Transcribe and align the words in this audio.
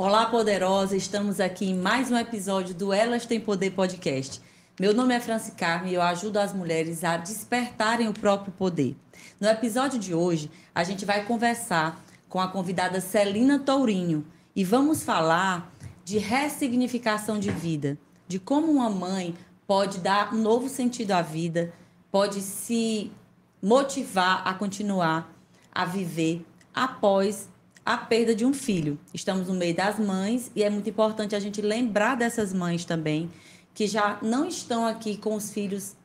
Olá, 0.00 0.26
poderosa! 0.26 0.96
Estamos 0.96 1.40
aqui 1.40 1.70
em 1.70 1.74
mais 1.74 2.08
um 2.08 2.16
episódio 2.16 2.72
do 2.72 2.92
Elas 2.92 3.26
Têm 3.26 3.40
Poder 3.40 3.72
podcast. 3.72 4.40
Meu 4.78 4.94
nome 4.94 5.12
é 5.12 5.18
Franci 5.18 5.50
Carme 5.56 5.90
e 5.90 5.94
eu 5.94 6.02
ajudo 6.02 6.36
as 6.36 6.52
mulheres 6.52 7.02
a 7.02 7.16
despertarem 7.16 8.06
o 8.06 8.14
próprio 8.14 8.52
poder. 8.52 8.96
No 9.40 9.48
episódio 9.48 9.98
de 9.98 10.14
hoje, 10.14 10.52
a 10.72 10.84
gente 10.84 11.04
vai 11.04 11.24
conversar 11.24 12.00
com 12.28 12.38
a 12.38 12.46
convidada 12.46 13.00
Celina 13.00 13.58
Tourinho 13.58 14.24
e 14.54 14.62
vamos 14.62 15.02
falar 15.02 15.68
de 16.04 16.16
ressignificação 16.18 17.36
de 17.36 17.50
vida, 17.50 17.98
de 18.28 18.38
como 18.38 18.70
uma 18.70 18.88
mãe 18.88 19.34
pode 19.66 19.98
dar 19.98 20.32
um 20.32 20.38
novo 20.40 20.68
sentido 20.68 21.10
à 21.10 21.22
vida, 21.22 21.72
pode 22.08 22.40
se 22.40 23.10
motivar 23.60 24.46
a 24.46 24.54
continuar 24.54 25.28
a 25.72 25.84
viver 25.84 26.46
após 26.72 27.48
a 27.88 27.96
perda 27.96 28.34
de 28.34 28.44
um 28.44 28.52
filho. 28.52 28.98
Estamos 29.14 29.48
no 29.48 29.54
meio 29.54 29.74
das 29.74 29.98
mães 29.98 30.52
e 30.54 30.62
é 30.62 30.68
muito 30.68 30.90
importante 30.90 31.34
a 31.34 31.40
gente 31.40 31.62
lembrar 31.62 32.16
dessas 32.16 32.52
mães 32.52 32.84
também 32.84 33.30
que 33.72 33.86
já 33.86 34.18
não 34.20 34.46
estão 34.46 34.84
aqui 34.84 35.16
com 35.16 35.34
os 35.34 35.50
filhos 35.50 35.96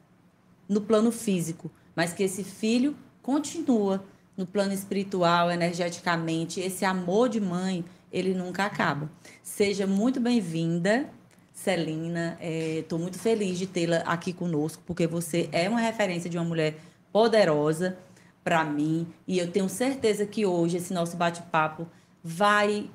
no 0.69 0.79
plano 0.79 1.11
físico, 1.11 1.69
mas 1.93 2.13
que 2.13 2.23
esse 2.23 2.41
filho 2.41 2.95
continua 3.21 4.01
no 4.37 4.45
plano 4.47 4.71
espiritual, 4.71 5.51
energeticamente. 5.51 6.61
Esse 6.61 6.85
amor 6.85 7.27
de 7.27 7.41
mãe, 7.41 7.83
ele 8.13 8.33
nunca 8.33 8.63
acaba. 8.63 9.11
Seja 9.41 9.85
muito 9.85 10.21
bem-vinda, 10.21 11.09
Celina. 11.51 12.37
Estou 12.39 12.97
é, 12.97 13.01
muito 13.01 13.19
feliz 13.19 13.59
de 13.59 13.67
tê-la 13.67 13.97
aqui 14.05 14.31
conosco, 14.31 14.81
porque 14.85 15.05
você 15.05 15.49
é 15.51 15.67
uma 15.67 15.81
referência 15.81 16.29
de 16.29 16.37
uma 16.37 16.45
mulher 16.45 16.77
poderosa 17.11 17.97
para 18.43 18.63
mim. 18.63 19.07
E 19.27 19.39
eu 19.39 19.51
tenho 19.51 19.69
certeza 19.69 20.25
que 20.25 20.45
hoje 20.45 20.77
esse 20.77 20.93
nosso 20.93 21.15
bate-papo 21.15 21.87
vai 22.23 22.89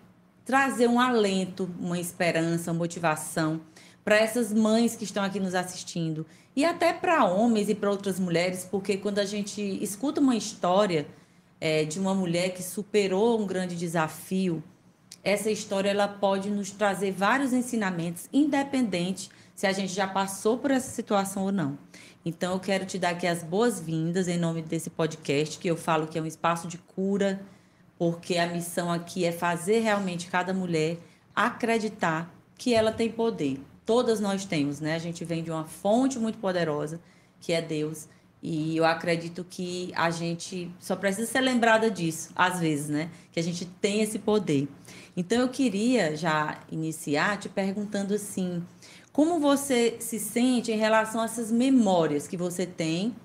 trazer 0.45 0.89
um 0.89 1.01
alento, 1.01 1.69
uma 1.79 1.99
esperança, 1.99 2.71
uma 2.71 2.79
motivação 2.79 3.61
para 4.05 4.17
essas 4.17 4.53
mães 4.53 4.97
que 4.97 5.05
estão 5.05 5.23
aqui 5.23 5.39
nos 5.39 5.55
assistindo 5.55 6.25
e 6.57 6.65
até 6.65 6.93
para 6.93 7.25
homens 7.25 7.69
e 7.69 7.75
para 7.75 7.91
outras 7.91 8.19
mulheres, 8.19 8.67
porque 8.69 8.97
quando 8.97 9.19
a 9.19 9.25
gente 9.25 9.61
escuta 9.83 10.21
uma 10.21 10.35
história 10.35 11.07
é, 11.61 11.85
de 11.85 12.01
uma 12.01 12.15
mulher 12.15 12.55
que 12.55 12.63
superou 12.63 13.41
um 13.41 13.47
grande 13.47 13.77
desafio, 13.77 14.63
essa 15.23 15.51
história 15.51 15.91
ela 15.91 16.09
pode 16.09 16.49
nos 16.49 16.71
trazer 16.71 17.13
vários 17.13 17.53
ensinamentos, 17.53 18.29
independente 18.33 19.29
se 19.55 19.67
a 19.67 19.73
gente 19.73 19.93
já 19.93 20.07
passou 20.07 20.57
por 20.57 20.71
essa 20.71 20.91
situação 20.91 21.45
ou 21.45 21.53
não. 21.53 21.79
Então, 22.29 22.53
eu 22.53 22.61
quero 22.61 22.85
te 22.85 22.99
dar 22.99 23.13
aqui 23.13 23.27
as 23.27 23.43
boas-vindas 23.43 24.29
em 24.29 24.37
nome 24.37 24.61
desse 24.61 24.91
podcast, 24.91 25.59
que 25.59 25.67
eu 25.67 25.79
falo 25.79 26.07
que 26.07 26.19
é 26.19 26.21
um 26.21 26.27
espaço 26.27 26.69
de 26.69 26.77
cura, 26.77 27.41
porque 27.97 28.37
a 28.37 28.47
missão 28.47 28.93
aqui 28.93 29.25
é 29.25 29.33
fazer 29.33 29.79
realmente 29.79 30.27
cada 30.27 30.53
mulher 30.53 30.99
acreditar 31.35 32.31
que 32.55 32.75
ela 32.75 32.93
tem 32.93 33.11
poder. 33.11 33.59
Todas 33.87 34.21
nós 34.21 34.45
temos, 34.45 34.79
né? 34.79 34.95
A 34.95 34.99
gente 34.99 35.25
vem 35.25 35.43
de 35.43 35.51
uma 35.51 35.65
fonte 35.65 36.19
muito 36.19 36.37
poderosa, 36.37 37.01
que 37.41 37.51
é 37.51 37.63
Deus. 37.63 38.07
E 38.43 38.77
eu 38.77 38.85
acredito 38.85 39.43
que 39.49 39.91
a 39.97 40.11
gente 40.11 40.71
só 40.79 40.95
precisa 40.95 41.27
ser 41.27 41.41
lembrada 41.41 41.91
disso, 41.91 42.29
às 42.37 42.61
vezes, 42.61 42.91
né? 42.91 43.11
Que 43.33 43.41
a 43.41 43.43
gente 43.43 43.65
tem 43.65 44.03
esse 44.03 44.19
poder. 44.19 44.69
Então, 45.17 45.41
eu 45.41 45.49
queria 45.49 46.15
já 46.15 46.61
iniciar 46.71 47.39
te 47.39 47.49
perguntando 47.49 48.13
assim 48.13 48.63
como 49.19 49.41
você 49.41 49.97
se 49.99 50.17
sente 50.17 50.71
em 50.71 50.77
relação 50.77 51.21
a 51.21 51.25
essas 51.25 51.51
memórias 51.51 52.29
que 52.29 52.37
você 52.37 52.65
tem 52.65 53.17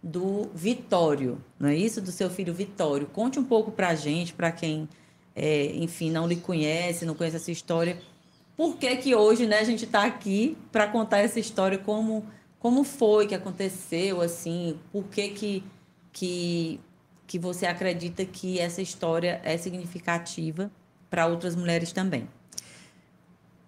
do 0.00 0.48
Vitório, 0.54 1.42
não 1.58 1.68
é 1.68 1.74
isso? 1.74 2.00
Do 2.00 2.12
seu 2.12 2.30
filho 2.30 2.54
Vitório. 2.54 3.08
Conte 3.08 3.40
um 3.40 3.44
pouco 3.44 3.72
para 3.72 3.88
a 3.88 3.94
gente, 3.96 4.32
para 4.32 4.52
quem, 4.52 4.88
é, 5.34 5.66
enfim, 5.74 6.12
não 6.12 6.28
lhe 6.28 6.36
conhece, 6.36 7.04
não 7.04 7.16
conhece 7.16 7.38
essa 7.38 7.50
história. 7.50 7.98
Por 8.56 8.76
que 8.76 8.94
que 8.98 9.16
hoje, 9.16 9.44
né, 9.44 9.58
a 9.58 9.64
gente 9.64 9.84
está 9.84 10.04
aqui 10.04 10.56
para 10.70 10.86
contar 10.86 11.18
essa 11.18 11.40
história? 11.40 11.76
Como, 11.76 12.24
como 12.60 12.84
foi 12.84 13.26
que 13.26 13.34
aconteceu, 13.34 14.20
assim? 14.20 14.78
Por 14.92 15.02
que 15.08 15.30
que, 15.30 15.64
que, 16.12 16.80
que 17.26 17.36
você 17.36 17.66
acredita 17.66 18.24
que 18.24 18.60
essa 18.60 18.80
história 18.80 19.40
é 19.42 19.58
significativa 19.58 20.70
para 21.10 21.26
outras 21.26 21.56
mulheres 21.56 21.90
também? 21.90 22.28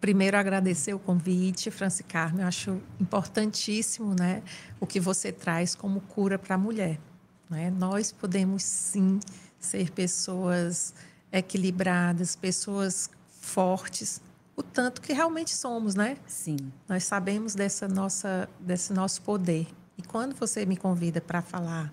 Primeiro, 0.04 0.36
agradecer 0.36 0.92
o 0.92 0.98
convite, 0.98 1.70
Franci 1.70 2.02
Carmen. 2.02 2.42
Eu 2.42 2.48
acho 2.48 2.78
importantíssimo 3.00 4.14
né, 4.14 4.42
o 4.78 4.86
que 4.86 5.00
você 5.00 5.32
traz 5.32 5.74
como 5.74 6.02
cura 6.02 6.38
para 6.38 6.56
a 6.56 6.58
mulher. 6.58 7.00
Né? 7.48 7.70
Nós 7.70 8.12
podemos, 8.12 8.62
sim, 8.62 9.18
ser 9.58 9.90
pessoas 9.92 10.92
equilibradas, 11.32 12.36
pessoas 12.36 13.08
fortes, 13.40 14.20
o 14.54 14.62
tanto 14.62 15.00
que 15.00 15.14
realmente 15.14 15.54
somos, 15.54 15.94
né? 15.94 16.18
Sim. 16.26 16.58
Nós 16.86 17.04
sabemos 17.04 17.54
dessa 17.54 17.88
nossa, 17.88 18.46
desse 18.60 18.92
nosso 18.92 19.22
poder. 19.22 19.66
E 19.96 20.02
quando 20.02 20.36
você 20.36 20.66
me 20.66 20.76
convida 20.76 21.18
para 21.18 21.40
falar 21.40 21.90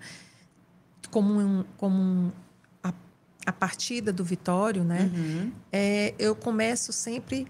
como, 1.10 1.40
um, 1.40 1.64
como 1.78 1.96
um, 1.96 2.32
a, 2.84 2.92
a 3.46 3.52
partida 3.54 4.12
do 4.12 4.22
Vitório, 4.22 4.84
né? 4.84 5.10
Uhum. 5.14 5.52
É, 5.72 6.14
eu 6.18 6.36
começo 6.36 6.92
sempre 6.92 7.48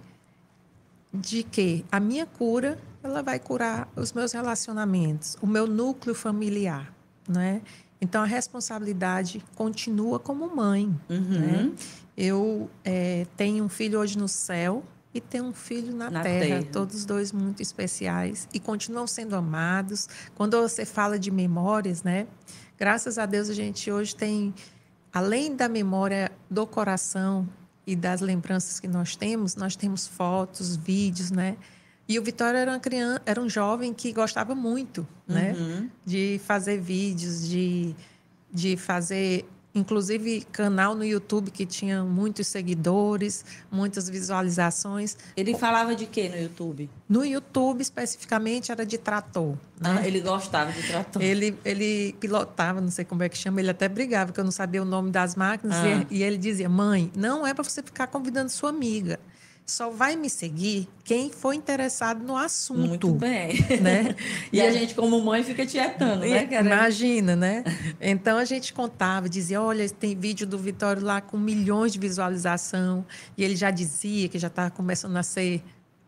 de 1.13 1.43
que 1.43 1.85
a 1.91 2.01
minha 2.01 2.27
cura 2.27 2.79
ela 3.03 3.23
vai 3.23 3.39
curar 3.39 3.89
os 3.97 4.13
meus 4.13 4.33
relacionamentos, 4.33 5.37
o 5.43 5.47
meu 5.47 5.67
núcleo 5.67 6.15
familiar, 6.15 6.93
né? 7.29 7.61
Então 8.01 8.23
a 8.23 8.27
responsabilidade 8.27 9.45
continua 9.55 10.19
como 10.19 10.55
mãe. 10.55 10.87
Uhum. 11.09 11.21
Né? 11.21 11.73
Eu 12.17 12.71
é, 12.85 13.27
tenho 13.37 13.65
um 13.65 13.69
filho 13.69 14.01
hoje 14.01 14.19
no 14.19 14.27
céu 14.27 14.83
e 15.15 15.21
tenho 15.21 15.45
um 15.45 15.53
filho 15.53 15.95
na, 15.95 16.11
na 16.11 16.23
terra, 16.23 16.47
terra, 16.47 16.65
todos 16.73 17.05
dois 17.05 17.31
muito 17.33 17.63
especiais 17.63 18.49
e 18.53 18.59
continuam 18.59 19.07
sendo 19.07 19.37
amados. 19.37 20.09
Quando 20.35 20.61
você 20.61 20.85
fala 20.85 21.19
de 21.19 21.31
memórias, 21.31 22.03
né? 22.03 22.27
Graças 22.79 23.19
a 23.19 23.27
Deus 23.27 23.49
a 23.49 23.55
gente 23.55 23.91
hoje 23.91 24.17
tem, 24.17 24.53
além 25.13 25.55
da 25.55 25.69
memória 25.69 26.33
do 26.51 26.67
coração, 26.67 27.49
e 27.87 27.97
das 27.97 28.21
lembranças 28.21 28.79
que 28.79 28.89
nós 28.89 29.17
temos, 29.17 29.57
nós 29.57 29.77
temos 29.77 30.07
fotos, 30.07 30.77
vídeos, 30.77 31.31
né? 31.31 31.57
E 32.09 32.19
o 32.19 32.23
Vitória 32.23 32.59
era, 32.59 32.73
uma 32.73 32.81
criança, 32.81 33.23
era 33.25 33.41
um 33.41 33.49
jovem 33.49 33.95
que 33.95 34.13
gostava 34.13 34.55
muito, 34.55 35.07
né? 35.27 35.53
Uhum. 35.53 35.91
De 36.05 36.41
fazer 36.45 36.81
vídeos, 36.81 37.49
de, 37.49 37.95
de 38.53 38.77
fazer 38.77 39.49
inclusive 39.75 40.47
canal 40.53 40.95
no 40.95 41.05
YouTube 41.05 41.51
que 41.51 41.65
tinha 41.65 42.03
muitos 42.05 42.47
seguidores, 42.47 43.45
muitas 43.71 44.09
visualizações. 44.09 45.17
Ele 45.37 45.57
falava 45.57 45.95
de 45.95 46.07
quê 46.07 46.29
no 46.29 46.37
YouTube? 46.37 46.91
No 47.09 47.25
YouTube, 47.25 47.81
especificamente, 47.81 48.71
era 48.71 48.85
de 48.85 48.99
trator. 48.99 49.57
Né? 49.81 50.01
Ah, 50.01 50.07
ele 50.07 50.21
gostava 50.21 50.73
de 50.73 50.83
trator. 50.87 51.23
Ele, 51.23 51.57
ele 51.65 52.15
pilotava, 52.21 52.81
não 52.81 52.91
sei 52.91 53.05
como 53.05 53.23
é 53.23 53.29
que 53.29 53.37
chama, 53.37 53.61
ele 53.61 53.71
até 53.71 53.89
brigava, 53.89 54.27
porque 54.27 54.41
eu 54.41 54.45
não 54.45 54.53
sabia 54.53 54.83
o 54.83 54.87
nome 54.87 55.11
das 55.11 55.35
máquinas. 55.35 55.77
Ah. 55.77 56.07
E 56.11 56.23
ele 56.23 56.39
dizia: 56.39 56.69
mãe, 56.69 57.11
não 57.17 57.47
é 57.47 57.55
para 57.55 57.65
você 57.65 57.83
ficar 57.83 58.07
convidando 58.07 58.51
sua 58.51 58.71
amiga 58.71 59.19
só 59.65 59.91
vai 59.91 60.17
me 60.17 60.29
seguir 60.29 60.89
quem 61.05 61.31
for 61.31 61.53
interessado 61.53 62.23
no 62.25 62.37
assunto. 62.37 62.89
Muito 62.89 63.13
bem. 63.13 63.55
Né? 63.81 64.15
e, 64.53 64.57
e 64.59 64.61
a, 64.61 64.69
a 64.69 64.71
gente, 64.71 64.95
como 64.95 65.21
mãe, 65.21 65.43
fica 65.43 65.65
tietando, 65.65 66.27
né? 66.27 66.49
Imagina, 66.61 67.37
né? 67.37 67.65
Então 68.01 68.37
a 68.39 68.45
gente 68.45 68.73
contava, 68.73 69.29
dizia: 69.29 69.63
olha, 69.63 69.89
tem 69.89 70.17
vídeo 70.17 70.47
do 70.47 70.59
Vitório 70.59 71.03
lá 71.03 71.21
com 71.21 71.37
milhões 71.37 71.93
de 71.93 71.99
visualização. 71.99 73.05
E 73.37 73.45
ele 73.45 73.57
já 73.57 73.71
dizia 73.71 74.29
que 74.29 74.39
já 74.39 74.49
estava 74.49 74.71
começando 74.71 75.17
a 75.17 75.23
ser 75.23 75.63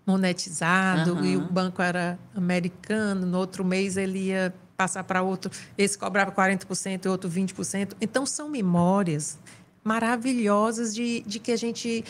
monetizado 0.06 1.14
uhum. 1.14 1.24
e 1.24 1.36
o 1.36 1.40
banco 1.40 1.80
era 1.80 2.18
americano. 2.34 3.26
No 3.26 3.38
outro 3.38 3.64
mês 3.64 3.96
ele 3.96 4.26
ia 4.26 4.52
passar 4.76 5.04
para 5.04 5.22
outro, 5.22 5.50
esse 5.78 5.96
cobrava 5.96 6.32
40% 6.32 7.04
e 7.04 7.08
outro 7.08 7.30
20%. 7.30 7.92
Então 8.00 8.26
são 8.26 8.48
memórias 8.48 9.38
maravilhosas 9.82 10.94
de, 10.94 11.20
de 11.26 11.38
que 11.38 11.52
a 11.52 11.56
gente 11.56 12.04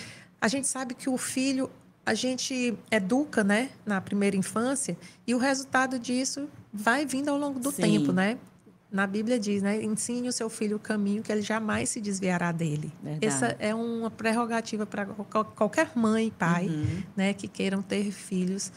a 0.45 0.49
gente 0.49 0.69
sabe 0.69 0.93
que 0.93 1.09
o 1.09 1.17
filho 1.17 1.71
a 2.05 2.13
gente 2.13 2.77
educa, 2.91 3.43
né, 3.43 3.71
na 3.87 3.99
primeira 3.99 4.37
infância, 4.37 4.95
e 5.27 5.35
o 5.35 5.39
resultado 5.39 5.99
disso 5.99 6.47
vai 6.71 7.07
vindo 7.07 7.31
ao 7.31 7.39
longo 7.39 7.59
do 7.59 7.71
Sim. 7.71 7.81
tempo, 7.81 8.13
né? 8.13 8.37
Na 8.93 9.07
Bíblia 9.07 9.39
diz, 9.39 9.63
né? 9.63 9.83
Ensine 9.83 10.29
o 10.29 10.33
seu 10.33 10.51
filho 10.51 10.77
o 10.77 10.79
caminho 10.79 11.23
que 11.23 11.33
ele 11.33 11.41
jamais 11.41 11.89
se 11.89 12.03
desviará 12.03 12.53
dele. 12.53 12.93
Verdade. 13.03 13.27
Essa 13.27 13.57
é 13.59 13.75
uma 13.75 14.11
prerrogativa 14.11 14.85
para 14.85 15.07
qualquer 15.07 15.93
mãe 15.97 16.27
e 16.27 16.31
pai, 16.31 16.67
uhum. 16.67 17.03
né, 17.17 17.33
que 17.33 17.49
queiram 17.49 17.81
ter 17.81 18.13
filhos 18.13 18.71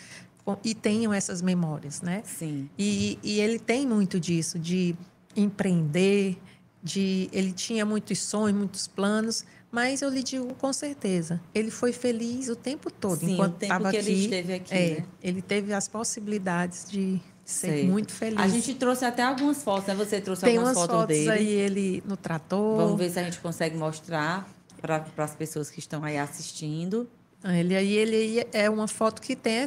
e 0.64 0.74
tenham 0.74 1.14
essas 1.14 1.42
memórias, 1.42 2.02
né? 2.02 2.24
Sim. 2.24 2.70
E, 2.80 3.20
e 3.22 3.42
ele 3.42 3.60
tem 3.60 3.86
muito 3.86 4.22
disso, 4.22 4.58
de 4.58 4.96
empreender, 5.36 6.38
de 6.82 7.30
ele 7.34 7.52
tinha 7.52 7.86
muitos 7.86 8.20
sonhos, 8.20 8.58
muitos 8.58 8.88
planos, 8.88 9.44
mas 9.72 10.02
eu 10.02 10.10
lhe 10.10 10.24
digo 10.24 10.54
com 10.56 10.72
certeza, 10.72 11.42
ele 11.54 11.70
foi 11.70 11.92
feliz 11.92 12.50
o 12.50 12.56
tempo 12.56 12.90
todo 12.92 13.20
Sim, 13.20 13.34
enquanto 13.34 13.62
estava 13.62 13.90
aqui. 13.90 13.98
Ele 13.98 14.14
esteve 14.14 14.54
aqui. 14.54 14.74
É, 14.74 14.90
né? 15.00 15.06
Ele 15.22 15.42
teve 15.42 15.74
as 15.74 15.88
possibilidades 15.88 16.86
de 16.90 17.20
ser 17.44 17.70
Sei. 17.70 17.88
muito 17.88 18.12
feliz. 18.12 18.40
A 18.40 18.48
gente 18.48 18.74
trouxe 18.76 19.06
até 19.06 19.24
algumas 19.24 19.64
fotos, 19.64 19.88
né? 19.88 19.96
Você 19.96 20.20
trouxe 20.20 20.44
Tem 20.44 20.58
algumas 20.58 20.76
fotos, 20.76 20.96
fotos 20.96 21.08
dele. 21.08 21.26
Tem 21.26 21.34
aí 21.34 21.50
ele 21.50 22.04
no 22.06 22.18
trator. 22.18 22.78
Vamos 22.78 22.98
ver 22.98 23.10
se 23.10 23.20
a 23.20 23.24
gente 23.24 23.40
consegue 23.40 23.78
mostrar. 23.78 24.48
para 24.82 25.06
as 25.18 25.36
pessoas 25.36 25.70
que 25.70 25.80
estão 25.80 26.04
aí 26.04 26.18
assistindo. 26.18 27.10
Ele 27.44 27.76
aí 27.76 27.94
ele 27.94 28.48
é 28.52 28.70
uma 28.70 28.88
foto 28.88 29.22
que 29.22 29.36
tem 29.36 29.66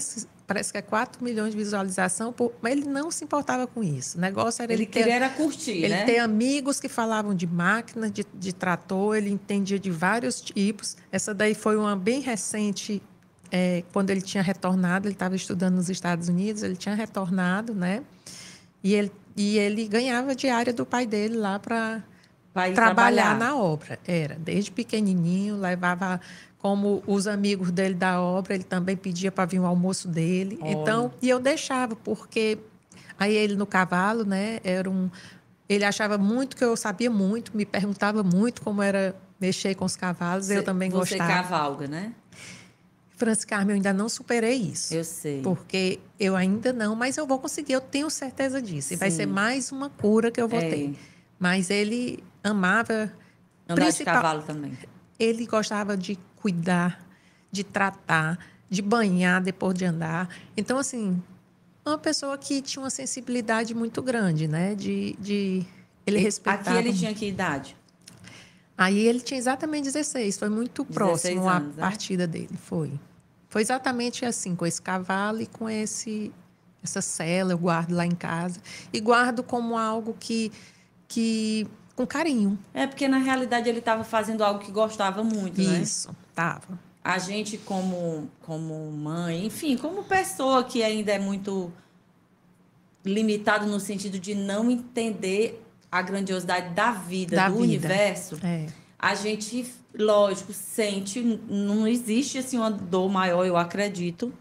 parece 0.51 0.73
que 0.73 0.79
é 0.79 0.83
4 0.83 1.23
milhões 1.23 1.53
de 1.53 1.57
visualização, 1.57 2.33
por, 2.33 2.53
mas 2.61 2.73
ele 2.73 2.85
não 2.85 3.09
se 3.09 3.23
importava 3.23 3.69
com 3.69 3.85
isso. 3.85 4.19
O 4.19 4.21
negócio 4.21 4.61
era 4.61 4.73
ele, 4.73 4.83
ele 4.83 4.91
queria 4.91 5.07
ter, 5.07 5.13
era 5.13 5.29
curtir, 5.29 5.85
ele 5.85 5.91
né? 5.91 6.05
ter 6.05 6.19
amigos 6.19 6.81
que 6.81 6.89
falavam 6.89 7.33
de 7.33 7.47
máquina, 7.47 8.11
de, 8.11 8.27
de 8.35 8.53
trator, 8.53 9.17
ele 9.17 9.31
entendia 9.31 9.79
de 9.79 9.93
vários 9.93 10.41
tipos. 10.41 10.97
Essa 11.13 11.33
daí 11.33 11.55
foi 11.55 11.77
uma 11.77 11.95
bem 11.95 12.21
recente, 12.21 13.01
é, 13.53 13.85
quando 13.93 14.11
ele 14.11 14.21
tinha 14.21 14.43
retornado, 14.43 15.07
ele 15.07 15.15
estava 15.15 15.37
estudando 15.37 15.77
nos 15.77 15.89
Estados 15.89 16.29
Unidos, 16.29 16.65
ele 16.65 16.75
tinha 16.75 16.97
retornado, 16.97 17.73
né? 17.73 18.03
E 18.83 18.93
ele, 18.97 19.13
e 19.37 19.57
ele 19.57 19.87
ganhava 19.87 20.35
diária 20.35 20.73
do 20.73 20.85
pai 20.85 21.07
dele 21.07 21.37
lá 21.37 21.61
para 21.61 22.03
trabalhar, 22.53 22.75
trabalhar 22.75 23.39
na 23.39 23.57
obra. 23.57 24.01
Era, 24.05 24.35
desde 24.35 24.73
pequenininho, 24.73 25.57
levava 25.57 26.21
como 26.61 27.03
os 27.07 27.27
amigos 27.27 27.71
dele 27.71 27.95
da 27.95 28.21
obra, 28.21 28.55
ele 28.55 28.65
também 28.65 28.97
pedia 28.97 29.33
para 29.33 29.47
vir 29.47 29.59
o 29.59 29.67
almoço 29.67 30.07
dele. 30.07 30.59
Olha. 30.61 30.73
Então, 30.73 31.13
e 31.21 31.29
eu 31.29 31.41
deixava, 31.41 31.97
porque 31.97 32.59
aí 33.19 33.35
ele 33.35 33.57
no 33.57 33.67
cavalo, 33.67 34.25
né, 34.25 34.61
era 34.63 34.89
um 34.89 35.11
ele 35.69 35.85
achava 35.85 36.19
muito 36.19 36.57
que 36.57 36.65
eu 36.65 36.77
sabia 36.77 37.09
muito, 37.09 37.57
me 37.57 37.65
perguntava 37.65 38.25
muito 38.25 38.61
como 38.61 38.83
era 38.83 39.15
mexer 39.41 39.77
com 39.77 39.85
os 39.85 39.95
cavalos, 39.95 40.47
você, 40.47 40.59
eu 40.59 40.65
também 40.65 40.91
você 40.91 41.17
gostava. 41.17 41.33
Você 41.33 41.43
cavalga, 41.43 41.87
né? 41.87 42.13
Francis 43.17 43.45
Carmen, 43.45 43.71
eu 43.71 43.75
ainda 43.77 43.93
não 43.93 44.09
superei 44.09 44.57
isso. 44.57 44.93
Eu 44.93 45.05
sei. 45.05 45.43
Porque 45.43 46.01
eu 46.19 46.35
ainda 46.35 46.73
não, 46.73 46.97
mas 46.97 47.17
eu 47.17 47.27
vou 47.27 47.39
conseguir, 47.39 47.75
eu 47.75 47.81
tenho 47.81 48.11
certeza 48.11 48.61
disso. 48.61 48.95
E 48.95 48.97
vai 48.97 49.13
ser 49.13 49.27
mais 49.27 49.71
uma 49.71 49.91
cura 49.91 50.31
que 50.31 50.41
eu 50.41 50.49
vou 50.49 50.59
é. 50.59 50.71
ter. 50.71 50.99
Mas 51.39 51.71
ele 51.71 52.25
amava. 52.43 53.13
Andar 53.69 53.83
principal, 53.85 54.15
de 54.17 54.21
cavalo 54.21 54.43
também. 54.43 54.77
Ele 55.19 55.47
gostava 55.47 55.97
de 55.97 56.19
cuidar, 56.41 57.05
de 57.51 57.65
tratar, 57.65 58.39
de 58.69 58.81
banhar 58.83 59.43
depois 59.43 59.75
de 59.75 59.85
andar. 59.85 60.29
Então, 60.57 60.79
assim, 60.79 61.21
uma 61.85 61.99
pessoa 61.99 62.37
que 62.39 62.61
tinha 62.63 62.83
uma 62.83 62.91
sensibilidade 62.91 63.75
muito 63.75 64.03
grande, 64.03 64.47
né? 64.47 64.75
De, 64.75 65.17
de 65.19 65.67
ele 66.07 66.19
respeitava. 66.19 66.79
Aqui 66.79 66.89
ele 66.89 66.97
tinha 66.97 67.15
que 67.15 67.27
idade? 67.27 67.77
Aí 68.77 68.99
ele 68.99 69.21
tinha 69.21 69.39
exatamente 69.39 69.85
16, 69.85 70.39
foi 70.39 70.49
muito 70.49 70.85
próximo 70.87 71.47
anos, 71.47 71.75
a 71.75 71.77
né? 71.77 71.83
partida 71.83 72.27
dele, 72.27 72.57
foi. 72.65 72.93
Foi 73.49 73.61
exatamente 73.61 74.25
assim, 74.25 74.57
com 74.57 74.65
esse 74.65 74.81
cavalo 74.81 75.43
e 75.43 75.47
com 75.47 75.69
esse 75.69 76.33
essa 76.83 77.03
cela 77.03 77.53
eu 77.53 77.59
guardo 77.59 77.93
lá 77.93 78.07
em 78.07 78.15
casa 78.15 78.59
e 78.91 78.99
guardo 79.01 79.43
como 79.43 79.77
algo 79.77 80.17
que 80.19 80.51
que 81.07 81.67
com 81.95 82.07
carinho. 82.07 82.59
É 82.73 82.87
porque 82.87 83.07
na 83.07 83.19
realidade 83.19 83.69
ele 83.69 83.81
estava 83.81 84.03
fazendo 84.03 84.43
algo 84.43 84.61
que 84.61 84.73
gostava 84.73 85.23
muito, 85.23 85.61
Isso, 85.61 85.71
né? 85.71 85.83
Isso, 85.83 86.17
tava. 86.35 86.79
A 87.03 87.19
gente 87.19 87.57
como 87.59 88.31
como 88.43 88.91
mãe, 88.93 89.47
enfim, 89.47 89.77
como 89.77 90.05
pessoa 90.05 90.65
que 90.65 90.83
ainda 90.83 91.13
é 91.13 91.19
muito 91.19 91.73
limitado 93.05 93.67
no 93.67 93.81
sentido 93.81 94.19
de 94.19 94.35
não 94.35 94.71
entender 94.71 95.63
a 95.91 96.03
grandiosidade 96.03 96.75
da 96.75 96.93
vida, 96.93 97.37
da 97.37 97.49
do 97.49 97.55
vida. 97.55 97.65
universo, 97.65 98.39
é. 98.45 98.67
a 98.99 99.15
gente, 99.15 99.67
lógico, 99.99 100.53
sente, 100.53 101.21
não 101.49 101.87
existe 101.87 102.39
assim 102.39 102.59
uma 102.59 102.71
dor 102.71 103.11
maior, 103.11 103.45
eu 103.45 103.57
acredito, 103.57 104.33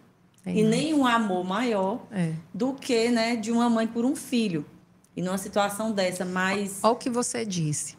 é. 0.46 0.54
e 0.54 0.64
nem 0.64 0.94
um 0.94 1.08
amor 1.08 1.44
maior 1.44 2.06
é. 2.12 2.34
do 2.54 2.74
que, 2.74 3.10
né, 3.10 3.36
de 3.36 3.52
uma 3.52 3.70
mãe 3.70 3.88
por 3.88 4.06
um 4.06 4.16
filho. 4.16 4.66
E 5.16 5.22
numa 5.22 5.38
situação 5.38 5.92
dessa, 5.92 6.24
mais. 6.24 6.80
Olha 6.84 6.94
o 6.94 6.96
que 6.96 7.10
você 7.10 7.46
disse. 7.46 7.98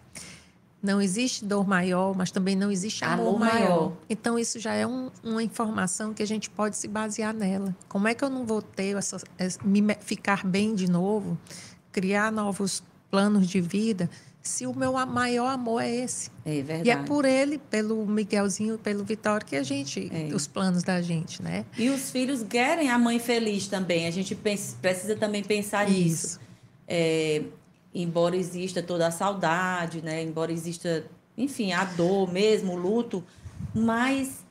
Não 0.82 1.00
existe 1.00 1.44
dor 1.44 1.66
maior, 1.66 2.16
mas 2.16 2.30
também 2.30 2.56
não 2.56 2.70
existe 2.70 3.04
amor, 3.04 3.28
amor 3.28 3.40
maior. 3.40 3.58
maior. 3.58 3.92
Então, 4.08 4.38
isso 4.38 4.58
já 4.58 4.72
é 4.72 4.86
um, 4.86 5.10
uma 5.22 5.42
informação 5.42 6.14
que 6.14 6.22
a 6.22 6.26
gente 6.26 6.48
pode 6.48 6.76
se 6.76 6.88
basear 6.88 7.34
nela. 7.34 7.76
Como 7.88 8.08
é 8.08 8.14
que 8.14 8.24
eu 8.24 8.30
não 8.30 8.46
vou 8.46 8.62
ter 8.62 8.96
essa, 8.96 9.18
me 9.62 9.82
ficar 10.00 10.46
bem 10.46 10.74
de 10.74 10.90
novo, 10.90 11.38
criar 11.92 12.32
novos 12.32 12.82
planos 13.10 13.46
de 13.46 13.60
vida, 13.60 14.08
se 14.42 14.66
o 14.66 14.74
meu 14.74 14.92
maior 15.06 15.48
amor 15.48 15.82
é 15.82 15.94
esse? 15.94 16.30
É 16.44 16.62
verdade. 16.62 16.88
E 16.88 16.90
é 16.90 16.96
por 16.96 17.24
ele, 17.24 17.58
pelo 17.58 18.06
Miguelzinho, 18.06 18.78
pelo 18.78 19.04
Vitório, 19.04 19.46
que 19.46 19.56
a 19.56 19.62
gente, 19.62 20.10
é. 20.12 20.34
os 20.34 20.46
planos 20.46 20.82
da 20.82 21.02
gente, 21.02 21.42
né? 21.42 21.66
E 21.76 21.90
os 21.90 22.10
filhos 22.10 22.42
querem 22.42 22.90
a 22.90 22.98
mãe 22.98 23.18
feliz 23.18 23.66
também. 23.66 24.06
A 24.06 24.10
gente 24.10 24.34
precisa 24.34 25.14
também 25.14 25.42
pensar 25.42 25.88
nisso. 25.88 26.26
Isso. 26.26 26.40
É, 26.88 27.42
embora 27.94 28.36
exista 28.36 28.82
toda 28.82 29.06
a 29.06 29.10
saudade, 29.10 30.02
né? 30.02 30.22
Embora 30.22 30.52
exista, 30.52 31.04
enfim, 31.36 31.72
a 31.72 31.84
dor 31.84 32.32
mesmo, 32.32 32.74
o 32.74 32.76
luto, 32.76 33.24
mas 33.74 34.44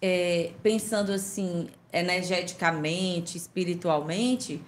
é, 0.00 0.52
pensando 0.62 1.12
assim, 1.12 1.68
energeticamente, 1.92 3.36
espiritualmente, 3.36 4.62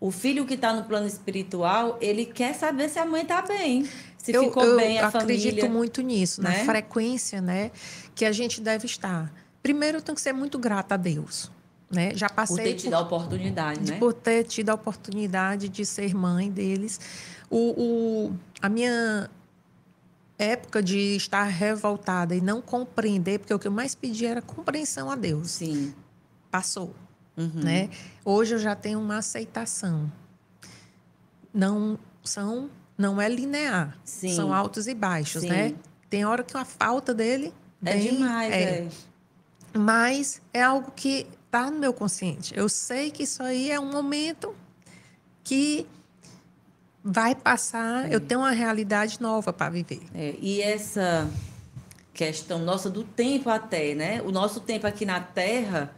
o 0.00 0.10
filho 0.10 0.44
que 0.44 0.54
está 0.54 0.72
no 0.72 0.84
plano 0.84 1.06
espiritual, 1.06 1.96
ele 2.00 2.26
quer 2.26 2.54
saber 2.54 2.88
se 2.88 2.98
a 2.98 3.06
mãe 3.06 3.22
está 3.22 3.40
bem, 3.40 3.88
se 4.18 4.32
eu, 4.32 4.44
ficou 4.44 4.64
eu 4.64 4.76
bem 4.76 4.98
a 4.98 5.10
família. 5.10 5.34
Eu 5.34 5.38
acredito 5.38 5.70
muito 5.70 6.02
nisso, 6.02 6.42
né? 6.42 6.58
na 6.58 6.64
frequência, 6.64 7.40
né, 7.40 7.70
que 8.14 8.24
a 8.24 8.32
gente 8.32 8.60
deve 8.60 8.86
estar. 8.86 9.32
Primeiro, 9.62 9.98
eu 9.98 10.02
tenho 10.02 10.16
que 10.16 10.20
ser 10.20 10.32
muito 10.32 10.58
grata 10.58 10.94
a 10.94 10.98
Deus. 10.98 11.50
Né? 11.92 12.12
Já 12.14 12.28
passei 12.28 12.56
por 12.56 12.62
ter 12.62 12.74
tido 12.74 12.90
por, 12.90 12.96
a 12.96 13.00
oportunidade, 13.00 13.90
né? 13.92 13.98
Por 13.98 14.14
ter 14.14 14.44
tido 14.44 14.70
a 14.70 14.74
oportunidade 14.74 15.68
de 15.68 15.84
ser 15.84 16.14
mãe 16.14 16.50
deles. 16.50 16.98
O, 17.50 17.74
o, 17.76 18.36
a 18.62 18.68
minha 18.70 19.28
época 20.38 20.82
de 20.82 21.14
estar 21.16 21.44
revoltada 21.44 22.34
e 22.34 22.40
não 22.40 22.62
compreender, 22.62 23.38
porque 23.38 23.52
o 23.52 23.58
que 23.58 23.68
eu 23.68 23.72
mais 23.72 23.94
pedi 23.94 24.24
era 24.24 24.40
compreensão 24.40 25.10
a 25.10 25.14
Deus. 25.14 25.50
Sim. 25.50 25.94
Passou. 26.50 26.94
Uhum. 27.36 27.60
Né? 27.62 27.90
Hoje 28.24 28.54
eu 28.54 28.58
já 28.58 28.74
tenho 28.74 28.98
uma 28.98 29.18
aceitação. 29.18 30.10
Não 31.52 31.98
são, 32.24 32.70
não 32.96 33.20
é 33.20 33.28
linear. 33.28 33.98
Sim. 34.02 34.34
São 34.34 34.52
altos 34.52 34.86
e 34.86 34.94
baixos, 34.94 35.42
Sim. 35.42 35.50
né? 35.50 35.74
Tem 36.08 36.24
hora 36.24 36.42
que 36.42 36.56
a 36.56 36.64
falta 36.64 37.12
dele 37.12 37.52
é 37.84 37.96
demais, 37.96 38.52
é. 38.52 38.62
é. 38.62 38.88
Mas 39.74 40.40
é 40.52 40.62
algo 40.62 40.90
que 40.90 41.26
está 41.52 41.70
no 41.70 41.78
meu 41.78 41.92
consciente. 41.92 42.54
Eu 42.56 42.66
sei 42.66 43.10
que 43.10 43.24
isso 43.24 43.42
aí 43.42 43.70
é 43.70 43.78
um 43.78 43.92
momento 43.92 44.56
que 45.44 45.86
vai 47.04 47.34
passar, 47.34 48.10
é. 48.10 48.14
eu 48.14 48.20
tenho 48.20 48.40
uma 48.40 48.52
realidade 48.52 49.20
nova 49.20 49.52
para 49.52 49.68
viver. 49.68 50.00
É, 50.14 50.34
e 50.40 50.62
essa 50.62 51.28
questão 52.14 52.58
nossa 52.60 52.88
do 52.88 53.04
tempo 53.04 53.50
até, 53.50 53.94
né? 53.94 54.22
O 54.22 54.32
nosso 54.32 54.60
tempo 54.60 54.86
aqui 54.86 55.04
na 55.04 55.20
Terra, 55.20 55.94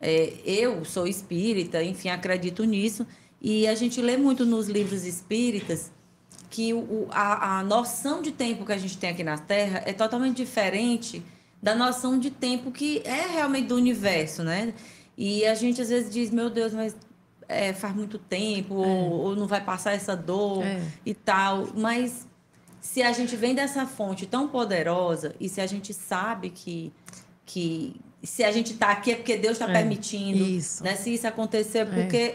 é, 0.00 0.34
eu 0.44 0.84
sou 0.84 1.06
espírita, 1.08 1.82
enfim, 1.82 2.08
acredito 2.08 2.62
nisso, 2.62 3.04
e 3.40 3.66
a 3.66 3.74
gente 3.74 4.00
lê 4.00 4.16
muito 4.16 4.46
nos 4.46 4.68
livros 4.68 5.04
espíritas 5.04 5.90
que 6.48 6.72
o, 6.72 7.08
a, 7.10 7.58
a 7.58 7.64
noção 7.64 8.22
de 8.22 8.30
tempo 8.30 8.64
que 8.64 8.72
a 8.72 8.78
gente 8.78 8.96
tem 8.98 9.10
aqui 9.10 9.24
na 9.24 9.38
Terra 9.38 9.82
é 9.84 9.92
totalmente 9.92 10.36
diferente 10.36 11.24
da 11.62 11.74
noção 11.74 12.18
de 12.18 12.30
tempo 12.30 12.72
que 12.72 13.00
é 13.04 13.28
realmente 13.28 13.68
do 13.68 13.76
universo, 13.76 14.42
né? 14.42 14.74
E 15.16 15.46
a 15.46 15.54
gente 15.54 15.80
às 15.80 15.88
vezes 15.88 16.12
diz, 16.12 16.30
meu 16.30 16.50
Deus, 16.50 16.72
mas 16.72 16.96
é, 17.48 17.72
faz 17.72 17.94
muito 17.94 18.18
tempo, 18.18 18.82
é. 18.82 18.86
ou, 18.86 19.10
ou, 19.10 19.36
não 19.36 19.46
vai 19.46 19.62
passar 19.62 19.92
essa 19.92 20.16
dor 20.16 20.64
é. 20.64 20.82
e 21.06 21.14
tal. 21.14 21.68
Mas 21.74 22.26
se 22.80 23.02
a 23.02 23.12
gente 23.12 23.36
vem 23.36 23.54
dessa 23.54 23.86
fonte 23.86 24.26
tão 24.26 24.48
poderosa 24.48 25.34
e 25.38 25.48
se 25.48 25.60
a 25.60 25.66
gente 25.66 25.94
sabe 25.94 26.50
que, 26.50 26.92
que 27.46 27.94
se 28.22 28.42
a 28.42 28.50
gente 28.50 28.72
está 28.72 28.90
aqui 28.90 29.12
é 29.12 29.16
porque 29.16 29.36
Deus 29.36 29.52
está 29.52 29.70
é. 29.70 29.72
permitindo, 29.72 30.42
isso. 30.42 30.82
né? 30.82 30.96
Se 30.96 31.14
isso 31.14 31.26
acontecer, 31.26 31.78
é 31.78 31.84
porque 31.84 32.34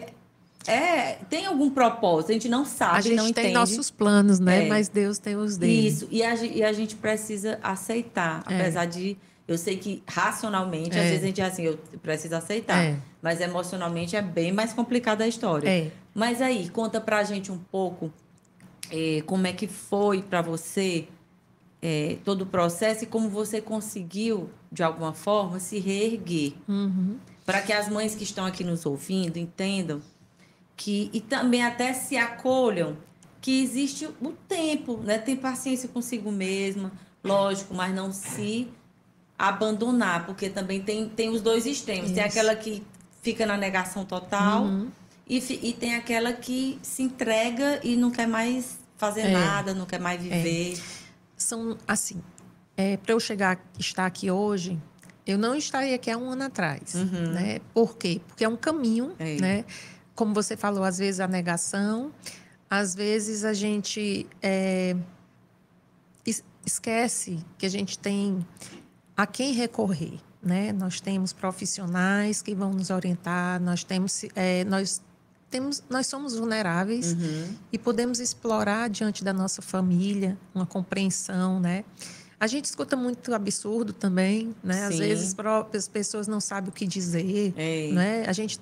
é, 0.67 1.19
tem 1.29 1.45
algum 1.45 1.69
propósito, 1.69 2.31
a 2.31 2.33
gente 2.33 2.49
não 2.49 2.65
sabe, 2.65 2.97
a 2.97 3.01
gente 3.01 3.15
não 3.15 3.23
tem 3.25 3.45
entende. 3.45 3.53
nossos 3.53 3.89
planos, 3.89 4.39
né? 4.39 4.65
É. 4.65 4.69
Mas 4.69 4.89
Deus 4.89 5.17
tem 5.17 5.35
os 5.35 5.57
dele. 5.57 5.87
Isso, 5.87 6.07
e 6.11 6.21
a, 6.21 6.35
e 6.35 6.63
a 6.63 6.73
gente 6.73 6.95
precisa 6.95 7.57
aceitar, 7.63 8.43
é. 8.49 8.55
apesar 8.55 8.85
de 8.85 9.17
eu 9.47 9.57
sei 9.57 9.77
que 9.77 10.03
racionalmente, 10.05 10.97
é. 10.97 11.01
às 11.01 11.07
vezes 11.07 11.23
a 11.23 11.27
gente 11.27 11.41
é 11.41 11.45
assim, 11.45 11.63
eu 11.63 11.77
preciso 12.01 12.35
aceitar. 12.35 12.83
É. 12.83 12.97
Mas 13.21 13.39
emocionalmente 13.39 14.15
é 14.15 14.21
bem 14.21 14.51
mais 14.51 14.73
complicada 14.73 15.23
a 15.23 15.27
história. 15.27 15.69
É. 15.69 15.91
Mas 16.13 16.41
aí, 16.41 16.69
conta 16.69 16.99
pra 16.99 17.23
gente 17.23 17.49
um 17.51 17.57
pouco 17.57 18.11
é, 18.91 19.21
como 19.25 19.47
é 19.47 19.53
que 19.53 19.67
foi 19.67 20.21
para 20.21 20.41
você 20.41 21.07
todo 22.25 22.41
o 22.41 22.45
processo 22.45 23.05
e 23.05 23.07
como 23.07 23.29
você 23.29 23.61
conseguiu, 23.61 24.49
de 24.69 24.83
alguma 24.83 25.13
forma, 25.13 25.57
se 25.59 25.79
reerguer. 25.79 26.53
Uhum. 26.67 27.15
Para 27.45 27.61
que 27.61 27.71
as 27.71 27.87
mães 27.87 28.13
que 28.13 28.23
estão 28.23 28.45
aqui 28.45 28.61
nos 28.61 28.85
ouvindo 28.85 29.37
entendam 29.37 30.01
que 30.77 31.09
e 31.11 31.19
também 31.19 31.65
até 31.65 31.91
se 31.91 32.15
acolham 32.15 32.95
que 33.41 33.61
existe 33.61 34.05
o 34.21 34.31
tempo, 34.47 34.97
né? 34.97 35.17
Tem 35.17 35.35
paciência 35.35 35.89
consigo 35.89 36.31
mesma, 36.31 36.91
lógico, 37.23 37.73
mas 37.73 37.93
não 37.93 38.11
se 38.11 38.67
abandonar, 39.37 40.25
porque 40.25 40.49
também 40.49 40.81
tem, 40.81 41.09
tem 41.09 41.29
os 41.29 41.41
dois 41.41 41.65
extremos. 41.65 42.05
Isso. 42.05 42.15
Tem 42.15 42.23
aquela 42.23 42.55
que 42.55 42.83
fica 43.21 43.45
na 43.45 43.57
negação 43.57 44.05
total 44.05 44.63
uhum. 44.63 44.89
e, 45.27 45.37
e 45.37 45.73
tem 45.73 45.95
aquela 45.95 46.33
que 46.33 46.79
se 46.81 47.03
entrega 47.03 47.79
e 47.83 47.95
não 47.95 48.11
quer 48.11 48.27
mais 48.27 48.79
fazer 48.97 49.21
é. 49.21 49.31
nada, 49.31 49.73
não 49.73 49.85
quer 49.85 49.99
mais 49.99 50.21
viver. 50.21 50.73
É. 50.73 50.81
São 51.35 51.77
assim, 51.87 52.21
é, 52.75 52.97
para 52.97 53.13
eu 53.13 53.19
chegar, 53.19 53.59
estar 53.77 54.05
aqui 54.05 54.31
hoje, 54.31 54.79
eu 55.25 55.37
não 55.37 55.55
estaria 55.55 55.95
aqui 55.95 56.09
há 56.09 56.17
um 56.17 56.29
ano 56.29 56.43
atrás. 56.43 56.95
Uhum. 56.95 57.31
Né? 57.31 57.59
Por 57.73 57.97
quê? 57.97 58.21
Porque 58.27 58.43
é 58.43 58.49
um 58.49 58.55
caminho, 58.55 59.13
É. 59.19 59.39
né? 59.39 59.65
Como 60.17 60.33
você 60.33 60.57
falou, 60.57 60.83
às 60.83 60.97
vezes 60.97 61.19
a 61.19 61.27
negação, 61.27 62.11
às 62.69 62.93
vezes 62.95 63.45
a 63.45 63.53
gente 63.53 64.27
é, 64.41 64.95
es- 66.25 66.43
esquece 66.65 67.37
que 67.57 67.65
a 67.67 67.69
gente 67.69 67.99
tem 67.99 68.45
a 69.15 69.27
quem 69.27 69.53
recorrer, 69.53 70.19
né? 70.41 70.71
Nós 70.73 70.99
temos 70.99 71.33
profissionais 71.33 72.41
que 72.41 72.55
vão 72.55 72.73
nos 72.73 72.89
orientar, 72.89 73.61
nós 73.61 73.83
temos, 73.83 74.25
é, 74.35 74.63
nós 74.65 75.01
temos, 75.51 75.83
nós 75.87 76.07
somos 76.07 76.35
vulneráveis 76.35 77.13
Uhum. 77.13 77.55
e 77.71 77.77
podemos 77.77 78.19
explorar 78.19 78.89
diante 78.89 79.23
da 79.23 79.31
nossa 79.31 79.61
família 79.61 80.35
uma 80.53 80.65
compreensão, 80.65 81.59
né? 81.59 81.85
A 82.39 82.45
gente 82.47 82.65
escuta 82.65 82.95
muito 82.95 83.33
absurdo 83.35 83.93
também, 83.93 84.55
né? 84.63 84.85
Às 84.87 84.95
Sim. 84.95 84.99
vezes 85.01 85.33
próprias 85.35 85.87
pessoas 85.87 86.27
não 86.27 86.39
sabem 86.39 86.69
o 86.69 86.73
que 86.73 86.87
dizer, 86.87 87.53
É. 87.55 87.91
né? 87.93 88.25
A 88.27 88.33
gente 88.33 88.59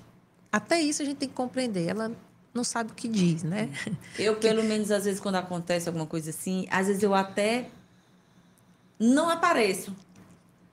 até 0.56 0.80
isso 0.80 1.02
a 1.02 1.04
gente 1.04 1.18
tem 1.18 1.28
que 1.28 1.34
compreender. 1.34 1.88
Ela 1.88 2.10
não 2.54 2.64
sabe 2.64 2.92
o 2.92 2.94
que 2.94 3.08
diz, 3.08 3.42
né? 3.42 3.68
Eu, 4.18 4.36
pelo 4.36 4.64
menos, 4.64 4.90
às 4.90 5.04
vezes, 5.04 5.20
quando 5.20 5.36
acontece 5.36 5.88
alguma 5.88 6.06
coisa 6.06 6.30
assim, 6.30 6.66
às 6.70 6.86
vezes 6.86 7.02
eu 7.02 7.14
até 7.14 7.68
não 8.98 9.28
apareço. 9.28 9.94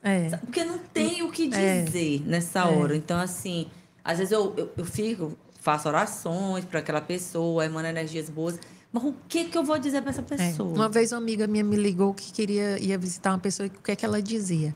É? 0.02 0.30
Porque 0.38 0.64
não 0.64 0.78
tem 0.78 1.24
o 1.24 1.32
que 1.32 1.54
É. 1.54 1.82
dizer 1.84 2.22
nessa 2.26 2.62
É. 2.62 2.64
hora. 2.66 2.96
Então, 2.96 3.20
assim, 3.20 3.68
às 4.04 4.18
vezes 4.18 4.32
eu, 4.32 4.54
eu, 4.58 4.72
eu 4.78 4.86
fico, 4.86 5.38
faço 5.60 5.88
orações 5.88 6.66
para 6.66 6.80
aquela 6.80 7.02
pessoa, 7.02 7.66
emana 7.66 7.90
energias 7.90 8.30
boas. 8.30 8.60
Mas 8.92 9.04
o 9.04 9.14
que, 9.28 9.46
que 9.46 9.58
eu 9.58 9.64
vou 9.64 9.80
dizer 9.80 10.02
para 10.02 10.12
essa 10.12 10.22
é. 10.22 10.24
pessoa? 10.24 10.70
Uma 10.74 10.88
vez 10.90 11.12
uma 11.12 11.18
amiga 11.18 11.48
minha 11.48 11.64
me 11.64 11.76
ligou 11.76 12.14
que 12.14 12.32
queria 12.32 12.78
ia 12.80 12.98
visitar 12.98 13.32
uma 13.32 13.40
pessoa 13.40 13.66
e 13.66 13.70
o 13.70 13.82
que 13.82 13.92
é 13.92 13.96
que 13.96 14.06
ela 14.06 14.22
dizia. 14.22 14.76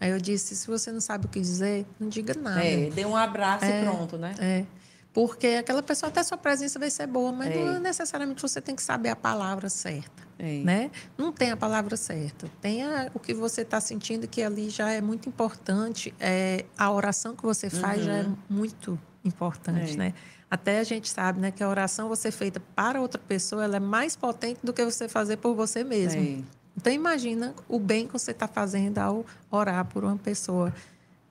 Aí 0.00 0.10
eu 0.10 0.18
disse: 0.20 0.54
se 0.56 0.66
você 0.66 0.90
não 0.92 1.00
sabe 1.00 1.26
o 1.26 1.28
que 1.28 1.40
dizer, 1.40 1.86
não 1.98 2.08
diga 2.08 2.34
nada. 2.34 2.64
É, 2.64 2.90
dê 2.90 3.04
um 3.04 3.16
abraço 3.16 3.64
É. 3.64 3.80
e 3.80 3.84
pronto, 3.84 4.16
né? 4.18 4.34
É. 4.38 4.64
Porque 5.12 5.46
aquela 5.46 5.82
pessoa, 5.82 6.08
até 6.10 6.22
sua 6.22 6.36
presença 6.36 6.78
vai 6.78 6.90
ser 6.90 7.06
boa, 7.06 7.32
mas 7.32 7.48
É. 7.50 7.64
não 7.64 7.80
necessariamente 7.80 8.42
você 8.42 8.60
tem 8.60 8.76
que 8.76 8.82
saber 8.82 9.08
a 9.08 9.16
palavra 9.16 9.70
certa. 9.70 10.22
É. 10.38 10.58
Né? 10.62 10.90
Não 11.16 11.32
tem 11.32 11.50
a 11.50 11.56
palavra 11.56 11.96
certa. 11.96 12.46
Tem 12.60 12.82
a- 12.82 13.10
o 13.14 13.18
que 13.18 13.32
você 13.32 13.62
está 13.62 13.80
sentindo, 13.80 14.28
que 14.28 14.42
ali 14.42 14.68
já 14.68 14.90
é 14.90 15.00
muito 15.00 15.26
importante. 15.26 16.12
É, 16.20 16.66
a 16.76 16.90
oração 16.90 17.34
que 17.34 17.42
você 17.42 17.70
faz 17.70 18.04
já 18.04 18.12
é 18.16 18.26
muito 18.50 18.98
importante. 19.24 19.94
É. 19.94 19.96
Né? 19.96 20.14
Até 20.50 20.80
a 20.80 20.84
gente 20.84 21.08
sabe 21.08 21.40
né, 21.40 21.50
que 21.50 21.62
a 21.64 21.68
oração 21.68 22.08
você 22.10 22.30
feita 22.30 22.60
para 22.74 23.00
outra 23.00 23.18
pessoa 23.26 23.64
ela 23.64 23.76
é 23.78 23.80
mais 23.80 24.14
potente 24.16 24.60
do 24.62 24.72
que 24.74 24.84
você 24.84 25.08
fazer 25.08 25.38
por 25.38 25.54
você 25.54 25.82
mesmo. 25.82 26.44
Então 26.76 26.92
imagina 26.92 27.54
o 27.68 27.78
bem 27.78 28.06
que 28.06 28.12
você 28.12 28.32
está 28.32 28.46
fazendo 28.46 28.98
ao 28.98 29.24
orar 29.50 29.84
por 29.86 30.04
uma 30.04 30.16
pessoa 30.16 30.72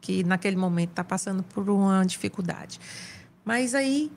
que 0.02 0.24
naquele 0.24 0.56
momento 0.56 0.90
está 0.92 1.04
passando 1.04 1.44
por 1.44 1.70
uma 1.70 2.04
dificuldade. 2.04 2.80
Mas 3.44 3.76
aí 3.76 4.12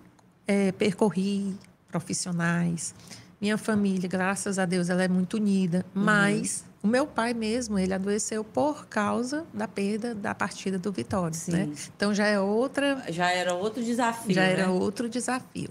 é, 0.47 0.73
percorri 0.73 1.55
profissionais, 1.91 2.95
minha 3.41 3.57
família, 3.57 4.09
graças 4.09 4.59
a 4.59 4.65
Deus, 4.65 4.89
ela 4.91 5.03
é 5.03 5.09
muito 5.09 5.35
unida. 5.35 5.85
Uhum. 5.95 6.03
Mas 6.03 6.65
o 6.83 6.87
meu 6.87 7.07
pai 7.07 7.35
mesmo, 7.35 7.79
ele 7.79 7.95
adoeceu 7.95 8.43
por 8.43 8.87
causa 8.87 9.47
da 9.53 9.69
perda 9.69 10.15
da 10.15 10.35
partida 10.35 10.79
do 10.79 10.91
Vitória. 10.93 11.35
Sim. 11.35 11.53
Né? 11.53 11.73
Então 11.97 12.15
já 12.15 12.27
é 12.27 12.39
outra 12.41 13.05
Já 13.11 13.31
era 13.31 13.55
outro 13.55 13.83
desafio. 13.83 14.35
já 14.35 14.43
né? 14.43 14.53
era 14.53 14.71
outro 14.71 15.09
desafio. 15.09 15.71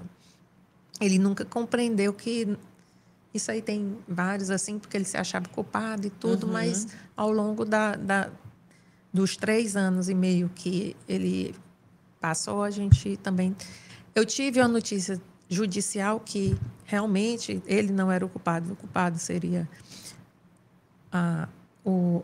Ele 0.99 1.19
nunca 1.19 1.45
compreendeu 1.45 2.13
que 2.13 2.57
isso 3.33 3.51
aí 3.51 3.61
tem 3.61 3.97
vários 4.07 4.49
assim, 4.49 4.79
porque 4.79 4.97
ele 4.97 5.05
se 5.05 5.17
achava 5.17 5.47
culpado 5.49 6.07
e 6.07 6.09
tudo, 6.09 6.45
Uhum. 6.47 6.53
mas 6.53 6.87
ao 7.15 7.31
longo 7.31 7.63
da, 7.65 7.95
da- 7.95 8.29
dos 9.13 9.35
três 9.37 9.75
anos 9.75 10.09
e 10.09 10.13
meio 10.13 10.49
que 10.53 10.95
ele 11.07 11.55
passou, 12.19 12.63
a 12.63 12.69
gente 12.71 13.17
também. 13.17 13.55
Eu 14.15 14.25
tive 14.25 14.59
uma 14.59 14.67
notícia 14.67 15.21
judicial 15.49 16.19
que 16.19 16.57
realmente 16.85 17.61
ele 17.65 17.91
não 17.93 18.11
era 18.11 18.25
o 18.25 18.29
culpado, 18.29 18.73
o 18.73 18.75
culpado 18.75 19.17
seria 19.19 19.67
a, 21.11 21.47
o, 21.85 22.23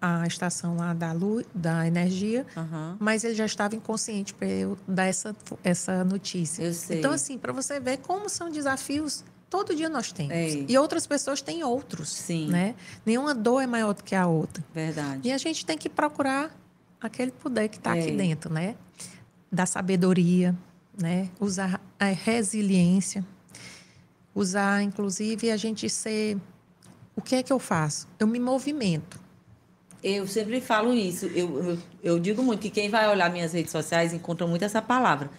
a 0.00 0.26
estação 0.26 0.76
lá 0.76 0.94
da 0.94 1.12
luz, 1.12 1.46
da 1.54 1.86
energia, 1.86 2.46
Aham. 2.56 2.96
mas 3.00 3.24
ele 3.24 3.34
já 3.34 3.46
estava 3.46 3.74
inconsciente 3.74 4.32
para 4.34 4.48
eu 4.48 4.78
dar 4.86 5.04
essa, 5.06 5.34
essa 5.64 6.04
notícia. 6.04 6.64
Então, 6.90 7.12
assim, 7.12 7.36
para 7.38 7.52
você 7.52 7.78
ver 7.80 7.98
como 7.98 8.28
são 8.28 8.50
desafios, 8.50 9.24
todo 9.50 9.74
dia 9.74 9.88
nós 9.88 10.12
temos. 10.12 10.32
É. 10.32 10.64
E 10.68 10.78
outras 10.78 11.06
pessoas 11.06 11.40
têm 11.40 11.62
outros. 11.64 12.08
Sim. 12.10 12.48
Né? 12.48 12.74
Nenhuma 13.04 13.34
dor 13.34 13.60
é 13.62 13.66
maior 13.66 13.92
do 13.94 14.02
que 14.04 14.14
a 14.14 14.26
outra. 14.26 14.64
Verdade. 14.74 15.26
E 15.28 15.32
a 15.32 15.38
gente 15.38 15.64
tem 15.64 15.76
que 15.78 15.88
procurar 15.88 16.54
aquele 17.00 17.30
poder 17.30 17.68
que 17.68 17.76
está 17.76 17.96
É. 17.96 18.00
aqui 18.00 18.12
dentro, 18.12 18.52
né? 18.52 18.74
Da 19.50 19.66
sabedoria, 19.66 20.54
né? 20.98 21.28
Usar 21.40 21.80
a 21.98 22.06
resiliência. 22.06 23.24
Usar, 24.34 24.82
inclusive, 24.82 25.50
a 25.50 25.56
gente 25.56 25.88
ser... 25.88 26.36
O 27.14 27.22
que 27.22 27.36
é 27.36 27.42
que 27.42 27.52
eu 27.52 27.58
faço? 27.58 28.06
Eu 28.18 28.26
me 28.26 28.38
movimento. 28.38 29.18
Eu 30.02 30.26
sempre 30.26 30.60
falo 30.60 30.92
isso. 30.92 31.24
Eu, 31.26 31.70
eu, 31.70 31.78
eu 32.02 32.18
digo 32.18 32.42
muito 32.42 32.60
que 32.60 32.68
quem 32.70 32.90
vai 32.90 33.08
olhar 33.08 33.30
minhas 33.30 33.54
redes 33.54 33.72
sociais 33.72 34.12
encontra 34.12 34.46
muito 34.46 34.62
essa 34.64 34.82
palavra. 34.82 35.30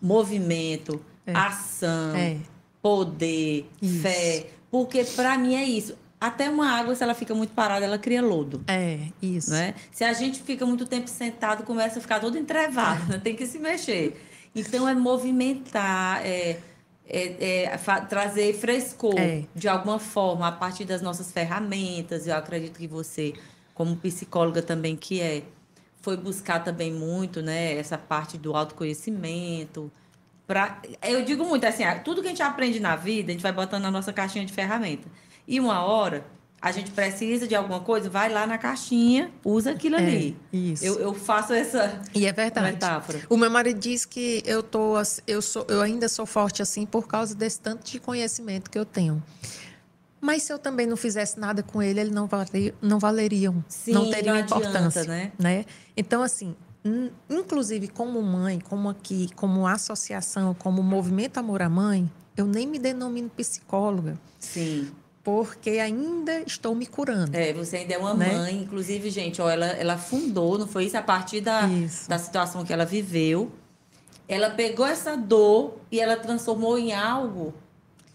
Movimento, 0.00 1.00
É. 1.24 1.32
ação, 1.32 2.16
É. 2.16 2.36
poder, 2.82 3.66
Isso. 3.80 4.00
fé. 4.00 4.46
Porque 4.70 5.04
para 5.04 5.38
mim 5.38 5.54
é 5.54 5.64
isso. 5.64 5.94
Até 6.20 6.48
uma 6.48 6.68
água, 6.70 6.94
se 6.94 7.02
ela 7.02 7.14
fica 7.14 7.34
muito 7.34 7.52
parada, 7.52 7.84
ela 7.84 7.98
cria 7.98 8.22
lodo. 8.22 8.62
É, 8.68 9.08
isso. 9.20 9.50
Né? 9.50 9.74
Se 9.90 10.04
a 10.04 10.12
gente 10.12 10.40
fica 10.42 10.64
muito 10.66 10.86
tempo 10.86 11.08
sentado, 11.08 11.64
começa 11.64 11.98
a 11.98 12.02
ficar 12.02 12.20
todo 12.20 12.38
entrevado, 12.38 13.04
né? 13.10 13.18
tem 13.18 13.34
que 13.34 13.46
se 13.46 13.58
mexer. 13.58 14.20
Então, 14.54 14.88
é 14.88 14.94
movimentar, 14.94 16.24
é, 16.24 16.58
é- 17.08 17.64
é 17.64 17.76
trazer 18.08 18.54
frescor 18.54 19.18
É. 19.18 19.44
de 19.54 19.66
alguma 19.68 19.98
forma, 19.98 20.46
a 20.46 20.52
partir 20.52 20.84
das 20.84 21.02
nossas 21.02 21.32
ferramentas. 21.32 22.26
Eu 22.26 22.36
acredito 22.36 22.78
que 22.78 22.86
você, 22.86 23.32
como 23.74 23.96
psicóloga 23.96 24.62
também 24.62 24.94
que 24.96 25.20
é, 25.20 25.42
foi 26.00 26.16
buscar 26.16 26.60
também 26.62 26.92
muito 26.92 27.42
né, 27.42 27.74
essa 27.74 27.98
parte 27.98 28.38
do 28.38 28.54
autoconhecimento. 28.56 29.90
Pra, 30.52 30.82
eu 31.02 31.24
digo 31.24 31.46
muito 31.46 31.64
assim, 31.64 31.82
ah, 31.82 31.98
tudo 31.98 32.20
que 32.20 32.26
a 32.26 32.28
gente 32.28 32.42
aprende 32.42 32.78
na 32.78 32.94
vida, 32.94 33.30
a 33.30 33.32
gente 33.32 33.40
vai 33.40 33.52
botando 33.52 33.84
na 33.84 33.90
nossa 33.90 34.12
caixinha 34.12 34.44
de 34.44 34.52
ferramenta. 34.52 35.08
E 35.48 35.58
uma 35.58 35.82
hora, 35.82 36.26
a 36.60 36.70
gente 36.70 36.90
precisa 36.90 37.48
de 37.48 37.54
alguma 37.54 37.80
coisa, 37.80 38.10
vai 38.10 38.30
lá 38.30 38.46
na 38.46 38.58
caixinha, 38.58 39.30
usa 39.42 39.70
aquilo 39.70 39.96
ali. 39.96 40.36
É, 40.52 40.56
isso. 40.58 40.84
Eu, 40.84 41.00
eu 41.00 41.14
faço 41.14 41.54
essa 41.54 42.02
E 42.14 42.26
é 42.26 42.32
verdade. 42.34 42.70
metáfora. 42.70 43.22
O 43.30 43.36
meu 43.38 43.50
marido 43.50 43.80
diz 43.80 44.04
que 44.04 44.42
eu 44.44 44.62
tô, 44.62 44.96
eu 45.26 45.40
sou, 45.40 45.64
eu 45.70 45.80
ainda 45.80 46.06
sou 46.06 46.26
forte 46.26 46.60
assim 46.60 46.84
por 46.84 47.06
causa 47.08 47.34
desse 47.34 47.58
tanto 47.58 47.90
de 47.90 47.98
conhecimento 47.98 48.70
que 48.70 48.78
eu 48.78 48.84
tenho. 48.84 49.22
Mas 50.20 50.42
se 50.42 50.52
eu 50.52 50.58
também 50.58 50.86
não 50.86 50.98
fizesse 50.98 51.40
nada 51.40 51.62
com 51.62 51.82
ele, 51.82 51.98
ele 51.98 52.10
não 52.10 52.26
valeria, 52.26 52.74
não 52.82 52.98
valeriam, 52.98 53.64
Sim, 53.68 53.92
não 53.92 54.10
teria 54.10 54.34
não 54.34 54.38
adianta, 54.38 54.58
importância, 54.68 55.04
né? 55.04 55.32
né? 55.38 55.64
Então 55.96 56.22
assim, 56.22 56.54
inclusive 57.30 57.88
como 57.88 58.20
mãe, 58.22 58.60
como 58.60 58.88
aqui, 58.88 59.28
como 59.36 59.66
associação, 59.66 60.54
como 60.54 60.82
movimento 60.82 61.38
Amor 61.38 61.62
à 61.62 61.68
Mãe, 61.68 62.10
eu 62.36 62.46
nem 62.46 62.66
me 62.66 62.78
denomino 62.78 63.28
psicóloga, 63.30 64.18
Sim. 64.38 64.90
porque 65.22 65.70
ainda 65.72 66.40
estou 66.40 66.74
me 66.74 66.86
curando. 66.86 67.36
É, 67.36 67.52
você 67.52 67.78
ainda 67.78 67.94
é 67.94 67.98
uma 67.98 68.14
Né? 68.14 68.32
mãe, 68.34 68.62
inclusive, 68.62 69.10
gente, 69.10 69.40
ó, 69.40 69.48
ela, 69.48 69.66
ela 69.66 69.96
fundou, 69.98 70.58
não 70.58 70.66
foi 70.66 70.86
isso? 70.86 70.96
A 70.96 71.02
partir 71.02 71.40
da, 71.40 71.66
Isso. 71.68 72.08
da 72.08 72.18
situação 72.18 72.64
que 72.64 72.72
ela 72.72 72.84
viveu. 72.84 73.50
Ela 74.28 74.50
pegou 74.50 74.86
essa 74.86 75.16
dor 75.16 75.76
e 75.90 76.00
ela 76.00 76.16
transformou 76.16 76.78
em 76.78 76.92
algo 76.94 77.52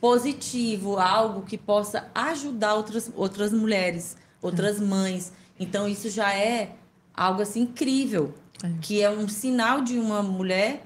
positivo, 0.01 0.97
algo 0.97 1.41
que 1.43 1.57
possa 1.57 2.07
ajudar 2.15 2.74
outras, 2.75 3.12
outras 3.15 3.51
mulheres, 3.51 4.15
outras 4.41 4.79
mães. 4.79 5.31
Então, 5.59 5.88
isso 5.88 6.09
já 6.09 6.33
é 6.33 6.71
algo 7.13 7.41
assim 7.41 7.62
incrível, 7.62 8.33
É. 8.63 8.71
que 8.81 9.01
é 9.01 9.09
um 9.09 9.27
sinal 9.27 9.81
de 9.81 9.99
uma 9.99 10.23
mulher 10.23 10.83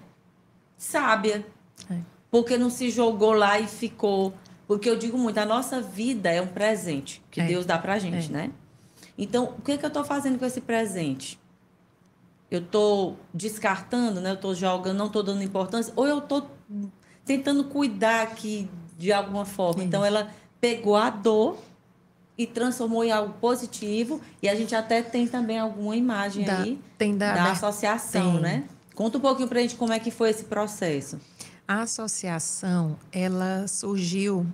sábia, 0.78 1.46
É. 1.90 1.98
porque 2.30 2.58
não 2.58 2.70
se 2.70 2.90
jogou 2.90 3.32
lá 3.34 3.60
e 3.60 3.68
ficou. 3.68 4.34
Porque 4.68 4.90
eu 4.90 4.98
digo 4.98 5.18
muito, 5.18 5.38
a 5.38 5.46
nossa 5.46 5.82
vida 5.82 6.30
é 6.32 6.42
um 6.42 6.48
presente 6.48 7.22
que 7.30 7.42
É. 7.42 7.46
Deus 7.46 7.66
dá 7.66 7.78
pra 7.78 8.00
gente, 8.00 8.30
É. 8.30 8.32
né? 8.34 8.52
Então, 9.18 9.56
o 9.58 9.62
que, 9.62 9.78
que 9.78 9.86
eu 9.86 9.90
estou 9.90 10.04
fazendo 10.04 10.40
com 10.40 10.46
esse 10.46 10.62
presente? 10.62 11.40
Eu 12.50 12.60
estou 12.60 13.18
descartando, 13.34 14.20
né? 14.20 14.32
Eu 14.32 14.36
estou 14.36 14.54
jogando, 14.56 14.98
não 14.98 15.08
estou 15.08 15.24
dando 15.24 15.42
importância, 15.44 15.94
ou 15.96 16.08
eu 16.08 16.18
estou 16.20 16.50
tentando 17.26 17.64
cuidar 17.66 18.24
aqui 18.24 18.70
de 18.98 19.12
alguma 19.14 19.46
forma. 19.46 19.82
É 19.82 19.86
Então, 19.86 20.04
ela 20.06 20.30
pegou 20.60 20.96
a 20.96 21.10
dor 21.10 21.58
e 22.42 22.48
transformou 22.48 23.04
em 23.04 23.12
algo 23.12 23.34
positivo. 23.40 24.20
E 24.42 24.50
a 24.50 24.56
gente 24.56 24.74
até 24.76 25.02
tem 25.02 25.28
também 25.28 25.60
alguma 25.60 25.96
imagem 25.96 26.46
Da- 26.46 26.62
aí 26.62 26.80
tem 26.98 27.16
da, 27.18 27.34
da 27.34 27.52
associação, 27.52 28.34
tem. 28.34 28.42
né? 28.42 28.64
Conta 28.96 29.18
um 29.18 29.22
pouquinho 29.22 29.48
pra 29.48 29.62
gente 29.62 29.76
como 29.76 29.94
é 29.94 30.00
que 30.00 30.12
foi 30.12 30.30
esse 30.32 30.46
processo. 30.46 31.20
A 31.68 31.82
associação, 31.84 32.98
ela 33.12 33.68
surgiu. 33.68 34.46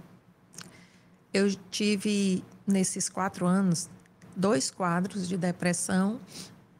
Eu 1.33 1.53
tive, 1.71 2.43
nesses 2.65 3.09
quatro 3.09 3.45
anos, 3.45 3.89
dois 4.35 4.69
quadros 4.71 5.27
de 5.27 5.37
depressão 5.37 6.19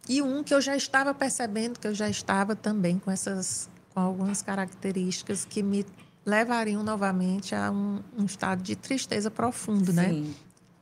e 0.08 0.22
um 0.22 0.44
que 0.44 0.54
eu 0.54 0.62
já 0.62 0.76
estava 0.76 1.14
percebendo 1.14 1.80
que 1.80 1.88
eu 1.88 1.94
já 1.94 2.10
estava 2.10 2.56
também 2.56 3.00
com 3.00 3.10
essas 3.12 3.70
com 3.94 4.00
algumas 4.00 4.42
características 4.44 5.44
que 5.44 5.64
me 5.64 5.84
levariam 6.24 6.84
novamente 6.84 7.56
a 7.56 7.72
um, 7.72 8.00
um 8.18 8.26
estado 8.26 8.62
de 8.62 8.76
tristeza 8.76 9.32
profundo, 9.32 9.92
né? 9.92 10.10
Sim. 10.10 10.22
né? 10.22 10.34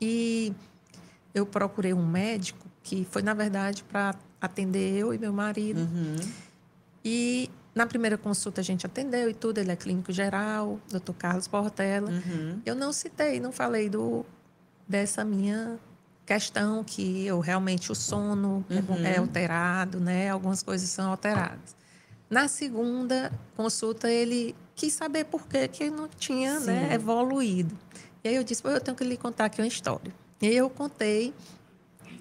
E 0.02 0.54
eu 1.34 1.46
procurei 1.46 1.94
um 1.94 2.06
médico 2.06 2.66
que 2.84 3.06
foi 3.10 3.22
na 3.22 3.34
verdade 3.34 3.84
para 3.84 4.16
atender 4.40 4.98
eu 4.98 5.14
e 5.14 5.18
meu 5.18 5.34
marido. 5.34 5.80
Uhum. 5.80 6.16
E 7.04 7.50
na 7.74 7.86
primeira 7.86 8.18
consulta 8.18 8.62
a 8.62 8.64
gente 8.64 8.86
atendeu 8.86 9.30
e 9.30 9.34
tudo, 9.34 9.58
ele 9.58 9.72
é 9.72 9.76
clínico 9.76 10.12
geral, 10.12 10.80
doutor 10.90 11.14
Carlos 11.16 11.48
Portela. 11.48 12.10
Uhum. 12.10 12.62
Eu 12.66 12.74
não 12.74 12.94
citei, 12.94 13.40
não 13.40 13.52
falei 13.52 13.90
do, 13.90 14.26
dessa 14.88 15.26
minha 15.26 15.78
questão 16.26 16.84
que 16.84 17.26
eu 17.26 17.40
realmente 17.40 17.92
o 17.92 17.96
sono 17.96 18.66
é 18.70 18.76
uhum. 18.76 19.06
é 19.06 19.18
alterado, 19.18 20.00
né? 20.00 20.30
Algumas 20.30 20.64
coisas 20.64 20.90
são 20.90 21.12
alteradas. 21.12 21.76
Na 22.30 22.48
segunda 22.48 23.32
consulta 23.56 24.10
ele 24.10 24.56
quis 24.74 24.94
saber 24.94 25.26
por 25.26 25.48
que 25.48 25.68
que 25.68 25.90
não 25.90 26.08
tinha, 26.08 26.60
né, 26.60 26.94
evoluído. 26.94 27.78
E 28.26 28.28
aí 28.28 28.36
eu 28.36 28.44
disse, 28.44 28.64
eu 28.66 28.82
tenho 28.82 28.98
que 28.98 29.04
lhe 29.04 29.16
contar 29.16 29.46
aqui 29.46 29.62
uma 29.62 29.68
história. 29.68 30.12
E 30.42 30.48
aí 30.48 30.58
eu 30.58 30.68
contei 30.68 31.32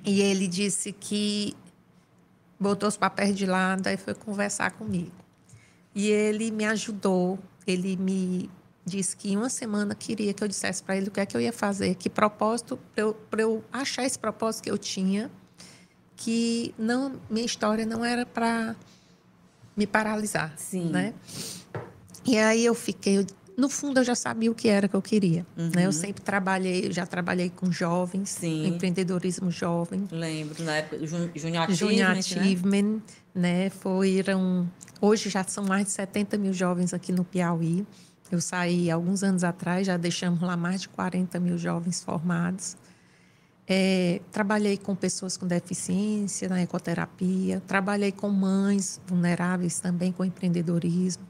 e 0.05 0.21
ele 0.21 0.47
disse 0.47 0.93
que 0.93 1.57
botou 2.61 2.91
os 2.91 2.97
papéis 2.99 3.35
de 3.35 3.47
lado 3.47 3.89
e 3.89 3.97
foi 3.97 4.13
conversar 4.15 4.73
comigo. 4.73 5.11
E 5.95 6.11
ele 6.11 6.51
me 6.51 6.67
ajudou, 6.67 7.39
ele 7.67 7.97
me 7.97 8.51
disse 8.85 9.17
que 9.17 9.33
em 9.33 9.39
uma 9.39 9.49
semana 9.49 9.95
queria 9.95 10.35
que 10.35 10.45
eu 10.45 10.49
dissesse 10.49 10.83
para 10.83 10.95
ele 10.95 11.09
o 11.09 11.11
que 11.11 11.21
é 11.21 11.25
que 11.25 11.35
eu 11.35 11.41
ia 11.41 11.55
fazer, 11.55 11.95
que 11.95 12.11
propósito, 12.11 12.79
para 12.95 13.03
eu, 13.03 13.17
eu 13.39 13.65
achar 13.73 14.05
esse 14.05 14.19
propósito 14.19 14.65
que 14.65 14.71
eu 14.71 14.77
tinha, 14.77 15.31
que 16.17 16.75
não 16.77 17.19
minha 17.31 17.47
história 17.47 17.87
não 17.87 18.05
era 18.05 18.27
para 18.27 18.77
me 19.75 19.87
paralisar, 19.87 20.53
Sim. 20.59 20.91
né? 20.91 21.15
E 22.27 22.37
aí 22.37 22.63
eu 22.63 22.75
fiquei, 22.75 23.27
no 23.57 23.69
fundo 23.69 24.01
eu 24.01 24.05
já 24.05 24.15
sabia 24.15 24.51
o 24.51 24.55
que 24.55 24.69
era 24.69 24.89
que 24.89 24.95
eu 24.95 25.03
queria, 25.03 25.47
uhum. 25.57 25.71
né? 25.75 25.83
Eu 25.83 25.87
uhum. 25.87 25.93
sempre 25.93 26.23
trabalhei, 26.23 26.91
já 26.93 27.07
trabalhei 27.07 27.51
com 27.51 27.71
jovens, 27.71 28.31
Sim. 28.31 28.67
empreendedorismo 28.67 29.51
jovem. 29.51 30.09
Lembro, 30.11 30.63
na 30.65 30.77
época 30.77 30.99
do 30.99 31.07
Junior 31.07 31.31
Achievement, 31.35 31.75
Junior 31.75 32.11
Achievement 32.11 33.03
né? 33.35 33.65
né? 33.65 33.71
Foram 33.71 34.69
Hoje 35.01 35.29
já 35.29 35.45
são 35.45 35.65
mais 35.65 35.85
de 35.85 35.93
70 35.93 36.39
mil 36.39 36.55
jovens 36.55 36.95
aqui 36.95 37.13
no 37.13 37.25
Piauí. 37.25 37.87
Eu 38.31 38.41
saí 38.41 38.91
alguns 38.91 39.23
anos 39.23 39.45
atrás, 39.45 39.87
já 39.87 39.99
deixamos 39.99 40.41
lá 40.41 40.57
mais 40.57 40.81
de 40.81 40.89
40 40.89 41.39
mil 41.41 41.59
jovens 41.59 42.03
formados. 42.03 42.75
É, 43.69 44.23
trabalhei 44.33 44.79
com 44.79 44.97
pessoas 44.97 45.37
com 45.37 45.47
deficiência 45.47 46.49
na 46.49 46.63
ecoterapia, 46.63 47.63
trabalhei 47.67 48.13
com 48.13 48.31
mães 48.31 48.99
vulneráveis 49.07 49.79
também 49.79 50.11
com 50.11 50.25
empreendedorismo. 50.25 51.23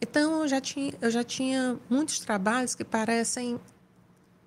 Então, 0.00 0.42
eu 0.42 0.48
já 0.48 0.60
tinha, 0.60 0.94
eu 1.00 1.10
já 1.10 1.22
tinha 1.22 1.76
muitos 1.88 2.18
trabalhos 2.20 2.74
que 2.74 2.84
parecem 2.84 3.60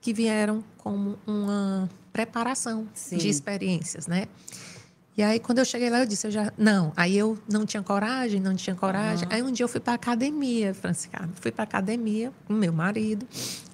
que 0.02 0.14
vieram 0.14 0.64
como 0.78 1.18
uma 1.26 1.90
preparação 2.12 2.88
Sim. 2.94 3.18
de 3.18 3.30
experiências, 3.30 4.08
né? 4.08 4.28
E 5.16 5.22
aí, 5.22 5.40
quando 5.40 5.60
eu 5.60 5.66
cheguei 5.66 5.92
lá, 5.92 6.00
eu 6.00 6.06
disse, 6.08 6.26
eu 6.26 6.32
já... 6.32 6.52
Não, 6.58 6.92
aí 6.96 7.16
eu 7.16 7.38
não 7.48 7.68
tinha 7.68 7.84
coragem, 7.84 8.40
não 8.42 8.56
tinha 8.56 8.76
coragem. 8.76 9.28
Uhum. 9.28 9.34
Aí, 9.34 9.44
um 9.44 9.52
dia 9.52 9.64
eu 9.64 9.68
fui 9.70 9.80
para 9.80 9.94
academia, 9.94 10.74
Francisca. 10.74 11.30
Fui 11.36 11.52
para 11.52 11.64
academia 11.64 12.34
com 12.46 12.54
meu 12.54 12.74
marido. 12.74 13.28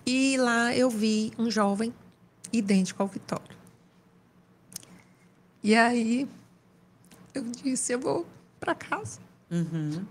E 0.05 0.35
lá 0.37 0.75
eu 0.75 0.89
vi 0.89 1.31
um 1.37 1.49
jovem 1.49 1.93
idêntico 2.51 3.01
ao 3.01 3.07
Vitório. 3.07 3.57
E 5.63 5.75
aí, 5.75 6.27
eu 7.33 7.43
disse, 7.43 7.93
eu 7.93 7.99
vou 7.99 8.25
para 8.59 8.75
casa. 8.75 9.19
Uhum. 9.49 10.05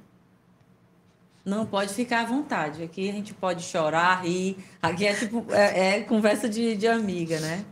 Não, 1.49 1.65
pode 1.65 1.95
ficar 1.95 2.21
à 2.21 2.25
vontade. 2.27 2.83
Aqui 2.83 3.09
a 3.09 3.13
gente 3.13 3.33
pode 3.33 3.63
chorar, 3.63 4.23
rir. 4.23 4.59
Aqui 4.83 5.07
é 5.07 5.15
tipo, 5.15 5.47
é, 5.51 5.97
é 5.97 6.01
conversa 6.03 6.47
de, 6.49 6.77
de 6.77 6.87
amiga, 6.87 7.41
né? 7.41 7.65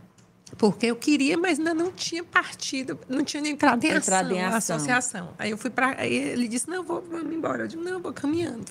Porque 0.57 0.87
eu 0.87 0.95
queria, 0.95 1.37
mas 1.37 1.59
ainda 1.59 1.73
não 1.73 1.91
tinha 1.91 2.23
partido, 2.23 2.99
não 3.07 3.23
tinha 3.23 3.47
entrado 3.47 3.83
em 3.83 3.91
entrado 3.91 4.25
ação, 4.25 4.37
em 4.37 4.43
ação. 4.43 4.75
associação. 4.75 5.33
Aí 5.37 5.51
eu 5.51 5.57
fui 5.57 5.69
para, 5.69 5.99
aí 5.99 6.13
ele 6.13 6.47
disse: 6.47 6.67
"Não, 6.67 6.83
vou, 6.83 7.01
vamos 7.01 7.31
embora". 7.31 7.63
Eu 7.63 7.67
disse: 7.67 7.83
"Não, 7.83 8.01
vou 8.01 8.11
caminhando". 8.11 8.65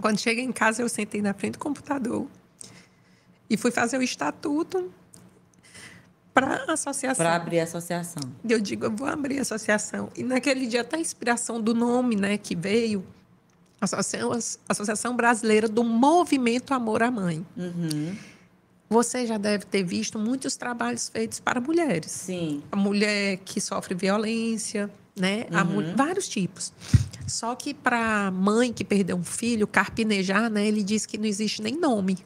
Quando 0.00 0.20
cheguei 0.20 0.44
em 0.44 0.52
casa, 0.52 0.82
eu 0.82 0.88
sentei 0.88 1.20
na 1.20 1.34
frente 1.34 1.54
do 1.54 1.58
computador 1.58 2.26
e 3.50 3.56
fui 3.56 3.72
fazer 3.72 3.98
o 3.98 4.02
estatuto 4.02 4.92
para 6.32 6.64
a 6.68 6.72
associação. 6.74 7.24
Para 7.24 7.34
abrir 7.34 7.58
a 7.58 7.64
associação. 7.64 8.22
Eu 8.48 8.60
digo, 8.60 8.84
eu 8.84 8.92
vou 8.92 9.08
abrir 9.08 9.38
a 9.38 9.42
associação. 9.42 10.08
E 10.16 10.22
naquele 10.22 10.66
dia 10.66 10.82
até 10.82 10.96
a 10.96 11.00
inspiração 11.00 11.60
do 11.60 11.74
nome, 11.74 12.14
né, 12.14 12.38
que 12.38 12.54
veio, 12.54 13.04
Associação, 13.80 14.32
Associação 14.68 15.16
Brasileira 15.16 15.68
do 15.68 15.84
Movimento 15.84 16.74
Amor 16.74 17.02
à 17.02 17.10
Mãe. 17.10 17.46
Uhum. 17.56 18.16
Você 18.90 19.26
já 19.26 19.36
deve 19.36 19.66
ter 19.66 19.82
visto 19.82 20.18
muitos 20.18 20.56
trabalhos 20.56 21.08
feitos 21.08 21.38
para 21.38 21.60
mulheres. 21.60 22.10
Sim. 22.10 22.62
A 22.72 22.76
mulher 22.76 23.36
que 23.44 23.60
sofre 23.60 23.94
violência, 23.94 24.90
né? 25.14 25.46
Uhum. 25.50 25.94
vários 25.94 26.26
tipos. 26.28 26.72
Só 27.26 27.54
que 27.54 27.74
para 27.74 28.30
mãe 28.30 28.72
que 28.72 28.84
perdeu 28.84 29.16
um 29.16 29.24
filho, 29.24 29.66
carpinejar, 29.66 30.50
né? 30.50 30.66
Ele 30.66 30.82
diz 30.82 31.04
que 31.04 31.18
não 31.18 31.26
existe 31.26 31.60
nem 31.60 31.76
nome. 31.76 32.18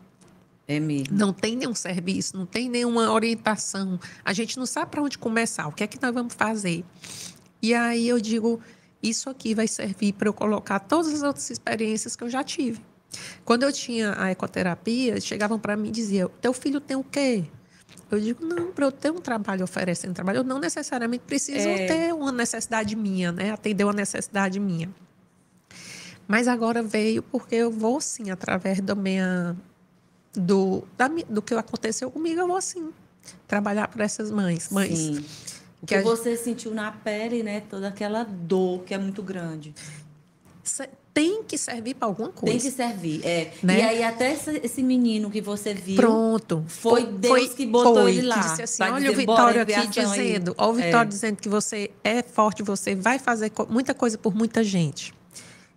É 0.68 0.78
mesmo. 0.78 1.18
Não 1.18 1.32
tem 1.32 1.56
nenhum 1.56 1.74
serviço, 1.74 2.36
não 2.36 2.46
tem 2.46 2.68
nenhuma 2.68 3.10
orientação. 3.12 3.98
A 4.24 4.32
gente 4.32 4.56
não 4.56 4.66
sabe 4.66 4.92
para 4.92 5.02
onde 5.02 5.18
começar, 5.18 5.66
o 5.66 5.72
que 5.72 5.82
é 5.82 5.86
que 5.86 6.00
nós 6.00 6.14
vamos 6.14 6.34
fazer. 6.34 6.84
E 7.60 7.74
aí 7.74 8.08
eu 8.08 8.20
digo, 8.20 8.60
isso 9.02 9.28
aqui 9.28 9.54
vai 9.54 9.66
servir 9.66 10.12
para 10.12 10.28
eu 10.28 10.32
colocar 10.32 10.78
todas 10.78 11.12
as 11.12 11.22
outras 11.22 11.50
experiências 11.50 12.14
que 12.14 12.22
eu 12.22 12.30
já 12.30 12.44
tive. 12.44 12.80
Quando 13.44 13.64
eu 13.64 13.72
tinha 13.72 14.14
a 14.18 14.30
ecoterapia, 14.30 15.20
chegavam 15.20 15.58
para 15.58 15.76
mim 15.76 15.88
e 15.88 15.92
diziam: 15.92 16.30
Teu 16.40 16.52
filho 16.52 16.80
tem 16.80 16.96
o 16.96 17.04
quê? 17.04 17.44
Eu 18.10 18.20
digo: 18.20 18.44
Não, 18.44 18.72
para 18.72 18.86
eu 18.86 18.92
ter 18.92 19.10
um 19.10 19.20
trabalho 19.20 19.64
oferecendo 19.64 20.14
trabalho, 20.14 20.38
eu 20.38 20.44
não 20.44 20.58
necessariamente 20.58 21.24
preciso 21.26 21.68
é... 21.68 21.86
ter 21.86 22.14
uma 22.14 22.32
necessidade 22.32 22.96
minha, 22.96 23.32
né? 23.32 23.50
Atender 23.50 23.84
uma 23.84 23.92
necessidade 23.92 24.58
minha. 24.58 24.88
Mas 26.26 26.48
agora 26.48 26.82
veio 26.82 27.22
porque 27.22 27.56
eu 27.56 27.70
vou 27.70 28.00
sim, 28.00 28.30
através 28.30 28.80
do, 28.80 28.96
minha, 28.96 29.56
do, 30.32 30.84
da, 30.96 31.08
do 31.08 31.42
que 31.42 31.52
aconteceu 31.52 32.10
comigo, 32.10 32.40
eu 32.40 32.46
vou 32.46 32.60
sim 32.60 32.90
trabalhar 33.46 33.88
para 33.88 34.04
essas 34.04 34.30
mães. 34.30 34.70
Mães. 34.70 34.98
Sim. 34.98 35.24
Que, 35.86 35.96
que 35.96 36.02
você 36.02 36.36
sentiu 36.36 36.72
na 36.72 36.92
pele, 36.92 37.42
né? 37.42 37.62
Toda 37.68 37.88
aquela 37.88 38.22
dor 38.24 38.84
que 38.84 38.94
é 38.94 38.98
muito 38.98 39.22
grande 39.22 39.74
tem 41.12 41.42
que 41.42 41.58
servir 41.58 41.94
para 41.94 42.08
alguma 42.08 42.30
coisa. 42.30 42.52
Tem 42.52 42.60
que 42.60 42.74
servir, 42.74 43.24
é. 43.24 43.52
Né? 43.62 43.78
E 43.78 43.82
aí 43.82 44.02
até 44.02 44.32
esse 44.32 44.82
menino 44.82 45.30
que 45.30 45.40
você 45.40 45.74
viu, 45.74 45.96
pronto, 45.96 46.64
foi, 46.66 47.06
Deus 47.06 47.38
foi, 47.38 47.48
que 47.50 47.66
botou 47.66 47.94
foi, 48.02 48.16
ele 48.16 48.22
lá. 48.22 48.38
Que 48.38 48.48
disse 48.48 48.62
assim, 48.62 48.82
olha 48.82 49.10
o 49.10 49.14
Vitório 49.14 49.62
aqui 49.62 49.86
dizendo, 49.88 50.54
olha 50.56 50.70
o 50.70 50.74
Vitório 50.74 51.08
é. 51.08 51.10
dizendo 51.10 51.36
que 51.36 51.48
você 51.48 51.90
é 52.02 52.22
forte, 52.22 52.62
você 52.62 52.94
vai 52.94 53.18
fazer 53.18 53.52
muita 53.68 53.92
coisa 53.92 54.16
por 54.16 54.34
muita 54.34 54.64
gente. 54.64 55.12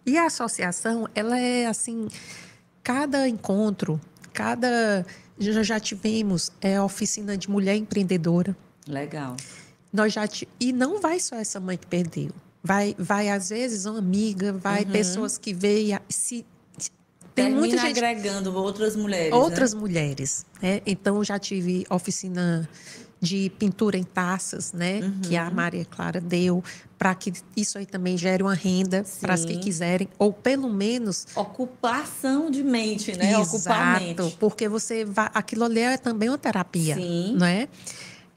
E 0.06 0.18
a 0.18 0.28
associação, 0.28 1.10
ela 1.14 1.38
é 1.38 1.66
assim, 1.66 2.08
cada 2.82 3.28
encontro, 3.28 4.00
cada 4.32 5.06
já, 5.38 5.64
já 5.64 5.80
tivemos 5.80 6.52
é 6.62 6.80
oficina 6.80 7.38
de 7.38 7.50
mulher 7.50 7.76
empreendedora. 7.76 8.56
Legal. 8.88 9.36
Nós 9.96 10.14
já 10.14 10.28
e 10.60 10.74
não 10.74 11.00
vai 11.00 11.20
só 11.20 11.36
essa 11.38 11.60
mãe 11.60 11.78
que 11.78 11.88
perdeu. 11.88 12.32
Vai, 12.64 12.96
vai 12.98 13.30
às 13.30 13.50
vezes 13.50 13.86
uma 13.86 14.00
amiga, 14.00 14.52
vai 14.52 14.84
uhum. 14.84 14.92
pessoas 14.92 15.38
que 15.38 15.54
veem 15.54 15.98
se 16.10 16.46
tem 17.36 17.46
Termina 17.46 17.60
muita 17.60 17.78
gente 17.78 18.00
agregando 18.00 18.56
outras 18.56 18.96
mulheres. 18.96 19.34
Outras 19.34 19.74
né? 19.74 19.80
mulheres. 19.80 20.46
Né? 20.62 20.82
Então, 20.86 21.22
já 21.22 21.38
tive 21.38 21.86
oficina 21.90 22.68
de 23.20 23.50
pintura 23.60 23.98
em 23.98 24.04
taças, 24.04 24.72
né? 24.72 25.02
Uhum. 25.02 25.22
Que 25.22 25.36
a 25.36 25.50
Maria 25.52 25.84
Clara 25.84 26.22
deu, 26.22 26.64
para 26.98 27.14
que 27.14 27.34
isso 27.56 27.78
aí 27.78 27.86
também 27.86 28.18
gere 28.18 28.42
uma 28.42 28.54
renda 28.54 29.04
para 29.20 29.34
as 29.34 29.44
que 29.44 29.58
quiserem, 29.58 30.08
ou 30.18 30.32
pelo 30.32 30.70
menos. 30.70 31.28
Ocupação 31.36 32.50
de 32.50 32.64
mente, 32.64 33.18
né? 33.18 33.32
Exato, 33.32 33.56
Ocupar 33.56 34.02
mente. 34.02 34.38
Porque 34.40 34.70
você 34.70 35.04
vai. 35.04 35.30
Aquilo 35.34 35.66
ali 35.66 35.82
é 35.82 35.98
também 35.98 36.30
uma 36.30 36.38
terapia. 36.38 36.96
Sim. 36.96 37.36
Não 37.38 37.46
é? 37.46 37.68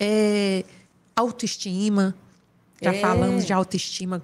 é 0.00 0.64
autoestima, 1.18 2.14
já 2.80 2.94
é. 2.94 3.00
falamos 3.00 3.44
de 3.44 3.52
autoestima. 3.52 4.22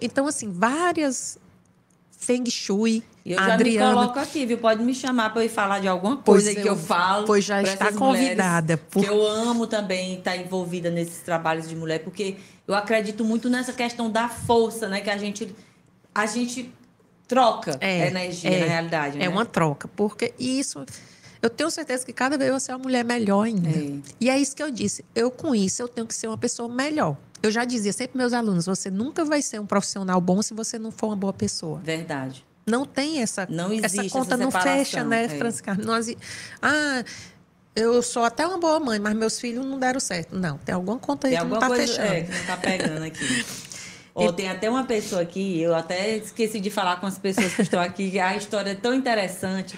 Então, 0.00 0.26
assim, 0.26 0.50
várias 0.50 1.38
Feng 2.22 2.48
Shui. 2.48 3.02
Eu 3.24 3.36
já 3.36 3.54
Adriana. 3.54 3.88
me 3.88 3.94
coloco 3.94 4.18
aqui, 4.18 4.46
viu? 4.46 4.58
Pode 4.58 4.82
me 4.82 4.94
chamar 4.94 5.30
para 5.30 5.42
eu 5.42 5.46
ir 5.46 5.48
falar 5.48 5.80
de 5.80 5.88
alguma 5.88 6.16
coisa 6.16 6.52
pois 6.52 6.62
que 6.62 6.68
eu, 6.68 6.72
eu 6.72 6.78
falo. 6.78 7.26
Pois 7.26 7.44
já 7.44 7.62
está 7.62 7.92
convidada. 7.92 8.76
Por... 8.76 9.04
eu 9.04 9.26
amo 9.26 9.66
também 9.66 10.18
estar 10.18 10.36
envolvida 10.36 10.90
nesses 10.90 11.20
trabalhos 11.20 11.68
de 11.68 11.76
mulher, 11.76 12.00
porque 12.00 12.36
eu 12.66 12.74
acredito 12.74 13.24
muito 13.24 13.48
nessa 13.48 13.72
questão 13.72 14.10
da 14.10 14.28
força, 14.28 14.88
né? 14.88 15.00
Que 15.00 15.10
a 15.10 15.16
gente, 15.16 15.54
a 16.14 16.26
gente 16.26 16.72
troca 17.28 17.76
é, 17.80 18.08
energia, 18.08 18.50
é, 18.50 18.60
na 18.60 18.66
realidade. 18.66 19.16
É 19.18 19.20
né? 19.20 19.28
uma 19.28 19.44
troca, 19.44 19.88
porque 19.88 20.32
isso 20.38 20.84
eu 21.42 21.50
tenho 21.50 21.70
certeza 21.70 22.06
que 22.06 22.12
cada 22.12 22.38
vez 22.38 22.48
eu 22.48 22.54
vou 22.54 22.60
ser 22.60 22.72
uma 22.72 22.78
mulher 22.78 23.04
melhor 23.04 23.42
ainda. 23.42 23.68
É. 23.68 23.98
E 24.20 24.30
é 24.30 24.38
isso 24.38 24.54
que 24.54 24.62
eu 24.62 24.70
disse. 24.70 25.04
Eu, 25.12 25.28
com 25.28 25.52
isso, 25.52 25.82
eu 25.82 25.88
tenho 25.88 26.06
que 26.06 26.14
ser 26.14 26.28
uma 26.28 26.38
pessoa 26.38 26.68
melhor. 26.68 27.16
Eu 27.42 27.50
já 27.50 27.64
dizia 27.64 27.92
sempre 27.92 28.12
para 28.12 28.20
meus 28.20 28.32
alunos: 28.32 28.64
você 28.64 28.90
nunca 28.90 29.24
vai 29.24 29.42
ser 29.42 29.60
um 29.60 29.66
profissional 29.66 30.20
bom 30.20 30.40
se 30.40 30.54
você 30.54 30.78
não 30.78 30.92
for 30.92 31.08
uma 31.08 31.16
boa 31.16 31.32
pessoa. 31.32 31.80
Verdade. 31.80 32.46
Não 32.64 32.86
tem 32.86 33.20
essa. 33.20 33.44
Não 33.50 33.72
essa 33.72 33.86
existe 33.86 34.10
conta 34.10 34.34
essa 34.34 34.44
não 34.44 34.52
fecha, 34.52 35.02
né, 35.02 35.24
é. 35.24 35.28
Francisca? 35.28 35.74
Nós, 35.74 36.14
ah, 36.62 37.02
eu 37.74 38.00
sou 38.02 38.22
até 38.22 38.46
uma 38.46 38.58
boa 38.58 38.78
mãe, 38.78 39.00
mas 39.00 39.14
meus 39.16 39.40
filhos 39.40 39.66
não 39.66 39.80
deram 39.80 39.98
certo. 39.98 40.36
Não, 40.38 40.58
tem 40.58 40.72
alguma 40.72 40.96
conta 40.98 41.26
aí 41.26 41.34
Tem 41.34 41.42
que 41.42 41.48
não 41.48 41.58
está 41.58 41.74
fechando. 41.74 42.06
é, 42.06 42.20
que 42.20 42.38
não 42.38 42.46
tá 42.46 42.56
pegando 42.56 43.02
aqui. 43.02 43.44
Ó, 44.14 44.30
tem 44.30 44.48
até 44.48 44.68
uma 44.68 44.84
pessoa 44.84 45.22
aqui, 45.22 45.60
eu 45.60 45.74
até 45.74 46.18
esqueci 46.18 46.60
de 46.60 46.70
falar 46.70 47.00
com 47.00 47.06
as 47.06 47.18
pessoas 47.18 47.54
que 47.54 47.62
estão 47.62 47.80
aqui, 47.80 48.20
a 48.20 48.36
história 48.36 48.70
é 48.70 48.74
tão 48.74 48.92
interessante. 48.92 49.76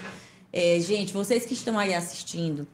É, 0.57 0.79
gente, 0.79 1.11
vocês 1.11 1.45
que 1.45 1.53
estão 1.53 1.77
aí 1.77 1.93
assistindo, 1.93 2.65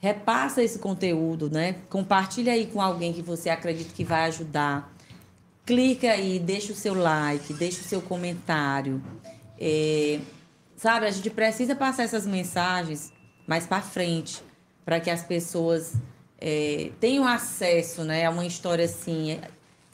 repassa 0.00 0.62
esse 0.62 0.78
conteúdo, 0.78 1.50
né? 1.50 1.76
Compartilha 1.90 2.54
aí 2.54 2.66
com 2.66 2.80
alguém 2.80 3.12
que 3.12 3.20
você 3.20 3.50
acredita 3.50 3.92
que 3.92 4.02
vai 4.02 4.24
ajudar. 4.28 4.90
Clica 5.66 6.10
aí, 6.10 6.38
deixa 6.38 6.72
o 6.72 6.74
seu 6.74 6.94
like, 6.94 7.52
deixa 7.52 7.82
o 7.82 7.84
seu 7.84 8.00
comentário. 8.00 9.02
É, 9.60 10.20
sabe, 10.74 11.04
a 11.04 11.10
gente 11.10 11.28
precisa 11.28 11.76
passar 11.76 12.04
essas 12.04 12.26
mensagens 12.26 13.12
mais 13.46 13.66
para 13.66 13.82
frente, 13.82 14.42
para 14.82 14.98
que 14.98 15.10
as 15.10 15.22
pessoas 15.22 15.92
é, 16.40 16.92
tenham 16.98 17.26
acesso 17.26 18.04
né, 18.04 18.24
a 18.24 18.30
uma 18.30 18.46
história 18.46 18.86
assim. 18.86 19.38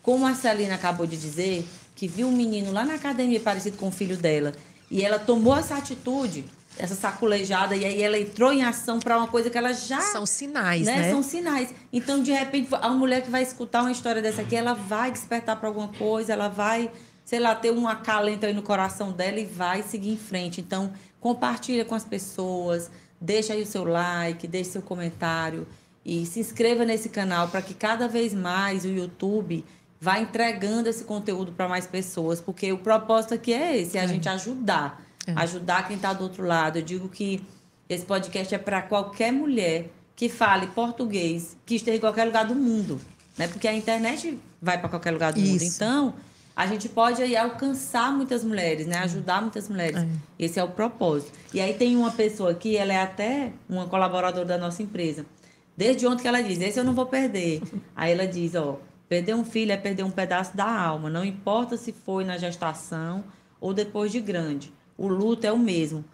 Como 0.02 0.24
a 0.24 0.36
Celina 0.36 0.76
acabou 0.76 1.04
de 1.04 1.16
dizer, 1.16 1.66
que 1.96 2.06
viu 2.06 2.28
um 2.28 2.32
menino 2.32 2.70
lá 2.70 2.84
na 2.84 2.94
academia 2.94 3.40
parecido 3.40 3.76
com 3.76 3.88
o 3.88 3.90
filho 3.90 4.16
dela, 4.16 4.52
e 4.88 5.04
ela 5.04 5.18
tomou 5.18 5.56
essa 5.56 5.74
atitude, 5.74 6.44
essa 6.78 6.94
saculejada, 6.94 7.76
e 7.76 7.84
aí 7.84 8.02
ela 8.02 8.18
entrou 8.18 8.52
em 8.52 8.62
ação 8.64 8.98
para 8.98 9.18
uma 9.18 9.28
coisa 9.28 9.50
que 9.50 9.58
ela 9.58 9.72
já 9.72 10.00
São 10.00 10.24
sinais, 10.24 10.86
né? 10.86 10.96
né? 10.96 11.10
São 11.10 11.22
sinais. 11.22 11.74
Então, 11.92 12.22
de 12.22 12.32
repente, 12.32 12.68
a 12.72 12.88
mulher 12.90 13.22
que 13.22 13.30
vai 13.30 13.42
escutar 13.42 13.82
uma 13.82 13.92
história 13.92 14.22
dessa 14.22 14.42
aqui, 14.42 14.56
ela 14.56 14.74
vai 14.74 15.10
despertar 15.10 15.56
para 15.56 15.68
alguma 15.68 15.88
coisa, 15.88 16.32
ela 16.32 16.48
vai, 16.48 16.90
sei 17.24 17.40
lá, 17.40 17.54
ter 17.54 17.72
um 17.72 17.86
acalento 17.88 18.46
aí 18.46 18.52
no 18.52 18.62
coração 18.62 19.12
dela 19.12 19.38
e 19.38 19.44
vai 19.44 19.82
seguir 19.82 20.10
em 20.10 20.16
frente. 20.16 20.60
Então, 20.60 20.92
compartilha 21.20 21.84
com 21.84 21.94
as 21.94 22.04
pessoas, 22.04 22.90
deixa 23.20 23.52
aí 23.52 23.62
o 23.62 23.66
seu 23.66 23.84
like, 23.84 24.46
deixa 24.46 24.72
seu 24.72 24.82
comentário 24.82 25.66
e 26.04 26.24
se 26.24 26.40
inscreva 26.40 26.84
nesse 26.84 27.08
canal 27.10 27.48
para 27.48 27.60
que 27.60 27.74
cada 27.74 28.08
vez 28.08 28.32
mais 28.32 28.84
o 28.84 28.88
YouTube 28.88 29.64
vá 30.00 30.18
entregando 30.18 30.88
esse 30.88 31.04
conteúdo 31.04 31.52
para 31.52 31.68
mais 31.68 31.86
pessoas, 31.86 32.40
porque 32.40 32.72
o 32.72 32.78
propósito 32.78 33.34
aqui 33.34 33.52
é 33.52 33.76
esse, 33.76 33.98
é 33.98 34.00
a 34.00 34.06
gente 34.06 34.28
ajudar, 34.28 35.04
É. 35.28 35.32
ajudar 35.36 35.86
quem 35.86 35.96
está 35.96 36.12
do 36.12 36.24
outro 36.24 36.44
lado. 36.44 36.78
Eu 36.78 36.82
digo 36.82 37.08
que 37.08 37.42
esse 37.88 38.04
podcast 38.04 38.54
é 38.54 38.58
para 38.58 38.80
qualquer 38.80 39.30
mulher 39.30 39.90
que 40.16 40.28
fale 40.28 40.66
português, 40.68 41.56
que 41.66 41.76
esteja 41.76 41.98
em 41.98 42.00
qualquer 42.00 42.24
lugar 42.24 42.46
do 42.46 42.54
mundo, 42.54 43.00
né? 43.36 43.46
Porque 43.46 43.68
a 43.68 43.74
internet 43.74 44.38
vai 44.60 44.78
para 44.78 44.88
qualquer 44.88 45.12
lugar 45.12 45.32
do 45.32 45.40
mundo. 45.40 45.62
Isso. 45.62 45.76
Então, 45.76 46.14
a 46.56 46.66
gente 46.66 46.88
pode 46.88 47.22
aí 47.22 47.36
alcançar 47.36 48.12
muitas 48.12 48.42
mulheres, 48.42 48.86
né? 48.86 48.98
Ajudar 48.98 49.40
muitas 49.40 49.68
mulheres. 49.68 49.96
É. 49.96 50.08
Esse 50.38 50.58
é 50.58 50.64
o 50.64 50.68
propósito. 50.68 51.30
E 51.54 51.60
aí 51.60 51.74
tem 51.74 51.96
uma 51.96 52.10
pessoa 52.10 52.50
aqui, 52.50 52.76
ela 52.76 52.92
é 52.92 53.00
até 53.00 53.52
uma 53.68 53.86
colaboradora 53.86 54.44
da 54.44 54.58
nossa 54.58 54.82
empresa. 54.82 55.24
Desde 55.76 56.04
ontem 56.04 56.22
que 56.22 56.28
ela 56.28 56.42
diz, 56.42 56.60
esse 56.60 56.80
eu 56.80 56.84
não 56.84 56.94
vou 56.94 57.06
perder. 57.06 57.62
Aí 57.94 58.10
ela 58.10 58.26
diz, 58.26 58.56
ó, 58.56 58.80
perder 59.08 59.36
um 59.36 59.44
filho 59.44 59.70
é 59.70 59.76
perder 59.76 60.02
um 60.02 60.10
pedaço 60.10 60.56
da 60.56 60.68
alma. 60.68 61.08
Não 61.08 61.24
importa 61.24 61.76
se 61.76 61.92
foi 61.92 62.24
na 62.24 62.36
gestação 62.36 63.22
ou 63.60 63.72
depois 63.72 64.10
de 64.10 64.18
grande. 64.18 64.72
O 64.98 65.08
luto 65.08 65.46
é 65.46 65.52
o 65.52 65.58
mesmo. 65.58 66.04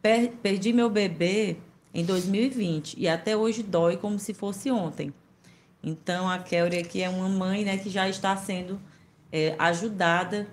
Per- 0.00 0.32
perdi 0.42 0.72
meu 0.72 0.88
bebê 0.90 1.56
em 1.94 2.04
2020 2.04 2.94
e 2.98 3.08
até 3.08 3.36
hoje 3.36 3.62
dói 3.62 3.96
como 3.96 4.18
se 4.18 4.32
fosse 4.34 4.70
ontem. 4.70 5.12
Então 5.82 6.28
a 6.28 6.38
Kelly 6.38 6.78
aqui 6.78 7.02
é 7.02 7.08
uma 7.08 7.28
mãe, 7.28 7.64
né, 7.64 7.76
que 7.78 7.88
já 7.90 8.08
está 8.08 8.36
sendo 8.36 8.78
é, 9.32 9.54
ajudada. 9.58 10.46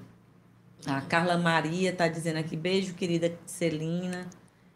A 0.86 1.02
Carla 1.02 1.38
Maria 1.38 1.92
está 1.92 2.08
dizendo 2.08 2.38
aqui 2.38 2.56
beijo, 2.58 2.94
querida 2.96 3.32
Celina. 3.46 4.28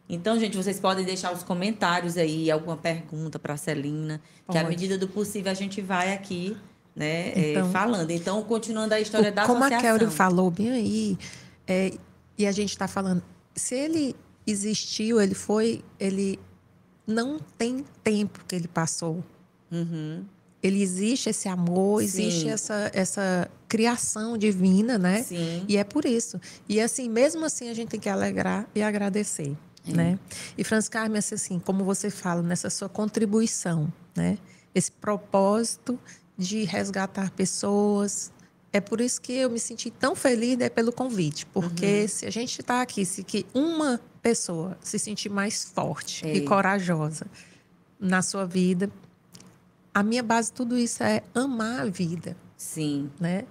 Então, 0.08 0.38
gente, 0.38 0.56
vocês 0.56 0.78
podem 0.78 1.04
deixar 1.04 1.32
os 1.32 1.42
comentários 1.42 2.16
aí, 2.16 2.48
alguma 2.48 2.76
pergunta 2.76 3.40
para 3.40 3.54
a 3.54 3.56
Celina, 3.56 4.20
que 4.48 4.56
à 4.56 4.60
Pode. 4.60 4.68
medida 4.68 4.96
do 4.96 5.08
possível 5.08 5.50
a 5.50 5.54
gente 5.54 5.80
vai 5.80 6.12
aqui, 6.12 6.56
né, 6.94 7.32
é, 7.34 7.50
Então- 7.52 7.72
falando. 7.72 8.10
Então, 8.12 8.40
continuando 8.44 8.94
a 8.94 9.00
história 9.00 9.32
da 9.32 9.44
Como 9.46 9.64
a 9.64 9.66
associação. 9.66 9.98
Kelly 9.98 10.10
falou 10.12 10.48
bem 10.48 10.70
aí, 10.70 11.18
é, 11.66 11.92
e 12.38 12.46
a 12.46 12.52
gente 12.52 12.70
está 12.70 12.86
falando, 12.86 13.22
se 13.54 13.74
ele 13.74 14.14
existiu, 14.46 15.20
ele 15.20 15.34
foi, 15.34 15.82
ele 15.98 16.38
não 17.06 17.38
tem 17.58 17.84
tempo 18.02 18.44
que 18.46 18.54
ele 18.54 18.68
passou. 18.68 19.24
Uhum. 19.70 20.24
Ele 20.62 20.82
existe 20.82 21.30
esse 21.30 21.48
amor, 21.48 22.00
Sim. 22.00 22.06
existe 22.06 22.48
essa, 22.48 22.90
essa 22.92 23.50
criação 23.68 24.36
divina, 24.36 24.98
né? 24.98 25.22
Sim. 25.22 25.64
E 25.68 25.76
é 25.76 25.84
por 25.84 26.04
isso. 26.04 26.40
E 26.68 26.80
assim, 26.80 27.08
mesmo 27.08 27.44
assim, 27.44 27.68
a 27.68 27.74
gente 27.74 27.90
tem 27.90 28.00
que 28.00 28.08
alegrar 28.08 28.68
e 28.74 28.82
agradecer, 28.82 29.56
É. 29.86 29.92
né? 29.92 30.18
E 30.56 30.64
Franz 30.64 30.88
Carmen, 30.88 31.18
assim, 31.18 31.58
como 31.58 31.84
você 31.84 32.10
fala, 32.10 32.42
nessa 32.42 32.70
sua 32.70 32.88
contribuição, 32.88 33.92
né? 34.16 34.38
Esse 34.74 34.90
propósito 34.90 35.98
de 36.36 36.64
resgatar 36.64 37.30
pessoas. 37.30 38.32
É 38.72 38.80
por 38.80 39.00
isso 39.00 39.20
que 39.20 39.32
eu 39.32 39.48
me 39.50 39.58
senti 39.58 39.90
tão 39.90 40.14
feliz 40.14 40.56
né, 40.58 40.68
pelo 40.68 40.92
convite, 40.92 41.46
porque 41.46 42.02
Uhum. 42.02 42.08
se 42.08 42.26
a 42.26 42.30
gente 42.30 42.60
está 42.60 42.82
aqui, 42.82 43.04
se 43.06 43.22
que 43.24 43.46
uma 43.54 44.00
pessoa 44.20 44.76
se 44.80 44.98
sentir 44.98 45.28
mais 45.30 45.64
forte 45.64 46.26
É. 46.26 46.34
e 46.36 46.40
corajosa 46.42 47.26
na 47.98 48.20
sua 48.22 48.44
vida, 48.44 48.90
a 49.94 50.02
minha 50.02 50.22
base 50.22 50.52
tudo 50.52 50.76
isso 50.76 51.02
é 51.02 51.22
amar 51.34 51.80
a 51.80 51.84
vida 51.86 52.36
Sim. 52.56 53.10
né? 53.18 53.44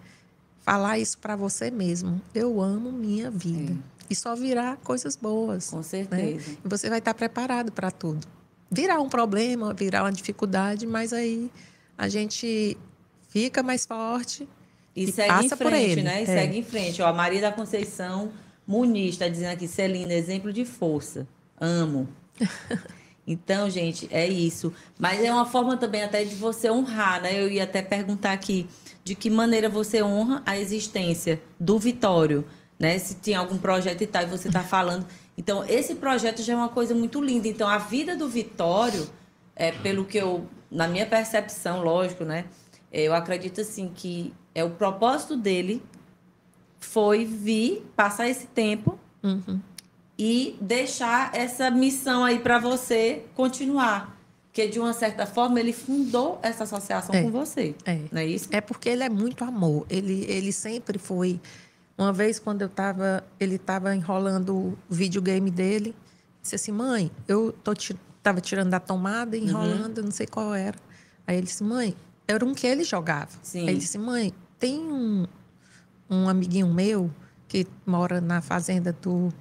Falar 0.61 0.99
isso 0.99 1.17
para 1.17 1.35
você 1.35 1.69
mesmo. 1.71 2.21
Eu 2.33 2.59
amo 2.61 2.91
minha 2.91 3.29
vida. 3.31 3.75
E 4.09 4.15
só 4.15 4.35
virá 4.35 4.75
coisas 4.83 5.15
boas. 5.15 5.67
É. 5.67 5.71
Com 5.71 5.77
né? 5.77 5.83
certeza. 5.83 6.51
E 6.63 6.67
você 6.67 6.89
vai 6.89 6.99
estar 6.99 7.13
preparado 7.13 7.71
para 7.71 7.89
tudo. 7.89 8.27
Virá 8.69 8.99
um 8.99 9.09
problema, 9.09 9.73
virá 9.73 10.03
uma 10.03 10.11
dificuldade, 10.11 10.85
mas 10.87 11.13
aí 11.13 11.51
a 11.97 12.07
gente 12.09 12.75
fica 13.29 13.61
mais 13.63 13.85
forte 13.85 14.47
E, 14.95 15.03
E 15.03 15.11
segue 15.11 15.45
em 15.45 15.49
frente, 15.49 16.01
né? 16.01 16.19
E 16.21 16.23
É. 16.23 16.25
segue 16.25 16.57
em 16.57 16.63
frente. 16.63 17.01
Ó, 17.01 17.07
a 17.07 17.13
Maria 17.13 17.41
da 17.41 17.51
Conceição 17.51 18.31
Muniz 18.65 19.11
está 19.15 19.27
dizendo 19.27 19.51
aqui, 19.53 19.67
Celina, 19.67 20.13
exemplo 20.13 20.51
de 20.53 20.65
força. 20.65 21.27
Amo. 21.59 22.07
Então, 23.27 23.67
gente, 23.69 24.07
é 24.11 24.27
isso. 24.27 24.71
Mas 24.99 25.19
é 25.23 25.31
uma 25.33 25.45
forma 25.47 25.75
também 25.77 26.03
até 26.03 26.23
de 26.23 26.35
você 26.35 26.69
honrar, 26.69 27.21
né? 27.21 27.33
Eu 27.41 27.49
ia 27.49 27.63
até 27.63 27.81
perguntar 27.81 28.33
aqui 28.33 28.67
de 29.03 29.15
que 29.15 29.31
maneira 29.31 29.67
você 29.67 30.03
honra 30.03 30.43
a 30.45 30.59
existência 30.59 31.41
do 31.59 31.79
Vitório, 31.79 32.45
né? 32.77 32.99
Se 32.99 33.15
tinha 33.15 33.39
algum 33.39 33.57
projeto 33.57 34.01
e 34.01 34.05
tal, 34.05 34.21
e 34.21 34.25
você 34.27 34.47
está 34.47 34.61
falando. 34.63 35.07
Então, 35.35 35.65
esse 35.67 35.95
projeto 35.95 36.43
já 36.43 36.53
é 36.53 36.55
uma 36.55 36.69
coisa 36.69 36.93
muito 36.93 37.19
linda. 37.19 37.47
Então, 37.47 37.67
a 37.67 37.79
vida 37.79 38.15
do 38.15 38.29
Vitório, 38.29 39.09
é, 39.55 39.71
pelo 39.71 40.05
que 40.05 40.19
eu, 40.19 40.45
na 40.69 40.87
minha 40.87 41.07
percepção, 41.07 41.81
lógico, 41.81 42.23
né? 42.23 42.45
É, 42.91 43.03
Eu 43.03 43.13
acredito 43.13 43.61
assim 43.61 43.91
que 43.93 44.33
é 44.53 44.63
o 44.63 44.69
propósito 44.71 45.35
dele 45.35 45.81
foi 46.79 47.25
vir, 47.25 47.85
passar 47.95 48.27
esse 48.29 48.47
tempo 48.47 48.97
Uhum. 49.23 49.59
e 50.17 50.55
deixar 50.61 51.33
essa 51.35 51.69
missão 51.71 52.23
aí 52.23 52.39
para 52.39 52.59
você 52.59 53.23
continuar. 53.33 54.15
Porque, 54.47 54.67
de 54.67 54.79
uma 54.79 54.93
certa 54.93 55.25
forma, 55.25 55.59
ele 55.59 55.73
fundou 55.73 56.39
essa 56.41 56.63
associação 56.63 57.13
É. 57.13 57.23
com 57.23 57.31
você. 57.31 57.75
É. 57.85 57.99
Não 58.11 58.21
é 58.21 58.25
isso? 58.25 58.47
É 58.51 58.61
porque 58.61 58.87
ele 58.87 59.03
é 59.03 59.09
muito 59.09 59.43
amor. 59.43 59.85
Ele, 59.89 60.23
ele 60.29 60.51
sempre 60.53 60.97
foi. 60.97 61.41
Uma 61.97 62.13
vez, 62.13 62.39
quando 62.39 62.61
eu 62.61 62.67
estava. 62.67 63.25
Ele 63.37 63.55
estava 63.55 63.93
enrolando 63.93 64.55
o 64.55 64.77
videogame 64.89 65.51
dele, 65.51 65.93
disse 66.41 66.55
assim: 66.55 66.71
mãe, 66.71 67.11
eu 67.27 67.51
tô 67.51 67.73
tava 68.23 68.39
tirando 68.39 68.69
da 68.69 68.79
tomada, 68.79 69.35
enrolando, 69.35 70.01
não 70.01 70.11
sei 70.11 70.25
qual 70.27 70.53
era. 70.55 70.77
Aí 71.27 71.35
ele 71.35 71.47
disse: 71.47 71.63
mãe, 71.63 71.93
era 72.27 72.43
um 72.45 72.53
que 72.53 72.65
ele 72.67 72.83
jogava. 72.83 73.29
Sim. 73.43 73.61
Aí 73.61 73.69
ele 73.69 73.77
disse: 73.79 73.97
mãe, 73.97 74.33
tem 74.59 74.79
um, 74.79 75.25
um 76.09 76.27
amiguinho 76.29 76.67
meu 76.73 77.11
que 77.47 77.67
mora 77.85 78.19
na 78.21 78.41
fazenda 78.41 78.91
do. 78.93 79.31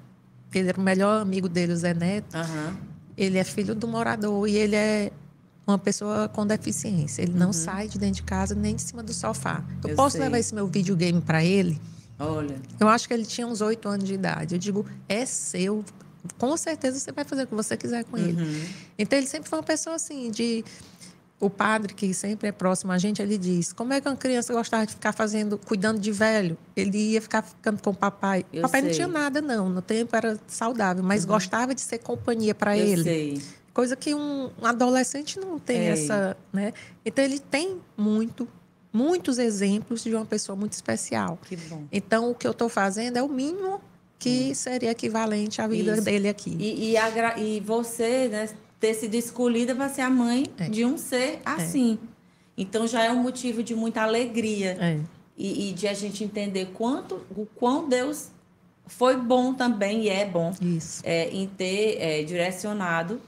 Ele 0.54 0.68
era 0.68 0.78
o 0.80 0.82
melhor 0.84 1.20
amigo 1.22 1.48
dele, 1.48 1.72
o 1.72 1.76
Zé 1.76 1.94
Neto. 1.94 2.34
Aham. 2.36 2.76
Ele 3.16 3.38
é 3.38 3.44
filho 3.44 3.74
do 3.74 3.86
morador 3.88 4.48
e 4.48 4.56
ele 4.56 4.76
é 4.76 5.12
uma 5.66 5.78
pessoa 5.78 6.28
com 6.28 6.46
deficiência. 6.46 7.22
Ele 7.22 7.32
não 7.32 7.52
sai 7.52 7.88
de 7.88 7.98
dentro 7.98 8.16
de 8.16 8.22
casa 8.24 8.54
nem 8.54 8.74
de 8.76 8.82
cima 8.82 9.02
do 9.02 9.12
sofá. 9.14 9.64
Eu, 9.82 9.84
Uhum. 9.84 9.90
Eu 9.90 9.96
posso 9.96 10.12
sei. 10.16 10.20
levar 10.20 10.38
esse 10.38 10.54
meu 10.54 10.66
videogame 10.66 11.20
para 11.20 11.44
ele? 11.44 11.80
Olha. 12.18 12.56
Eu 12.78 12.88
acho 12.88 13.08
que 13.08 13.14
ele 13.14 13.24
tinha 13.24 13.46
uns 13.46 13.60
oito 13.60 13.88
anos 13.88 14.06
de 14.06 14.14
idade. 14.14 14.54
Eu 14.54 14.58
digo, 14.58 14.84
é 15.08 15.24
seu. 15.26 15.84
Com 16.38 16.56
certeza 16.56 16.98
você 16.98 17.12
vai 17.12 17.24
fazer 17.24 17.44
o 17.44 17.46
que 17.46 17.54
você 17.54 17.76
quiser 17.76 18.04
com 18.04 18.16
ele. 18.16 18.40
Uhum. 18.40 18.64
Então 18.98 19.18
ele 19.18 19.26
sempre 19.26 19.48
foi 19.48 19.58
uma 19.58 19.64
pessoa 19.64 19.96
assim 19.96 20.30
de 20.30 20.64
o 21.40 21.50
padre, 21.50 21.92
que 21.92 22.14
sempre 22.14 22.48
é 22.48 22.52
próximo 22.52 22.92
a 22.92 22.98
gente, 22.98 23.20
ele 23.20 23.36
diz: 23.36 23.72
Como 23.72 23.92
é 23.92 24.00
que 24.00 24.08
uma 24.08 24.16
criança 24.16 24.52
gostava 24.52 24.86
de 24.86 24.92
ficar 24.92 25.12
fazendo, 25.12 25.58
cuidando 25.58 25.98
de 25.98 26.12
velho? 26.12 26.56
Ele 26.76 27.12
ia 27.12 27.20
ficar 27.20 27.42
ficando 27.42 27.82
com 27.82 27.90
o 27.90 27.94
papai. 27.94 28.46
Eu 28.52 28.62
papai 28.62 28.80
sei. 28.80 28.88
não 28.88 28.94
tinha 28.96 29.08
nada, 29.08 29.40
não. 29.40 29.68
No 29.68 29.82
tempo 29.82 30.14
era 30.16 30.38
saudável, 30.46 31.02
mas 31.02 31.24
gostava 31.24 31.74
de 31.74 31.80
ser 31.80 31.98
companhia 31.98 32.54
para 32.54 32.76
ele. 32.76 33.02
sei. 33.02 33.42
Coisa 33.72 33.96
que 33.96 34.14
um, 34.14 34.50
um 34.62 34.66
adolescente 34.66 35.38
não 35.40 35.58
tem 35.58 35.80
É. 35.80 35.90
essa. 35.90 36.36
Né? 36.52 36.72
Então, 37.04 37.24
ele 37.24 37.40
tem 37.40 37.78
muito, 37.96 38.48
muitos 38.92 39.36
exemplos 39.36 40.04
de 40.04 40.14
uma 40.14 40.24
pessoa 40.24 40.54
muito 40.54 40.74
especial. 40.74 41.38
Que 41.42 41.56
bom. 41.56 41.82
Então, 41.90 42.30
o 42.30 42.34
que 42.36 42.46
eu 42.46 42.52
estou 42.52 42.68
fazendo 42.68 43.16
é 43.16 43.22
o 43.22 43.28
mínimo 43.28 43.80
que 44.16 44.54
seria 44.54 44.92
equivalente 44.92 45.60
à 45.60 45.66
vida 45.66 45.94
Isso. 45.94 46.02
dele 46.02 46.28
aqui. 46.28 46.56
E, 46.58 46.94
e, 46.94 47.56
e 47.56 47.60
você, 47.60 48.28
né, 48.28 48.48
ter 48.84 48.92
sido 48.94 49.14
escolhida 49.14 49.74
para 49.74 49.88
ser 49.88 50.02
a 50.02 50.10
mãe 50.10 50.44
É. 50.58 50.68
de 50.68 50.84
um 50.84 50.98
ser 50.98 51.40
assim. 51.42 51.98
Então 52.56 52.86
já 52.86 53.02
é 53.02 53.10
um 53.10 53.22
motivo 53.22 53.62
de 53.62 53.74
muita 53.74 54.02
alegria. 54.02 54.76
É. 54.78 55.00
E, 55.38 55.70
e 55.70 55.72
de 55.72 55.88
a 55.88 55.94
gente 55.94 56.22
entender 56.22 56.66
quanto, 56.74 57.14
o 57.34 57.46
quão 57.56 57.88
Deus 57.88 58.28
foi 58.86 59.16
bom 59.16 59.54
também, 59.54 60.02
e 60.02 60.08
é 60.10 60.26
bom, 60.26 60.52
Isso. 60.60 61.00
é, 61.04 61.28
em 61.30 61.46
ter 61.48 61.96
é, 61.98 62.22
direcionado 62.22 63.20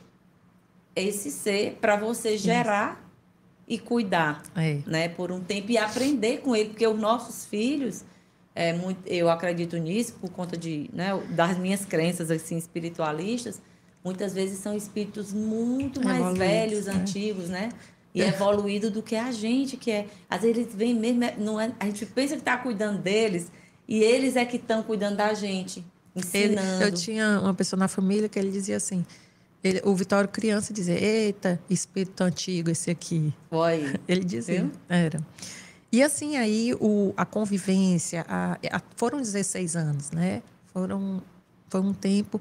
esse 0.95 1.31
ser 1.31 1.79
para 1.81 1.97
você 1.97 2.37
gerar 2.37 3.03
e 3.66 3.79
cuidar, 3.79 4.42
É. 4.55 4.79
né, 4.87 5.09
por 5.09 5.33
um 5.33 5.40
tempo 5.40 5.73
e 5.73 5.79
aprender 5.79 6.38
com 6.42 6.55
ele, 6.55 6.69
porque 6.69 6.87
os 6.87 6.99
nossos 7.01 7.47
filhos, 7.47 8.05
é, 8.55 8.73
muito, 8.75 9.01
eu 9.09 9.29
acredito 9.31 9.77
nisso 9.79 10.12
por 10.21 10.31
conta 10.31 10.57
de, 10.57 10.88
né, 10.92 11.11
das 11.31 11.59
minhas 11.59 11.85
crenças 11.85 12.31
assim 12.31 12.57
espiritualistas, 12.57 13.61
muitas 14.07 14.33
vezes 14.33 14.59
são 14.61 14.77
espíritos 14.77 15.33
muito 15.33 16.01
mais 16.03 16.38
velhos, 16.38 16.87
né? 16.87 16.92
antigos, 16.95 17.49
né? 17.49 17.71
E 18.14 18.23
evoluído 18.23 18.88
do 18.90 19.03
que 19.03 19.16
a 19.16 19.31
gente, 19.33 19.77
que 19.77 19.90
é. 19.90 20.07
Às 20.31 20.42
vezes 20.42 20.57
eles 20.59 20.75
vêm 20.75 20.95
mesmo, 20.95 21.25
é- 21.25 21.35
não 21.37 21.61
é, 21.61 21.73
a 21.81 21.87
gente 21.87 22.07
pensa 22.07 22.35
que 22.35 22.40
está 22.40 22.57
cuidando 22.57 22.99
deles, 23.03 23.51
e 23.87 23.99
eles 24.03 24.37
é 24.37 24.45
que 24.45 24.57
estão 24.57 24.83
cuidando 24.83 25.16
da 25.16 25.35
gente, 25.35 25.85
Ele- 26.33 26.55
ensinando. 26.55 26.85
eu 26.85 26.92
tinha 26.92 27.40
uma 27.40 27.53
pessoa 27.53 27.79
na 27.79 27.88
família 27.88 28.29
que 28.29 28.38
ele 28.38 28.51
dizia 28.51 28.77
assim: 28.77 29.05
ele- 29.62 29.83
o 29.85 29.92
Vitório 29.95 30.29
criança 30.31 30.73
dizia, 30.73 30.95
eita, 30.99 31.61
espírito 31.69 32.23
antigo 32.23 32.71
esse 32.71 32.90
aqui. 32.90 33.35
Foi. 33.51 33.81
Ele 34.09 34.25
dizia, 34.25 34.62
Viu? 34.62 34.71
era. 34.88 35.21
E 35.92 36.03
assim 36.03 36.37
aí 36.37 36.75
o, 36.81 37.12
a 37.16 37.25
convivência, 37.27 38.25
a- 38.29 38.57
a- 38.73 38.83
foram 38.97 39.19
16 39.19 39.77
anos, 39.77 40.11
né? 40.11 40.42
Foram, 40.73 41.23
foi 41.69 41.81
um 41.81 41.92
tempo, 41.92 42.40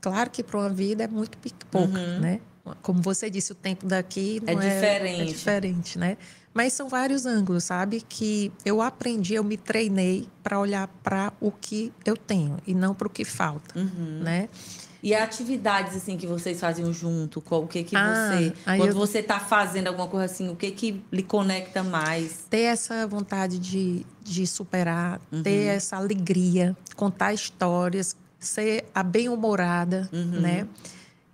claro 0.00 0.30
que 0.30 0.42
para 0.42 0.58
uma 0.60 0.70
vida 0.70 1.04
é 1.04 1.08
muito 1.08 1.38
pouco, 1.70 1.94
né? 2.20 2.40
Como 2.82 3.00
você 3.00 3.30
disse, 3.30 3.52
o 3.52 3.54
tempo 3.54 3.86
daqui 3.86 4.42
É 4.46 4.54
não 4.54 4.60
é, 4.60 4.68
diferente. 4.68 5.20
é 5.22 5.24
diferente, 5.24 5.98
né? 5.98 6.16
Mas 6.52 6.72
são 6.72 6.88
vários 6.88 7.24
ângulos, 7.24 7.64
sabe? 7.64 8.02
Que 8.06 8.52
eu 8.64 8.82
aprendi, 8.82 9.34
eu 9.34 9.44
me 9.44 9.56
treinei 9.56 10.28
para 10.42 10.58
olhar 10.58 10.86
para 11.02 11.32
o 11.40 11.50
que 11.50 11.92
eu 12.04 12.16
tenho 12.16 12.58
e 12.66 12.74
não 12.74 12.94
para 12.94 13.06
o 13.06 13.10
que 13.10 13.24
falta, 13.24 13.78
Uhum. 13.78 14.20
né? 14.22 14.48
E 15.00 15.14
atividades 15.14 15.96
assim 15.96 16.16
que 16.16 16.26
vocês 16.26 16.58
faziam 16.58 16.92
junto, 16.92 17.40
qual 17.40 17.62
o 17.62 17.68
que 17.68 17.84
que 17.84 17.94
Ah, 17.96 18.12
você, 18.14 18.52
quando 18.76 18.88
eu- 18.88 18.94
você 18.96 19.20
está 19.20 19.38
fazendo 19.38 19.86
alguma 19.86 20.08
coisa 20.08 20.24
assim, 20.26 20.48
o 20.48 20.56
que 20.56 20.72
que 20.72 21.02
lhe 21.12 21.22
conecta 21.22 21.84
mais? 21.84 22.44
ter 22.50 22.62
essa 22.62 23.06
vontade 23.06 23.58
de, 23.60 24.04
de 24.20 24.44
superar, 24.44 25.20
ter 25.44 25.66
essa 25.76 25.96
alegria, 25.96 26.76
contar 26.96 27.32
histórias, 27.32 28.16
ser 28.38 28.84
a 28.94 29.02
bem-humorada, 29.02 30.08
né? 30.12 30.66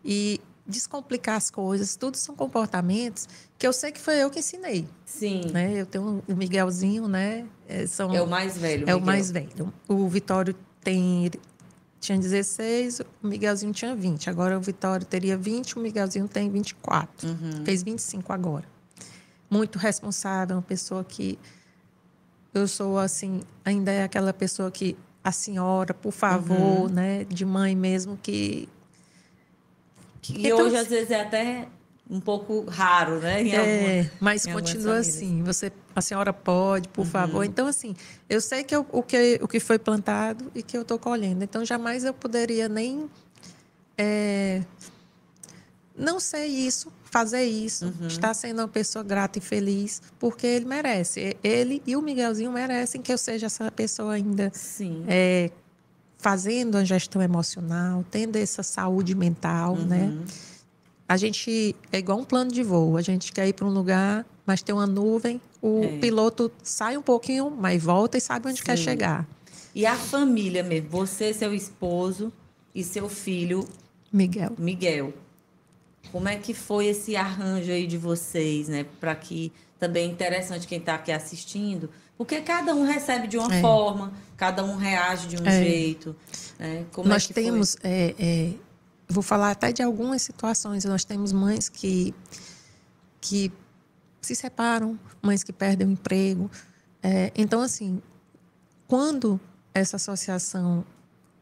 E 0.04 0.40
descomplicar 0.66 1.36
as 1.36 1.50
coisas, 1.50 1.94
tudo 1.94 2.16
são 2.16 2.34
comportamentos 2.34 3.28
que 3.58 3.66
eu 3.66 3.72
sei 3.72 3.92
que 3.92 4.00
foi 4.00 4.16
eu 4.16 4.30
que 4.30 4.38
ensinei, 4.38 4.86
Sim. 5.04 5.42
né? 5.52 5.80
Eu 5.82 5.86
tenho 5.86 6.22
o 6.26 6.34
Miguelzinho, 6.34 7.06
né? 7.06 7.46
É, 7.68 7.86
São, 7.86 8.14
É 8.14 8.22
o 8.22 8.26
mais 8.26 8.56
velho. 8.56 8.82
é 8.88 8.94
o 8.94 8.98
Miguel. 8.98 9.06
mais 9.06 9.30
velho. 9.30 9.72
O 9.86 10.08
Vitório 10.08 10.54
tem 10.82 11.30
tinha 12.00 12.18
16, 12.18 13.00
o 13.22 13.26
Miguelzinho 13.26 13.72
tinha 13.72 13.94
20. 13.96 14.28
Agora 14.28 14.58
o 14.58 14.60
Vitório 14.60 15.06
teria 15.06 15.38
20, 15.38 15.78
o 15.78 15.80
Miguelzinho 15.80 16.28
tem 16.28 16.50
24. 16.50 17.26
Uhum. 17.28 17.64
Fez 17.64 17.82
25 17.82 18.30
agora. 18.32 18.64
Muito 19.48 19.78
responsável, 19.78 20.56
uma 20.56 20.62
pessoa 20.62 21.02
que 21.04 21.38
eu 22.52 22.68
sou 22.68 22.98
assim, 22.98 23.40
ainda 23.64 23.90
é 23.90 24.02
aquela 24.04 24.32
pessoa 24.34 24.70
que 24.70 24.96
a 25.24 25.32
senhora, 25.32 25.92
por 25.94 26.12
favor, 26.12 26.88
Uhum. 26.88 26.94
né, 26.94 27.24
de 27.24 27.44
mãe 27.44 27.74
mesmo 27.74 28.16
que 28.22 28.68
E 30.30 30.46
Então, 30.48 30.66
hoje 30.66 30.76
às 30.76 30.88
vezes 30.88 31.10
é 31.10 31.20
até 31.20 31.68
um 32.08 32.20
pouco 32.20 32.64
raro, 32.68 33.18
né? 33.20 33.42
Em 33.42 33.52
É, 33.52 33.58
alguma- 33.58 34.10
mas 34.20 34.46
continua 34.46 34.98
assim. 34.98 35.42
Você, 35.42 35.70
a 35.96 36.00
senhora 36.00 36.32
pode, 36.32 36.88
por 36.88 37.02
Uhum. 37.04 37.10
favor. 37.10 37.44
Então, 37.44 37.66
assim, 37.66 37.94
eu 38.28 38.40
sei 38.40 38.62
que 38.64 38.74
eu- 38.76 38.87
o, 38.92 39.02
que, 39.02 39.38
o 39.42 39.48
que 39.48 39.58
foi 39.60 39.78
plantado 39.78 40.50
e 40.54 40.62
que 40.62 40.76
eu 40.76 40.82
estou 40.82 40.98
colhendo. 40.98 41.42
Então, 41.44 41.64
jamais 41.64 42.04
eu 42.04 42.12
poderia 42.14 42.68
nem. 42.68 43.08
é, 43.98 44.62
não 45.96 46.18
sei 46.18 46.46
isso, 46.48 46.90
fazer 47.14 47.44
isso, 47.44 47.85
Uhum. 48.00 48.09
estar 48.09 48.35
sendo 48.35 48.59
uma 48.61 48.66
pessoa 48.66 49.05
grata 49.05 49.38
e 49.38 49.40
feliz, 49.40 50.03
porque 50.18 50.44
ele 50.48 50.64
merece. 50.64 51.37
Ele 51.44 51.81
e 51.87 51.94
o 51.94 52.03
Miguelzinho 52.03 52.50
merecem 52.50 53.00
que 53.00 53.12
eu 53.12 53.16
seja 53.16 53.46
essa 53.46 53.70
pessoa 53.70 54.14
ainda 54.14 54.50
Sim. 54.53 55.05
é, 55.07 55.48
fazendo 56.18 56.77
a 56.77 56.83
gestão 56.83 57.22
emocional, 57.22 58.05
tendo 58.11 58.35
essa 58.35 58.64
saúde 58.64 59.14
mental, 59.14 59.77
né? 59.77 60.07
Uhum. 60.12 60.24
A 61.09 61.16
gente 61.16 61.77
é 61.92 61.98
igual 61.98 62.18
um 62.18 62.24
plano 62.24 62.50
de 62.50 62.64
voo. 62.64 62.96
A 62.96 63.03
gente 63.03 63.31
quer 63.33 63.46
ir 63.46 63.53
para 63.53 63.64
um 63.66 63.70
lugar, 63.72 64.27
mas 64.44 64.61
tem 64.61 64.74
uma 64.74 64.87
nuvem. 64.87 65.40
O 65.62 65.85
É. 65.85 65.98
piloto 65.98 66.50
sai 66.64 66.96
um 66.96 67.03
pouquinho, 67.03 67.48
mas 67.48 67.81
volta 67.81 68.18
e 68.18 68.20
sabe 68.20 68.48
onde 68.48 68.61
quer 68.61 68.77
Sim. 68.77 68.83
chegar. 68.83 69.24
E 69.72 69.87
a 69.87 69.94
família 69.94 70.64
mesmo, 70.64 70.88
você, 70.90 71.33
seu 71.33 71.55
esposo 71.55 72.33
e 72.74 72.83
seu 72.83 73.09
filho, 73.09 73.64
Miguel. 74.12 74.53
Miguel. 74.59 75.12
Como 76.14 76.29
é 76.29 76.37
que 76.37 76.55
foi 76.55 76.87
esse 76.87 77.16
arranjo 77.16 77.72
aí 77.72 77.88
de 77.88 77.98
vocês, 77.98 78.68
né? 78.68 78.87
Para 79.00 79.16
que 79.16 79.53
também 79.81 80.09
é 80.09 80.12
interessante 80.12 80.64
quem 80.64 80.79
está 80.79 80.94
aqui 80.94 81.11
assistindo, 81.11 81.90
porque 82.16 82.40
cada 82.40 82.72
um 82.72 82.85
recebe 82.87 83.27
de 83.27 83.37
uma 83.37 83.53
É. 83.53 83.61
forma, 83.61 84.12
cada 84.37 84.62
um 84.64 84.77
reage 84.77 85.27
de 85.27 85.37
um 85.42 85.44
É. 85.44 85.59
jeito. 85.59 86.14
Né? 86.57 86.87
Como 86.92 87.09
nós 87.09 87.24
é 87.24 87.27
que 87.27 87.35
foi? 87.35 87.42
temos, 87.42 87.77
é, 87.83 88.14
é, 88.16 88.53
vou 89.09 89.24
falar 89.24 89.50
até 89.50 89.72
de 89.72 89.83
algumas 89.83 90.22
situações. 90.22 90.85
Nós 90.85 91.05
temos 91.05 91.33
mães 91.33 91.68
que 91.68 92.14
que 93.20 93.50
se 94.22 94.37
separam, 94.37 94.96
mães 95.20 95.42
que 95.42 95.53
perdem 95.53 95.88
o 95.88 95.90
emprego. 95.90 96.48
Então, 97.35 97.61
assim, 97.61 98.00
quando 98.87 99.40
essa 99.74 99.96
associação, 99.96 100.85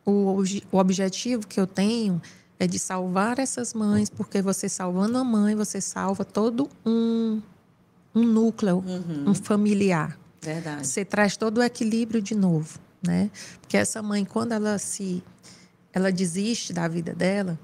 o, 0.06 0.42
o 0.72 0.78
objetivo 0.78 1.46
que 1.46 1.60
eu 1.60 1.66
tenho 1.66 2.22
é 2.64 2.66
de 2.66 2.78
salvar 2.78 3.38
essas 3.38 3.74
mães, 3.74 4.08
porque 4.10 4.40
você 4.42 4.68
salvando 4.68 5.18
a 5.18 5.24
mãe, 5.24 5.54
você 5.54 5.80
salva 5.80 6.24
todo 6.24 6.68
um, 6.86 7.40
um 8.14 8.22
núcleo, 8.22 8.78
Uhum, 8.86 9.24
um 9.30 9.34
familiar. 9.34 10.18
verdade. 10.40 10.86
Você 10.86 11.04
traz 11.04 11.36
todo 11.36 11.58
o 11.58 11.62
equilíbrio 11.62 12.20
de 12.22 12.34
novo, 12.34 12.78
né? 13.06 13.30
Porque 13.60 13.76
essa 13.76 14.02
mãe, 14.02 14.24
quando 14.24 14.52
ela 14.52 14.78
se, 14.78 15.22
ela 15.92 16.10
desiste 16.12 16.72
da 16.72 16.86
vida 16.88 17.12
dela, 17.14 17.58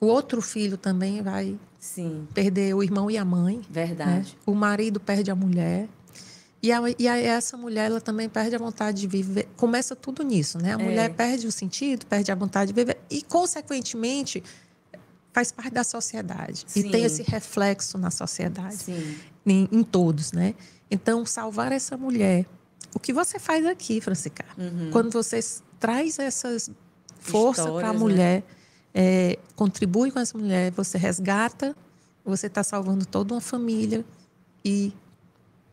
o 0.00 0.06
outro 0.06 0.40
filho 0.42 0.76
também 0.76 1.22
vai 1.22 1.58
Sim, 1.78 2.26
perder 2.34 2.74
o 2.74 2.82
irmão 2.82 3.10
e 3.10 3.16
a 3.16 3.24
mãe, 3.24 3.56
né? 3.58 3.62
verdade. 3.68 4.36
O 4.46 4.54
marido 4.54 4.98
perde 5.00 5.30
a 5.30 5.34
mulher. 5.34 5.88
E, 6.62 6.72
a, 6.72 6.80
e 6.98 7.06
a- 7.08 7.16
essa 7.16 7.56
mulher, 7.56 7.86
ela 7.86 8.00
também 8.00 8.28
perde 8.28 8.56
a 8.56 8.58
vontade 8.58 9.00
de 9.02 9.06
viver. 9.06 9.48
Começa 9.56 9.94
tudo 9.94 10.22
nisso, 10.24 10.58
né? 10.58 10.74
A 10.74 10.80
É. 10.80 10.82
mulher 10.82 11.14
perde 11.14 11.46
o 11.46 11.52
sentido, 11.52 12.04
perde 12.06 12.32
a 12.32 12.34
vontade 12.34 12.72
de 12.72 12.74
viver. 12.74 12.98
E, 13.08 13.22
consequentemente, 13.22 14.42
faz 15.32 15.52
parte 15.52 15.70
da 15.72 15.84
sociedade. 15.84 16.64
Sim. 16.66 16.80
E 16.80 16.90
tem 16.90 17.04
esse 17.04 17.22
reflexo 17.22 17.96
na 17.96 18.10
sociedade 18.10 18.76
Sim, 18.76 19.16
em, 19.46 19.68
em 19.70 19.82
todos, 19.84 20.32
né? 20.32 20.54
Então, 20.90 21.24
salvar 21.24 21.70
essa 21.70 21.96
mulher. 21.96 22.44
O 22.94 22.98
que 22.98 23.12
você 23.12 23.38
faz 23.38 23.64
aqui, 23.66 24.00
Francisca? 24.00 24.44
Uhum. 24.56 24.90
Quando 24.90 25.12
você 25.12 25.38
traz 25.78 26.18
essas 26.18 26.70
forças 27.20 27.66
para 27.66 27.90
a 27.90 27.92
né? 27.92 27.98
mulher, 27.98 28.42
é, 28.92 29.38
contribui 29.54 30.10
com 30.10 30.18
essa 30.18 30.36
mulher, 30.36 30.72
você 30.72 30.98
resgata, 30.98 31.76
você 32.24 32.46
está 32.48 32.64
salvando 32.64 33.04
toda 33.06 33.34
uma 33.34 33.40
família 33.40 34.04
e 34.64 34.92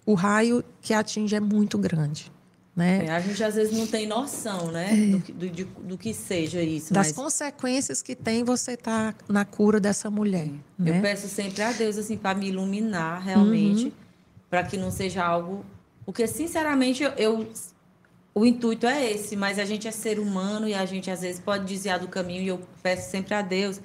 o 0.05 0.13
raio 0.13 0.63
que 0.81 0.93
atinge 0.93 1.35
é 1.35 1.39
muito 1.39 1.77
grande, 1.77 2.31
né? 2.75 3.05
É, 3.05 3.09
a 3.11 3.19
gente 3.19 3.43
às 3.43 3.55
vezes 3.55 3.75
não 3.77 3.87
tem 3.87 4.05
noção, 4.07 4.71
né? 4.71 4.93
Do, 5.11 5.19
que- 5.21 5.31
do, 5.31 5.49
de- 5.49 5.63
do 5.63 5.97
que 5.97 6.13
seja 6.13 6.61
isso. 6.61 6.93
Das 6.93 7.07
mas 7.07 7.15
consequências 7.15 8.01
que 8.01 8.15
tem 8.15 8.43
você 8.43 8.73
estar 8.73 9.15
na 9.27 9.43
cura 9.45 9.79
dessa 9.79 10.09
mulher, 10.11 10.47
eu 10.79 10.85
né? 10.93 11.01
peço 11.01 11.27
sempre 11.27 11.61
a 11.63 11.71
Deus 11.71 11.97
assim 11.97 12.17
para 12.17 12.37
me 12.37 12.47
iluminar 12.49 13.21
realmente, 13.23 13.85
Uhum. 13.85 13.91
para 14.49 14.63
que 14.63 14.77
não 14.77 14.91
seja 14.91 15.23
algo. 15.25 15.65
Porque, 16.05 16.27
sinceramente, 16.27 17.01
eu, 17.01 17.11
eu- 17.17 17.47
o 18.33 18.45
intuito 18.45 18.85
é 18.85 19.11
esse, 19.11 19.35
mas 19.35 19.57
a 19.57 19.65
gente 19.65 19.87
é 19.87 19.91
ser 19.91 20.19
humano 20.19 20.67
e 20.67 20.73
a 20.73 20.85
gente 20.85 21.09
às 21.09 21.21
vezes 21.21 21.39
pode 21.39 21.65
desviar 21.65 21.97
do 21.99 22.07
caminho 22.07 22.41
e 22.41 22.47
eu 22.49 22.59
peço 22.83 23.09
sempre 23.09 23.33
a 23.33 23.41
Deus 23.41 23.79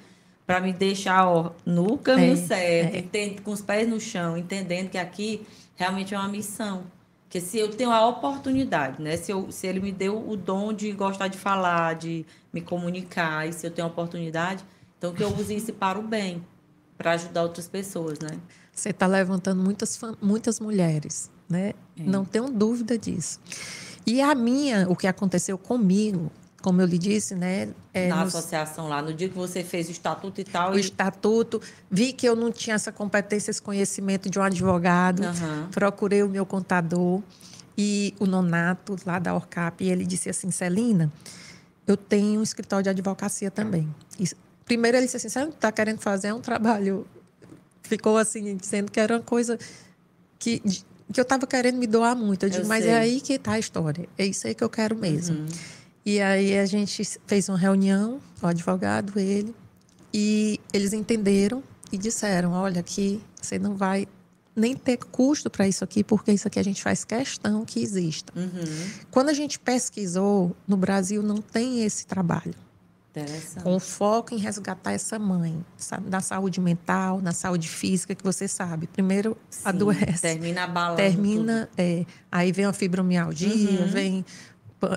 para 0.45 0.59
me 0.59 0.73
deixar 0.73 1.25
ó, 1.27 1.51
no 1.65 1.97
caminho 1.97 2.33
é, 2.33 2.35
certo, 2.35 3.15
é. 3.15 3.29
com 3.41 3.51
os 3.51 3.61
pés 3.61 3.87
no 3.87 3.99
chão, 3.99 4.35
entendendo 4.37 4.89
que 4.89 4.97
aqui 4.97 5.41
realmente 5.81 6.13
é 6.13 6.17
uma 6.17 6.27
missão. 6.27 6.83
Porque 7.23 7.41
se 7.41 7.57
eu 7.57 7.69
tenho 7.69 7.91
a 7.91 8.07
oportunidade, 8.07 9.01
né? 9.01 9.17
Se, 9.17 9.31
eu, 9.31 9.51
se 9.51 9.65
ele 9.65 9.79
me 9.79 9.91
deu 9.91 10.29
o 10.29 10.37
dom 10.37 10.71
de 10.71 10.91
gostar 10.91 11.27
de 11.27 11.39
falar, 11.39 11.95
de 11.95 12.23
me 12.53 12.61
comunicar, 12.61 13.47
e 13.47 13.53
se 13.53 13.65
eu 13.65 13.71
tenho 13.71 13.87
a 13.87 13.91
oportunidade, 13.91 14.63
então 14.97 15.11
que 15.11 15.23
eu 15.23 15.29
use 15.35 15.55
isso 15.55 15.73
para 15.73 15.97
o 15.97 16.03
bem, 16.03 16.45
para 16.97 17.13
ajudar 17.13 17.41
outras 17.43 17.67
pessoas, 17.67 18.19
né? 18.19 18.37
Você 18.71 18.89
está 18.89 19.07
levantando 19.07 19.63
muitas, 19.63 19.99
muitas 20.21 20.59
mulheres, 20.59 21.31
né? 21.49 21.69
É. 21.97 22.03
Não 22.03 22.23
tenho 22.25 22.49
dúvida 22.49 22.97
disso. 22.97 23.39
E 24.05 24.21
a 24.21 24.35
minha, 24.35 24.87
o 24.87 24.95
que 24.95 25.07
aconteceu 25.07 25.57
comigo, 25.57 26.31
como 26.61 26.81
eu 26.81 26.85
lhe 26.85 26.97
disse, 26.97 27.35
né? 27.35 27.69
É, 27.93 28.07
Na 28.07 28.23
nos... 28.23 28.35
associação 28.35 28.87
lá, 28.87 29.01
no 29.01 29.13
dia 29.13 29.27
que 29.27 29.35
você 29.35 29.63
fez 29.63 29.87
o 29.87 29.91
estatuto 29.91 30.39
e 30.39 30.43
tal. 30.43 30.73
O 30.73 30.77
e... 30.77 30.81
estatuto, 30.81 31.61
vi 31.89 32.13
que 32.13 32.27
eu 32.27 32.35
não 32.35 32.51
tinha 32.51 32.75
essa 32.75 32.91
competência, 32.91 33.51
esse 33.51 33.61
conhecimento 33.61 34.29
de 34.29 34.39
um 34.39 34.43
advogado, 34.43 35.23
uhum. 35.23 35.67
procurei 35.71 36.23
o 36.23 36.29
meu 36.29 36.45
contador 36.45 37.21
e 37.77 38.13
o 38.19 38.25
Nonato, 38.25 38.95
lá 39.05 39.17
da 39.17 39.33
Orcap, 39.33 39.83
e 39.83 39.89
ele 39.89 40.05
disse 40.05 40.29
assim: 40.29 40.51
Celina, 40.51 41.11
eu 41.87 41.97
tenho 41.97 42.39
um 42.39 42.43
escritório 42.43 42.83
de 42.83 42.89
advocacia 42.89 43.49
também. 43.49 43.93
E, 44.19 44.29
primeiro 44.65 44.97
ele 44.97 45.05
disse 45.05 45.17
assim: 45.17 45.29
você 45.29 45.39
não 45.39 45.49
está 45.49 45.71
querendo 45.71 45.99
fazer 45.99 46.31
um 46.33 46.41
trabalho. 46.41 47.05
Ficou 47.83 48.17
assim, 48.17 48.55
dizendo 48.55 48.91
que 48.91 48.99
era 48.99 49.15
uma 49.15 49.21
coisa 49.21 49.57
que, 50.39 50.59
que 50.59 51.19
eu 51.19 51.23
estava 51.23 51.45
querendo 51.45 51.77
me 51.77 51.87
doar 51.87 52.15
muito. 52.15 52.45
Eu 52.45 52.49
digo, 52.49 52.63
eu 52.63 52.67
mas 52.67 52.85
é 52.85 52.97
aí 52.97 53.19
que 53.19 53.33
está 53.33 53.53
a 53.53 53.59
história. 53.59 54.07
É 54.17 54.25
isso 54.25 54.47
aí 54.47 54.55
que 54.55 54.63
eu 54.63 54.69
quero 54.69 54.95
mesmo. 54.95 55.39
Uhum. 55.39 55.47
E 56.05 56.19
aí 56.19 56.57
a 56.57 56.65
gente 56.65 57.03
fez 57.27 57.47
uma 57.47 57.57
reunião, 57.57 58.19
o 58.41 58.47
advogado, 58.47 59.19
ele, 59.19 59.53
e 60.13 60.59
eles 60.73 60.93
entenderam 60.93 61.63
e 61.91 61.97
disseram: 61.97 62.51
olha, 62.53 62.79
aqui 62.79 63.21
você 63.39 63.59
não 63.59 63.75
vai 63.75 64.07
nem 64.55 64.75
ter 64.75 64.97
custo 64.97 65.49
para 65.49 65.67
isso 65.67 65.83
aqui, 65.83 66.03
porque 66.03 66.31
isso 66.31 66.47
aqui 66.47 66.59
a 66.59 66.63
gente 66.63 66.81
faz 66.81 67.03
questão 67.03 67.63
que 67.63 67.81
exista. 67.81 68.33
Uhum. 68.37 68.89
Quando 69.09 69.29
a 69.29 69.33
gente 69.33 69.59
pesquisou, 69.59 70.55
no 70.67 70.75
Brasil 70.75 71.23
não 71.23 71.37
tem 71.37 71.83
esse 71.83 72.05
trabalho. 72.05 72.53
Com 73.61 73.77
foco 73.77 74.33
em 74.33 74.37
resgatar 74.37 74.93
essa 74.93 75.19
mãe, 75.19 75.65
sabe? 75.75 76.09
na 76.09 76.21
saúde 76.21 76.61
mental, 76.61 77.21
na 77.21 77.33
saúde 77.33 77.67
física, 77.67 78.15
que 78.15 78.23
você 78.23 78.47
sabe. 78.47 78.87
Primeiro 78.87 79.37
Sim, 79.49 79.63
adoece. 79.65 80.21
Termina 80.21 80.63
abalando. 80.63 80.95
Termina, 80.95 81.69
é, 81.77 82.05
aí 82.31 82.53
vem 82.53 82.63
a 82.63 82.71
fibromialgia, 82.71 83.81
uhum. 83.81 83.87
vem 83.87 84.25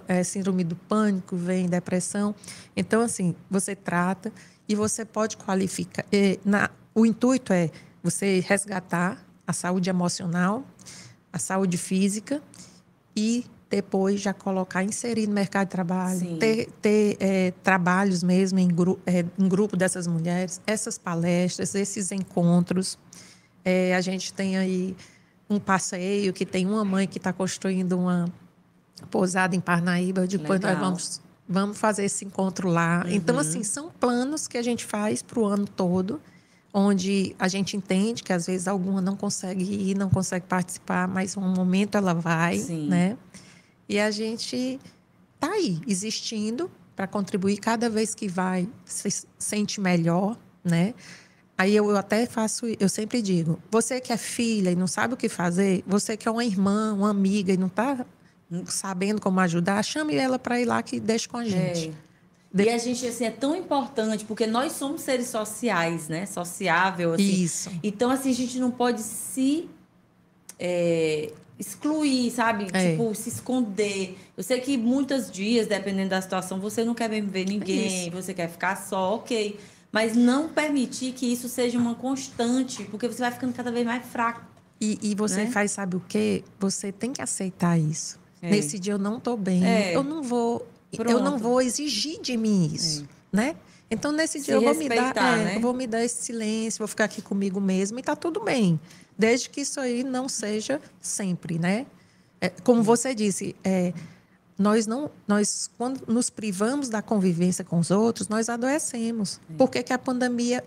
é, 0.08 0.22
síndrome 0.22 0.64
do 0.64 0.76
pânico, 0.76 1.36
vem 1.36 1.68
depressão. 1.68 2.34
Então, 2.76 3.00
assim, 3.00 3.34
você 3.50 3.74
trata 3.74 4.32
e 4.68 4.74
você 4.74 5.04
pode 5.04 5.36
qualificar. 5.36 6.04
E, 6.12 6.38
na, 6.44 6.70
o 6.94 7.04
intuito 7.04 7.52
é 7.52 7.70
você 8.02 8.40
resgatar 8.40 9.24
a 9.46 9.52
saúde 9.52 9.90
emocional, 9.90 10.64
a 11.32 11.38
saúde 11.38 11.76
física 11.76 12.42
e 13.16 13.44
depois 13.68 14.20
já 14.20 14.32
colocar, 14.32 14.84
inserir 14.84 15.26
no 15.26 15.34
mercado 15.34 15.66
de 15.66 15.72
trabalho, 15.72 16.20
Sim. 16.20 16.36
ter, 16.38 16.68
ter 16.80 17.16
é, 17.18 17.52
trabalhos 17.62 18.22
mesmo 18.22 18.58
em, 18.58 18.68
gru, 18.68 19.00
é, 19.04 19.24
em 19.36 19.48
grupo 19.48 19.76
dessas 19.76 20.06
mulheres, 20.06 20.60
essas 20.66 20.96
palestras, 20.96 21.74
esses 21.74 22.12
encontros. 22.12 22.98
É, 23.64 23.94
a 23.96 24.00
gente 24.00 24.32
tem 24.32 24.56
aí 24.56 24.96
um 25.50 25.58
passeio 25.58 26.32
que 26.32 26.46
tem 26.46 26.66
uma 26.66 26.84
mãe 26.84 27.08
que 27.08 27.18
está 27.18 27.32
construindo 27.32 27.98
uma 27.98 28.32
pousada 29.10 29.54
em 29.54 29.60
Parnaíba. 29.60 30.26
Depois 30.26 30.60
Legal. 30.60 30.76
nós 30.76 30.80
vamos, 30.80 31.20
vamos 31.48 31.78
fazer 31.78 32.04
esse 32.04 32.24
encontro 32.24 32.68
lá. 32.68 33.02
Uhum. 33.04 33.12
Então, 33.12 33.38
assim, 33.38 33.62
são 33.62 33.90
planos 33.90 34.46
que 34.46 34.58
a 34.58 34.62
gente 34.62 34.84
faz 34.84 35.22
para 35.22 35.38
o 35.38 35.44
ano 35.46 35.66
todo, 35.66 36.20
onde 36.72 37.34
a 37.38 37.48
gente 37.48 37.76
entende 37.76 38.22
que 38.22 38.32
às 38.32 38.46
vezes 38.46 38.66
alguma 38.66 39.00
não 39.00 39.16
consegue 39.16 39.64
ir, 39.64 39.96
não 39.96 40.10
consegue 40.10 40.46
participar, 40.46 41.06
mas 41.06 41.36
um 41.36 41.42
momento 41.42 41.96
ela 41.96 42.14
vai, 42.14 42.58
Sim. 42.58 42.88
né? 42.88 43.16
E 43.88 44.00
a 44.00 44.10
gente 44.10 44.80
tá 45.38 45.52
aí, 45.52 45.80
existindo 45.86 46.70
para 46.96 47.06
contribuir 47.06 47.58
cada 47.58 47.90
vez 47.90 48.14
que 48.14 48.28
vai, 48.28 48.68
se 48.84 49.26
sente 49.38 49.80
melhor, 49.80 50.38
né? 50.64 50.94
Aí 51.56 51.74
eu, 51.76 51.88
eu, 51.88 51.96
até 51.96 52.26
faço, 52.26 52.66
eu 52.80 52.88
sempre 52.88 53.22
digo, 53.22 53.60
você 53.70 54.00
que 54.00 54.12
é 54.12 54.16
filha 54.16 54.70
e 54.70 54.74
não 54.74 54.88
sabe 54.88 55.14
o 55.14 55.16
que 55.16 55.28
fazer, 55.28 55.84
você 55.86 56.16
que 56.16 56.26
é 56.26 56.30
uma 56.30 56.44
irmã, 56.44 56.92
uma 56.92 57.10
amiga 57.10 57.52
e 57.52 57.56
não 57.56 57.68
está 57.68 58.04
sabendo 58.66 59.20
como 59.20 59.40
ajudar, 59.40 59.82
chame 59.82 60.14
ela 60.16 60.38
para 60.38 60.60
ir 60.60 60.64
lá 60.64 60.82
que 60.82 61.00
deixe 61.00 61.28
com 61.28 61.38
a 61.38 61.44
gente. 61.44 61.92
É. 62.56 62.62
E 62.62 62.68
a 62.70 62.78
gente, 62.78 63.04
assim, 63.04 63.24
é 63.24 63.30
tão 63.30 63.56
importante, 63.56 64.24
porque 64.24 64.46
nós 64.46 64.72
somos 64.72 65.02
seres 65.02 65.26
sociais, 65.26 66.08
né? 66.08 66.24
Sociável, 66.24 67.14
assim. 67.14 67.42
Isso. 67.42 67.70
Então, 67.82 68.10
assim, 68.10 68.30
a 68.30 68.34
gente 68.34 68.60
não 68.60 68.70
pode 68.70 69.02
se 69.02 69.68
é, 70.56 71.32
excluir, 71.58 72.30
sabe? 72.30 72.68
É. 72.72 72.92
Tipo, 72.92 73.12
se 73.14 73.28
esconder. 73.28 74.16
Eu 74.36 74.44
sei 74.44 74.60
que 74.60 74.76
muitos 74.76 75.30
dias, 75.30 75.66
dependendo 75.66 76.10
da 76.10 76.20
situação, 76.20 76.60
você 76.60 76.84
não 76.84 76.94
quer 76.94 77.08
ver 77.08 77.44
ninguém, 77.44 78.06
é 78.06 78.10
você 78.10 78.32
quer 78.32 78.48
ficar 78.48 78.76
só, 78.76 79.16
ok. 79.16 79.58
Mas 79.90 80.16
não 80.16 80.48
permitir 80.48 81.12
que 81.12 81.32
isso 81.32 81.48
seja 81.48 81.78
uma 81.78 81.94
constante, 81.94 82.84
porque 82.84 83.06
você 83.08 83.20
vai 83.20 83.30
ficando 83.32 83.52
cada 83.52 83.70
vez 83.70 83.86
mais 83.86 84.04
fraco. 84.06 84.42
E, 84.80 84.98
e 85.00 85.14
você 85.14 85.44
né? 85.44 85.50
faz, 85.50 85.72
sabe 85.72 85.96
o 85.96 86.00
quê? 86.00 86.42
Você 86.58 86.90
tem 86.90 87.12
que 87.12 87.22
aceitar 87.22 87.78
isso. 87.78 88.18
É. 88.44 88.50
Nesse 88.50 88.78
dia 88.78 88.92
eu 88.92 88.98
não 88.98 89.16
estou 89.16 89.36
bem. 89.36 89.64
É. 89.64 89.96
Eu 89.96 90.02
não 90.02 90.22
vou, 90.22 90.68
Pronto. 90.94 91.10
eu 91.10 91.20
não 91.20 91.38
vou 91.38 91.62
exigir 91.62 92.20
de 92.20 92.36
mim 92.36 92.70
isso, 92.72 93.04
é. 93.32 93.36
né? 93.36 93.56
Então 93.90 94.12
nesse 94.12 94.38
Se 94.40 94.46
dia 94.46 94.54
eu 94.54 94.60
vou 94.60 94.74
me 94.74 94.88
dar, 94.88 95.16
é, 95.16 95.44
né? 95.44 95.56
eu 95.56 95.60
vou 95.60 95.72
me 95.72 95.86
dar 95.86 96.04
esse 96.04 96.22
silêncio, 96.22 96.78
vou 96.78 96.88
ficar 96.88 97.04
aqui 97.04 97.22
comigo 97.22 97.60
mesmo 97.60 97.98
e 97.98 98.02
tá 98.02 98.14
tudo 98.14 98.40
bem, 98.40 98.78
desde 99.16 99.48
que 99.48 99.60
isso 99.60 99.80
aí 99.80 100.04
não 100.04 100.28
seja 100.28 100.80
sempre, 101.00 101.58
né? 101.58 101.86
É, 102.40 102.50
como 102.62 102.82
você 102.82 103.14
disse, 103.14 103.56
é, 103.64 103.94
nós 104.58 104.86
não, 104.86 105.10
nós 105.26 105.70
quando 105.78 106.02
nos 106.06 106.28
privamos 106.28 106.88
da 106.88 107.00
convivência 107.00 107.64
com 107.64 107.78
os 107.78 107.90
outros, 107.90 108.28
nós 108.28 108.48
adoecemos. 108.48 109.40
É. 109.50 109.56
Por 109.56 109.70
que, 109.70 109.92
a 109.92 109.98
pandemia 109.98 110.62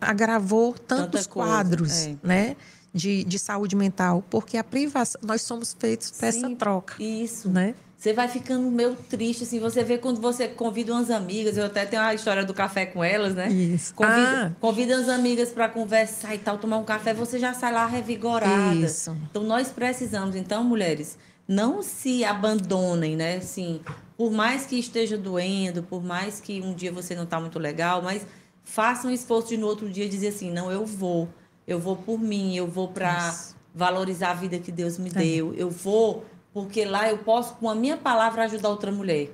agravou 0.00 0.72
tantos 0.74 1.26
quadros, 1.26 2.06
é. 2.06 2.16
né? 2.22 2.56
De, 2.92 3.24
de 3.24 3.38
saúde 3.38 3.76
mental, 3.76 4.24
porque 4.28 4.56
a 4.56 4.64
privação, 4.64 5.20
nós 5.24 5.42
somos 5.42 5.76
feitos 5.78 6.10
para 6.10 6.28
essa 6.28 6.50
troca. 6.56 7.02
Isso. 7.02 7.48
Né? 7.48 7.74
Você 7.96 8.14
vai 8.14 8.28
ficando 8.28 8.70
meio 8.70 8.96
triste, 9.10 9.44
assim, 9.44 9.60
você 9.60 9.84
vê 9.84 9.98
quando 9.98 10.22
você 10.22 10.48
convida 10.48 10.90
umas 10.92 11.10
amigas, 11.10 11.58
eu 11.58 11.66
até 11.66 11.84
tenho 11.84 12.00
a 12.00 12.14
história 12.14 12.42
do 12.42 12.54
café 12.54 12.86
com 12.86 13.04
elas, 13.04 13.34
né? 13.34 13.50
Isso. 13.50 13.94
Convida, 13.94 14.46
ah. 14.46 14.52
convida 14.58 14.96
as 14.96 15.08
amigas 15.08 15.50
para 15.50 15.68
conversar 15.68 16.34
e 16.34 16.38
tal, 16.38 16.56
tomar 16.56 16.78
um 16.78 16.84
café, 16.84 17.12
você 17.12 17.38
já 17.38 17.52
sai 17.52 17.72
lá 17.72 17.86
revigorada. 17.86 18.74
Isso. 18.74 19.14
Então, 19.30 19.42
nós 19.42 19.68
precisamos, 19.68 20.34
então, 20.34 20.64
mulheres, 20.64 21.18
não 21.46 21.82
se 21.82 22.24
abandonem, 22.24 23.16
né? 23.16 23.36
Assim, 23.36 23.82
por 24.16 24.30
mais 24.30 24.64
que 24.64 24.78
esteja 24.78 25.18
doendo, 25.18 25.82
por 25.82 26.02
mais 26.02 26.40
que 26.40 26.58
um 26.62 26.72
dia 26.72 26.90
você 26.90 27.14
não 27.14 27.24
está 27.24 27.38
muito 27.38 27.58
legal, 27.58 28.00
mas 28.00 28.26
façam 28.64 29.10
um 29.10 29.12
esforço 29.12 29.48
de 29.48 29.58
no 29.58 29.66
outro 29.66 29.90
dia 29.90 30.08
dizer 30.08 30.28
assim, 30.28 30.50
não, 30.50 30.72
eu 30.72 30.86
vou 30.86 31.28
eu 31.70 31.78
vou 31.78 31.96
por 31.96 32.18
mim, 32.18 32.56
eu 32.56 32.66
vou 32.66 32.88
para 32.88 33.32
valorizar 33.72 34.32
a 34.32 34.34
vida 34.34 34.58
que 34.58 34.72
Deus 34.72 34.98
me 34.98 35.08
é. 35.10 35.12
deu, 35.12 35.54
eu 35.54 35.70
vou 35.70 36.24
porque 36.52 36.84
lá 36.84 37.08
eu 37.08 37.18
posso, 37.18 37.54
com 37.54 37.70
a 37.70 37.76
minha 37.76 37.96
palavra, 37.96 38.44
ajudar 38.44 38.70
outra 38.70 38.90
mulher. 38.90 39.30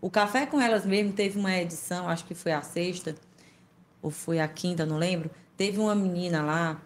O 0.00 0.08
Café 0.08 0.46
com 0.46 0.60
Elas 0.60 0.86
mesmo 0.86 1.12
teve 1.12 1.36
uma 1.38 1.52
edição, 1.56 2.08
acho 2.08 2.24
que 2.24 2.34
foi 2.34 2.52
a 2.52 2.62
sexta, 2.62 3.16
ou 4.00 4.10
foi 4.10 4.38
a 4.38 4.46
quinta, 4.46 4.86
não 4.86 4.96
lembro. 4.96 5.28
Teve 5.56 5.80
uma 5.80 5.94
menina 5.94 6.40
lá, 6.40 6.80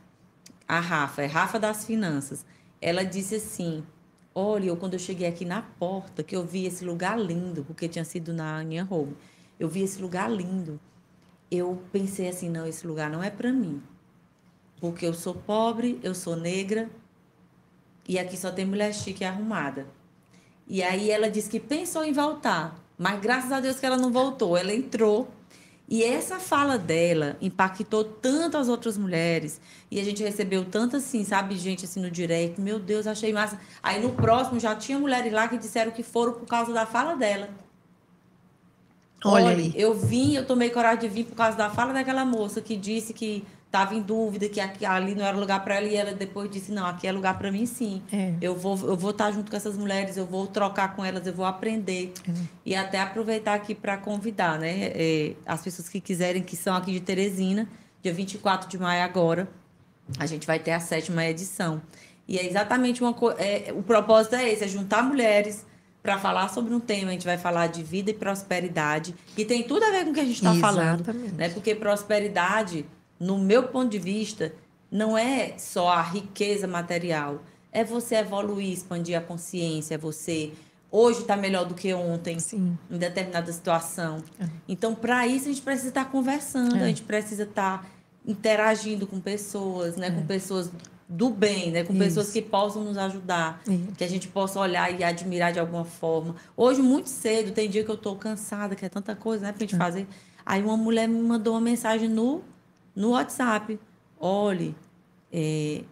a 0.66 0.80
Rafa, 0.80 1.22
é 1.22 1.26
Rafa 1.26 1.58
das 1.58 1.84
Finanças. 1.84 2.44
Ela 2.80 3.04
disse 3.04 3.34
assim: 3.34 3.84
Olha, 4.34 4.68
eu, 4.68 4.76
quando 4.78 4.94
eu 4.94 4.98
cheguei 4.98 5.28
aqui 5.28 5.44
na 5.44 5.60
porta, 5.60 6.22
que 6.22 6.34
eu 6.34 6.44
vi 6.44 6.64
esse 6.64 6.84
lugar 6.84 7.18
lindo, 7.18 7.64
porque 7.64 7.86
tinha 7.86 8.04
sido 8.04 8.32
na 8.32 8.64
minha 8.64 8.86
Home, 8.88 9.14
eu 9.60 9.68
vi 9.68 9.82
esse 9.82 10.00
lugar 10.00 10.30
lindo. 10.30 10.80
Eu 11.50 11.82
pensei 11.92 12.28
assim: 12.28 12.48
não, 12.48 12.66
esse 12.66 12.86
lugar 12.86 13.10
não 13.10 13.22
é 13.22 13.30
para 13.30 13.52
mim. 13.52 13.82
Porque 14.80 15.06
eu 15.06 15.14
sou 15.14 15.34
pobre, 15.34 15.98
eu 16.02 16.14
sou 16.14 16.36
negra 16.36 16.88
e 18.08 18.18
aqui 18.18 18.36
só 18.36 18.50
tem 18.50 18.64
mulher 18.64 18.94
chique 18.94 19.24
e 19.24 19.26
arrumada. 19.26 19.86
E 20.68 20.82
aí 20.82 21.10
ela 21.10 21.30
disse 21.30 21.48
que 21.48 21.60
pensou 21.60 22.04
em 22.04 22.12
voltar, 22.12 22.78
mas 22.98 23.20
graças 23.20 23.52
a 23.52 23.60
Deus 23.60 23.78
que 23.78 23.86
ela 23.86 23.96
não 23.96 24.12
voltou. 24.12 24.56
Ela 24.56 24.74
entrou 24.74 25.28
e 25.88 26.02
essa 26.02 26.40
fala 26.40 26.76
dela 26.76 27.36
impactou 27.40 28.02
tanto 28.02 28.56
as 28.56 28.68
outras 28.68 28.98
mulheres. 28.98 29.60
E 29.90 30.00
a 30.00 30.04
gente 30.04 30.22
recebeu 30.22 30.64
tanto 30.64 30.96
assim, 30.96 31.24
sabe, 31.24 31.56
gente 31.56 31.84
assim 31.84 32.00
no 32.00 32.10
direct. 32.10 32.60
Meu 32.60 32.78
Deus, 32.78 33.06
achei 33.06 33.32
massa. 33.32 33.58
Aí 33.82 34.00
no 34.00 34.12
próximo 34.12 34.58
já 34.58 34.74
tinha 34.74 34.98
mulheres 34.98 35.32
lá 35.32 35.46
que 35.46 35.56
disseram 35.56 35.92
que 35.92 36.02
foram 36.02 36.32
por 36.32 36.46
causa 36.46 36.72
da 36.72 36.84
fala 36.84 37.14
dela. 37.14 37.48
Olha, 39.24 39.46
Olha 39.46 39.56
aí. 39.56 39.72
eu 39.74 39.94
vim, 39.94 40.34
eu 40.34 40.44
tomei 40.44 40.70
coragem 40.70 41.00
de 41.00 41.08
vir 41.08 41.24
por 41.24 41.34
causa 41.34 41.56
da 41.56 41.70
fala 41.70 41.92
daquela 41.92 42.24
moça 42.24 42.60
que 42.60 42.76
disse 42.76 43.12
que 43.12 43.44
estava 43.76 43.94
em 43.94 44.00
dúvida 44.00 44.48
que 44.48 44.60
aqui, 44.60 44.84
ali 44.86 45.14
não 45.14 45.24
era 45.24 45.36
lugar 45.36 45.62
para 45.62 45.76
ela 45.76 45.86
e 45.86 45.94
ela 45.96 46.12
depois 46.12 46.50
disse 46.50 46.72
não 46.72 46.86
aqui 46.86 47.06
é 47.06 47.12
lugar 47.12 47.36
para 47.38 47.52
mim 47.52 47.66
sim 47.66 48.02
É. 48.12 48.32
eu 48.40 48.56
vou 48.56 48.76
eu 48.88 48.96
vou 48.96 49.10
estar 49.10 49.30
junto 49.30 49.50
com 49.50 49.56
essas 49.56 49.76
mulheres 49.76 50.16
eu 50.16 50.26
vou 50.26 50.46
trocar 50.46 50.94
com 50.96 51.04
elas 51.04 51.26
eu 51.26 51.32
vou 51.34 51.44
aprender 51.46 52.12
É. 52.28 52.32
e 52.64 52.74
até 52.74 53.00
aproveitar 53.00 53.54
aqui 53.54 53.74
para 53.74 53.96
convidar 53.96 54.58
né 54.58 54.90
é, 54.94 55.34
as 55.44 55.62
pessoas 55.62 55.88
que 55.88 56.00
quiserem 56.00 56.42
que 56.42 56.56
são 56.56 56.74
aqui 56.74 56.92
de 56.92 57.00
Teresina 57.00 57.68
dia 58.02 58.12
24 58.14 58.68
de 58.68 58.78
maio 58.78 59.02
agora 59.04 59.48
a 60.18 60.26
gente 60.26 60.46
vai 60.46 60.58
ter 60.58 60.72
a 60.72 60.80
sétima 60.80 61.24
edição 61.26 61.82
e 62.28 62.38
é 62.38 62.46
exatamente 62.46 63.02
uma 63.02 63.12
coisa 63.12 63.38
é, 63.40 63.72
o 63.76 63.82
propósito 63.82 64.34
é 64.36 64.48
esse 64.52 64.64
é 64.64 64.68
juntar 64.68 65.02
mulheres 65.02 65.64
para 66.02 66.18
falar 66.18 66.48
sobre 66.48 66.72
um 66.72 66.78
tema 66.78 67.08
a 67.08 67.12
gente 67.12 67.26
vai 67.26 67.36
falar 67.36 67.66
de 67.66 67.82
vida 67.82 68.10
e 68.12 68.14
prosperidade 68.14 69.12
que 69.34 69.44
tem 69.44 69.64
tudo 69.64 69.82
a 69.84 69.90
ver 69.90 70.04
com 70.04 70.10
o 70.10 70.14
que 70.14 70.20
a 70.20 70.24
gente 70.24 70.36
está 70.36 70.54
falando 70.54 71.00
Exatamente. 71.00 71.34
né? 71.34 71.48
Porque 71.48 71.74
prosperidade, 71.74 72.86
no 73.18 73.38
meu 73.38 73.64
ponto 73.64 73.88
de 73.90 73.98
vista, 73.98 74.52
não 74.90 75.16
é 75.16 75.56
só 75.58 75.88
a 75.88 76.02
riqueza 76.02 76.66
material. 76.66 77.42
É 77.72 77.84
você 77.84 78.16
evoluir, 78.16 78.72
expandir 78.72 79.16
a 79.18 79.20
consciência, 79.20 79.94
é 79.94 79.98
você 79.98 80.52
hoje 80.90 81.20
está 81.20 81.36
melhor 81.36 81.66
do 81.66 81.74
que 81.74 81.92
ontem 81.92 82.38
Sim. 82.38 82.78
em 82.90 82.96
determinada 82.96 83.52
situação. 83.52 84.22
É. 84.40 84.46
Então, 84.68 84.94
para 84.94 85.26
isso 85.26 85.46
a 85.46 85.48
gente 85.52 85.60
precisa 85.62 85.88
estar 85.88 86.06
conversando, 86.06 86.76
É. 86.76 86.82
a 86.84 86.86
gente 86.86 87.02
precisa 87.02 87.42
estar 87.42 87.86
interagindo 88.26 89.06
com 89.06 89.20
pessoas, 89.20 89.96
né, 89.96 90.10
com 90.10 90.20
É. 90.20 90.24
pessoas 90.24 90.70
do 91.08 91.30
bem, 91.30 91.70
né, 91.70 91.84
com 91.84 91.92
Isso. 91.92 92.02
pessoas 92.02 92.32
que 92.32 92.42
possam 92.42 92.82
nos 92.82 92.96
ajudar 92.98 93.60
Isso. 93.68 93.92
que 93.96 94.02
a 94.04 94.08
gente 94.08 94.26
possa 94.28 94.58
olhar 94.58 94.90
e 94.98 95.04
admirar 95.04 95.52
de 95.52 95.60
alguma 95.60 95.84
forma. 95.84 96.34
Hoje, 96.56 96.82
muito 96.82 97.08
cedo, 97.08 97.52
tem 97.52 97.68
dia 97.70 97.84
que 97.84 97.90
eu 97.90 97.94
estou 97.94 98.16
cansada, 98.16 98.74
que 98.74 98.84
é 98.84 98.88
tanta 98.88 99.14
coisa 99.14 99.46
né, 99.46 99.52
para 99.52 99.64
a 99.64 99.66
gente 99.66 99.76
fazer. 99.76 100.06
Aí 100.44 100.62
uma 100.62 100.76
mulher 100.76 101.06
me 101.08 101.20
mandou 101.20 101.54
uma 101.54 101.60
mensagem 101.60 102.08
no, 102.08 102.42
no 102.96 103.10
WhatsApp. 103.10 103.78
Olhe, 104.18 104.74
é, 105.30 105.84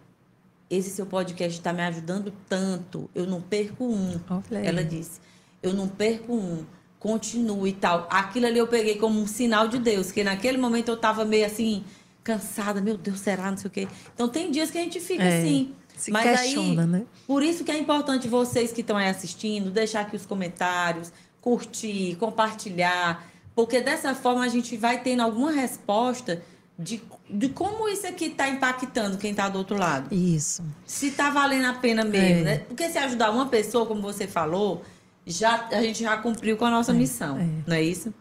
esse 0.69 0.89
seu 0.89 1.05
podcast 1.05 1.57
está 1.57 1.71
me 1.71 1.83
ajudando 1.83 2.33
tanto, 2.49 3.09
eu 3.13 3.27
não 3.27 3.39
perco 3.39 3.85
um. 3.85 4.19
Ela 4.51 4.83
disse, 4.83 5.21
eu 5.61 5.73
não 5.73 5.87
perco 5.87 6.33
um, 6.33 6.65
continue 6.99 7.69
e 7.69 7.73
tal. 7.73 8.07
Aquilo 8.09 8.47
ali 8.47 8.57
eu 8.57 8.67
peguei 8.67 8.95
como 8.95 9.21
um 9.21 9.27
sinal 9.27 9.67
de 9.67 9.77
Deus, 9.77 10.11
que 10.11 10.23
naquele 10.23 10.57
momento 10.57 10.89
eu 10.89 10.95
estava 10.95 11.23
meio 11.23 11.45
assim, 11.45 11.83
cansada, 12.23 12.81
meu 12.81 12.97
Deus, 12.97 13.19
será, 13.19 13.51
não 13.51 13.57
sei 13.57 13.67
o 13.67 13.71
quê. 13.71 13.87
Então 14.13 14.27
tem 14.27 14.49
dias 14.49 14.71
que 14.71 14.77
a 14.79 14.81
gente 14.81 14.99
fica 14.99 15.23
É, 15.23 15.39
assim. 15.39 15.73
Se 15.95 16.11
Mas 16.11 16.41
questiona, 16.41 16.81
aí, 16.81 16.87
né? 16.89 17.05
por 17.25 17.41
isso 17.41 17.63
que 17.63 17.71
é 17.71 17.77
importante 17.77 18.27
vocês 18.27 18.73
que 18.73 18.81
estão 18.81 18.97
aí 18.97 19.07
assistindo, 19.07 19.71
deixar 19.71 20.01
aqui 20.01 20.17
os 20.17 20.25
comentários, 20.25 21.13
curtir, 21.39 22.17
compartilhar, 22.19 23.25
porque 23.55 23.79
dessa 23.79 24.13
forma 24.13 24.43
a 24.43 24.49
gente 24.49 24.75
vai 24.75 25.01
tendo 25.01 25.21
alguma 25.21 25.51
resposta 25.51 26.43
de, 26.77 27.01
de 27.29 27.49
como 27.49 27.87
isso 27.87 28.05
aqui 28.05 28.25
está 28.25 28.49
impactando 28.49 29.17
quem 29.17 29.31
está 29.31 29.47
do 29.47 29.57
outro 29.57 29.77
lado. 29.77 30.13
Isso. 30.13 30.63
Se 30.85 31.07
está 31.07 31.29
valendo 31.29 31.65
a 31.65 31.73
pena 31.73 32.03
mesmo, 32.03 32.41
É. 32.41 32.43
né? 32.43 32.57
Porque 32.59 32.89
se 32.89 32.97
ajudar 32.97 33.31
uma 33.31 33.47
pessoa, 33.47 33.85
como 33.85 34.01
você 34.01 34.27
falou, 34.27 34.83
já, 35.25 35.67
a 35.71 35.81
gente 35.81 36.03
já 36.03 36.17
cumpriu 36.17 36.57
com 36.57 36.65
a 36.65 36.69
nossa 36.71 36.93
missão, 36.93 37.37
é. 37.39 37.47
não 37.65 37.75
é 37.75 37.81
isso? 37.81 38.13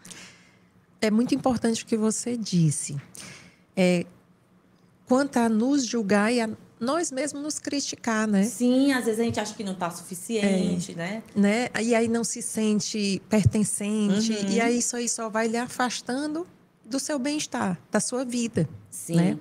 É 1.01 1.11
muito 1.11 1.35
importante 1.35 1.83
o 1.83 1.87
que 1.87 1.97
você 1.97 2.37
disse. 2.37 2.97
É, 3.77 4.07
quanto 5.07 5.37
a 5.37 5.49
nos 5.49 5.85
julgar 5.85 6.33
e 6.33 6.41
a 6.41 6.49
nós 6.81 7.11
mesmos 7.11 7.43
nos 7.43 7.59
criticar, 7.59 8.27
né? 8.27 8.45
Sim, 8.45 8.93
às 8.93 9.05
vezes 9.07 9.19
a 9.21 9.25
gente 9.25 9.41
acha 9.41 9.55
que 9.55 9.65
não 9.65 9.73
está 9.73 9.91
suficiente, 9.91 10.93
É. 10.93 10.95
né? 10.95 11.23
né? 11.35 11.69
E 11.83 11.95
aí 11.95 12.09
não 12.09 12.23
se 12.25 12.41
sente 12.43 13.21
pertencente. 13.29 14.33
Uhum. 14.33 14.49
E 14.51 14.61
aí 14.61 14.79
isso 14.79 14.97
aí 14.97 15.09
só 15.09 15.29
vai 15.29 15.49
lhe 15.49 15.57
afastando 15.57 16.47
do 16.85 16.99
seu 17.01 17.19
bem-estar, 17.19 17.79
da 17.91 18.01
sua 18.01 18.25
vida. 18.25 18.69
Sim. 18.91 19.17
Né? 19.17 19.39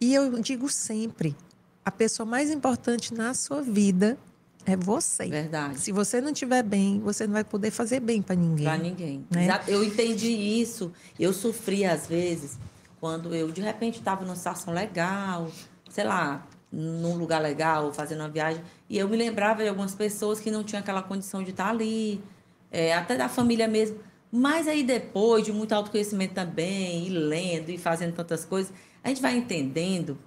E 0.00 0.14
eu 0.14 0.38
digo 0.40 0.68
sempre, 0.68 1.36
a 1.84 1.90
pessoa 1.90 2.26
mais 2.26 2.50
importante 2.50 3.12
na 3.14 3.34
sua 3.34 3.62
vida 3.62 4.18
é 4.66 4.76
você. 4.76 5.26
Verdade. 5.26 5.78
Se 5.78 5.92
você 5.92 6.20
não 6.20 6.30
estiver 6.30 6.62
bem, 6.62 7.00
você 7.00 7.26
não 7.26 7.34
vai 7.34 7.44
poder 7.44 7.70
fazer 7.70 8.00
bem 8.00 8.22
para 8.22 8.34
ninguém. 8.34 8.64
Pra 8.64 8.78
ninguém. 8.78 9.26
né? 9.30 9.60
Eu 9.68 9.84
entendi 9.84 10.30
isso. 10.30 10.92
Eu 11.18 11.32
sofri, 11.32 11.84
às 11.84 12.06
vezes, 12.06 12.58
quando 13.00 13.34
eu, 13.34 13.50
de 13.50 13.60
repente, 13.60 13.98
estava 13.98 14.24
numa 14.24 14.36
situação 14.36 14.72
legal, 14.72 15.50
sei 15.90 16.04
lá, 16.04 16.46
num 16.72 17.16
lugar 17.16 17.40
legal, 17.40 17.92
fazendo 17.92 18.20
uma 18.20 18.28
viagem, 18.28 18.62
e 18.88 18.98
eu 18.98 19.08
me 19.08 19.16
lembrava 19.16 19.62
de 19.62 19.68
algumas 19.68 19.94
pessoas 19.94 20.40
que 20.40 20.50
não 20.50 20.64
tinham 20.64 20.80
aquela 20.80 21.02
condição 21.02 21.42
de 21.42 21.50
estar 21.50 21.68
ali, 21.68 22.22
é, 22.70 22.94
até 22.94 23.16
da 23.16 23.28
família 23.28 23.68
mesmo. 23.68 23.98
Mas 24.36 24.66
aí 24.66 24.82
depois 24.82 25.44
de 25.44 25.52
muito 25.52 25.72
autoconhecimento 25.72 26.34
também, 26.34 27.06
e 27.06 27.08
lendo 27.08 27.70
e 27.70 27.78
fazendo 27.78 28.14
tantas 28.14 28.44
coisas, 28.44 28.72
a 29.02 29.08
gente 29.08 29.22
vai 29.22 29.36
entendendo 29.36 30.18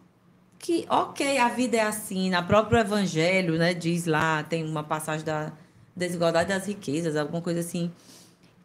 que, 0.58 0.86
ok, 0.90 1.38
a 1.38 1.50
vida 1.50 1.76
é 1.76 1.82
assim, 1.82 2.30
na 2.30 2.42
próprio 2.42 2.80
evangelho, 2.80 3.58
né, 3.58 3.74
diz 3.74 4.06
lá, 4.06 4.44
tem 4.44 4.64
uma 4.64 4.82
passagem 4.82 5.26
da 5.26 5.52
desigualdade 5.94 6.48
das 6.48 6.66
riquezas, 6.66 7.18
alguma 7.18 7.42
coisa 7.42 7.60
assim. 7.60 7.92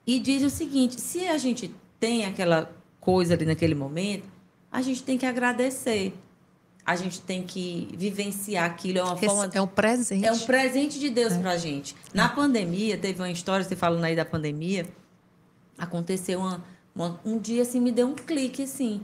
E 0.07 0.21
diz 0.21 0.45
o 0.45 0.51
seguinte: 0.51 1.01
se 1.01 1.27
a 1.27 1.37
gente 1.37 1.75
tem 1.99 2.25
aquela 2.25 2.71
coisa 3.01 3.35
ali 3.35 3.45
naquele 3.45 3.75
momento, 3.75 4.25
a 4.71 4.81
gente 4.81 5.03
tem 5.03 5.19
que 5.19 5.27
agradecer. 5.27 6.15
A 6.87 6.95
gente 6.95 7.21
tem 7.21 7.43
que 7.43 7.89
vivenciar 7.97 8.65
aquilo. 8.65 8.99
É 8.99 9.03
uma 9.05 9.15
Esse 9.15 9.27
forma. 9.27 9.51
é 9.53 9.61
um 9.61 9.67
presente. 9.67 10.25
É 10.25 10.33
um 10.33 10.39
presente 10.39 11.01
de 11.01 11.09
É. 11.09 11.11
Deus 11.11 11.37
pra 11.37 11.57
gente. 11.57 11.97
Na 12.15 12.29
pandemia, 12.29 12.97
teve 12.97 13.21
uma 13.21 13.31
história, 13.31 13.65
você 13.65 13.75
falando 13.77 14.05
aí 14.05 14.17
da 14.17 14.25
pandemia, 14.25 14.87
aconteceu 15.79 16.41
uma, 16.41 16.65
uma- 16.95 17.21
um 17.25 17.39
dia 17.39 17.63
assim, 17.63 17.81
me 17.81 17.93
deu 17.93 18.07
um 18.09 18.15
clique 18.15 18.63
assim. 18.63 19.01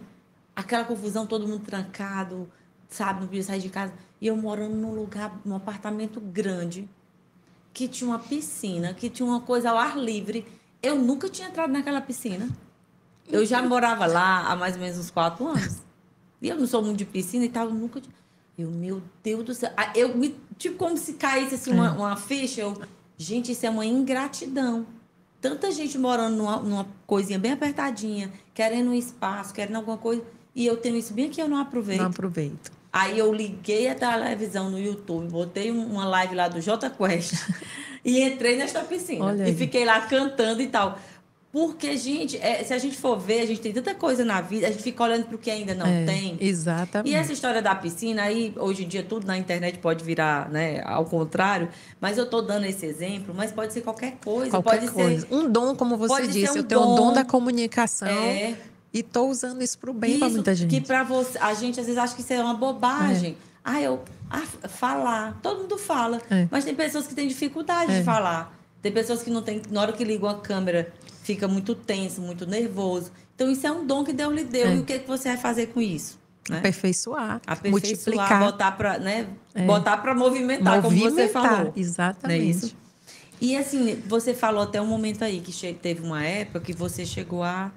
Aquela 0.55 0.85
confusão, 0.85 1.27
todo 1.27 1.47
mundo 1.47 1.64
trancado, 1.64 2.49
sabe, 2.89 3.21
não 3.21 3.27
podia 3.29 3.43
sair 3.43 3.61
de 3.61 3.69
casa. 3.69 3.93
E 4.21 4.27
eu 4.27 4.37
morando 4.37 4.75
num 4.75 4.93
lugar, 4.95 5.39
num 5.45 5.55
apartamento 5.55 6.21
grande, 6.21 6.89
que 7.73 7.87
tinha 7.87 8.09
uma 8.11 8.19
piscina, 8.19 8.93
que 8.93 9.09
tinha 9.09 9.27
uma 9.27 9.41
coisa 9.41 9.71
ao 9.71 9.79
ar 9.79 9.97
livre. 9.97 10.45
Eu 10.83 10.97
nunca 10.97 11.29
tinha 11.29 11.49
entrado 11.49 11.71
naquela 11.73 12.01
piscina. 12.01 12.49
Eu 13.29 13.45
já 13.47 13.62
morava 13.62 14.07
lá 14.07 14.51
há 14.51 14.57
mais 14.57 14.75
ou 14.75 14.81
menos 14.81 14.99
uns 14.99 15.11
quatro 15.11 15.47
anos. 15.47 15.79
E 16.41 16.49
eu 16.49 16.57
não 16.57 16.66
sou 16.66 16.83
muito 16.83 16.99
de 16.99 17.05
piscina 17.05 17.45
e 17.45 17.49
tal, 17.49 17.66
eu 17.66 17.75
nunca 17.75 18.01
tinha. 18.01 18.14
Eu, 18.57 18.71
meu 18.71 19.01
Deus 19.23 19.45
do 19.45 19.55
céu. 19.55 19.71
Ah, 19.77 19.93
Eu 19.95 20.16
me, 20.16 20.35
tipo, 20.57 20.77
como 20.77 20.97
se 20.97 21.12
caísse 21.14 21.55
assim, 21.57 21.71
uma, 21.73 21.93
uma 21.93 22.16
ficha. 22.16 22.62
Eu, 22.62 22.81
gente, 23.16 23.53
isso 23.53 23.64
é 23.66 23.71
uma 23.71 23.85
ingratidão. 23.87 24.87
Tanta 25.41 25.70
gente 25.70 25.97
morando 25.99 26.36
numa, 26.36 26.57
numa 26.59 26.86
coisinha 27.07 27.39
bem 27.39 27.53
apertadinha, 27.53 28.32
querendo 28.53 28.91
um 28.91 28.95
espaço, 28.95 29.55
querendo 29.55 29.76
alguma 29.76 29.97
coisa. 29.97 30.22
E 30.55 30.66
eu 30.66 30.76
tenho 30.76 30.97
isso 30.97 31.14
bem 31.14 31.26
aqui, 31.26 31.41
eu 31.41 31.49
não 31.49 31.59
aproveito. 31.59 32.01
Não 32.01 32.07
aproveito. 32.09 32.72
Aí 32.93 33.18
eu 33.18 33.32
liguei 33.32 33.89
a 33.89 33.95
televisão 33.95 34.70
no 34.70 34.78
YouTube, 34.78 35.28
botei 35.30 35.70
um- 35.70 35.86
uma 35.93 36.05
live 36.07 36.34
lá 36.34 36.49
do 36.49 36.61
J 36.61 36.91
Quest 36.91 37.34
e 38.05 38.20
entrei 38.22 38.57
nesta 38.57 38.80
piscina. 38.80 39.24
E 39.49 39.55
fiquei 39.55 39.84
lá 39.84 40.01
cantando 40.01 40.61
e 40.62 40.66
tal. 40.66 40.99
Porque, 41.51 41.96
gente, 41.96 42.36
é, 42.36 42.62
se 42.62 42.74
a 42.74 42.78
gente 42.78 42.96
for 42.99 43.18
ver, 43.18 43.40
a 43.40 43.46
gente 43.46 43.61
tem 43.62 43.72
tanta 43.72 43.94
coisa 43.94 44.22
na 44.22 44.38
vida, 44.42 44.66
a 44.66 44.70
gente 44.70 44.82
fica 44.82 45.03
olhando 45.03 45.24
para 45.24 45.34
o 45.34 45.38
que 45.38 45.51
ainda 45.51 45.74
não 45.74 45.86
É, 45.86 46.05
tem. 46.05 46.36
Exatamente. 46.38 47.11
E 47.11 47.16
essa 47.16 47.32
história 47.32 47.62
da 47.62 47.74
piscina, 47.74 48.22
aí, 48.22 48.53
hoje 48.57 48.84
em 48.84 48.88
dia, 48.88 49.03
tudo 49.03 49.26
na 49.26 49.38
internet 49.38 49.78
pode 49.78 50.05
virar 50.05 50.51
né, 50.51 50.82
ao 50.84 51.07
contrário, 51.07 51.70
mas 51.99 52.18
eu 52.18 52.24
estou 52.24 52.42
dando 52.42 52.66
esse 52.66 52.84
exemplo, 52.84 53.34
mas 53.34 53.51
pode 53.51 53.72
ser 53.72 53.80
qualquer 53.80 54.18
coisa. 54.22 54.51
Qualquer 54.51 54.80
pode 54.80 54.92
coisa. 54.92 55.26
ser. 55.26 55.34
Um 55.34 55.51
dom, 55.51 55.74
como 55.74 55.96
você 55.96 56.26
disse, 56.26 56.53
um 56.53 56.57
eu 56.59 56.64
tenho 56.64 56.82
o 56.82 56.84
dom 56.84 56.96
dom. 56.96 57.12
da 57.14 57.24
comunicação 57.24 58.09
É, 58.09 58.55
e 58.92 59.01
estou 59.01 59.30
usando 59.30 59.62
isso 59.62 59.78
para 59.78 59.90
o 59.90 59.94
bem 59.94 60.18
para 60.18 60.28
muita 60.28 60.55
gente. 60.55 60.68
Que 60.68 60.82
para 60.82 61.03
você, 61.03 61.38
a 61.38 61.55
gente 61.55 61.80
às 61.80 61.86
vezes 61.86 61.99
acha 61.99 62.14
que 62.14 62.20
isso 62.20 62.32
é 62.32 62.42
uma 62.42 62.55
bobagem. 62.55 63.38
Ah, 63.64 63.80
eu 63.80 64.03
ah, 64.30 64.42
falar, 64.68 65.38
todo 65.42 65.62
mundo 65.62 65.78
fala, 65.78 66.20
É. 66.30 66.46
mas 66.51 66.62
tem 66.64 66.74
pessoas 66.74 67.07
que 67.07 67.14
têm 67.14 67.26
dificuldade 67.26 67.90
É. 67.92 67.99
de 68.01 68.05
falar. 68.05 68.55
Tem 68.82 68.92
pessoas 68.92 69.22
que 69.22 69.30
não 69.30 69.40
têm, 69.42 69.61
na 69.70 69.80
hora 69.80 69.92
que 69.92 70.05
ligam 70.05 70.28
a 70.28 70.36
câmera, 70.38 70.92
fica 71.29 71.47
muito 71.47 71.74
tenso, 71.74 72.22
muito 72.22 72.47
nervoso. 72.47 73.12
Então 73.35 73.51
isso 73.51 73.66
é 73.66 73.70
um 73.70 73.87
dom 73.87 74.03
que 74.03 74.14
Deus 74.14 74.35
lhe 74.35 74.45
deu 74.45 74.66
É. 74.66 74.76
e 74.76 74.79
o 74.79 74.85
que, 74.85 74.99
que 74.99 75.07
você 75.07 75.29
vai 75.29 75.37
fazer 75.37 75.66
com 75.68 75.81
isso? 75.81 76.18
Né? 76.49 76.59
Aperfeiçoar, 76.59 77.43
Aperfeiçoar, 77.47 77.70
multiplicar, 77.70 78.41
botar 78.41 78.72
para, 78.72 78.99
né? 78.99 79.29
É. 79.55 79.66
Botar 79.66 79.99
para 79.99 80.14
movimentar, 80.14 80.81
como 80.81 80.97
você 80.97 81.05
movimentar. 81.05 81.43
falou. 81.43 81.64
Não 81.66 81.72
Exatamente. 81.76 82.41
é 82.43 82.45
isso? 82.45 82.76
E 83.39 83.55
assim, 83.57 84.03
você 84.07 84.33
falou 84.33 84.62
até 84.62 84.81
um 84.81 84.87
momento 84.87 85.22
aí 85.22 85.41
que 85.41 85.53
teve 85.74 86.01
uma 86.03 86.24
época 86.24 86.61
que 86.61 86.72
você 86.72 87.05
chegou 87.05 87.43
a, 87.43 87.70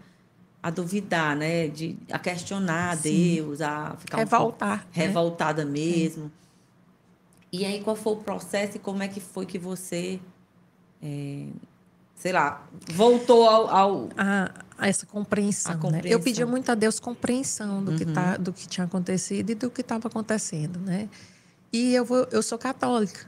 a 0.63 0.69
duvidar, 0.69 1.35
né? 1.35 1.67
De, 1.67 1.97
a 2.09 2.17
questionar 2.17 2.95
Sim. 2.95 3.35
Deus, 3.35 3.59
a 3.59 3.95
ficar 3.99 4.19
um 4.19 4.25
pouco 4.25 4.35
Revoltar. 4.37 4.77
né? 4.77 4.85
revoltada 4.93 5.65
mesmo. 5.65 6.31
E 7.51 7.65
aí, 7.65 7.81
qual 7.81 7.97
foi 7.97 8.13
o 8.13 8.17
processo 8.17 8.77
e 8.77 8.79
como 8.79 9.03
é 9.03 9.09
que 9.09 9.19
foi 9.19 9.45
que 9.45 9.59
você, 9.59 10.21
é, 11.03 11.47
sei 12.21 12.31
lá, 12.31 12.67
voltou 12.93 13.47
ao. 13.49 13.67
ao- 13.67 14.09
a, 14.15 14.51
a 14.77 14.87
essa 14.87 15.07
compreensão, 15.07 15.71
A 15.71 15.75
né? 15.75 15.81
compreensão. 15.81 16.11
Eu 16.11 16.19
pedia 16.19 16.45
muito 16.45 16.71
a 16.71 16.75
Deus 16.75 16.99
compreensão 16.99 17.83
do, 17.83 17.93
que 17.93 18.03
Uhum. 18.03 18.13
tá, 18.13 18.37
do 18.37 18.53
que 18.53 18.67
tinha 18.67 18.85
acontecido 18.85 19.49
e 19.49 19.55
do 19.55 19.71
que 19.71 19.81
estava 19.81 20.07
acontecendo, 20.07 20.79
né? 20.79 21.09
E 21.73 21.95
eu, 21.95 22.05
vou, 22.05 22.27
eu 22.31 22.43
sou 22.43 22.59
católica, 22.59 23.25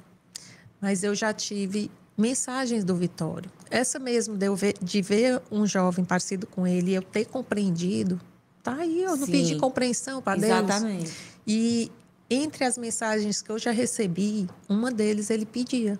mas 0.79 1.03
eu 1.03 1.15
já 1.15 1.33
tive 1.33 1.89
mensagens 2.15 2.83
do 2.83 2.95
Vitório. 2.95 3.49
Essa 3.71 3.97
mesmo 3.97 4.37
de, 4.37 4.47
ver, 4.55 4.75
de 4.79 5.01
ver 5.01 5.41
um 5.51 5.65
jovem 5.65 6.05
parecido 6.05 6.45
com 6.45 6.67
ele 6.67 6.91
e 6.91 6.95
eu 6.95 7.01
ter 7.01 7.25
compreendido, 7.25 8.21
Tá 8.61 8.75
aí, 8.75 9.01
eu 9.03 9.17
não 9.17 9.25
Sim. 9.25 9.31
pedi 9.33 9.55
compreensão 9.57 10.21
para 10.21 10.39
Deus. 10.39 10.45
Exatamente. 10.53 11.11
E 11.45 11.91
entre 12.29 12.63
as 12.63 12.77
mensagens 12.77 13.41
que 13.41 13.49
eu 13.51 13.59
já 13.59 13.71
recebi, 13.71 14.47
uma 14.69 14.89
deles 14.89 15.29
ele 15.29 15.45
pedia 15.45 15.99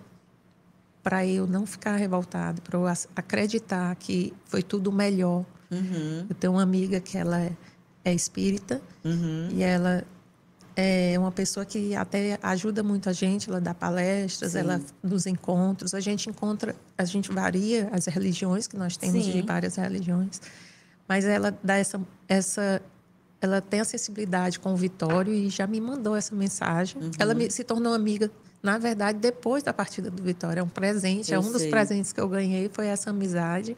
para 1.04 1.26
eu 1.26 1.45
não 1.45 1.66
ficar 1.66 1.97
revoltado, 1.97 2.62
para 2.62 2.80
eu 2.80 2.88
acreditar 2.88 3.93
que 3.97 4.34
foi 4.45 4.64
tudo 4.64 4.91
melhor. 4.91 5.45
Uhum. 5.70 6.26
Eu 6.30 6.36
tenho 6.36 6.54
uma 6.54 6.64
amiga 6.64 6.99
que 7.01 7.18
ela 7.18 7.41
é, 7.41 7.51
é 8.06 8.14
espírita 8.14 8.82
uhum. 9.04 9.49
e 9.51 9.62
ela 9.62 10.06
é 10.76 11.20
uma 11.20 11.32
pessoa 11.32 11.66
que 11.66 11.95
até 11.95 12.39
ajuda 12.41 12.82
muito 12.82 13.10
a 13.10 13.14
gente, 13.14 13.49
ela 13.49 13.62
dá 13.62 13.74
palestras, 13.74 14.54
Sim. 14.54 14.60
ela 14.60 14.82
nos 15.04 15.28
encontros, 15.28 15.93
a 15.93 15.99
gente 15.99 16.30
encontra, 16.30 16.76
a 16.97 17.06
gente 17.06 17.32
varia 17.32 17.89
as 17.91 18.06
religiões 18.06 18.66
que 18.66 18.78
nós 18.78 18.97
temos 18.97 19.26
Sim. 19.26 19.32
de 19.32 19.41
várias 19.41 19.76
religiões, 19.76 20.41
mas 21.08 21.26
ela 21.26 21.56
dá 21.64 21.76
essa 21.76 22.01
essa 22.28 22.82
ela 23.43 23.60
tem 23.60 23.82
a 23.82 23.86
sensibilidade 23.86 24.58
com 24.58 24.72
o 24.72 24.76
Vitório 24.78 25.34
e 25.34 25.49
já 25.49 25.68
me 25.68 25.82
mandou 25.82 26.16
essa 26.16 26.34
mensagem. 26.34 27.01
Uhum. 27.01 27.12
Ela 27.20 27.34
me, 27.34 27.51
se 27.51 27.62
tornou 27.62 27.93
amiga, 27.93 28.32
na 28.64 28.78
verdade, 28.78 29.20
depois 29.20 29.61
da 29.61 29.74
partida 29.74 30.09
do 30.09 30.24
Vitório. 30.24 30.61
É 30.61 30.64
um 30.64 30.70
presente, 30.70 31.34
eu 31.34 31.36
é 31.36 31.39
um 31.39 31.43
sei. 31.43 31.51
dos 31.51 31.66
presentes 31.66 32.14
que 32.14 32.22
eu 32.22 32.30
ganhei, 32.30 32.70
foi 32.72 32.88
essa 32.88 33.09
amizade. 33.09 33.76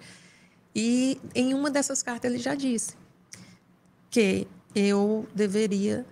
E 0.76 1.20
em 1.34 1.56
uma 1.56 1.72
dessas 1.72 2.04
cartas 2.04 2.32
ele 2.32 2.40
já 2.40 2.54
disse 2.54 2.96
que 4.12 4.48
eu 4.76 5.26
deveria 5.34 6.06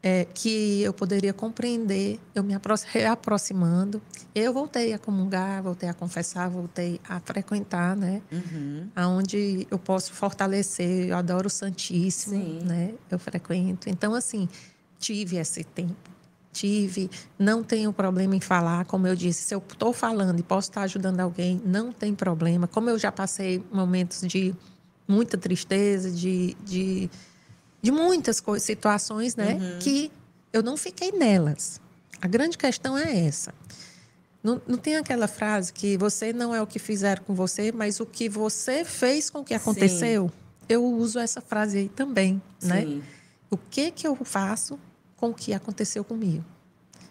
é, 0.00 0.26
que 0.26 0.82
eu 0.82 0.92
poderia 0.92 1.32
compreender, 1.32 2.20
eu 2.34 2.44
me 2.44 2.54
reaproximando. 2.92 4.02
Eu 4.34 4.52
voltei 4.52 4.92
a 4.92 4.98
comungar, 4.98 5.62
voltei 5.62 5.88
a 5.88 5.94
confessar, 5.94 6.48
voltei 6.50 7.00
a 7.08 7.18
frequentar, 7.20 7.96
né? 7.96 8.20
Uhum. 8.30 8.90
Aonde 8.94 9.66
eu 9.70 9.78
posso 9.78 10.12
fortalecer, 10.12 11.08
eu 11.08 11.16
adoro 11.16 11.46
o 11.46 11.50
Santíssimo, 11.50 12.36
Sim. 12.36 12.58
né? 12.64 12.92
Eu 13.10 13.18
frequento. 13.18 13.88
Então, 13.88 14.14
assim, 14.14 14.46
tive 14.98 15.36
esse 15.36 15.64
tempo. 15.64 16.13
Tive, 16.54 17.10
não 17.38 17.62
tenho 17.62 17.92
problema 17.92 18.34
em 18.34 18.40
falar, 18.40 18.86
como 18.86 19.06
eu 19.06 19.14
disse, 19.14 19.42
se 19.42 19.54
eu 19.54 19.58
estou 19.58 19.92
falando 19.92 20.38
e 20.38 20.42
posso 20.42 20.70
estar 20.70 20.82
ajudando 20.82 21.20
alguém, 21.20 21.60
não 21.66 21.92
tem 21.92 22.14
problema. 22.14 22.66
Como 22.66 22.88
eu 22.88 22.98
já 22.98 23.12
passei 23.12 23.62
momentos 23.70 24.22
de 24.22 24.54
muita 25.06 25.36
tristeza, 25.36 26.10
de, 26.10 26.56
de 26.64 27.10
de 27.84 27.92
muitas 27.92 28.42
situações, 28.60 29.36
né? 29.36 29.58
Uhum. 29.60 29.78
Que 29.78 30.10
eu 30.54 30.62
não 30.62 30.74
fiquei 30.74 31.12
nelas. 31.12 31.78
A 32.18 32.26
grande 32.26 32.56
questão 32.56 32.96
é 32.96 33.26
essa. 33.26 33.52
Não, 34.42 34.60
não, 34.66 34.78
tem 34.78 34.96
aquela 34.96 35.28
frase 35.28 35.70
que 35.70 35.98
você 35.98 36.32
não 36.32 36.54
é 36.54 36.62
o 36.62 36.66
que 36.66 36.78
fizeram 36.78 37.22
com 37.22 37.34
você, 37.34 37.70
mas 37.72 38.00
o 38.00 38.06
que 38.06 38.26
você 38.26 38.86
fez 38.86 39.28
com 39.28 39.40
o 39.40 39.44
que 39.44 39.52
aconteceu. 39.52 40.28
Sim. 40.28 40.34
Eu 40.66 40.82
uso 40.82 41.18
essa 41.18 41.42
frase 41.42 41.76
aí 41.76 41.88
também, 41.90 42.40
né? 42.62 42.80
Sim. 42.80 42.86
né? 42.96 43.02
O 43.50 43.58
que 43.58 43.90
que 43.90 44.06
eu 44.06 44.16
faço 44.24 44.80
com 45.16 45.30
o 45.30 45.34
que 45.34 45.52
aconteceu 45.52 46.04
comigo? 46.04 46.44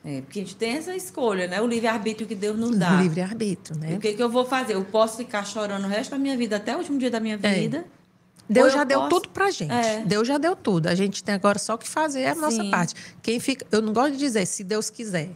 É, 0.05 0.21
porque 0.21 0.39
a 0.39 0.43
gente 0.43 0.55
tem 0.55 0.71
essa 0.71 0.93
escolha, 0.95 1.47
né? 1.47 1.61
O 1.61 1.67
livre-arbítrio 1.67 2.27
que 2.27 2.35
Deus 2.35 2.57
nos 2.57 2.75
dá. 2.75 2.97
O 2.97 3.01
livre-arbítrio, 3.01 3.79
né? 3.79 3.95
O 3.95 3.99
que, 3.99 4.13
que 4.13 4.21
eu 4.21 4.29
vou 4.29 4.45
fazer? 4.45 4.75
Eu 4.75 4.83
posso 4.83 5.17
ficar 5.17 5.45
chorando 5.45 5.85
o 5.85 5.87
resto 5.87 6.11
da 6.11 6.17
minha 6.17 6.35
vida, 6.35 6.57
até 6.57 6.75
o 6.75 6.79
último 6.79 6.97
dia 6.99 7.09
da 7.09 7.21
minha 7.21 7.39
é. 7.41 7.53
vida. 7.53 7.85
É 7.99 8.03
Deus 8.49 8.73
já 8.73 8.83
deu 8.83 8.99
posso... 8.99 9.09
tudo 9.09 9.29
pra 9.29 9.49
gente. 9.49 9.71
É. 9.71 10.03
Deus 10.05 10.27
já 10.27 10.37
deu 10.37 10.55
tudo. 10.55 10.87
A 10.87 10.95
gente 10.95 11.23
tem 11.23 11.33
agora 11.33 11.57
só 11.57 11.77
que 11.77 11.87
fazer 11.87 12.25
a 12.27 12.35
nossa 12.35 12.61
Sim. 12.61 12.69
parte. 12.69 12.93
Quem 13.21 13.39
fica, 13.39 13.65
eu 13.71 13.81
não 13.81 13.93
gosto 13.93 14.11
de 14.11 14.17
dizer 14.17 14.45
se 14.45 14.63
Deus 14.63 14.89
quiser. 14.89 15.29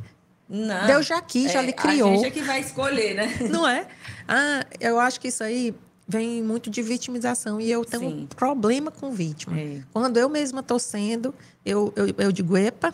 Não. 0.49 0.85
Deus 0.85 1.05
já 1.05 1.21
quis, 1.21 1.47
é, 1.47 1.53
já 1.53 1.61
lhe 1.61 1.73
criou. 1.73 2.11
A 2.11 2.15
gente 2.15 2.25
é 2.25 2.31
que 2.31 2.41
vai 2.41 2.59
escolher, 2.59 3.15
né? 3.15 3.37
Não 3.49 3.67
é? 3.67 3.87
Ah, 4.27 4.65
eu 4.79 4.99
acho 4.99 5.19
que 5.19 5.29
isso 5.29 5.43
aí 5.43 5.73
vem 6.07 6.41
muito 6.41 6.69
de 6.69 6.81
vitimização 6.81 7.59
e 7.59 7.69
eu 7.69 7.83
tenho 7.83 8.09
Sim. 8.09 8.21
um 8.23 8.27
problema 8.27 8.89
com 8.89 9.11
vítima. 9.11 9.59
É. 9.59 9.81
Quando 9.91 10.17
eu 10.17 10.29
mesma 10.29 10.61
estou 10.61 10.79
sendo, 10.79 11.35
eu, 11.65 11.91
eu, 11.95 12.07
eu 12.17 12.31
digo, 12.31 12.55
epa, 12.55 12.93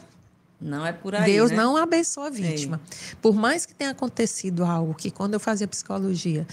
não 0.59 0.85
é 0.85 0.93
por 0.93 1.13
aí. 1.13 1.31
Deus 1.31 1.51
né? 1.51 1.57
não 1.57 1.77
abençoa 1.77 2.27
a 2.27 2.29
vítima. 2.29 2.79
É. 2.89 3.15
Por 3.21 3.35
mais 3.35 3.65
que 3.65 3.73
tenha 3.73 3.91
acontecido 3.91 4.63
algo 4.63 4.93
que, 4.93 5.11
quando 5.11 5.33
eu 5.33 5.39
fazia 5.39 5.67
psicologia, 5.67 6.47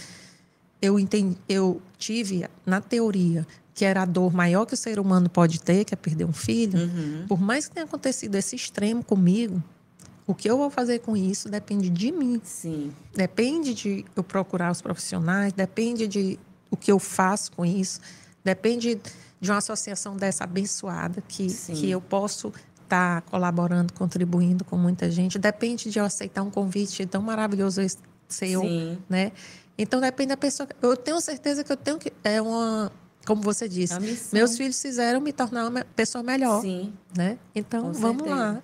eu, 0.83 0.99
entendi, 0.99 1.37
eu 1.49 1.81
tive, 1.97 2.47
na 2.67 2.81
teoria, 2.81 3.47
que 3.73 3.85
era 3.85 4.03
a 4.03 4.05
dor 4.05 4.33
maior 4.33 4.67
que 4.67 4.75
o 4.75 4.77
ser 4.77 4.99
humano 4.99 5.31
pode 5.31 5.61
ter, 5.61 5.85
que 5.85 5.95
é 5.95 5.97
perder 5.97 6.25
um 6.25 6.33
filho, 6.33 6.79
uhum. 6.79 7.25
por 7.29 7.41
mais 7.41 7.69
que 7.69 7.75
tenha 7.75 7.87
acontecido 7.87 8.35
esse 8.35 8.57
extremo 8.57 9.03
comigo, 9.03 9.63
o 10.27 10.35
que 10.35 10.51
eu 10.51 10.59
vou 10.59 10.71
fazer 10.71 10.99
com 11.01 11.17
isso 11.17 11.49
depende 11.49 11.89
de 11.89 12.13
mim. 12.13 12.41
Sim. 12.45 12.93
Depende 13.15 13.75
de 13.75 14.05
eu 14.15 14.23
procurar 14.23 14.71
os 14.71 14.83
profissionais, 14.83 15.53
depende 15.53 16.07
de 16.07 16.39
o 16.71 16.77
que 16.77 16.93
eu 16.93 16.99
faço 16.99 17.53
com 17.53 17.65
isso, 17.65 18.01
depende 18.45 19.01
de 19.41 19.51
uma 19.51 19.59
associação 19.59 20.17
dessa 20.17 20.45
abençoada 20.45 21.23
que, 21.27 21.47
que 21.47 21.91
eu 21.91 22.01
posso 22.01 22.49
estar 22.83 23.21
tá 23.23 23.31
colaborando, 23.31 23.93
contribuindo 23.93 24.65
com 24.65 24.77
muita 24.77 25.11
gente. 25.11 25.39
Depende 25.39 25.91
de 25.91 25.99
eu 25.99 26.05
aceitar 26.05 26.43
um 26.43 26.51
convite 26.51 27.07
tão 27.07 27.23
maravilhoso 27.23 27.81
seu, 28.29 28.61
Sim. 28.61 28.99
né? 29.09 29.33
Então 29.79 30.01
depende 30.01 30.29
da 30.29 30.37
pessoa. 30.37 30.69
Eu 30.83 30.97
tenho 30.97 31.21
certeza 31.21 31.65
que 31.65 31.73
eu 31.73 31.77
tenho 31.77 31.99
que 31.99 32.13
é 32.23 32.41
uma 32.41 32.93
como 33.27 33.43
você 33.43 33.69
disse, 33.69 33.95
meus 34.33 34.57
filhos 34.57 34.81
fizeram 34.81 35.21
me 35.21 35.33
tornar 35.33 35.69
uma 35.69 35.85
pessoa 35.95 36.25
melhor, 36.25 36.63
Sim. 36.63 36.93
né? 37.15 37.39
Então 37.55 37.83
Com 37.83 37.93
vamos 37.93 38.23
certeza. 38.23 38.35
lá. 38.35 38.63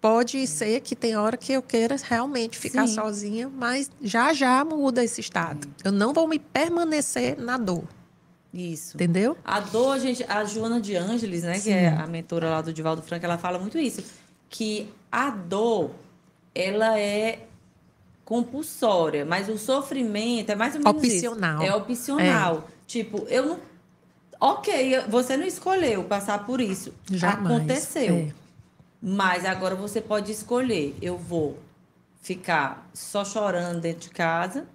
Pode 0.00 0.46
ser 0.46 0.80
que 0.80 0.94
tem 0.94 1.16
hora 1.16 1.36
que 1.36 1.52
eu 1.52 1.62
queira 1.62 1.96
realmente 2.02 2.58
ficar 2.58 2.86
Sim. 2.86 2.94
sozinha, 2.94 3.48
mas 3.48 3.90
já 4.00 4.32
já 4.32 4.64
muda 4.64 5.02
esse 5.02 5.20
estado. 5.20 5.68
Eu 5.82 5.90
não 5.90 6.12
vou 6.12 6.28
me 6.28 6.38
permanecer 6.38 7.38
na 7.38 7.56
dor. 7.56 7.84
Isso. 8.52 8.96
Entendeu? 8.96 9.36
A 9.44 9.60
dor, 9.60 9.96
a, 9.96 9.98
gente, 9.98 10.24
a 10.28 10.44
Joana 10.44 10.80
de 10.80 10.96
Ângeles, 10.96 11.42
né, 11.42 11.54
Sim. 11.54 11.62
que 11.62 11.70
é 11.70 11.88
a 11.88 12.06
mentora 12.06 12.50
lá 12.50 12.62
do 12.62 12.72
Divaldo 12.72 13.02
Franco, 13.02 13.24
ela 13.24 13.36
fala 13.36 13.58
muito 13.58 13.78
isso, 13.78 14.02
que 14.48 14.88
a 15.10 15.30
dor 15.30 15.90
ela 16.54 16.98
é 16.98 17.40
compulsória, 18.24 19.24
mas 19.24 19.48
o 19.48 19.58
sofrimento 19.58 20.50
é 20.50 20.54
mais 20.56 20.74
ou 20.74 20.80
menos 20.80 20.96
opcional. 20.96 21.62
Isso. 21.62 21.72
É 21.72 21.74
opcional. 21.74 22.68
É. 22.68 22.72
Tipo, 22.86 23.26
eu 23.28 23.46
não. 23.46 23.58
Ok, 24.38 25.00
você 25.08 25.36
não 25.36 25.46
escolheu 25.46 26.04
passar 26.04 26.44
por 26.44 26.60
isso. 26.60 26.92
Jamais. 27.10 27.56
Aconteceu. 27.56 28.14
É. 28.14 28.45
Mas 29.00 29.44
agora 29.44 29.74
você 29.74 30.00
pode 30.00 30.32
escolher. 30.32 30.96
Eu 31.00 31.16
vou 31.16 31.58
ficar 32.22 32.88
só 32.92 33.24
chorando 33.24 33.80
dentro 33.80 34.08
de 34.08 34.10
casa, 34.10 34.66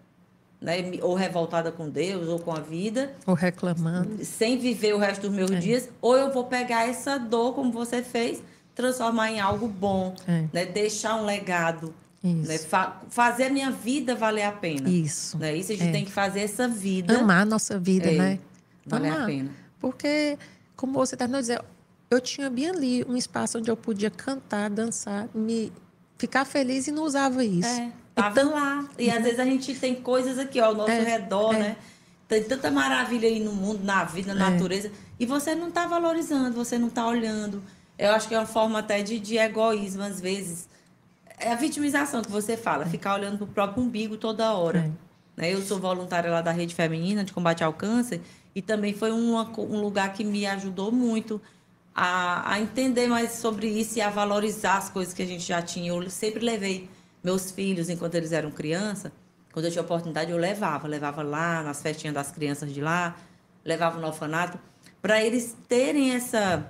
né? 0.60 0.78
ou 1.02 1.16
revoltada 1.16 1.72
com 1.72 1.90
Deus, 1.90 2.28
ou 2.28 2.40
com 2.40 2.52
a 2.52 2.60
vida. 2.60 3.14
Ou 3.26 3.34
reclamando. 3.34 4.24
Sem 4.24 4.58
viver 4.58 4.94
o 4.94 4.98
resto 4.98 5.24
dos 5.24 5.32
meus 5.32 5.52
é. 5.52 5.60
dias. 5.60 5.90
Ou 6.02 6.16
eu 6.16 6.32
vou 6.32 6.46
pegar 6.46 6.88
essa 6.88 7.18
dor, 7.18 7.54
como 7.54 7.72
você 7.72 8.02
fez, 8.02 8.42
transformar 8.74 9.32
em 9.32 9.40
algo 9.40 9.68
bom. 9.68 10.16
É. 10.28 10.46
Né? 10.54 10.66
Deixar 10.66 11.16
um 11.16 11.26
legado 11.26 11.94
né? 12.24 12.58
Fa 12.60 13.02
fazer 13.10 13.46
a 13.46 13.50
minha 13.50 13.72
vida 13.72 14.16
valer 14.16 14.44
a 14.44 14.52
pena. 14.52 14.88
Isso. 14.88 15.38
Né? 15.38 15.56
Isso 15.56 15.72
a 15.72 15.76
gente 15.76 15.90
é. 15.90 15.92
tem 15.92 16.06
que 16.06 16.12
fazer 16.12 16.42
essa 16.42 16.68
vida. 16.68 17.18
Amar 17.18 17.42
a 17.42 17.46
nossa 17.46 17.80
vida, 17.80 18.12
é, 18.12 18.18
né? 18.18 18.40
Valer 18.86 19.12
Amar. 19.12 19.24
a 19.24 19.26
pena. 19.26 19.52
Porque, 19.80 20.38
como 20.76 20.94
você 20.94 21.16
está 21.16 21.26
dizendo, 21.26 21.64
eu 22.12 22.22
tinha 22.22 22.50
bem 22.50 22.70
ali 22.70 23.06
um 23.08 23.16
espaço 23.16 23.58
onde 23.58 23.72
eu 23.72 23.78
podia 23.78 24.10
cantar, 24.12 24.70
dançar, 24.70 25.28
me 25.34 25.72
ficar 26.18 26.46
feliz 26.46 26.88
e 26.88 26.92
não 26.92 27.04
usava 27.04 27.44
isso. 27.44 27.68
É, 27.68 27.92
tava 28.14 28.40
então, 28.40 28.54
lá. 28.54 28.88
E 29.00 29.10
às 29.10 29.24
vezes 29.24 29.40
a 29.40 29.46
gente 29.46 29.74
tem 29.76 29.96
coisas 29.96 30.38
aqui 30.38 30.60
ao 30.60 30.76
nosso 30.76 30.92
é, 30.92 31.00
redor, 31.00 31.56
é. 31.56 31.60
né? 31.60 31.78
Tem 32.28 32.44
tanta 32.44 32.70
maravilha 32.70 33.28
aí 33.28 33.40
no 33.40 33.54
mundo, 33.54 33.84
na 33.84 34.04
vida, 34.04 34.34
na 34.34 34.48
é. 34.48 34.50
natureza. 34.52 34.92
E 35.20 35.26
você 35.26 35.56
não 35.56 35.70
está 35.70 35.88
valorizando, 35.88 36.54
você 36.54 36.78
não 36.78 36.88
está 36.88 37.08
olhando. 37.08 37.64
Eu 37.98 38.12
acho 38.12 38.28
que 38.28 38.36
é 38.36 38.38
uma 38.38 38.46
forma 38.46 38.80
até 38.80 39.02
de, 39.02 39.20
de 39.20 39.38
egoísmo, 39.38 40.04
às 40.04 40.20
vezes 40.22 40.70
é 41.42 41.52
a 41.52 41.56
vitimização 41.56 42.22
que 42.22 42.32
você 42.32 42.56
fala, 42.56 42.84
é. 42.84 42.86
ficar 42.88 43.16
olhando 43.16 43.38
para 43.38 43.46
o 43.46 43.48
próprio 43.48 43.84
umbigo 43.84 44.16
toda 44.16 44.54
hora. 44.54 44.80
É. 44.80 45.42
Né? 45.42 45.54
Eu 45.54 45.62
sou 45.62 45.80
voluntária 45.80 46.30
lá 46.30 46.42
da 46.42 46.52
Rede 46.52 46.76
Feminina 46.76 47.24
de 47.24 47.34
Combate 47.34 47.64
ao 47.64 47.74
Câncer 47.74 48.22
e 48.56 48.62
também 48.62 48.94
foi 48.94 49.12
uma, 49.12 49.50
um 49.60 49.82
lugar 49.82 50.14
que 50.14 50.24
me 50.24 50.46
ajudou 50.46 50.92
muito 50.92 51.42
a, 51.94 52.54
a 52.54 52.60
entender 52.60 53.08
mais 53.08 53.34
sobre 53.34 53.68
isso 53.68 53.98
e 53.98 54.02
a 54.02 54.10
valorizar 54.10 54.78
as 54.78 54.90
coisas 54.90 55.14
que 55.14 55.22
a 55.22 55.26
gente 55.26 55.44
já 55.44 55.62
tinha. 55.62 55.90
Eu 55.92 56.10
sempre 56.10 56.44
levei 56.44 56.90
meus 57.24 57.52
filhos, 57.52 57.90
enquanto 57.90 58.16
eles 58.16 58.32
eram 58.32 58.52
criança, 58.52 59.12
quando 59.54 59.66
eu 59.66 59.72
tinha 59.72 59.84
oportunidade, 59.84 60.32
eu 60.32 60.38
levava. 60.38 60.88
Levava 60.88 61.22
lá 61.22 61.62
nas 61.62 61.82
festinhas 61.82 62.14
das 62.14 62.32
crianças 62.32 62.74
de 62.74 62.82
lá, 62.82 63.16
levava 63.64 64.00
no 64.00 64.08
orfanato, 64.08 64.58
para 65.02 65.24
eles 65.24 65.56
terem 65.68 66.14
essa 66.14 66.70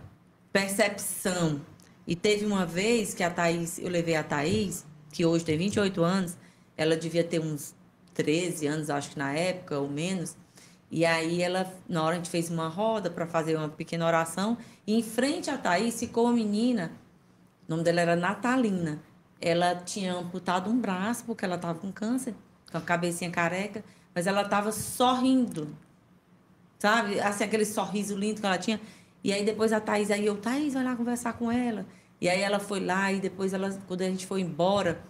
percepção 0.51 1.61
e 2.05 2.15
teve 2.15 2.45
uma 2.45 2.65
vez 2.65 3.13
que 3.13 3.23
a 3.23 3.29
Thaís, 3.29 3.79
eu 3.79 3.89
levei 3.89 4.15
a 4.15 4.23
Thaís, 4.23 4.85
que 5.11 5.25
hoje 5.25 5.45
tem 5.45 5.57
28 5.57 6.03
anos, 6.03 6.37
ela 6.75 6.95
devia 6.95 7.23
ter 7.23 7.39
uns 7.39 7.75
13 8.13 8.67
anos, 8.67 8.89
acho 8.89 9.11
que 9.11 9.19
na 9.19 9.33
época, 9.33 9.79
ou 9.79 9.87
menos. 9.87 10.35
E 10.91 11.05
aí 11.05 11.41
ela, 11.41 11.73
na 11.87 12.03
hora 12.03 12.15
a 12.15 12.17
gente 12.17 12.29
fez 12.29 12.49
uma 12.49 12.67
roda 12.67 13.09
para 13.09 13.25
fazer 13.25 13.55
uma 13.55 13.69
pequena 13.69 14.05
oração, 14.05 14.57
e 14.85 14.93
em 14.93 15.01
frente 15.01 15.49
a 15.49 15.57
Thaís 15.57 15.97
ficou 15.97 16.25
uma 16.25 16.33
menina, 16.33 16.91
o 17.65 17.71
nome 17.71 17.83
dela 17.83 18.01
era 18.01 18.15
Natalina. 18.15 19.01
Ela 19.39 19.75
tinha 19.75 20.13
amputado 20.13 20.69
um 20.69 20.77
braço 20.77 21.23
porque 21.23 21.45
ela 21.45 21.55
estava 21.55 21.79
com 21.79 21.91
câncer, 21.91 22.35
com 22.69 22.77
a 22.77 22.81
cabecinha 22.81 23.31
careca, 23.31 23.83
mas 24.13 24.27
ela 24.27 24.41
estava 24.41 24.71
sorrindo. 24.73 25.75
Sabe? 26.77 27.19
Assim, 27.21 27.45
aquele 27.45 27.65
sorriso 27.65 28.15
lindo 28.17 28.41
que 28.41 28.45
ela 28.45 28.57
tinha. 28.57 28.81
E 29.23 29.31
aí 29.31 29.45
depois 29.45 29.71
a 29.71 29.79
Thaís, 29.79 30.11
aí 30.11 30.25
eu, 30.25 30.35
Thaís, 30.35 30.73
vai 30.73 30.83
lá 30.83 30.95
conversar 30.95 31.33
com 31.33 31.49
ela. 31.49 31.85
E 32.19 32.27
aí 32.27 32.41
ela 32.41 32.59
foi 32.59 32.81
lá 32.81 33.11
e 33.11 33.19
depois 33.21 33.53
ela, 33.53 33.71
quando 33.87 34.01
a 34.01 34.05
gente 34.05 34.27
foi 34.27 34.41
embora, 34.41 35.01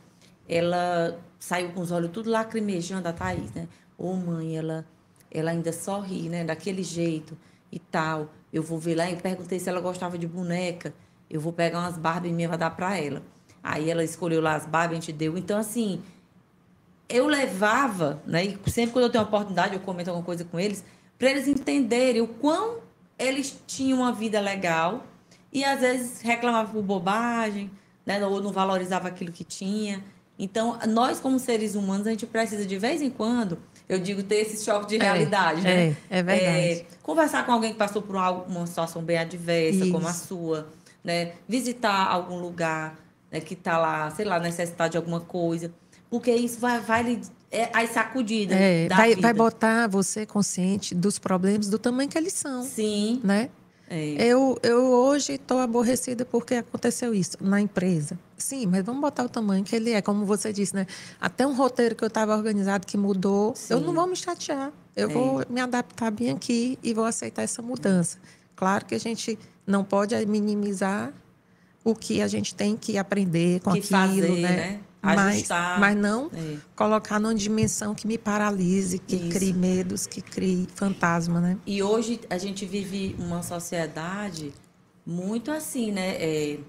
ela 0.48 1.20
saiu 1.40 1.72
com 1.72 1.82
os 1.82 1.92
olhos 1.92 2.12
tudo 2.12 2.30
lacrimejando, 2.30 3.08
a 3.08 3.14
Thaís, 3.14 3.52
né? 3.54 3.68
Ô 3.98 4.12
oh, 4.12 4.16
mãe, 4.16 4.58
ela, 4.58 4.86
ela 5.32 5.52
ainda 5.52 5.72
sorri, 5.72 6.30
né? 6.30 6.44
Daquele 6.44 6.84
jeito 6.84 7.38
e 7.72 7.80
tal. 7.80 8.30
Eu 8.52 8.62
vou 8.62 8.78
ver 8.78 8.96
lá 8.96 9.10
e 9.10 9.16
perguntei 9.16 9.60
se 9.60 9.70
ela 9.70 9.80
gostava 9.80 10.18
de 10.18 10.28
boneca. 10.28 10.94
Eu 11.30 11.40
vou 11.40 11.54
pegar 11.54 11.80
umas 11.80 11.98
Barbie 11.98 12.30
e 12.30 12.48
dar 12.58 12.72
para 12.72 12.98
ela. 12.98 13.24
Aí 13.64 13.90
ela 13.90 14.04
escolheu 14.04 14.42
lá 14.42 14.56
as 14.56 14.66
Barbie, 14.66 14.96
a 14.96 15.00
gente 15.00 15.14
deu. 15.14 15.38
Então, 15.38 15.58
assim, 15.58 16.02
eu 17.08 17.28
levava, 17.28 18.22
né? 18.26 18.46
E 18.46 18.60
sempre 18.70 18.92
quando 18.94 19.06
eu 19.06 19.12
tenho 19.12 19.24
oportunidade, 19.24 19.74
eu 19.74 19.80
comento 19.80 20.10
alguma 20.10 20.26
coisa 20.26 20.44
com 20.44 20.60
eles, 20.60 20.84
para 21.18 21.30
eles 21.30 21.48
entenderem 21.48 22.22
o 22.22 22.28
quão 22.28 22.80
eles 23.18 23.62
tinham 23.68 24.00
uma 24.00 24.12
vida 24.12 24.40
legal 24.40 25.06
e 25.54 25.64
às 25.64 25.82
vezes 25.82 26.22
reclamavam 26.22 26.74
por 26.74 26.82
bobagem, 26.82 27.70
né? 28.06 28.26
Ou 28.26 28.42
não 28.42 28.52
valorizava 28.52 29.08
aquilo 29.08 29.32
que 29.32 29.44
tinha. 29.44 30.04
Então, 30.40 30.80
nós 30.88 31.20
como 31.20 31.38
seres 31.38 31.76
humanos, 31.76 32.08
a 32.08 32.10
gente 32.10 32.26
precisa 32.26 32.66
de 32.66 32.78
vez 32.78 33.02
em 33.02 33.12
quando, 33.12 33.60
eu 33.88 34.00
digo, 34.00 34.24
ter 34.24 34.36
esse 34.36 34.64
choque 34.64 34.88
de 34.88 34.96
é, 34.98 35.04
realidade, 35.04 35.62
é, 35.62 35.64
né? 35.64 35.98
É, 36.10 36.20
é 36.20 36.24
verdade. 36.24 36.58
É, 36.58 36.86
conversar 37.02 37.46
com 37.46 37.52
alguém 37.52 37.72
que 37.72 37.78
passou 37.78 38.02
por 38.02 38.16
algo, 38.16 38.46
uma 38.50 38.66
situação 38.68 39.02
bem 39.02 39.18
adversa, 39.18 39.84
Isso. 39.84 39.92
como 39.92 40.08
a 40.08 40.14
sua, 40.14 40.68
né? 41.04 41.34
Visitar 41.48 42.08
algum 42.08 42.40
lugar 42.40 42.98
né, 43.32 43.40
que 43.40 43.54
está 43.54 43.78
lá, 43.78 44.10
sei 44.12 44.26
lá, 44.26 44.40
necessitado 44.40 44.92
de 44.92 44.98
alguma 44.98 45.20
coisa 45.20 45.72
porque 46.12 46.36
isso 46.36 46.60
vai, 46.60 46.82
vai 46.82 47.04
lhe. 47.04 47.22
É, 47.50 47.70
as 47.74 47.90
sacudidas. 47.92 48.58
É, 48.58 48.88
vai, 48.90 49.16
vai 49.16 49.34
botar 49.34 49.88
você 49.88 50.26
consciente 50.26 50.94
dos 50.94 51.18
problemas 51.18 51.70
do 51.70 51.80
tamanho 51.80 52.10
que 52.10 52.18
eles 52.18 52.34
são. 52.34 52.64
Sim. 52.64 53.22
Né? 53.24 53.50
É. 53.94 54.16
Eu, 54.24 54.58
eu 54.64 54.86
hoje 54.86 55.34
estou 55.34 55.60
aborrecida 55.60 56.24
porque 56.24 56.56
aconteceu 56.56 57.14
isso 57.14 57.38
na 57.42 57.60
empresa. 57.60 58.18
Sim, 58.38 58.66
mas 58.66 58.86
vamos 58.86 59.02
botar 59.02 59.26
o 59.26 59.30
tamanho 59.30 59.66
que 59.66 59.76
ele 59.76 59.92
é, 59.92 60.02
como 60.02 60.26
você 60.26 60.54
disse, 60.54 60.74
né? 60.74 60.88
Até 61.20 61.46
um 61.46 61.54
roteiro 61.54 61.94
que 61.94 62.04
eu 62.04 62.08
estava 62.08 62.34
organizado 62.34 62.88
que 62.88 62.98
mudou, 62.98 63.54
Sim. 63.54 63.74
eu 63.74 63.82
não 63.82 63.94
vou 63.94 64.08
me 64.08 64.16
chatear. 64.16 64.72
Eu 64.96 65.10
é. 65.10 65.14
vou 65.14 65.46
me 65.50 65.60
adaptar 65.60 66.10
bem 66.10 66.30
aqui 66.30 66.80
e 66.82 66.94
vou 66.94 67.04
aceitar 67.04 67.42
essa 67.42 67.62
mudança. 67.62 68.18
Claro 68.56 68.86
que 68.86 68.96
a 68.96 69.00
gente 69.00 69.38
não 69.68 69.84
pode 69.84 70.16
minimizar 70.26 71.14
o 71.84 71.94
que 71.94 72.22
a 72.22 72.28
gente 72.28 72.56
tem 72.56 72.78
que 72.78 72.98
aprender 72.98 73.60
com 73.60 73.74
que 73.74 73.80
aquilo, 73.80 73.90
fazer, 73.90 74.42
né? 74.42 74.56
né? 74.56 74.80
Mas, 75.02 75.48
mas 75.80 75.98
não 75.98 76.30
é. 76.32 76.58
colocar 76.76 77.20
numa 77.20 77.34
dimensão 77.34 77.96
que 77.96 78.06
me 78.06 78.20
paralise, 78.20 79.00
que 79.00 79.16
Isso. 79.16 79.30
crie 79.30 79.52
medos, 79.52 80.06
que 80.06 80.22
crie 80.22 80.68
fantasma, 80.76 81.42
né? 81.42 81.58
E 81.66 81.82
hoje 81.82 82.22
a 82.30 82.38
gente 82.38 82.66
vive 82.66 83.16
uma 83.18 83.42
sociedade 83.42 84.54
muito 85.06 85.50
assim, 85.50 85.92
né? 85.92 86.16
É, 86.20 86.60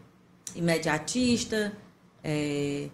imediatista, 0.54 1.74
é, 2.24 2.88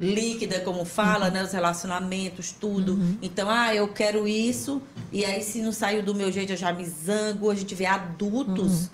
líquida, 0.00 0.60
como 0.60 0.86
fala, 0.86 1.26
uhum. 1.26 1.32
né? 1.32 1.44
Os 1.44 1.52
relacionamentos, 1.52 2.52
tudo. 2.52 2.92
Uhum. 2.92 3.18
Então, 3.20 3.50
ah, 3.50 3.74
eu 3.74 3.88
quero 3.88 4.26
isso, 4.26 4.80
e 5.12 5.22
aí 5.22 5.42
se 5.42 5.60
não 5.60 5.72
saiu 5.72 6.02
do 6.02 6.14
meu 6.14 6.32
jeito, 6.32 6.52
eu 6.54 6.56
já 6.56 6.72
me 6.72 6.86
zango. 6.86 7.50
A 7.50 7.54
gente 7.54 7.74
vê 7.74 7.84
adultos, 7.84 8.84
uhum. 8.84 8.88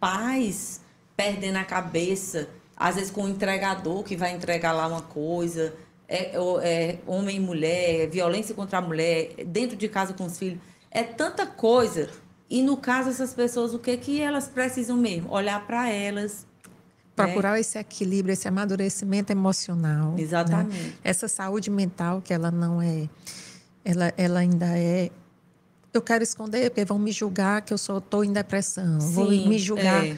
pais, 0.00 0.80
perdendo 1.14 1.56
a 1.56 1.64
cabeça 1.64 2.48
às 2.84 2.96
vezes 2.96 3.10
com 3.10 3.24
o 3.24 3.28
entregador 3.30 4.02
que 4.02 4.14
vai 4.14 4.32
entregar 4.34 4.72
lá 4.72 4.86
uma 4.86 5.00
coisa, 5.00 5.72
é, 6.06 6.36
é, 6.62 6.98
homem 7.06 7.38
e 7.38 7.40
mulher, 7.40 8.10
violência 8.10 8.54
contra 8.54 8.76
a 8.76 8.80
mulher, 8.82 9.42
dentro 9.46 9.74
de 9.74 9.88
casa 9.88 10.12
com 10.12 10.26
os 10.26 10.38
filhos. 10.38 10.58
É 10.90 11.02
tanta 11.02 11.46
coisa. 11.46 12.10
E 12.50 12.60
no 12.60 12.76
caso, 12.76 13.08
essas 13.08 13.32
pessoas, 13.32 13.72
o 13.72 13.78
que, 13.78 13.96
que 13.96 14.20
elas 14.20 14.48
precisam 14.48 14.98
mesmo? 14.98 15.32
Olhar 15.32 15.66
para 15.66 15.88
elas. 15.88 16.46
Procurar 17.16 17.52
né? 17.52 17.60
esse 17.60 17.78
equilíbrio, 17.78 18.34
esse 18.34 18.46
amadurecimento 18.46 19.32
emocional. 19.32 20.12
Né? 20.12 20.20
Exatamente. 20.20 20.76
Né? 20.76 20.92
Essa 21.02 21.26
saúde 21.26 21.70
mental 21.70 22.20
que 22.20 22.34
ela 22.34 22.50
não 22.50 22.82
é. 22.82 23.08
Ela, 23.82 24.12
ela 24.18 24.40
ainda 24.40 24.78
é 24.78 25.10
eu 25.90 26.02
quero 26.02 26.22
esconder 26.22 26.68
porque 26.68 26.84
vão 26.84 26.98
me 26.98 27.12
julgar 27.12 27.62
que 27.62 27.72
eu 27.72 27.78
sou 27.78 27.98
estou 27.98 28.24
em 28.24 28.32
depressão, 28.32 29.00
Sim, 29.00 29.12
vou 29.12 29.30
me 29.30 29.58
julgar. 29.58 30.04
É. 30.04 30.16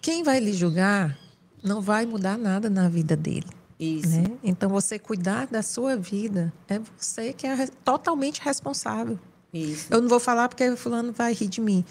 Quem 0.00 0.24
vai 0.24 0.40
lhe 0.40 0.52
julgar 0.52 1.16
não 1.62 1.80
vai 1.80 2.06
mudar 2.06 2.36
nada 2.36 2.68
na 2.68 2.88
vida 2.88 3.16
dele. 3.16 3.46
Isso. 3.78 4.08
Né? 4.08 4.24
Então, 4.42 4.68
você 4.68 4.98
cuidar 4.98 5.46
da 5.46 5.62
sua 5.62 5.96
vida 5.96 6.52
é 6.68 6.80
você 6.96 7.32
que 7.32 7.46
é 7.46 7.66
totalmente 7.84 8.40
responsável. 8.40 9.18
Isso. 9.52 9.86
Eu 9.90 10.00
não 10.00 10.08
vou 10.08 10.20
falar 10.20 10.48
porque 10.48 10.68
o 10.68 10.76
fulano 10.76 11.12
vai 11.12 11.32
rir 11.32 11.48
de 11.48 11.60
mim. 11.60 11.84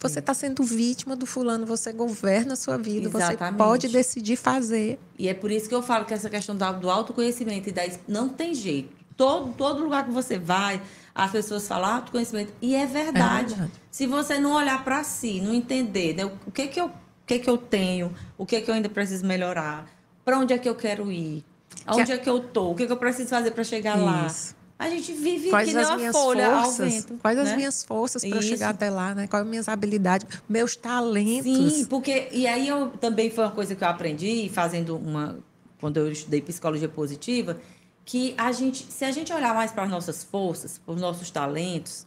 Você 0.00 0.20
está 0.20 0.32
sendo 0.32 0.62
vítima 0.62 1.16
do 1.16 1.26
fulano, 1.26 1.66
você 1.66 1.92
governa 1.92 2.52
a 2.52 2.56
sua 2.56 2.78
vida, 2.78 3.08
Exatamente. 3.08 3.52
você 3.52 3.58
pode 3.58 3.88
decidir 3.88 4.36
fazer. 4.36 4.98
E 5.18 5.28
é 5.28 5.34
por 5.34 5.50
isso 5.50 5.68
que 5.68 5.74
eu 5.74 5.82
falo 5.82 6.04
que 6.04 6.14
essa 6.14 6.30
questão 6.30 6.56
do 6.56 6.88
autoconhecimento 6.88 7.68
e 7.68 7.72
da, 7.72 7.82
não 8.06 8.28
tem 8.28 8.54
jeito. 8.54 8.96
Todo, 9.16 9.52
todo 9.54 9.82
lugar 9.82 10.04
que 10.04 10.12
você 10.12 10.38
vai, 10.38 10.80
as 11.12 11.32
pessoas 11.32 11.66
falam 11.66 11.96
autoconhecimento. 11.96 12.52
E 12.62 12.76
é 12.76 12.86
verdade. 12.86 13.54
É 13.54 13.56
verdade. 13.56 13.72
Se 13.90 14.06
você 14.06 14.38
não 14.38 14.52
olhar 14.52 14.84
para 14.84 15.02
si, 15.02 15.40
não 15.40 15.52
entender 15.52 16.14
né, 16.14 16.24
o 16.46 16.52
que, 16.52 16.68
que 16.68 16.80
eu 16.80 16.92
que, 17.28 17.38
que 17.38 17.50
eu 17.50 17.58
tenho, 17.58 18.12
o 18.38 18.46
que, 18.46 18.60
que 18.60 18.70
eu 18.70 18.74
ainda 18.74 18.88
preciso 18.88 19.26
melhorar, 19.26 19.86
para 20.24 20.38
onde 20.38 20.54
é 20.54 20.58
que 20.58 20.68
eu 20.68 20.74
quero 20.74 21.12
ir, 21.12 21.44
aonde 21.86 22.06
que... 22.06 22.12
é 22.12 22.18
que 22.18 22.28
eu 22.28 22.40
tô, 22.40 22.70
o 22.70 22.74
que, 22.74 22.86
que 22.86 22.92
eu 22.92 22.96
preciso 22.96 23.28
fazer 23.28 23.50
para 23.50 23.62
chegar 23.62 23.96
Isso. 23.96 24.54
lá. 24.54 24.58
A 24.78 24.88
gente 24.88 25.12
vive 25.12 25.50
quais 25.50 25.68
que 25.68 25.74
nem 25.74 25.84
uma 25.84 26.12
folha 26.12 26.50
forças, 26.50 26.80
ao 26.80 26.88
vento. 26.88 27.18
Quais 27.20 27.36
né? 27.36 27.42
as 27.42 27.56
minhas 27.56 27.84
forças 27.84 28.24
para 28.24 28.40
chegar 28.40 28.70
até 28.70 28.88
lá, 28.88 29.12
né? 29.12 29.26
Quais 29.26 29.42
as 29.42 29.50
minhas 29.50 29.68
habilidades, 29.68 30.40
meus 30.48 30.76
talentos. 30.76 31.72
Sim, 31.72 31.84
porque 31.86 32.28
e 32.30 32.46
aí 32.46 32.68
eu 32.68 32.88
também 32.90 33.28
foi 33.28 33.42
uma 33.44 33.50
coisa 33.50 33.74
que 33.74 33.82
eu 33.82 33.88
aprendi 33.88 34.48
fazendo 34.48 34.96
uma 34.96 35.36
quando 35.80 35.96
eu 35.96 36.10
estudei 36.10 36.40
psicologia 36.40 36.88
positiva, 36.88 37.58
que 38.04 38.34
a 38.38 38.52
gente, 38.52 38.86
se 38.90 39.04
a 39.04 39.10
gente 39.10 39.32
olhar 39.32 39.52
mais 39.52 39.72
para 39.72 39.82
as 39.82 39.90
nossas 39.90 40.22
forças, 40.22 40.78
para 40.78 40.94
os 40.94 41.00
nossos 41.00 41.30
talentos, 41.30 42.06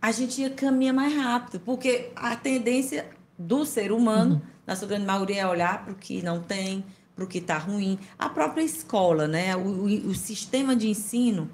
a 0.00 0.12
gente 0.12 0.48
caminha 0.50 0.92
mais 0.92 1.14
rápido, 1.14 1.60
porque 1.60 2.10
a 2.14 2.36
tendência 2.36 3.06
do 3.38 3.64
ser 3.64 3.92
humano, 3.92 4.36
uhum. 4.36 4.40
na 4.66 4.76
sua 4.76 4.88
grande 4.88 5.06
maioria, 5.06 5.42
é 5.42 5.46
olhar 5.46 5.84
para 5.84 5.92
o 5.92 5.96
que 5.96 6.22
não 6.22 6.40
tem, 6.40 6.84
para 7.14 7.24
o 7.24 7.26
que 7.26 7.38
está 7.38 7.58
ruim. 7.58 7.98
A 8.18 8.28
própria 8.28 8.62
escola, 8.62 9.26
né? 9.26 9.56
O, 9.56 9.60
o, 9.60 9.84
o, 10.08 10.14
sistema 10.14 10.74
de 10.74 10.88
ensino, 10.88 11.50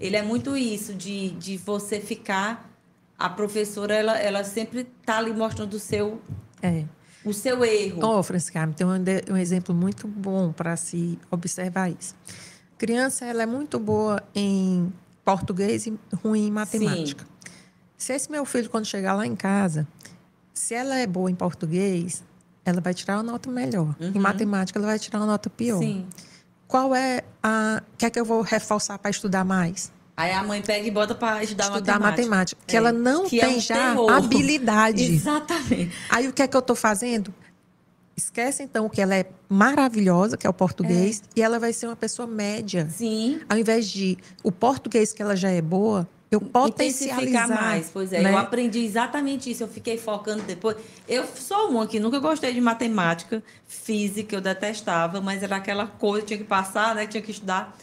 ele 0.00 0.16
é 0.16 0.22
muito 0.22 0.56
isso, 0.56 0.94
de, 0.94 1.30
de 1.30 1.56
você 1.56 2.00
ficar. 2.00 2.70
A 3.18 3.28
professora, 3.28 3.94
ela, 3.94 4.18
ela 4.18 4.42
sempre 4.42 4.86
está 5.00 5.18
ali 5.18 5.32
mostrando 5.32 5.74
o 5.74 5.78
seu. 5.78 6.20
É. 6.60 6.84
O 7.24 7.32
seu 7.32 7.64
erro. 7.64 8.04
Ô, 8.04 8.18
oh, 8.18 8.22
Francisca, 8.22 8.66
tem 8.76 8.84
um, 8.84 8.94
um 9.30 9.36
exemplo 9.36 9.72
muito 9.72 10.08
bom 10.08 10.50
para 10.50 10.76
se 10.76 11.18
observar 11.30 11.88
isso. 11.88 12.16
Criança, 12.76 13.24
ela 13.24 13.44
é 13.44 13.46
muito 13.46 13.78
boa 13.78 14.20
em 14.34 14.92
português 15.24 15.86
e 15.86 15.96
ruim 16.16 16.48
em 16.48 16.50
matemática. 16.50 17.24
Sim. 17.24 17.30
Se 17.96 18.12
esse 18.12 18.30
meu 18.30 18.44
filho, 18.44 18.68
quando 18.68 18.84
chegar 18.84 19.14
lá 19.14 19.24
em 19.24 19.36
casa, 19.36 19.86
se 20.52 20.74
ela 20.74 20.96
é 20.96 21.06
boa 21.06 21.30
em 21.30 21.34
português, 21.34 22.22
ela 22.64 22.80
vai 22.80 22.94
tirar 22.94 23.16
uma 23.16 23.22
nota 23.22 23.50
melhor. 23.50 23.94
Uhum. 24.00 24.12
Em 24.14 24.18
matemática, 24.18 24.78
ela 24.78 24.86
vai 24.86 24.98
tirar 24.98 25.20
uma 25.20 25.26
nota 25.26 25.50
pior. 25.50 25.78
Sim. 25.78 26.06
Qual 26.66 26.94
é 26.94 27.22
a. 27.42 27.82
O 27.94 27.96
que 27.96 28.06
é 28.06 28.10
que 28.10 28.18
eu 28.18 28.24
vou 28.24 28.42
reforçar 28.42 28.98
para 28.98 29.10
estudar 29.10 29.44
mais? 29.44 29.92
Aí 30.16 30.30
a 30.32 30.42
mãe 30.42 30.62
pega 30.62 30.86
e 30.86 30.90
bota 30.90 31.14
para 31.14 31.42
estudar, 31.42 31.64
estudar 31.64 31.98
matemática. 31.98 32.22
matemática. 32.22 32.60
Que 32.66 32.76
é. 32.76 32.78
ela 32.78 32.92
não 32.92 33.24
que 33.24 33.40
tem 33.40 33.54
é 33.54 33.56
um 33.56 33.60
já 33.60 33.74
terror. 33.74 34.12
habilidade. 34.12 35.02
Exatamente. 35.02 35.92
Aí 36.08 36.28
o 36.28 36.32
que 36.32 36.42
é 36.42 36.48
que 36.48 36.56
eu 36.56 36.60
estou 36.60 36.76
fazendo? 36.76 37.34
Esquece 38.14 38.62
então 38.62 38.88
que 38.88 39.00
ela 39.00 39.14
é 39.14 39.26
maravilhosa, 39.48 40.36
que 40.36 40.46
é 40.46 40.50
o 40.50 40.52
português, 40.52 41.22
é. 41.34 41.40
e 41.40 41.42
ela 41.42 41.58
vai 41.58 41.72
ser 41.72 41.86
uma 41.86 41.96
pessoa 41.96 42.28
média. 42.28 42.88
Sim. 42.90 43.40
Ao 43.48 43.58
invés 43.58 43.88
de 43.88 44.18
o 44.42 44.52
português 44.52 45.12
que 45.12 45.22
ela 45.22 45.34
já 45.34 45.50
é 45.50 45.62
boa, 45.62 46.06
eu 46.32 46.40
potencializar 46.40 47.46
mais. 47.46 47.90
Pois 47.92 48.10
é, 48.10 48.22
né? 48.22 48.32
eu 48.32 48.38
aprendi 48.38 48.78
exatamente 48.78 49.50
isso. 49.50 49.62
Eu 49.62 49.68
fiquei 49.68 49.98
focando 49.98 50.42
depois. 50.44 50.78
Eu 51.06 51.26
sou 51.26 51.68
uma 51.68 51.86
que 51.86 52.00
nunca 52.00 52.18
gostei 52.18 52.54
de 52.54 52.60
matemática, 52.60 53.42
física, 53.66 54.34
eu 54.34 54.40
detestava, 54.40 55.20
mas 55.20 55.42
era 55.42 55.56
aquela 55.56 55.86
coisa, 55.86 56.26
tinha 56.26 56.38
que 56.38 56.44
passar, 56.44 56.94
né? 56.94 57.06
Tinha 57.06 57.22
que 57.22 57.30
estudar. 57.30 57.76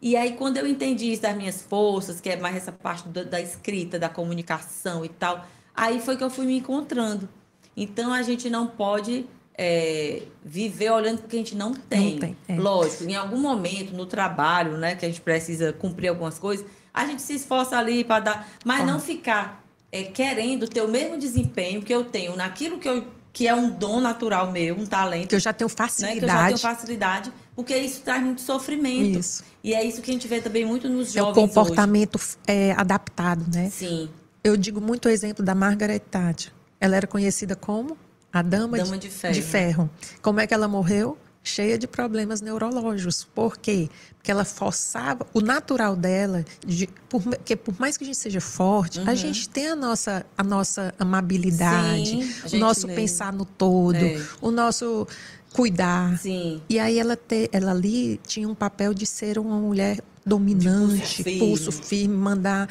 E 0.00 0.16
aí, 0.16 0.32
quando 0.32 0.56
eu 0.56 0.66
entendi 0.66 1.12
isso 1.12 1.22
das 1.22 1.36
minhas 1.36 1.62
forças, 1.62 2.20
que 2.20 2.28
é 2.28 2.36
mais 2.36 2.56
essa 2.56 2.72
parte 2.72 3.08
da, 3.08 3.22
da 3.22 3.40
escrita, 3.40 4.00
da 4.00 4.08
comunicação 4.08 5.04
e 5.04 5.08
tal, 5.08 5.46
aí 5.72 6.00
foi 6.00 6.16
que 6.16 6.24
eu 6.24 6.30
fui 6.30 6.44
me 6.44 6.58
encontrando. 6.58 7.28
Então, 7.76 8.12
a 8.12 8.20
gente 8.22 8.50
não 8.50 8.66
pode 8.66 9.24
é, 9.56 10.22
viver 10.44 10.90
olhando 10.90 11.18
porque 11.20 11.36
a 11.36 11.38
gente 11.38 11.54
não 11.54 11.72
tem. 11.72 12.14
Não 12.14 12.18
tem 12.18 12.36
é. 12.48 12.56
Lógico, 12.58 13.04
em 13.04 13.14
algum 13.14 13.38
momento 13.38 13.94
no 13.94 14.04
trabalho, 14.04 14.76
né, 14.76 14.96
que 14.96 15.06
a 15.06 15.08
gente 15.08 15.20
precisa 15.20 15.72
cumprir 15.72 16.08
algumas 16.08 16.36
coisas, 16.36 16.66
a 16.92 17.06
gente 17.06 17.22
se 17.22 17.34
esforça 17.34 17.76
ali 17.76 18.04
para 18.04 18.20
dar. 18.20 18.48
Mas 18.64 18.82
ah. 18.82 18.86
não 18.86 19.00
ficar 19.00 19.64
é, 19.90 20.02
querendo 20.02 20.68
ter 20.68 20.82
o 20.82 20.88
mesmo 20.88 21.18
desempenho 21.18 21.82
que 21.82 21.94
eu 21.94 22.04
tenho 22.04 22.36
naquilo 22.36 22.78
que, 22.78 22.88
eu, 22.88 23.06
que 23.32 23.46
é 23.46 23.54
um 23.54 23.70
dom 23.70 24.00
natural 24.00 24.50
meu, 24.50 24.76
um 24.76 24.86
talento. 24.86 25.28
Que 25.28 25.34
eu 25.36 25.40
já 25.40 25.52
tenho 25.52 25.68
facilidade. 25.68 26.20
Né? 26.20 26.20
Que 26.20 26.24
eu 26.24 26.38
já 26.38 26.46
tenho 26.46 26.58
facilidade, 26.58 27.32
porque 27.54 27.76
isso 27.76 28.00
traz 28.02 28.22
muito 28.22 28.40
sofrimento. 28.40 29.18
Isso. 29.18 29.44
E 29.62 29.74
é 29.74 29.84
isso 29.84 30.02
que 30.02 30.10
a 30.10 30.14
gente 30.14 30.26
vê 30.26 30.40
também 30.40 30.64
muito 30.64 30.88
nos 30.88 31.12
jovens. 31.12 31.36
É 31.36 31.44
o 31.44 31.48
comportamento 31.48 32.18
é, 32.46 32.72
adaptado, 32.72 33.44
né? 33.52 33.70
Sim. 33.70 34.08
Eu 34.42 34.56
digo 34.56 34.80
muito 34.80 35.06
o 35.06 35.08
exemplo 35.08 35.44
da 35.44 35.54
Margaret 35.54 36.00
Thatcher. 36.00 36.52
Ela 36.80 36.96
era 36.96 37.06
conhecida 37.06 37.54
como 37.54 37.96
a 38.32 38.42
Dama, 38.42 38.78
Dama 38.78 38.98
de, 38.98 39.08
de 39.08 39.14
ferro. 39.14 39.34
de 39.34 39.42
ferro. 39.42 39.90
Como 40.20 40.40
é 40.40 40.46
que 40.46 40.54
ela 40.54 40.66
morreu? 40.66 41.16
Cheia 41.44 41.76
de 41.76 41.88
problemas 41.88 42.40
neurológicos. 42.40 43.24
Por 43.34 43.56
quê? 43.58 43.88
Porque 44.16 44.30
ela 44.30 44.44
forçava 44.44 45.26
o 45.34 45.40
natural 45.40 45.96
dela, 45.96 46.44
de, 46.64 46.86
por, 47.08 47.20
porque 47.20 47.56
por 47.56 47.74
mais 47.80 47.96
que 47.96 48.04
a 48.04 48.06
gente 48.06 48.16
seja 48.18 48.40
forte, 48.40 49.00
a 49.00 49.14
gente 49.14 49.48
tem 49.48 49.66
a 49.68 49.74
nossa, 49.76 50.24
a 50.38 50.44
nossa 50.44 50.94
amabilidade, 50.98 52.14
Uhum. 52.14 52.48
Sim, 52.48 52.56
o 52.56 52.60
nosso 52.60 52.86
lê. 52.86 52.94
pensar 52.94 53.32
no 53.32 53.44
todo, 53.44 53.96
É. 53.96 54.24
o 54.40 54.52
nosso 54.52 55.06
cuidar. 55.52 56.16
Sim. 56.20 56.62
E 56.68 56.78
aí 56.78 56.98
ela, 56.98 57.16
te, 57.16 57.48
ela 57.52 57.72
ali 57.72 58.20
tinha 58.24 58.48
um 58.48 58.54
papel 58.54 58.94
de 58.94 59.04
ser 59.04 59.36
uma 59.38 59.58
mulher 59.58 59.98
dominante, 60.24 61.24
firme. 61.24 61.38
pulso 61.40 61.72
firme, 61.72 62.14
mandar 62.14 62.68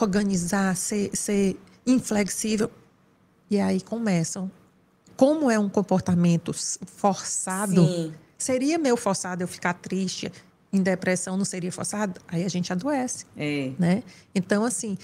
organizar, 0.00 0.76
ser, 0.76 1.10
ser 1.14 1.56
inflexível. 1.86 2.68
E 3.50 3.58
aí 3.60 3.80
começam. 3.80 4.50
Como 5.18 5.50
é 5.50 5.58
um 5.58 5.68
comportamento 5.68 6.52
forçado, 6.86 7.84
Sim. 7.84 8.14
seria 8.38 8.78
meu 8.78 8.96
forçado 8.96 9.42
eu 9.42 9.48
ficar 9.48 9.74
triste, 9.74 10.30
em 10.72 10.80
depressão 10.80 11.36
não 11.36 11.44
seria 11.44 11.72
forçado? 11.72 12.20
Aí 12.28 12.44
a 12.44 12.48
gente 12.48 12.72
adoece, 12.72 13.26
É. 13.36 13.72
né? 13.78 14.04
Então, 14.32 14.64
assim, 14.64 14.96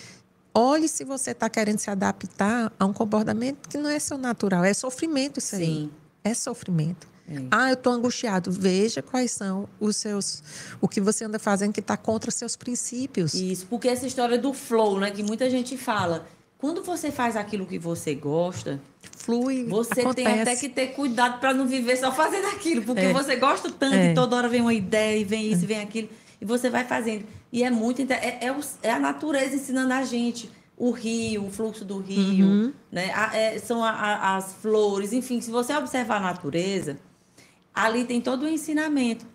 olhe 0.55 0.87
se 0.87 1.03
você 1.05 1.33
está 1.33 1.51
querendo 1.51 1.79
se 1.81 1.91
adaptar 1.91 2.73
a 2.79 2.85
um 2.87 2.93
comportamento 2.93 3.69
que 3.69 3.77
não 3.77 3.91
é 3.91 3.99
seu 3.99 4.17
natural, 4.17 4.63
é 4.63 4.73
sofrimento 4.73 5.39
isso 5.39 5.57
aí. 5.57 5.65
Sim. 5.67 5.91
É 6.23 6.33
sofrimento. 6.33 7.09
É. 7.29 7.37
Ah, 7.51 7.71
eu 7.71 7.75
estou 7.75 7.93
angustiado. 7.93 8.53
Veja 8.53 9.03
quais 9.03 9.33
são 9.33 9.69
os 9.81 9.97
seus. 9.97 10.43
O 10.81 10.87
que 10.87 11.01
você 11.01 11.25
anda 11.25 11.39
fazendo 11.41 11.73
que 11.73 11.81
está 11.81 11.97
contra 11.97 12.31
seus 12.31 12.55
princípios. 12.55 13.35
Isso, 13.35 13.67
porque 13.67 13.89
essa 13.89 14.07
história 14.07 14.39
do 14.39 14.53
flow, 14.53 15.01
né, 15.01 15.11
que 15.11 15.23
muita 15.23 15.49
gente 15.51 15.77
fala, 15.77 16.27
quando 16.65 16.83
você 16.83 17.13
faz 17.13 17.37
aquilo 17.37 17.67
que 17.67 17.79
você 17.79 18.15
gosta, 18.15 18.81
Flui. 19.19 19.65
você 19.65 19.97
tem 20.15 20.27
acontece. 20.27 20.41
até 20.41 20.57
que 20.57 20.69
ter 20.71 20.87
cuidado 20.95 21.39
para 21.39 21.53
não 21.53 21.67
viver 21.67 21.95
só 21.99 22.11
fazendo 22.11 22.47
aquilo, 22.47 22.81
porque 22.81 23.03
É. 23.03 23.13
você 23.13 23.37
gosta 23.37 23.71
tanto 23.71 23.95
É. 23.95 24.13
e 24.13 24.15
toda 24.15 24.35
hora 24.35 24.49
vem 24.49 24.63
uma 24.63 24.73
ideia 24.73 25.19
e 25.19 25.25
vem 25.25 25.53
isso 25.53 25.65
e 25.65 25.67
vem 25.67 25.81
aquilo, 25.83 26.09
e 26.41 26.45
você 26.47 26.71
vai 26.71 26.83
fazendo. 26.85 27.27
E 27.53 27.63
é 27.63 27.69
muito 27.71 28.01
é, 28.11 28.15
é, 28.15 28.57
é 28.83 28.91
a 28.91 28.99
natureza 28.99 29.57
ensinando 29.57 29.93
a 29.93 30.05
gente 30.05 30.49
o 30.75 30.91
rio, 30.91 31.45
o 31.45 31.51
fluxo 31.51 31.85
do 31.85 31.99
rio, 31.99 32.47
Uhum. 32.47 32.73
né? 32.91 33.13
A- 33.15 33.37
é, 33.37 33.59
são 33.59 33.85
a- 33.85 33.91
a- 33.91 34.37
as 34.37 34.55
flores, 34.55 35.13
enfim, 35.13 35.43
se 35.43 35.51
você 35.51 35.77
observar 35.77 36.17
a 36.17 36.21
natureza, 36.21 36.97
ali 37.75 38.07
tem 38.07 38.23
todo 38.23 38.45
o 38.45 38.49
ensinamento 38.49 39.27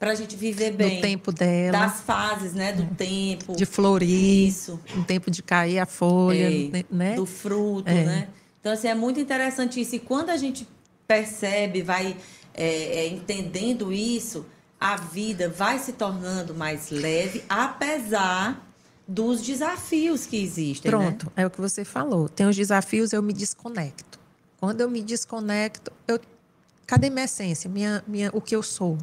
para 0.00 0.12
a 0.12 0.14
gente 0.14 0.34
viver 0.34 0.72
bem. 0.72 0.96
Do 0.96 1.02
tempo 1.02 1.30
dela, 1.30 1.78
das 1.78 2.00
fases, 2.00 2.54
né, 2.54 2.72
do 2.72 2.86
tempo. 2.96 3.54
de 3.54 3.66
florir, 3.66 4.48
Isso. 4.48 4.80
no 4.96 5.04
tempo 5.04 5.30
de 5.30 5.42
cair 5.42 5.78
a 5.78 5.84
folha, 5.84 6.50
É, 6.78 6.84
né? 6.90 7.14
do 7.14 7.26
fruto, 7.26 7.88
É. 7.88 8.04
né? 8.04 8.28
Então, 8.60 8.72
assim, 8.72 8.88
é 8.88 8.94
muito 8.94 9.20
interessante 9.20 9.78
isso. 9.80 9.94
E 9.94 9.98
quando 9.98 10.30
a 10.30 10.36
gente 10.38 10.66
percebe, 11.06 11.82
vai 11.82 12.16
é, 12.54 12.64
é, 13.00 13.08
entendendo 13.08 13.92
isso, 13.92 14.46
a 14.80 14.96
vida 14.96 15.48
vai 15.50 15.78
se 15.78 15.92
tornando 15.92 16.54
mais 16.54 16.90
leve, 16.90 17.44
apesar 17.48 18.66
dos 19.06 19.42
desafios 19.42 20.24
que 20.26 20.36
existem. 20.42 20.90
né? 20.90 20.96
Pronto, 20.98 21.32
é 21.36 21.44
o 21.46 21.50
que 21.50 21.60
você 21.60 21.84
falou. 21.84 22.28
Tem 22.28 22.46
os 22.46 22.56
desafios, 22.56 23.12
eu 23.12 23.22
me 23.22 23.32
desconecto. 23.32 24.18
Quando 24.58 24.80
eu 24.80 24.88
me 24.90 25.02
desconecto, 25.02 25.90
eu 26.08 26.18
cadê 26.86 27.10
minha 27.10 27.24
essência, 27.24 27.68
minha, 27.68 28.02
minha, 28.06 28.30
o 28.32 28.40
que 28.40 28.54
eu 28.56 28.62
sou? 28.62 28.96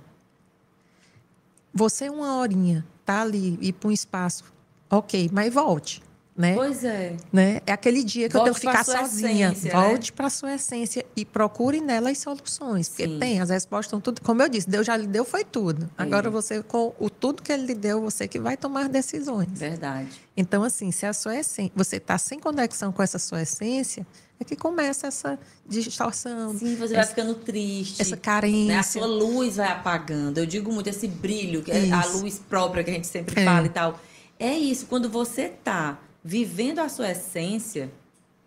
Você 1.78 2.10
uma 2.10 2.38
horinha 2.38 2.84
tá 3.06 3.22
ali 3.22 3.56
ir 3.62 3.74
para 3.74 3.90
um 3.90 3.92
espaço, 3.92 4.44
ok, 4.90 5.30
mas 5.32 5.54
volte, 5.54 6.02
né? 6.36 6.56
Pois 6.56 6.84
é. 6.84 7.16
né? 7.32 7.62
É 7.68 7.72
aquele 7.72 8.04
dia 8.04 8.28
que 8.28 8.36
eu 8.36 8.42
tenho 8.42 8.54
Volte 8.54 8.66
que 8.66 8.72
ficar 8.72 8.84
sozinha. 8.84 9.52
essência, 9.52 9.74
né? 9.74 9.88
Volte 9.88 10.12
para 10.12 10.28
sua 10.32 10.56
essência 10.56 11.06
e 11.16 11.24
procure 11.24 11.80
nela 11.80 12.10
as 12.10 12.18
soluções. 12.18 12.90
Porque 12.90 13.08
Sim. 13.08 13.20
tem, 13.20 13.40
as 13.40 13.52
respostas 13.52 13.86
estão 13.86 14.02
tudo. 14.02 14.22
Como 14.22 14.42
eu 14.42 14.50
disse, 14.50 14.68
Deus 14.68 14.88
já 14.88 14.98
lhe 14.98 15.06
deu, 15.06 15.24
foi 15.24 15.44
tudo. 15.44 15.88
É. 15.98 16.02
Agora 16.02 16.32
você, 16.32 16.64
com 16.64 16.96
o 16.98 17.12
tudo 17.12 17.44
que 17.44 17.52
ele 17.52 17.68
lhe 17.68 17.76
deu, 17.76 18.02
você 18.02 18.28
que 18.28 18.40
vai 18.40 18.58
tomar 18.58 18.90
decisões. 18.90 19.50
Verdade. 19.52 20.10
Então, 20.36 20.64
assim, 20.64 20.92
se 20.92 21.06
a 21.06 21.14
sua 21.14 21.36
essência, 21.38 21.72
você 21.76 21.98
está 21.98 22.18
sem 22.18 22.40
conexão 22.40 22.92
com 22.92 23.04
essa 23.04 23.20
sua 23.20 23.44
essência, 23.44 24.06
é 24.40 24.44
que 24.44 24.56
começa 24.56 25.08
essa 25.08 25.40
distorção, 25.68 26.58
Sim, 26.58 26.76
você 26.76 26.94
vai 26.94 27.04
essa, 27.04 27.10
ficando 27.10 27.36
triste. 27.36 28.02
essa 28.02 28.16
né? 28.16 28.22
A 28.22 28.24
carência. 28.26 28.84
sua 28.84 29.06
luz 29.08 29.56
vai 29.58 29.68
apagando. 29.72 30.38
Eu 30.38 30.46
digo 30.46 30.72
muito 30.72 30.88
esse 30.88 31.08
brilho, 31.08 31.62
que 31.64 31.72
é 31.72 31.92
a 31.92 32.06
luz 32.06 32.40
própria 32.48 32.84
que 32.84 32.92
a 32.92 32.94
gente 32.94 33.08
sempre 33.08 33.42
É. 33.42 33.46
fala 33.46 33.66
e 33.66 33.70
tal. 33.70 34.00
É 34.40 34.52
isso, 34.56 34.86
quando 34.86 35.10
você 35.10 35.50
tá 35.50 35.98
vivendo 36.24 36.80
a 36.80 36.90
sua 36.90 37.12
essência. 37.12 37.90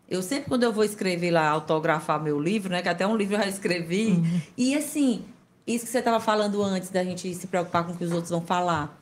Eu 0.09 0.23
sempre, 0.23 0.49
quando 0.49 0.65
eu 0.65 0.73
vou 0.73 0.85
escrever 0.85 1.31
lá, 1.31 1.49
autografar 1.49 2.21
meu 2.23 2.39
livro, 2.41 2.71
né? 2.71 2.83
Que 2.83 2.89
até 2.89 3.07
um 3.07 3.17
livro 3.17 3.37
eu 3.37 3.41
já 3.41 3.47
escrevi. 3.49 4.09
Uhum. 4.09 4.41
E 4.57 4.75
assim, 4.75 5.25
isso 5.67 5.85
que 5.87 5.91
você 5.93 5.99
estava 6.01 6.19
falando 6.21 6.61
antes 6.63 6.91
da 6.91 7.03
gente 7.05 7.33
se 7.35 7.47
preocupar 7.47 7.85
com 7.87 7.93
o 7.93 7.97
que 7.97 8.05
os 8.05 8.11
outros 8.11 8.31
vão 8.31 8.41
falar. 8.43 9.00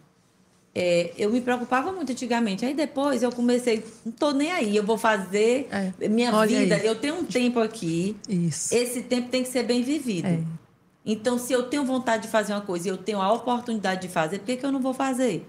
É, 0.80 1.10
eu 1.18 1.28
me 1.30 1.40
preocupava 1.40 1.90
muito 1.90 2.12
antigamente. 2.12 2.64
Aí 2.64 2.72
depois 2.72 3.22
eu 3.22 3.32
comecei, 3.32 3.82
não 4.06 4.12
tô 4.12 4.30
nem 4.30 4.52
aí, 4.52 4.76
eu 4.76 4.84
vou 4.84 4.96
fazer 4.96 5.66
É. 5.72 6.08
minha 6.08 6.32
Olha 6.32 6.60
vida. 6.60 6.76
aí. 6.76 6.86
Eu 6.86 6.94
tenho 6.94 7.16
um 7.16 7.24
tempo 7.24 7.58
aqui. 7.58 8.16
Isso. 8.28 8.72
Esse 8.72 9.02
tempo 9.02 9.28
tem 9.28 9.42
que 9.42 9.48
ser 9.48 9.64
bem 9.64 9.82
vivido. 9.82 10.26
É. 10.28 10.38
Então, 11.04 11.36
se 11.38 11.52
eu 11.52 11.64
tenho 11.64 11.84
vontade 11.84 12.24
de 12.24 12.28
fazer 12.28 12.52
uma 12.52 12.60
coisa 12.60 12.86
e 12.86 12.90
eu 12.90 12.96
tenho 12.96 13.20
a 13.20 13.32
oportunidade 13.32 14.02
de 14.02 14.08
fazer, 14.08 14.38
por 14.38 14.46
que, 14.46 14.56
que 14.56 14.64
eu 14.64 14.70
não 14.70 14.80
vou 14.80 14.94
fazer? 14.94 15.44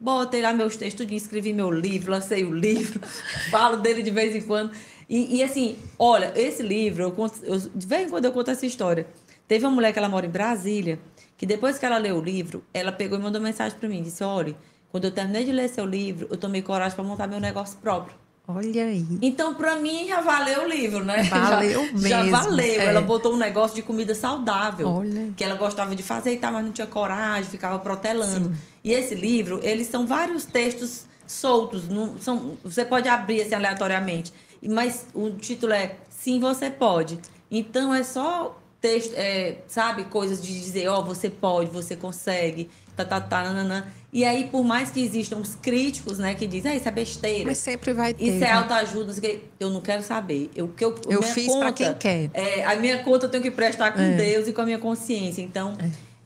Botei 0.00 0.42
lá 0.42 0.52
meus 0.52 0.74
textos, 0.76 1.06
escrevi 1.12 1.52
meu 1.52 1.70
livro, 1.70 2.10
lancei 2.10 2.42
o 2.44 2.52
livro, 2.52 3.00
falo 3.52 3.76
dele 3.76 4.02
de 4.02 4.10
vez 4.10 4.34
em 4.34 4.40
quando. 4.40 4.72
E, 5.08 5.36
e, 5.36 5.42
assim, 5.44 5.76
olha, 5.96 6.32
esse 6.34 6.60
livro, 6.62 7.04
eu 7.04 7.12
conto, 7.12 7.38
eu, 7.44 7.56
de 7.56 7.86
vez 7.86 8.06
em 8.06 8.10
quando 8.10 8.24
eu 8.24 8.32
conto 8.32 8.50
essa 8.50 8.66
história. 8.66 9.06
Teve 9.46 9.64
uma 9.64 9.70
mulher 9.72 9.92
que 9.92 9.98
ela 10.00 10.08
mora 10.08 10.26
em 10.26 10.30
Brasília, 10.30 10.98
que 11.36 11.44
depois 11.46 11.78
que 11.78 11.84
ela 11.86 11.98
leu 11.98 12.16
o 12.16 12.20
livro, 12.22 12.64
ela 12.72 12.90
pegou 12.90 13.18
e 13.18 13.22
mandou 13.22 13.40
mensagem 13.40 13.78
para 13.78 13.88
mim. 13.88 14.02
Disse: 14.02 14.24
Olha, 14.24 14.56
quando 14.92 15.04
eu 15.06 15.10
terminei 15.10 15.42
de 15.44 15.50
ler 15.50 15.68
seu 15.70 15.84
livro, 15.86 16.28
eu 16.30 16.36
tomei 16.36 16.60
coragem 16.62 16.94
para 16.94 17.02
montar 17.04 17.26
meu 17.26 17.40
negócio 17.40 17.78
próprio. 17.78 18.14
Olha 18.46 18.84
aí. 18.84 19.06
Então, 19.22 19.54
para 19.54 19.76
mim, 19.76 20.06
já 20.06 20.20
valeu 20.20 20.64
o 20.64 20.68
livro, 20.68 21.02
né? 21.04 21.22
Valeu 21.30 21.88
já, 21.96 22.08
Já 22.08 22.22
mesmo, 22.24 22.36
valeu. 22.36 22.80
é. 22.80 22.84
Ela 22.86 23.00
botou 23.00 23.32
um 23.32 23.36
negócio 23.36 23.74
de 23.74 23.82
comida 23.82 24.14
saudável. 24.14 24.88
Olha. 24.88 25.32
Que 25.36 25.44
ela 25.44 25.54
gostava 25.54 25.94
de 25.96 26.02
fazer 26.02 26.34
e 26.34 26.36
tal, 26.36 26.52
mas 26.52 26.64
não 26.64 26.72
tinha 26.72 26.86
coragem, 26.86 27.48
ficava 27.50 27.78
protelando. 27.78 28.52
E 28.84 28.92
esse 28.92 29.14
livro, 29.14 29.60
eles 29.62 29.86
são 29.86 30.06
vários 30.06 30.44
textos 30.44 31.04
soltos. 31.26 31.88
Não, 31.88 32.18
são, 32.18 32.58
você 32.62 32.84
pode 32.84 33.08
abrir 33.08 33.42
assim 33.42 33.54
aleatoriamente. 33.54 34.32
Mas 34.62 35.06
o 35.14 35.30
título 35.30 35.72
é 35.72 35.96
Sim, 36.10 36.38
Você 36.40 36.68
Pode. 36.68 37.18
Então, 37.50 37.94
é 37.94 38.02
só 38.02 38.60
texto, 38.82 39.14
é, 39.14 39.58
sabe, 39.68 40.04
coisas 40.04 40.42
de 40.42 40.52
dizer, 40.52 40.88
ó, 40.88 41.00
você 41.00 41.30
pode, 41.30 41.70
você 41.70 41.94
consegue, 41.94 42.68
tá, 42.96 43.04
tá, 43.04 43.20
tá, 43.20 43.44
nananã. 43.44 43.86
E 44.12 44.24
aí, 44.24 44.48
por 44.48 44.62
mais 44.64 44.90
que 44.90 45.00
existam 45.00 45.38
os 45.38 45.54
críticos, 45.54 46.18
né, 46.18 46.34
que 46.34 46.46
dizem, 46.46 46.72
ah, 46.72 46.74
isso 46.74 46.88
é 46.88 46.90
besteira. 46.90 47.44
Mas 47.46 47.58
sempre 47.58 47.94
vai 47.94 48.12
ter. 48.12 48.24
Isso 48.24 48.44
é 48.44 48.48
né? 48.48 48.50
autoajuda, 48.50 49.18
quê. 49.18 49.40
eu 49.58 49.70
não 49.70 49.80
quero 49.80 50.02
saber. 50.02 50.50
Eu, 50.54 50.68
que 50.68 50.84
eu, 50.84 50.94
Eu 51.08 51.22
fiz 51.22 51.54
pra 51.56 51.72
quem 51.72 51.94
quer. 51.94 52.30
É, 52.34 52.64
a 52.66 52.76
minha 52.76 53.02
conta 53.04 53.26
eu 53.26 53.30
tenho 53.30 53.42
que 53.42 53.50
prestar 53.50 53.92
com 53.92 54.00
É. 54.00 54.16
Deus 54.16 54.48
e 54.48 54.52
com 54.52 54.60
a 54.60 54.64
minha 54.66 54.78
consciência. 54.78 55.40
Então, 55.40 55.78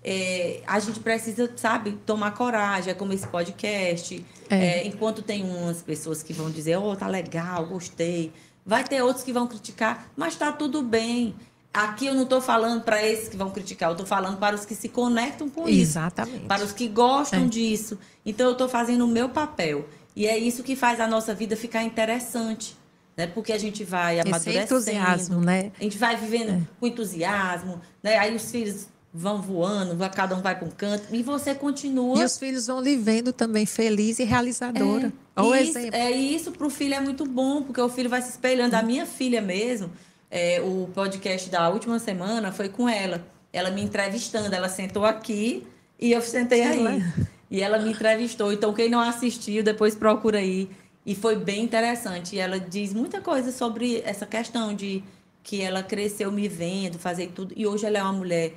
é, 0.02 0.60
a 0.66 0.80
gente 0.80 0.98
precisa, 0.98 1.52
sabe, 1.56 1.92
tomar 2.06 2.32
coragem, 2.32 2.90
é 2.90 2.94
como 2.94 3.12
esse 3.12 3.26
podcast. 3.28 4.24
É. 4.48 4.56
É, 4.56 4.86
enquanto 4.86 5.20
tem 5.20 5.44
umas 5.44 5.82
pessoas 5.82 6.22
que 6.22 6.32
vão 6.32 6.50
dizer, 6.50 6.78
oh, 6.78 6.96
tá 6.96 7.06
legal, 7.06 7.66
gostei. 7.66 8.32
Vai 8.64 8.82
ter 8.82 9.00
outros 9.02 9.24
que 9.24 9.32
vão 9.32 9.46
criticar, 9.46 10.08
mas 10.16 10.34
tá 10.34 10.50
tudo 10.50 10.82
bem. 10.82 11.36
Aqui 11.72 12.06
eu 12.06 12.14
não 12.14 12.22
estou 12.22 12.40
falando 12.40 12.82
para 12.82 13.06
esses 13.06 13.28
que 13.28 13.36
vão 13.36 13.50
criticar, 13.50 13.90
eu 13.90 13.92
estou 13.92 14.06
falando 14.06 14.38
para 14.38 14.54
os 14.56 14.64
que 14.64 14.74
se 14.74 14.88
conectam 14.88 15.48
com 15.50 15.68
isso 15.68 15.82
Exatamente. 15.82 16.46
para 16.46 16.64
os 16.64 16.72
que 16.72 16.88
gostam 16.88 17.44
É. 17.44 17.46
disso. 17.48 17.98
Então 18.24 18.46
eu 18.46 18.52
estou 18.52 18.68
fazendo 18.68 19.04
o 19.04 19.08
meu 19.08 19.28
papel. 19.28 19.86
E 20.14 20.26
é 20.26 20.38
isso 20.38 20.62
que 20.62 20.74
faz 20.74 20.98
a 21.00 21.06
nossa 21.06 21.34
vida 21.34 21.54
ficar 21.56 21.82
interessante. 21.82 22.74
Né? 23.14 23.26
Porque 23.26 23.52
a 23.52 23.58
gente 23.58 23.82
vai 23.84 24.18
Esse 24.18 24.28
amadurecendo. 24.28 24.64
entusiasmo, 24.64 25.40
né? 25.40 25.72
A 25.78 25.82
gente 25.82 25.96
vai 25.98 26.16
vivendo 26.16 26.66
com 26.80 26.86
entusiasmo. 26.86 27.80
Né? 28.02 28.16
Aí 28.18 28.34
os 28.34 28.50
filhos 28.50 28.86
vão 29.12 29.40
voando, 29.40 29.96
cada 30.14 30.34
um 30.36 30.42
vai 30.42 30.54
para 30.58 30.66
um 30.68 30.70
canto. 30.70 31.04
E 31.14 31.22
você 31.22 31.54
continua. 31.54 32.18
E 32.20 32.24
os 32.24 32.38
filhos 32.38 32.66
vão 32.66 32.80
lhe 32.80 32.94
vendo 32.96 33.32
também 33.32 33.64
feliz 33.64 34.18
e 34.18 34.24
realizadora. 34.24 35.12
Olha 35.34 35.48
o 35.48 35.56
isso, 35.56 35.78
exemplo. 35.78 35.96
é 35.96 36.10
isso 36.10 36.52
para 36.52 36.66
o 36.66 36.70
filho 36.70 36.94
é 36.94 37.00
muito 37.00 37.24
bom, 37.24 37.62
porque 37.62 37.80
o 37.80 37.88
filho 37.88 38.10
vai 38.10 38.20
se 38.20 38.30
espelhando. 38.30 38.74
A 38.74 38.82
minha 38.82 39.06
filha 39.06 39.40
mesmo, 39.40 39.90
é, 40.36 40.60
o 40.60 40.88
podcast 40.94 41.48
da 41.48 41.66
última 41.70 41.98
semana 41.98 42.52
foi 42.52 42.68
com 42.68 42.86
ela. 42.86 43.26
Ela 43.50 43.70
me 43.70 43.82
entrevistando. 43.82 44.54
Ela 44.54 44.68
sentou 44.68 45.06
aqui 45.06 45.66
e 45.98 46.12
eu 46.12 46.20
sentei 46.20 46.62
aí. 46.62 47.02
E 47.50 47.62
ela 47.62 47.78
me 47.78 47.90
entrevistou. 47.90 48.52
Então, 48.52 48.74
quem 48.74 48.90
não 48.90 49.00
assistiu, 49.00 49.62
depois 49.62 49.94
procura 49.94 50.38
aí. 50.38 50.68
E 51.06 51.14
foi 51.14 51.36
bem 51.36 51.62
interessante. 51.62 52.36
E 52.36 52.38
ela 52.38 52.60
diz 52.60 52.92
muita 52.92 53.20
coisa 53.20 53.50
sobre 53.50 54.02
essa 54.04 54.26
questão 54.26 54.74
de 54.74 55.02
que 55.42 55.62
ela 55.62 55.82
cresceu 55.82 56.30
me 56.30 56.48
vendo, 56.48 56.98
fazer 56.98 57.28
tudo. 57.28 57.54
E 57.56 57.66
hoje 57.66 57.86
ela 57.86 57.98
é 57.98 58.02
uma 58.02 58.12
mulher 58.12 58.52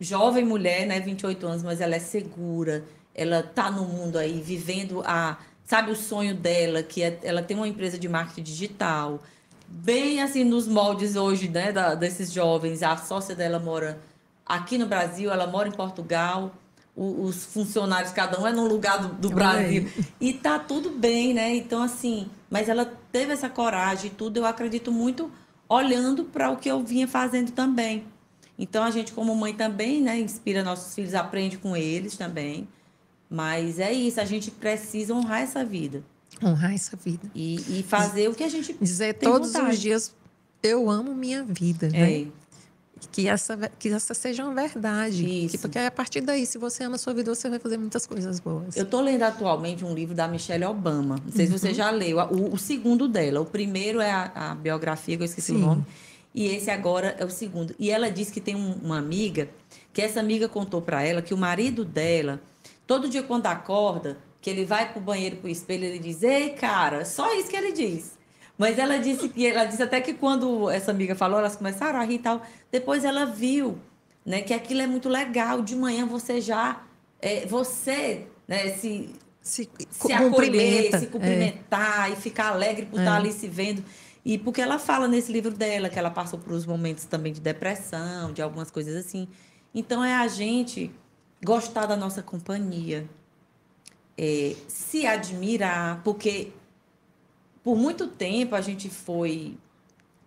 jovem 0.00 0.44
mulher, 0.44 0.86
né, 0.86 0.98
28 0.98 1.46
anos, 1.46 1.62
mas 1.62 1.80
ela 1.80 1.94
é 1.94 2.00
segura. 2.00 2.84
Ela 3.14 3.42
tá 3.42 3.70
no 3.70 3.84
mundo 3.84 4.18
aí 4.18 4.40
vivendo 4.40 5.02
a, 5.04 5.38
sabe, 5.64 5.92
o 5.92 5.96
sonho 5.96 6.34
dela, 6.34 6.82
que 6.82 7.02
é, 7.02 7.18
ela 7.22 7.42
tem 7.42 7.56
uma 7.56 7.68
empresa 7.68 7.98
de 7.98 8.08
marketing 8.08 8.42
digital. 8.42 9.22
Bem 9.70 10.20
assim 10.20 10.42
nos 10.42 10.66
moldes 10.66 11.14
hoje, 11.14 11.48
né, 11.48 11.70
da, 11.70 11.94
desses 11.94 12.32
jovens. 12.32 12.82
A 12.82 12.96
sócia 12.96 13.34
dela 13.34 13.58
mora 13.58 14.00
aqui 14.44 14.76
no 14.76 14.86
Brasil, 14.86 15.30
ela 15.30 15.46
mora 15.46 15.68
em 15.68 15.72
Portugal. 15.72 16.52
O, 16.96 17.22
os 17.22 17.46
funcionários, 17.46 18.12
cada 18.12 18.38
um 18.40 18.46
é 18.46 18.52
num 18.52 18.66
lugar 18.66 19.00
do, 19.00 19.14
do 19.14 19.30
Brasil. 19.30 19.88
E 20.20 20.32
tá 20.32 20.58
tudo 20.58 20.90
bem, 20.90 21.32
né? 21.32 21.54
Então, 21.54 21.82
assim, 21.82 22.28
mas 22.50 22.68
ela 22.68 22.84
teve 23.12 23.32
essa 23.32 23.48
coragem 23.48 24.10
e 24.10 24.14
tudo, 24.14 24.38
eu 24.38 24.44
acredito 24.44 24.90
muito, 24.90 25.30
olhando 25.68 26.24
para 26.24 26.50
o 26.50 26.56
que 26.56 26.68
eu 26.68 26.82
vinha 26.82 27.06
fazendo 27.06 27.52
também. 27.52 28.04
Então, 28.58 28.82
a 28.82 28.90
gente, 28.90 29.12
como 29.12 29.34
mãe, 29.34 29.54
também, 29.54 30.02
né, 30.02 30.18
inspira 30.18 30.62
nossos 30.62 30.94
filhos, 30.94 31.14
aprende 31.14 31.56
com 31.56 31.74
eles 31.76 32.16
também. 32.16 32.68
Mas 33.30 33.78
é 33.78 33.92
isso, 33.92 34.20
a 34.20 34.24
gente 34.24 34.50
precisa 34.50 35.14
honrar 35.14 35.40
essa 35.40 35.64
vida. 35.64 36.02
Honrar 36.42 36.72
essa 36.74 36.96
vida. 36.96 37.30
E, 37.34 37.80
e 37.80 37.82
fazer 37.82 38.28
o 38.28 38.34
que 38.34 38.42
a 38.44 38.48
gente 38.48 38.76
Dizer 38.80 39.14
todos 39.14 39.52
vontade. 39.52 39.74
os 39.74 39.80
dias, 39.80 40.14
eu 40.62 40.90
amo 40.90 41.14
minha 41.14 41.42
vida, 41.44 41.86
é. 41.88 41.90
né? 42.24 42.26
Que 43.12 43.28
essa, 43.28 43.56
que 43.78 43.88
essa 43.88 44.12
seja 44.12 44.44
uma 44.44 44.54
verdade. 44.54 45.24
Isso. 45.26 45.52
Que, 45.52 45.58
porque 45.58 45.78
a 45.78 45.90
partir 45.90 46.20
daí, 46.20 46.44
se 46.44 46.58
você 46.58 46.84
ama 46.84 46.96
a 46.96 46.98
sua 46.98 47.14
vida, 47.14 47.34
você 47.34 47.48
vai 47.48 47.58
fazer 47.58 47.78
muitas 47.78 48.06
coisas 48.06 48.38
boas. 48.40 48.76
Eu 48.76 48.84
estou 48.84 49.00
lendo 49.00 49.22
atualmente 49.22 49.84
um 49.84 49.94
livro 49.94 50.14
da 50.14 50.28
Michelle 50.28 50.64
Obama. 50.66 51.16
Não 51.24 51.32
sei 51.32 51.46
se 51.46 51.52
você 51.52 51.72
já 51.72 51.90
leu. 51.90 52.18
O, 52.18 52.54
o 52.54 52.58
segundo 52.58 53.08
dela. 53.08 53.40
O 53.40 53.46
primeiro 53.46 54.00
é 54.02 54.10
a, 54.10 54.50
a 54.50 54.54
biografia, 54.54 55.16
que 55.16 55.22
eu 55.22 55.26
esqueci 55.26 55.46
Sim. 55.52 55.56
o 55.56 55.58
nome. 55.66 55.86
E 56.34 56.46
esse 56.46 56.70
agora 56.70 57.16
é 57.18 57.24
o 57.24 57.30
segundo. 57.30 57.74
E 57.78 57.90
ela 57.90 58.10
disse 58.10 58.30
que 58.32 58.40
tem 58.40 58.54
um- 58.54 58.74
uma 58.82 58.98
amiga, 58.98 59.48
que 59.94 60.02
essa 60.02 60.20
amiga 60.20 60.46
contou 60.46 60.82
para 60.82 61.02
ela 61.02 61.22
que 61.22 61.32
o 61.32 61.38
marido 61.38 61.86
dela, 61.86 62.38
todo 62.86 63.08
dia 63.08 63.22
quando 63.22 63.46
acorda, 63.46 64.18
que 64.40 64.48
ele 64.50 64.64
vai 64.64 64.90
pro 64.92 65.00
banheiro, 65.00 65.36
pro 65.36 65.48
espelho, 65.48 65.84
ele 65.84 65.98
diz: 65.98 66.22
Ei, 66.22 66.50
cara, 66.50 67.04
só 67.04 67.32
isso 67.34 67.48
que 67.48 67.56
ele 67.56 67.72
diz. 67.72 68.18
Mas 68.56 68.78
ela 68.78 68.98
disse 68.98 69.28
que 69.28 69.46
ela 69.46 69.64
disse 69.64 69.82
até 69.82 70.00
que 70.00 70.12
quando 70.14 70.68
essa 70.70 70.90
amiga 70.90 71.14
falou, 71.14 71.38
elas 71.38 71.56
começaram 71.56 71.98
a 71.98 72.04
rir 72.04 72.16
e 72.16 72.18
tal. 72.18 72.42
Depois 72.70 73.04
ela 73.04 73.24
viu, 73.24 73.78
né, 74.24 74.42
que 74.42 74.52
aquilo 74.52 74.82
é 74.82 74.86
muito 74.86 75.08
legal. 75.08 75.62
De 75.62 75.74
manhã 75.74 76.04
você 76.04 76.40
já, 76.42 76.82
é, 77.20 77.46
você, 77.46 78.26
né, 78.46 78.68
se 78.70 79.14
Se, 79.42 79.66
se 79.88 80.12
acolher, 80.12 80.90
se 80.98 81.04
é. 81.06 81.08
cumprimentar 81.08 82.12
e 82.12 82.16
ficar 82.16 82.48
alegre 82.52 82.84
por 82.84 82.98
É. 82.98 83.02
estar 83.02 83.16
ali 83.16 83.32
se 83.32 83.48
vendo. 83.48 83.82
E 84.22 84.36
porque 84.36 84.60
ela 84.60 84.78
fala 84.78 85.08
nesse 85.08 85.32
livro 85.32 85.50
dela 85.50 85.88
que 85.88 85.98
ela 85.98 86.10
passou 86.10 86.38
por 86.38 86.52
uns 86.52 86.66
momentos 86.66 87.06
também 87.06 87.32
de 87.32 87.40
depressão, 87.40 88.30
de 88.34 88.42
algumas 88.42 88.70
coisas 88.70 88.94
assim. 88.94 89.26
Então 89.74 90.04
é 90.04 90.14
a 90.14 90.28
gente 90.28 90.90
gostar 91.42 91.86
da 91.86 91.96
nossa 91.96 92.22
companhia, 92.22 93.08
é, 94.22 94.54
se 94.68 95.06
admirar, 95.06 96.02
porque 96.04 96.52
por 97.64 97.74
muito 97.74 98.06
tempo 98.06 98.54
a 98.54 98.60
gente 98.60 98.90
foi, 98.90 99.56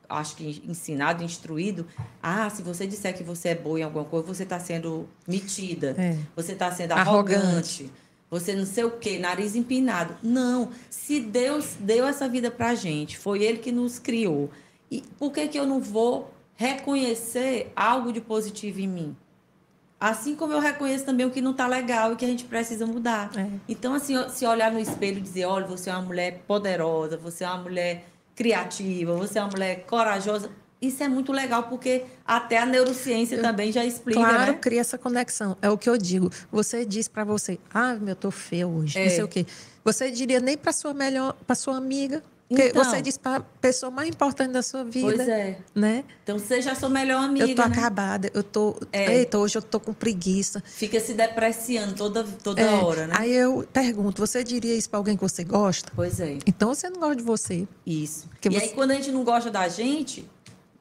acho 0.09 0.35
que 0.35 0.63
ensinado, 0.67 1.23
instruído. 1.23 1.85
Ah, 2.21 2.49
se 2.49 2.63
você 2.63 2.87
disser 2.87 3.15
que 3.15 3.23
você 3.23 3.49
é 3.49 3.55
boa 3.55 3.79
em 3.79 3.83
alguma 3.83 4.03
coisa, 4.03 4.25
você 4.25 4.41
está 4.41 4.59
sendo 4.59 5.07
metida. 5.27 5.95
É. 5.95 6.17
Você 6.35 6.53
está 6.53 6.71
sendo 6.71 6.93
Arrogante. 6.93 7.35
arrogante. 7.35 7.91
Você 8.31 8.55
não 8.55 8.65
sei 8.65 8.83
o 8.83 8.89
quê, 8.89 9.19
nariz 9.19 9.55
empinado. 9.55 10.15
Não. 10.23 10.71
Se 10.89 11.19
Deus 11.19 11.75
deu 11.79 12.07
essa 12.07 12.27
vida 12.27 12.49
pra 12.49 12.73
gente, 12.73 13.15
foi 13.15 13.43
Ele 13.43 13.59
que 13.59 13.71
nos 13.71 13.99
criou. 13.99 14.49
E 14.89 15.03
por 15.19 15.31
que, 15.31 15.47
que 15.47 15.59
eu 15.59 15.67
não 15.67 15.79
vou 15.79 16.33
reconhecer 16.55 17.71
algo 17.75 18.11
de 18.11 18.19
positivo 18.19 18.79
em 18.79 18.87
mim? 18.87 19.17
Assim 20.03 20.35
como 20.35 20.51
eu 20.51 20.59
reconheço 20.59 21.05
também 21.05 21.25
o 21.25 21.31
que 21.31 21.39
não 21.39 21.51
está 21.51 21.65
legal 21.65 22.11
e 22.11 22.17
que 22.17 22.25
a 22.25 22.27
gente 22.27 22.43
precisa 22.43 22.85
mudar. 22.85 23.31
É. 23.37 23.47
Então, 23.69 23.93
assim, 23.93 24.15
se 24.27 24.45
olhar 24.45 24.69
no 24.69 24.77
espelho 24.77 25.19
e 25.19 25.21
dizer, 25.21 25.45
olha, 25.45 25.65
você 25.65 25.89
é 25.89 25.93
uma 25.93 26.01
mulher 26.01 26.41
poderosa, 26.45 27.15
você 27.15 27.45
é 27.45 27.47
uma 27.47 27.59
mulher 27.59 28.03
criativa, 28.35 29.15
você 29.15 29.39
é 29.39 29.41
uma 29.41 29.51
mulher 29.51 29.85
corajosa, 29.85 30.49
isso 30.81 31.01
é 31.01 31.07
muito 31.07 31.31
legal, 31.31 31.63
porque 31.63 32.03
até 32.27 32.57
a 32.57 32.65
neurociência 32.65 33.41
também 33.41 33.71
já 33.71 33.85
explica, 33.85 34.19
Claro, 34.19 34.51
né? 34.51 34.57
cria 34.59 34.81
essa 34.81 34.97
conexão. 34.97 35.55
É 35.61 35.69
o 35.69 35.77
que 35.77 35.89
eu 35.89 35.97
digo. 35.97 36.29
Você 36.51 36.85
diz 36.85 37.07
pra 37.07 37.23
você, 37.23 37.57
ah, 37.73 37.93
meu, 37.93 38.09
eu 38.09 38.15
tô 38.17 38.29
feio 38.29 38.67
hoje, 38.67 38.99
É. 38.99 39.05
não 39.05 39.09
sei 39.09 39.23
o 39.23 39.27
quê. 39.29 39.45
Você 39.85 40.11
diria 40.11 40.41
nem 40.41 40.57
pra 40.57 40.73
sua 40.73 40.93
melhor, 40.93 41.33
para 41.47 41.55
sua 41.55 41.77
amiga, 41.77 42.21
porque 42.49 42.65
Então. 42.69 42.83
você 42.83 43.01
diz 43.01 43.17
pra 43.17 43.39
pessoa 43.39 43.89
mais 43.89 44.09
importante 44.09 44.51
da 44.51 44.61
sua 44.61 44.83
vida, 44.83 45.13
Pois 45.15 45.27
é. 45.27 45.57
né? 45.73 46.03
Então, 46.23 46.37
seja 46.37 46.71
a 46.73 46.75
sua 46.75 46.89
melhor 46.89 47.23
amiga, 47.23 47.45
eu 47.47 47.55
tô 47.55 47.61
né? 47.67 47.75
acabada, 47.77 48.29
eu 48.33 48.43
tô, 48.43 48.75
É. 48.91 49.17
eita, 49.19 49.39
hoje 49.39 49.57
eu 49.57 49.61
tô 49.61 49.79
com 49.79 49.93
preguiça. 49.93 50.61
Fica 50.65 50.99
se 50.99 51.13
depreciando 51.13 51.95
toda, 51.95 52.23
toda 52.23 52.61
É, 52.61 52.69
hora, 52.69 53.07
né? 53.07 53.13
Aí 53.17 53.31
eu 53.33 53.67
pergunto, 53.73 54.19
você 54.25 54.43
diria 54.43 54.75
isso 54.75 54.89
pra 54.89 54.99
alguém 54.99 55.15
que 55.15 55.23
você 55.23 55.43
gosta? 55.43 55.91
Pois 55.95 56.19
é, 56.19 56.37
Então 56.45 56.73
você 56.75 56.89
não 56.89 56.99
gosta 56.99 57.15
de 57.15 57.23
você. 57.23 57.67
isso. 57.85 58.27
Porque 58.29 58.49
e 58.49 58.51
você- 58.51 58.65
aí, 58.65 58.69
quando 58.71 58.91
a 58.91 58.95
gente 58.95 59.11
não 59.11 59.23
gosta 59.23 59.49
da 59.49 59.67
gente, 59.67 60.29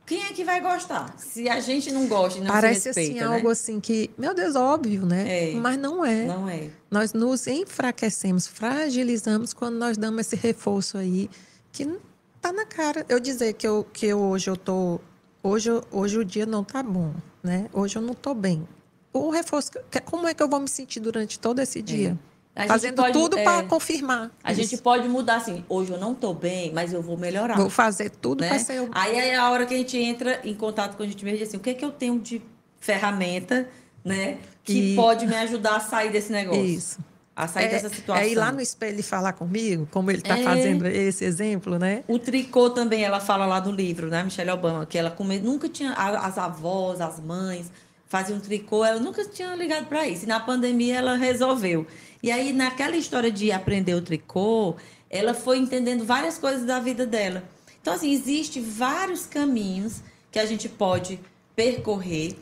quem 0.04 0.20
é 0.24 0.32
que 0.32 0.44
vai 0.44 0.60
gostar? 0.60 1.14
Se 1.16 1.48
a 1.48 1.58
gente 1.60 1.90
não 1.90 2.06
gosta 2.06 2.38
e 2.38 2.42
não 2.42 2.48
Parece 2.52 2.80
se 2.80 2.88
respeita, 2.88 3.12
assim 3.20 3.20
né? 3.30 3.36
algo 3.36 3.48
assim 3.48 3.80
que, 3.80 4.10
meu 4.18 4.34
Deus, 4.34 4.56
óbvio, 4.56 5.06
né? 5.06 5.52
É. 5.52 5.54
Mas 5.54 5.78
não 5.78 6.04
é. 6.04 6.24
Não 6.26 6.48
é. 6.50 6.68
Nós 6.90 7.14
nos 7.14 7.46
enfraquecemos, 7.46 8.46
fragilizamos 8.46 9.54
quando 9.54 9.76
nós 9.78 9.96
damos 9.96 10.20
esse 10.26 10.36
reforço 10.36 10.98
aí 10.98 11.30
que 11.72 11.98
tá 12.40 12.52
na 12.52 12.64
cara. 12.66 13.04
Eu 13.08 13.18
dizer 13.18 13.54
que 13.54 13.66
eu 13.66 13.84
que 13.92 14.06
eu, 14.06 14.20
hoje 14.20 14.48
eu 14.50 14.56
tô 14.56 15.00
hoje 15.42 15.68
hoje 15.90 16.18
o 16.18 16.24
dia 16.24 16.46
não 16.46 16.62
tá 16.62 16.82
bom, 16.82 17.12
né? 17.42 17.68
Hoje 17.72 17.96
eu 17.96 18.02
não 18.02 18.14
tô 18.14 18.34
bem. 18.34 18.66
O 19.12 19.30
reforço, 19.30 19.70
como 20.04 20.26
é 20.28 20.34
que 20.34 20.42
eu 20.42 20.48
vou 20.48 20.60
me 20.60 20.68
sentir 20.68 21.00
durante 21.00 21.38
todo 21.38 21.58
esse 21.60 21.82
dia? 21.82 22.18
É. 22.28 22.32
A 22.54 22.60
gente 22.62 22.68
Fazendo 22.70 22.96
pode- 22.96 23.12
tudo 23.14 23.38
é, 23.38 23.44
para 23.44 23.66
confirmar. 23.66 24.30
A 24.44 24.52
isso. 24.52 24.62
gente 24.62 24.82
pode 24.82 25.08
mudar 25.08 25.36
assim, 25.36 25.64
hoje 25.70 25.90
eu 25.90 25.98
não 25.98 26.14
tô 26.14 26.34
bem, 26.34 26.70
mas 26.72 26.92
eu 26.92 27.00
vou 27.02 27.16
melhorar. 27.16 27.56
vou 27.56 27.70
fazer 27.70 28.10
tudo 28.10 28.42
né? 28.42 28.48
para 28.50 28.58
ser 28.58 28.86
Aí 28.92 29.16
é 29.16 29.36
a 29.36 29.48
hora 29.50 29.64
que 29.64 29.72
a 29.72 29.76
gente 29.78 29.96
entra 29.96 30.38
em 30.44 30.54
contato 30.54 30.94
com 30.96 31.02
a 31.02 31.06
gente 31.06 31.24
mesmo 31.24 31.40
e 31.40 31.42
assim, 31.44 31.56
o 31.56 31.60
que 31.60 31.70
é 31.70 31.74
que 31.74 31.84
eu 31.84 31.90
tenho 31.90 32.18
de 32.20 32.42
ferramenta, 32.78 33.68
né? 34.04 34.38
Que 34.64 34.92
E- 34.92 34.96
pode 34.96 35.26
me 35.26 35.34
ajudar 35.36 35.76
a 35.76 35.80
sair 35.80 36.10
desse 36.12 36.30
negócio. 36.30 36.62
isso. 36.64 36.98
A 37.34 37.48
sair 37.48 37.70
dessa 37.70 37.88
situação. 37.88 38.22
É 38.22 38.28
ir 38.28 38.34
lá 38.34 38.52
no 38.52 38.60
espelho 38.60 39.00
e 39.00 39.02
falar 39.02 39.32
comigo, 39.32 39.88
como 39.90 40.10
ele 40.10 40.18
está 40.18 40.38
É. 40.38 40.42
fazendo 40.42 40.86
esse 40.86 41.24
exemplo, 41.24 41.78
né? 41.78 42.04
O 42.06 42.18
tricô 42.18 42.68
também, 42.68 43.02
ela 43.04 43.20
fala 43.20 43.46
lá 43.46 43.58
no 43.60 43.70
livro, 43.72 44.08
né, 44.08 44.22
Michelle 44.22 44.50
Obama, 44.50 44.84
que 44.84 44.98
ela 44.98 45.10
come... 45.10 45.38
nunca 45.38 45.66
tinha. 45.68 45.92
As 45.94 46.36
avós, 46.36 47.00
as 47.00 47.18
mães 47.18 47.70
faziam 48.06 48.38
tricô, 48.38 48.84
ela 48.84 49.00
nunca 49.00 49.24
tinha 49.24 49.54
ligado 49.54 49.86
para 49.86 50.06
isso. 50.06 50.24
E 50.24 50.28
na 50.28 50.38
pandemia 50.40 50.98
ela 50.98 51.16
resolveu. 51.16 51.86
E 52.22 52.30
aí, 52.30 52.52
naquela 52.52 52.96
história 52.96 53.30
de 53.32 53.50
aprender 53.50 53.94
o 53.94 54.02
tricô, 54.02 54.76
ela 55.08 55.32
foi 55.32 55.56
entendendo 55.58 56.04
várias 56.04 56.36
coisas 56.36 56.66
da 56.66 56.78
vida 56.80 57.06
dela. 57.06 57.42
Então, 57.80 57.94
assim, 57.94 58.12
existe 58.12 58.60
vários 58.60 59.24
caminhos 59.24 60.02
que 60.30 60.38
a 60.38 60.44
gente 60.44 60.68
pode 60.68 61.18
percorrer 61.56 62.36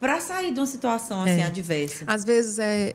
para 0.00 0.20
sair 0.20 0.52
de 0.52 0.60
uma 0.60 0.66
situação 0.66 1.22
assim, 1.22 1.40
É. 1.40 1.44
adversa. 1.44 2.04
Às 2.06 2.24
vezes 2.24 2.58
é 2.58 2.94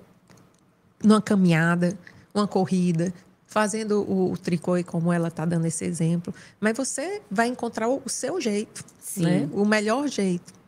numa 1.04 1.22
caminhada, 1.22 1.98
uma 2.34 2.48
corrida, 2.48 3.14
fazendo 3.48 4.02
o, 4.02 4.32
o 4.32 4.38
tricô, 4.38 4.78
e 4.78 4.84
como 4.84 5.12
ela 5.12 5.28
está 5.28 5.46
dando 5.46 5.66
esse 5.66 5.84
exemplo. 5.84 6.34
Mas 6.60 6.78
você 6.78 7.22
vai 7.30 7.48
encontrar 7.48 7.90
o, 7.90 8.02
o 8.06 8.10
seu 8.10 8.40
jeito, 8.40 8.84
Sim. 9.00 9.24
né? 9.24 9.50
o 9.52 9.66
melhor 9.66 10.08
jeito. 10.08 10.60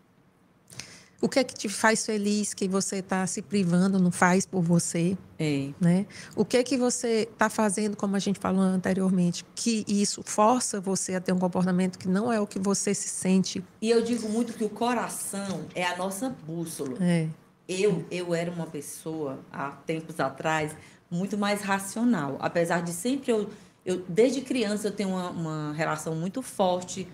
O 1.22 1.30
que 1.30 1.38
é 1.38 1.44
que 1.44 1.54
te 1.54 1.70
faz 1.70 2.04
feliz 2.04 2.52
que 2.52 2.68
você 2.68 2.96
está 2.96 3.28
se 3.28 3.44
privando, 3.44 4.00
não 4.00 4.10
faz 4.10 4.44
por 4.44 4.64
você? 4.64 5.16
É. 5.38 5.70
Né? 5.80 6.08
O 6.36 6.44
que 6.44 6.58
é 6.58 6.64
que 6.64 6.76
você 6.76 7.30
está 7.32 7.48
fazendo, 7.48 7.96
como 7.96 8.16
a 8.16 8.20
gente 8.20 8.40
falou 8.40 8.64
anteriormente, 8.64 9.46
que 9.54 9.86
isso 9.88 10.24
força 10.26 10.82
você 10.82 11.14
a 11.14 11.22
ter 11.22 11.32
um 11.32 11.38
comportamento 11.38 12.00
que 12.00 12.08
não 12.08 12.34
é 12.34 12.42
o 12.42 12.48
que 12.48 12.58
você 12.58 12.96
se 12.96 13.08
sente. 13.08 13.64
E 13.80 13.92
eu 13.92 14.02
digo 14.02 14.28
muito 14.30 14.54
que 14.54 14.64
o 14.64 14.70
coração 14.70 15.66
é 15.76 15.86
a 15.86 15.96
nossa 15.96 16.28
bússola. 16.28 16.98
É, 17.00 17.28
Eu, 17.72 18.06
eu 18.12 18.34
era 18.34 18.52
uma 18.52 18.68
pessoa, 18.68 19.40
há 19.52 19.72
tempos 19.72 20.20
atrás, 20.20 20.76
muito 21.10 21.38
mais 21.38 21.62
racional. 21.62 22.38
Apesar 22.40 22.82
de 22.82 22.92
sempre 22.92 23.32
eu, 23.32 23.50
eu 23.86 24.04
desde 24.10 24.42
criança, 24.42 24.90
eu 24.90 24.92
tenho 24.92 25.10
uma, 25.10 25.30
uma 25.30 25.74
relação 25.74 26.14
muito 26.14 26.42
forte 26.42 27.08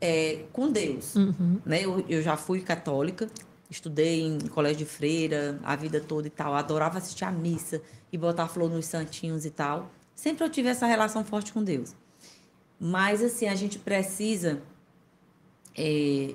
é, 0.00 0.44
com 0.52 0.70
Deus. 0.70 1.14
Uhum. 1.14 1.60
Né? 1.64 1.84
Eu, 1.84 2.04
eu 2.08 2.22
já 2.22 2.36
fui 2.36 2.60
católica, 2.60 3.28
estudei 3.70 4.20
em 4.20 4.38
colégio 4.48 4.78
de 4.78 4.84
freira 4.84 5.60
a 5.62 5.76
vida 5.76 6.00
toda 6.00 6.26
e 6.26 6.30
tal. 6.30 6.54
Adorava 6.54 6.98
assistir 6.98 7.24
a 7.24 7.30
missa 7.30 7.80
e 8.12 8.18
botar 8.18 8.48
flor 8.48 8.68
nos 8.68 8.86
santinhos 8.86 9.44
e 9.44 9.50
tal. 9.50 9.90
Sempre 10.14 10.44
eu 10.44 10.50
tive 10.50 10.68
essa 10.68 10.86
relação 10.86 11.24
forte 11.24 11.52
com 11.52 11.62
Deus. 11.62 11.94
Mas, 12.80 13.22
assim, 13.22 13.46
a 13.46 13.54
gente 13.54 13.78
precisa 13.78 14.60
é, 15.76 16.34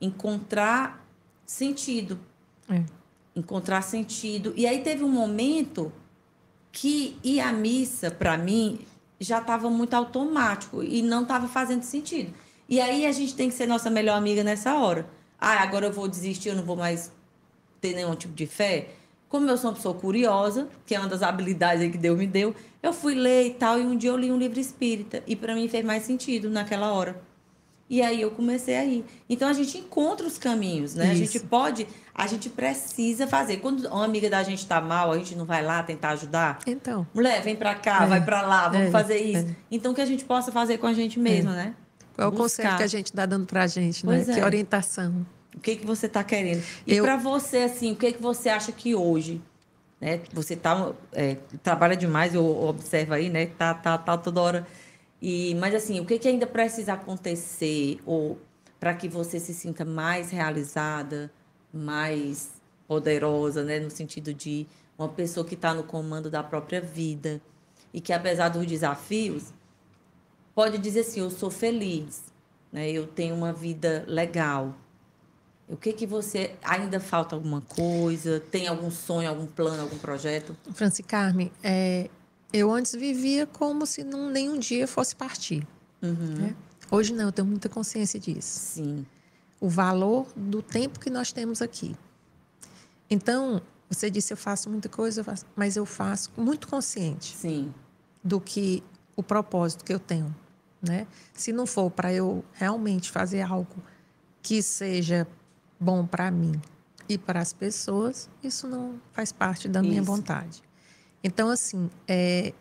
encontrar 0.00 1.06
sentido 1.44 2.18
é. 2.68 2.82
encontrar 3.34 3.82
sentido. 3.82 4.52
E 4.56 4.66
aí 4.66 4.80
teve 4.82 5.04
um 5.04 5.08
momento 5.08 5.92
que 6.72 7.16
ir 7.24 7.40
à 7.40 7.52
missa, 7.52 8.10
para 8.10 8.36
mim, 8.36 8.80
já 9.18 9.38
estava 9.38 9.70
muito 9.70 9.94
automático 9.94 10.82
e 10.82 11.02
não 11.02 11.22
estava 11.22 11.48
fazendo 11.48 11.82
sentido. 11.82 12.34
E 12.68 12.80
aí 12.80 13.06
a 13.06 13.12
gente 13.12 13.34
tem 13.34 13.48
que 13.48 13.54
ser 13.54 13.66
nossa 13.66 13.88
melhor 13.88 14.16
amiga 14.16 14.42
nessa 14.42 14.74
hora. 14.76 15.08
Ah, 15.38 15.62
agora 15.62 15.86
eu 15.86 15.92
vou 15.92 16.08
desistir, 16.08 16.50
eu 16.50 16.56
não 16.56 16.64
vou 16.64 16.76
mais 16.76 17.12
ter 17.80 17.94
nenhum 17.94 18.14
tipo 18.14 18.34
de 18.34 18.46
fé. 18.46 18.90
Como 19.28 19.48
eu 19.48 19.56
sou 19.56 19.70
uma 19.70 19.76
pessoa 19.76 19.94
curiosa, 19.94 20.68
que 20.84 20.94
é 20.94 20.98
uma 20.98 21.08
das 21.08 21.22
habilidades 21.22 21.90
que 21.90 21.98
Deus 21.98 22.18
me 22.18 22.26
deu, 22.26 22.54
Eu 22.82 22.92
fui 22.92 23.14
ler 23.14 23.46
e 23.48 23.54
tal, 23.54 23.80
e 23.80 23.84
um 23.84 23.96
dia 23.96 24.10
eu 24.10 24.16
li 24.16 24.30
um 24.30 24.38
livro 24.38 24.60
espírita. 24.60 25.22
E 25.26 25.34
para 25.34 25.54
mim 25.54 25.68
fez 25.68 25.84
mais 25.84 26.04
sentido 26.04 26.48
naquela 26.48 26.92
hora. 26.92 27.20
E 27.88 28.02
aí 28.02 28.20
eu 28.20 28.30
comecei 28.30 28.76
a 28.76 28.84
ir. 28.84 29.04
Então 29.28 29.48
a 29.48 29.52
gente 29.52 29.78
encontra 29.78 30.26
os 30.26 30.38
caminhos, 30.38 30.94
né? 30.94 31.04
Isso. 31.04 31.12
A 31.12 31.14
gente 31.14 31.40
pode, 31.40 31.86
a 32.14 32.26
gente 32.26 32.48
precisa 32.48 33.26
fazer. 33.26 33.58
Quando 33.58 33.86
uma 33.86 34.04
amiga 34.04 34.28
da 34.28 34.42
gente 34.42 34.58
está 34.58 34.80
mal, 34.80 35.12
a 35.12 35.18
gente 35.18 35.36
não 35.36 35.44
vai 35.44 35.64
lá 35.64 35.82
tentar 35.82 36.10
ajudar. 36.10 36.58
Então. 36.66 37.06
Mulher, 37.14 37.42
vem 37.42 37.54
para 37.54 37.74
cá, 37.74 38.04
é. 38.04 38.06
vai 38.06 38.24
para 38.24 38.42
lá, 38.42 38.68
vamos 38.68 38.88
é. 38.88 38.90
fazer 38.90 39.18
isso. 39.18 39.46
É. 39.46 39.56
Então 39.70 39.94
que 39.94 40.00
a 40.00 40.06
gente 40.06 40.24
possa 40.24 40.50
fazer 40.50 40.78
com 40.78 40.86
a 40.86 40.92
gente 40.92 41.18
mesma, 41.18 41.52
é. 41.52 41.56
né? 41.56 41.74
Qual 42.14 42.28
é 42.28 42.28
o 42.28 42.34
conselho 42.34 42.76
que 42.76 42.82
a 42.82 42.88
gente 42.88 43.06
está 43.06 43.26
dando 43.26 43.46
para 43.46 43.62
a 43.62 43.66
gente, 43.66 44.04
né? 44.04 44.14
pois 44.14 44.26
né? 44.26 44.34
Que 44.34 44.40
é. 44.40 44.44
orientação. 44.44 45.26
O 45.54 45.60
que 45.60 45.76
que 45.76 45.86
você 45.86 46.06
está 46.06 46.24
querendo? 46.24 46.62
E 46.86 46.96
eu... 46.96 47.04
para 47.04 47.16
você 47.16 47.58
assim, 47.58 47.92
o 47.92 47.96
que 47.96 48.12
que 48.12 48.22
você 48.22 48.48
acha 48.48 48.72
que 48.72 48.94
hoje 48.94 49.40
né? 50.00 50.20
Você 50.32 50.54
tá, 50.54 50.92
é, 51.12 51.36
trabalha 51.62 51.96
demais, 51.96 52.34
eu 52.34 52.44
observo 52.44 53.14
aí, 53.14 53.30
né? 53.30 53.46
Tá, 53.46 53.72
tá, 53.72 53.96
tá 53.96 54.16
toda 54.16 54.40
hora 54.40 54.66
e, 55.20 55.54
mas 55.54 55.74
assim, 55.74 56.00
o 56.00 56.04
que, 56.04 56.18
que 56.18 56.28
ainda 56.28 56.46
precisa 56.46 56.92
acontecer 56.94 57.98
ou 58.04 58.38
para 58.78 58.94
que 58.94 59.08
você 59.08 59.40
se 59.40 59.54
sinta 59.54 59.84
mais 59.84 60.30
realizada, 60.30 61.30
mais 61.72 62.50
poderosa, 62.86 63.64
né, 63.64 63.80
no 63.80 63.90
sentido 63.90 64.32
de 64.32 64.66
uma 64.98 65.08
pessoa 65.08 65.44
que 65.44 65.54
está 65.54 65.74
no 65.74 65.82
comando 65.82 66.30
da 66.30 66.42
própria 66.42 66.80
vida 66.80 67.40
e 67.92 68.00
que 68.00 68.12
apesar 68.12 68.48
dos 68.48 68.66
desafios 68.66 69.52
pode 70.54 70.78
dizer 70.78 71.00
assim, 71.00 71.20
eu 71.20 71.30
sou 71.30 71.50
feliz, 71.50 72.24
né, 72.72 72.90
eu 72.90 73.06
tenho 73.06 73.34
uma 73.34 73.52
vida 73.52 74.04
legal. 74.06 74.74
O 75.68 75.76
que 75.76 75.92
que 75.92 76.06
você 76.06 76.54
ainda 76.62 77.00
falta 77.00 77.34
alguma 77.34 77.60
coisa? 77.60 78.38
Tem 78.38 78.68
algum 78.68 78.90
sonho, 78.90 79.28
algum 79.28 79.46
plano, 79.46 79.82
algum 79.82 79.98
projeto? 79.98 80.56
Franci 80.72 81.02
Carme, 81.02 81.52
é, 81.60 82.08
eu 82.52 82.72
antes 82.72 82.92
vivia 82.92 83.46
como 83.46 83.86
se 83.86 84.04
não, 84.04 84.30
nenhum 84.30 84.58
dia 84.58 84.86
fosse 84.86 85.14
partir. 85.14 85.66
Uhum. 86.02 86.34
Né? 86.38 86.56
Hoje 86.90 87.12
não, 87.12 87.26
eu 87.26 87.32
tenho 87.32 87.46
muita 87.46 87.68
consciência 87.68 88.18
disso. 88.18 88.74
Sim. 88.74 89.06
O 89.60 89.68
valor 89.68 90.26
do 90.36 90.62
tempo 90.62 91.00
que 91.00 91.10
nós 91.10 91.32
temos 91.32 91.60
aqui. 91.60 91.96
Então, 93.08 93.60
você 93.88 94.10
disse 94.10 94.32
eu 94.32 94.36
faço 94.36 94.68
muita 94.68 94.88
coisa, 94.88 95.24
mas 95.54 95.76
eu 95.76 95.86
faço 95.86 96.30
muito 96.36 96.68
consciente. 96.68 97.36
Sim. 97.36 97.72
Do 98.22 98.40
que 98.40 98.82
o 99.16 99.22
propósito 99.22 99.84
que 99.84 99.92
eu 99.92 99.98
tenho, 99.98 100.34
né? 100.82 101.06
Se 101.32 101.52
não 101.52 101.66
for 101.66 101.90
para 101.90 102.12
eu 102.12 102.44
realmente 102.52 103.10
fazer 103.10 103.40
algo 103.42 103.82
que 104.42 104.62
seja 104.62 105.26
bom 105.78 106.06
para 106.06 106.30
mim 106.30 106.60
e 107.08 107.16
para 107.16 107.40
as 107.40 107.52
pessoas, 107.52 108.28
isso 108.42 108.66
não 108.66 109.00
faz 109.12 109.32
parte 109.32 109.68
da 109.68 109.80
minha 109.80 110.02
isso. 110.02 110.04
vontade. 110.04 110.62
Então, 111.22 111.48
assim, 111.48 111.90
é, 112.06 112.52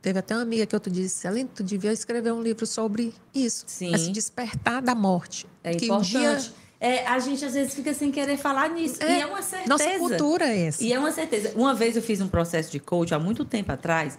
teve 0.00 0.18
até 0.18 0.34
uma 0.34 0.42
amiga 0.42 0.64
que 0.66 0.74
eu 0.74 0.80
te 0.80 0.90
disse, 0.90 1.26
Aline, 1.26 1.50
tu 1.54 1.62
devia 1.62 1.92
escrever 1.92 2.32
um 2.32 2.42
livro 2.42 2.66
sobre 2.66 3.12
isso. 3.34 3.64
Sim. 3.66 3.94
Esse 3.94 4.10
despertar 4.10 4.80
da 4.80 4.94
morte. 4.94 5.46
É 5.62 5.74
que 5.74 5.86
importante. 5.86 6.16
Um 6.16 6.20
dia... 6.20 6.66
É, 6.78 7.06
a 7.06 7.18
gente 7.18 7.42
às 7.44 7.54
vezes 7.54 7.74
fica 7.74 7.94
sem 7.94 8.12
querer 8.12 8.36
falar 8.36 8.68
nisso. 8.68 9.02
É, 9.02 9.18
e 9.18 9.20
é 9.22 9.26
uma 9.26 9.42
certeza. 9.42 9.68
Nossa 9.68 9.98
cultura 9.98 10.46
é 10.46 10.66
essa. 10.66 10.84
E 10.84 10.92
é 10.92 10.98
uma 10.98 11.10
certeza. 11.10 11.52
Uma 11.56 11.74
vez 11.74 11.96
eu 11.96 12.02
fiz 12.02 12.20
um 12.20 12.28
processo 12.28 12.70
de 12.70 12.78
coach 12.78 13.14
há 13.14 13.18
muito 13.18 13.44
tempo 13.44 13.72
atrás. 13.72 14.18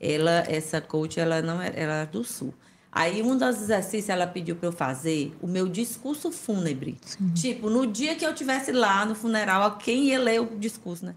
Ela, 0.00 0.42
essa 0.48 0.80
coach, 0.80 1.20
ela 1.20 1.42
não 1.42 1.60
era, 1.60 1.76
ela 1.78 1.94
era 1.94 2.04
do 2.06 2.24
sul. 2.24 2.52
Aí 2.90 3.22
um 3.22 3.36
dos 3.36 3.62
exercícios 3.62 4.08
ela 4.08 4.26
pediu 4.26 4.56
para 4.56 4.68
eu 4.68 4.72
fazer 4.72 5.34
o 5.40 5.46
meu 5.46 5.68
discurso 5.68 6.32
fúnebre. 6.32 6.98
Sim. 7.04 7.30
Tipo, 7.34 7.70
no 7.70 7.86
dia 7.86 8.14
que 8.14 8.24
eu 8.24 8.34
tivesse 8.34 8.72
lá 8.72 9.06
no 9.06 9.14
funeral, 9.14 9.76
quem 9.76 10.06
ia 10.06 10.18
ler 10.18 10.40
o 10.40 10.58
discurso, 10.58 11.06
né? 11.06 11.14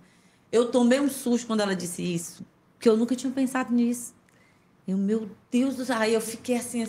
Eu 0.55 0.71
tomei 0.71 1.01
um 1.01 1.09
susto 1.09 1.47
quando 1.47 1.59
ela 1.59 1.75
disse 1.75 2.01
isso, 2.01 2.45
porque 2.77 2.87
eu 2.87 2.95
nunca 2.95 3.13
tinha 3.13 3.29
pensado 3.29 3.73
nisso. 3.73 4.15
Eu, 4.87 4.97
meu 4.97 5.29
Deus 5.51 5.75
do 5.75 5.83
céu, 5.83 5.97
aí 5.97 6.13
eu 6.13 6.21
fiquei 6.21 6.55
assim, 6.55 6.87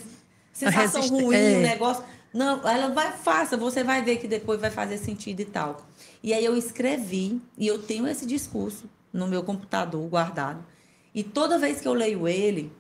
sensação 0.52 1.00
resist... 1.00 1.20
ruim, 1.20 1.34
é. 1.34 1.60
negócio. 1.62 2.04
Não, 2.32 2.60
ela 2.68 2.90
vai, 2.94 3.10
faça, 3.10 3.56
você 3.56 3.82
vai 3.82 4.04
ver 4.04 4.18
que 4.18 4.28
depois 4.28 4.60
vai 4.60 4.70
fazer 4.70 4.98
sentido 4.98 5.40
e 5.40 5.44
tal. 5.44 5.84
E 6.22 6.32
aí 6.32 6.44
eu 6.44 6.56
escrevi, 6.56 7.42
e 7.58 7.66
eu 7.66 7.82
tenho 7.82 8.06
esse 8.06 8.24
discurso 8.24 8.88
no 9.12 9.26
meu 9.26 9.42
computador 9.42 10.08
guardado. 10.08 10.64
E 11.12 11.24
toda 11.24 11.58
vez 11.58 11.80
que 11.80 11.88
eu 11.88 11.94
leio 11.94 12.28
ele, 12.28 12.72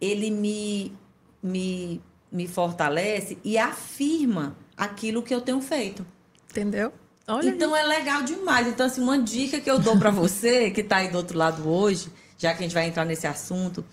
ele 0.00 0.32
me, 0.32 0.92
me, 1.40 2.02
me 2.28 2.48
fortalece 2.48 3.38
e 3.44 3.56
afirma 3.56 4.56
aquilo 4.76 5.22
que 5.22 5.32
eu 5.32 5.40
tenho 5.40 5.60
feito. 5.60 6.04
Entendeu? 6.50 6.92
Olha 7.26 7.48
então 7.48 7.74
é 7.74 7.82
legal 7.84 8.22
demais. 8.22 8.66
Então, 8.66 8.86
assim, 8.86 9.00
uma 9.00 9.18
dica 9.18 9.60
que 9.60 9.70
eu 9.70 9.78
dou 9.78 9.98
para 9.98 10.10
você, 10.10 10.70
que 10.72 10.80
está 10.80 10.96
aí 10.96 11.08
do 11.08 11.16
outro 11.16 11.38
lado 11.38 11.68
hoje, 11.68 12.12
já 12.36 12.52
que 12.52 12.60
a 12.60 12.62
gente 12.62 12.74
vai 12.74 12.86
entrar 12.86 13.04
nesse 13.04 13.26
assunto, 13.26 13.84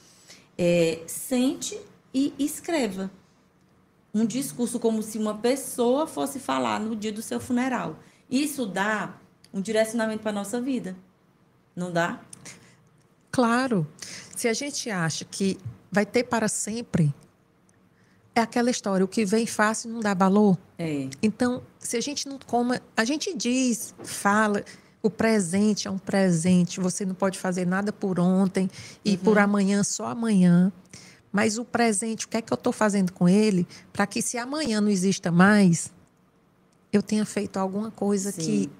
é 0.57 1.01
sente 1.07 1.79
e 2.13 2.33
escreva. 2.39 3.11
Um 4.13 4.25
discurso 4.25 4.79
como 4.79 5.03
se 5.03 5.17
uma 5.17 5.37
pessoa 5.37 6.07
fosse 6.07 6.39
falar 6.39 6.79
no 6.79 6.95
dia 6.95 7.11
do 7.11 7.21
seu 7.21 7.39
funeral. 7.39 7.99
Isso 8.29 8.65
dá 8.65 9.13
um 9.53 9.61
direcionamento 9.61 10.21
para 10.21 10.31
a 10.31 10.33
nossa 10.33 10.59
vida. 10.59 10.95
Não 11.75 11.91
dá? 11.91 12.19
Claro. 13.31 13.87
Se 14.35 14.47
a 14.47 14.53
gente 14.53 14.89
acha 14.89 15.23
que 15.25 15.57
vai 15.91 16.05
ter 16.05 16.23
para 16.23 16.47
sempre, 16.47 17.13
é 18.35 18.41
aquela 18.41 18.71
história, 18.71 19.03
o 19.03 19.07
que 19.07 19.25
vem 19.25 19.45
fácil 19.45 19.91
não 19.91 19.99
dá 19.99 20.13
valor. 20.13 20.57
É. 20.77 21.09
Então, 21.21 21.61
se 21.79 21.97
a 21.97 22.01
gente 22.01 22.27
não 22.27 22.37
come, 22.37 22.79
a 22.95 23.05
gente 23.05 23.33
diz, 23.35 23.95
fala, 24.03 24.63
o 25.01 25.09
presente 25.09 25.87
é 25.87 25.91
um 25.91 25.97
presente, 25.97 26.79
você 26.79 27.05
não 27.05 27.15
pode 27.15 27.39
fazer 27.39 27.65
nada 27.65 27.91
por 27.91 28.19
ontem 28.19 28.69
e 29.03 29.11
uhum. 29.11 29.17
por 29.17 29.39
amanhã 29.39 29.83
só 29.83 30.07
amanhã. 30.07 30.71
Mas 31.31 31.57
o 31.57 31.63
presente, 31.63 32.25
o 32.25 32.29
que 32.29 32.37
é 32.37 32.41
que 32.41 32.51
eu 32.51 32.55
estou 32.55 32.73
fazendo 32.73 33.13
com 33.13 33.29
ele 33.29 33.67
para 33.93 34.05
que 34.05 34.21
se 34.21 34.37
amanhã 34.37 34.81
não 34.81 34.89
exista 34.89 35.31
mais, 35.31 35.91
eu 36.91 37.01
tenha 37.01 37.25
feito 37.25 37.57
alguma 37.57 37.91
coisa 37.91 38.31
Sim. 38.31 38.41
que 38.41 38.71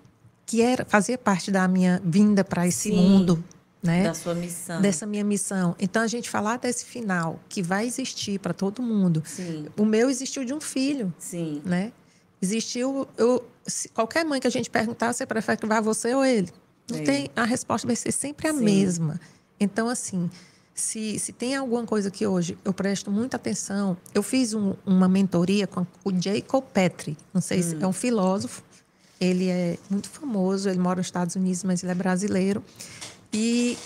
que 0.45 0.64
era 0.64 0.84
fazia 0.84 1.16
parte 1.16 1.52
da 1.52 1.68
minha 1.68 2.02
vinda 2.04 2.43
para 2.43 2.66
esse 2.66 2.89
Sim. 2.89 2.95
mundo 2.95 3.43
né? 3.82 4.04
Da 4.04 4.14
sua 4.14 4.36
missão. 4.36 4.82
Dessa 4.82 5.06
minha 5.06 5.24
missão. 5.24 5.76
Então, 5.80 6.02
a 6.02 6.08
gente 6.08 6.30
falar 6.30 6.58
desse 6.58 6.86
final, 6.86 7.39
que 7.47 7.62
vai 7.62 7.88
existir 7.88 8.39
para 8.39 8.54
todo 8.54 8.82
mundo. 8.82 9.24
Sim. 9.26 9.68
O 9.78 9.86
meu 9.86 10.10
existiu 10.10 10.43
de 10.43 10.54
um 10.54 10.60
filho. 10.60 11.14
Sim. 11.18 11.62
Né? 11.66 11.91
Existiu. 12.42 13.08
Eu, 13.18 13.46
qualquer 13.94 14.26
mãe 14.26 14.40
que 14.40 14.48
a 14.48 14.52
gente 14.52 14.70
perguntar, 14.70 15.14
você 15.14 15.26
prefere 15.26 15.58
que 15.58 15.66
vá 15.66 15.82
você 15.82 16.14
ou 16.14 16.24
ele? 16.24 16.50
Não 16.90 17.00
é. 17.00 17.02
tem, 17.02 17.30
a 17.36 17.44
resposta 17.44 17.86
vai 17.86 17.96
ser 17.96 18.12
sempre 18.12 18.48
a 18.48 18.54
Sim. 18.54 18.64
mesma. 18.64 19.20
Então, 19.60 19.90
assim, 19.90 20.30
se, 20.74 21.20
se 21.20 21.34
tem 21.34 21.56
alguma 21.56 21.86
coisa 21.86 22.10
que 22.10 22.26
hoje 22.26 22.58
eu 22.64 22.74
presto 22.74 23.12
muita 23.12 23.38
atenção, 23.38 23.98
eu 24.14 24.24
fiz 24.24 24.54
um, 24.54 24.74
uma 24.86 25.08
mentoria 25.08 25.68
com 25.68 25.86
o 26.04 26.12
Jacob 26.20 26.64
Petri, 26.74 27.18
não 27.34 27.42
sei 27.42 27.60
hum. 27.60 27.64
se 27.64 27.84
é 27.84 27.88
um 27.88 27.94
filósofo, 27.94 28.64
ele 29.20 29.50
é 29.50 29.78
muito 29.90 30.10
famoso, 30.10 30.70
ele 30.70 30.80
mora 30.80 30.98
nos 30.98 31.08
Estados 31.08 31.36
Unidos, 31.36 31.64
mas 31.64 31.84
ele 31.84 31.92
é 31.92 31.96
brasileiro. 31.96 32.64
E 33.34 33.78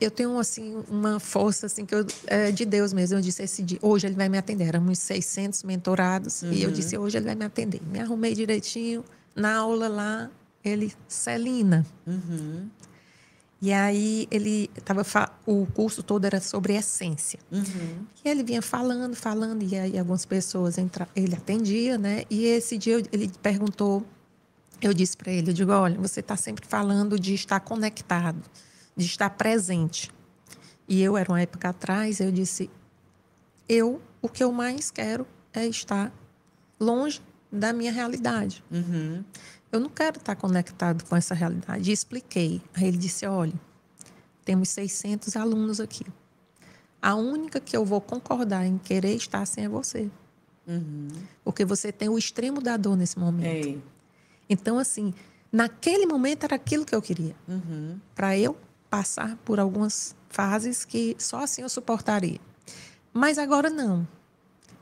eu 0.00 0.10
tenho 0.10 0.38
assim 0.38 0.82
uma 0.88 1.20
força 1.20 1.66
assim 1.66 1.86
que 1.86 1.94
eu, 1.94 2.06
é 2.26 2.50
de 2.50 2.64
Deus 2.64 2.92
mesmo. 2.92 3.16
Eu 3.18 3.22
disse 3.22 3.42
esse 3.42 3.62
dia, 3.62 3.78
hoje 3.80 4.06
ele 4.06 4.16
vai 4.16 4.28
me 4.28 4.38
atender. 4.38 4.68
Éramos 4.68 4.98
600 4.98 5.62
mentorados 5.62 6.42
uhum. 6.42 6.52
e 6.52 6.62
eu 6.62 6.68
uhum. 6.68 6.74
disse 6.74 6.98
hoje 6.98 7.16
ele 7.16 7.26
vai 7.26 7.34
me 7.34 7.44
atender. 7.44 7.80
Me 7.82 8.00
arrumei 8.00 8.34
direitinho 8.34 9.04
na 9.34 9.56
aula 9.56 9.88
lá. 9.88 10.30
Ele 10.64 10.92
Celina. 11.06 11.86
Uhum. 12.06 12.68
E 13.62 13.72
aí 13.72 14.26
ele 14.30 14.68
tava 14.84 15.02
o 15.46 15.66
curso 15.66 16.02
todo 16.02 16.24
era 16.24 16.40
sobre 16.40 16.74
essência. 16.74 17.38
Uhum. 17.50 18.04
E 18.24 18.28
ele 18.28 18.42
vinha 18.42 18.60
falando, 18.60 19.14
falando 19.14 19.62
e 19.62 19.76
aí 19.76 19.98
algumas 19.98 20.26
pessoas 20.26 20.76
entra, 20.76 21.08
ele 21.14 21.34
atendia, 21.34 21.96
né? 21.96 22.24
E 22.28 22.44
esse 22.44 22.76
dia 22.76 23.02
ele 23.12 23.30
perguntou 23.42 24.04
eu 24.82 24.92
disse 24.92 25.16
para 25.16 25.32
ele, 25.32 25.50
eu 25.50 25.54
digo, 25.54 25.72
olha, 25.72 25.98
você 25.98 26.20
está 26.20 26.36
sempre 26.36 26.66
falando 26.66 27.18
de 27.18 27.32
estar 27.34 27.58
conectado, 27.60 28.42
de 28.96 29.06
estar 29.06 29.30
presente. 29.30 30.10
E 30.86 31.02
eu 31.02 31.16
era 31.16 31.30
uma 31.30 31.40
época 31.40 31.70
atrás, 31.70 32.20
eu 32.20 32.30
disse, 32.30 32.70
eu 33.68 34.00
o 34.20 34.28
que 34.28 34.42
eu 34.42 34.52
mais 34.52 34.90
quero 34.90 35.26
é 35.52 35.66
estar 35.66 36.12
longe 36.80 37.22
da 37.50 37.72
minha 37.72 37.92
realidade. 37.92 38.64
Uhum. 38.70 39.24
Eu 39.70 39.80
não 39.80 39.88
quero 39.88 40.18
estar 40.18 40.34
conectado 40.36 41.04
com 41.04 41.16
essa 41.16 41.34
realidade. 41.34 41.90
E 41.90 41.92
expliquei. 41.92 42.62
Aí 42.74 42.86
ele 42.86 42.96
disse, 42.96 43.26
olha, 43.26 43.52
temos 44.44 44.68
600 44.70 45.36
alunos 45.36 45.80
aqui. 45.80 46.04
A 47.00 47.14
única 47.14 47.60
que 47.60 47.76
eu 47.76 47.84
vou 47.84 48.00
concordar 48.00 48.64
em 48.64 48.78
querer 48.78 49.14
estar 49.14 49.44
sem 49.46 49.64
é 49.64 49.68
você. 49.68 50.10
Uhum. 50.66 51.08
Porque 51.44 51.64
você 51.64 51.92
tem 51.92 52.08
o 52.08 52.16
extremo 52.16 52.60
da 52.60 52.76
dor 52.76 52.96
nesse 52.96 53.18
momento. 53.18 53.66
Ei. 53.66 53.82
Então, 54.48 54.78
assim, 54.78 55.12
naquele 55.52 56.06
momento 56.06 56.44
era 56.44 56.56
aquilo 56.56 56.84
que 56.84 56.94
eu 56.94 57.02
queria. 57.02 57.34
Uhum. 57.46 57.98
Para 58.14 58.38
eu 58.38 58.56
passar 58.94 59.36
por 59.44 59.58
algumas 59.58 60.14
fases 60.28 60.84
que 60.84 61.16
só 61.18 61.42
assim 61.42 61.62
eu 61.62 61.68
suportaria. 61.68 62.38
Mas 63.12 63.38
agora 63.38 63.68
não. 63.68 64.06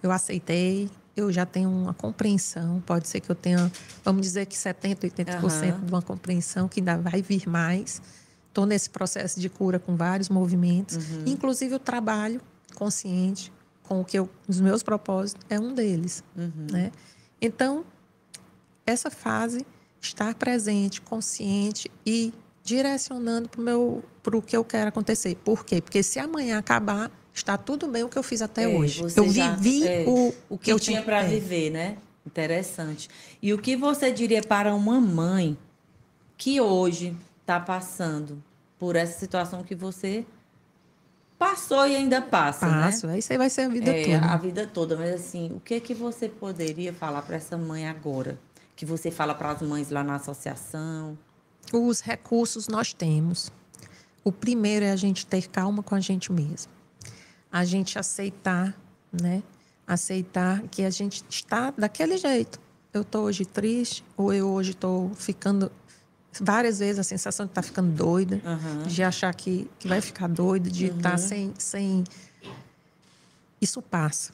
Eu 0.03 0.13
aceitei, 0.13 0.91
eu 1.17 1.33
já 1.33 1.47
tenho 1.47 1.71
uma 1.71 1.95
compreensão. 1.95 2.83
Pode 2.85 3.09
ser 3.09 3.21
que 3.21 3.31
eu 3.31 3.35
tenha, 3.35 3.73
vamos 4.05 4.21
dizer 4.21 4.45
que 4.45 4.55
70%, 4.55 5.11
80% 5.11 5.73
uhum. 5.73 5.81
de 5.87 5.93
uma 5.93 6.03
compreensão, 6.03 6.69
que 6.69 6.81
ainda 6.81 6.99
vai 6.99 7.23
vir 7.23 7.49
mais. 7.49 8.03
estou 8.49 8.67
nesse 8.67 8.91
processo 8.91 9.41
de 9.41 9.49
cura 9.49 9.79
com 9.79 9.97
vários 9.97 10.29
movimentos, 10.29 10.97
uhum. 10.97 11.25
inclusive 11.25 11.75
o 11.75 11.79
trabalho 11.79 12.39
consciente 12.75 13.51
com 13.83 14.03
o 14.03 14.05
que 14.05 14.19
eu, 14.19 14.29
os 14.47 14.61
meus 14.61 14.83
propósitos 14.83 15.43
é 15.49 15.59
um 15.59 15.75
deles, 15.75 16.23
uhum. 16.37 16.67
né? 16.71 16.93
Então 17.41 17.83
essa 18.85 19.11
fase 19.11 19.65
estar 20.03 20.35
presente, 20.35 21.01
consciente 21.01 21.91
e 22.05 22.35
direcionando 22.63 23.49
para 24.23 24.37
o 24.37 24.43
que 24.43 24.57
eu 24.57 24.65
quero 24.65 24.89
acontecer. 24.89 25.35
Por 25.37 25.65
quê? 25.65 25.81
Porque 25.81 26.03
se 26.03 26.19
amanhã 26.19 26.59
acabar 26.59 27.11
está 27.35 27.57
tudo 27.57 27.89
bem 27.89 28.05
o 28.05 28.09
que 28.09 28.19
eu 28.19 28.23
fiz 28.23 28.43
até 28.43 28.65
é, 28.65 28.69
hoje. 28.69 29.03
Eu 29.17 29.29
já, 29.31 29.55
vivi 29.55 29.87
é, 29.87 30.05
o, 30.07 30.35
o 30.51 30.59
que 30.59 30.73
eu 30.73 30.79
tinha 30.79 31.03
para 31.03 31.23
viver, 31.23 31.71
né? 31.71 31.97
Interessante. 32.27 33.09
E 33.41 33.53
o 33.53 33.59
que 33.59 33.77
você 33.77 34.13
diria 34.13 34.43
para 34.43 34.75
uma 34.75 35.01
mãe 35.01 35.57
que 36.37 36.61
hoje 36.61 37.17
está 37.41 37.59
passando 37.59 38.43
por 38.79 38.97
essa 38.97 39.19
situação 39.19 39.63
que 39.63 39.75
você 39.75 40.25
passou 41.39 41.87
e 41.89 41.97
ainda 41.97 42.23
passa, 42.23 42.67
né? 42.67 42.83
Passo, 42.85 43.07
né? 43.07 43.19
Isso 43.19 43.33
aí 43.33 43.39
vai 43.39 43.51
ser 43.51 43.63
a 43.63 43.69
vida 43.69 43.91
é, 43.91 44.05
toda. 44.05 44.27
A 44.27 44.37
vida 44.37 44.67
toda, 44.67 44.97
mas 44.97 45.15
assim, 45.15 45.51
o 45.53 45.61
que 45.61 45.81
que 45.81 45.95
você 45.95 46.29
poderia 46.29 46.93
falar 46.93 47.23
para 47.23 47.37
essa 47.37 47.57
mãe 47.57 47.89
agora? 47.89 48.39
Que 48.77 48.87
você 48.87 49.11
fala 49.11 49.35
para 49.35 49.51
as 49.51 49.63
mães 49.63 49.91
lá 49.91 50.05
na 50.05 50.17
associação? 50.17 51.19
Os 51.73 52.01
recursos 52.01 52.69
nós 52.69 52.93
temos. 52.93 53.53
O 54.25 54.33
primeiro 54.33 54.85
é 54.85 54.93
a 54.93 54.97
gente 54.97 55.27
ter 55.27 55.49
calma 55.49 55.83
com 55.83 55.95
a 55.95 56.01
gente 56.01 56.33
mesmo. 56.33 56.71
A 57.51 57.65
gente 57.65 57.99
aceitar, 57.99 58.75
né? 59.13 59.43
Aceitar 59.87 60.63
que 60.69 60.83
a 60.83 60.91
gente 60.91 61.25
está 61.29 61.71
daquele 61.71 62.17
jeito. 62.17 62.61
Eu 62.93 63.03
estou 63.03 63.25
hoje 63.25 63.45
triste, 63.45 64.05
ou 64.17 64.33
eu 64.33 64.49
hoje 64.49 64.73
estou 64.73 65.11
ficando 65.15 65.73
várias 66.41 66.79
vezes 66.79 66.99
a 66.99 67.03
sensação 67.03 67.47
de 67.47 67.53
estar 67.53 67.63
tá 67.63 67.67
ficando 67.67 67.91
doida, 67.91 68.41
uhum. 68.45 68.83
de 68.87 69.03
achar 69.03 69.35
que, 69.35 69.71
que 69.79 69.89
vai 69.89 70.01
ficar 70.01 70.29
doida, 70.29 70.71
de 70.71 70.89
uhum. 70.89 70.97
estar 70.97 71.19
sem, 71.19 71.53
sem. 71.59 72.05
Isso 73.61 73.83
passa. 73.83 74.33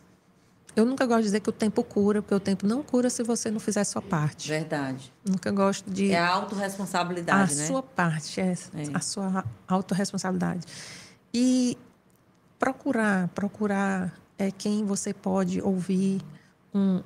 Eu 0.76 0.84
nunca 0.84 1.06
gosto 1.06 1.20
de 1.20 1.24
dizer 1.24 1.40
que 1.40 1.48
o 1.48 1.52
tempo 1.52 1.82
cura, 1.82 2.22
porque 2.22 2.34
o 2.34 2.40
tempo 2.40 2.66
não 2.66 2.82
cura 2.82 3.10
se 3.10 3.22
você 3.22 3.50
não 3.50 3.58
fizer 3.58 3.80
a 3.80 3.84
sua 3.84 4.02
parte. 4.02 4.48
Verdade. 4.48 5.12
Nunca 5.24 5.50
gosto 5.50 5.90
de. 5.90 6.12
É 6.12 6.18
a 6.18 6.28
autorresponsabilidade, 6.28 7.52
a 7.52 7.56
né? 7.56 7.64
A 7.64 7.66
sua 7.66 7.82
parte, 7.82 8.40
é, 8.40 8.52
é. 8.52 8.56
A 8.94 9.00
sua 9.00 9.44
autorresponsabilidade. 9.66 10.66
E 11.34 11.76
procurar, 12.58 13.28
procurar 13.28 14.14
é 14.38 14.50
quem 14.50 14.84
você 14.84 15.12
pode 15.12 15.60
ouvir. 15.60 16.20
Um, 16.72 17.02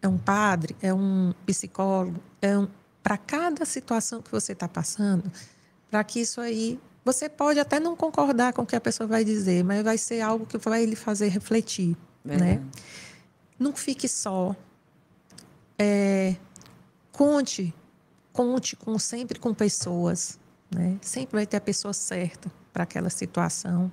é 0.00 0.06
um 0.06 0.18
padre, 0.18 0.76
é 0.80 0.94
um 0.94 1.34
psicólogo, 1.44 2.20
é 2.40 2.56
um, 2.56 2.68
para 3.02 3.16
cada 3.16 3.64
situação 3.64 4.22
que 4.22 4.30
você 4.30 4.52
está 4.52 4.68
passando, 4.68 5.30
para 5.90 6.04
que 6.04 6.20
isso 6.20 6.40
aí. 6.40 6.78
Você 7.04 7.28
pode 7.28 7.58
até 7.58 7.80
não 7.80 7.96
concordar 7.96 8.52
com 8.52 8.62
o 8.62 8.66
que 8.66 8.76
a 8.76 8.80
pessoa 8.80 9.06
vai 9.06 9.24
dizer, 9.24 9.64
mas 9.64 9.82
vai 9.82 9.96
ser 9.96 10.20
algo 10.20 10.44
que 10.44 10.58
vai 10.58 10.84
lhe 10.84 10.94
fazer 10.94 11.28
refletir. 11.28 11.96
Né? 12.24 12.62
Não 13.58 13.74
fique 13.74 14.08
só. 14.08 14.54
É, 15.78 16.36
conte, 17.12 17.74
conte 18.32 18.76
com, 18.76 18.98
sempre 18.98 19.38
com 19.38 19.54
pessoas. 19.54 20.38
Né? 20.70 20.98
Sempre 21.00 21.36
vai 21.36 21.46
ter 21.46 21.56
a 21.56 21.60
pessoa 21.60 21.92
certa 21.92 22.50
para 22.72 22.84
aquela 22.84 23.10
situação 23.10 23.90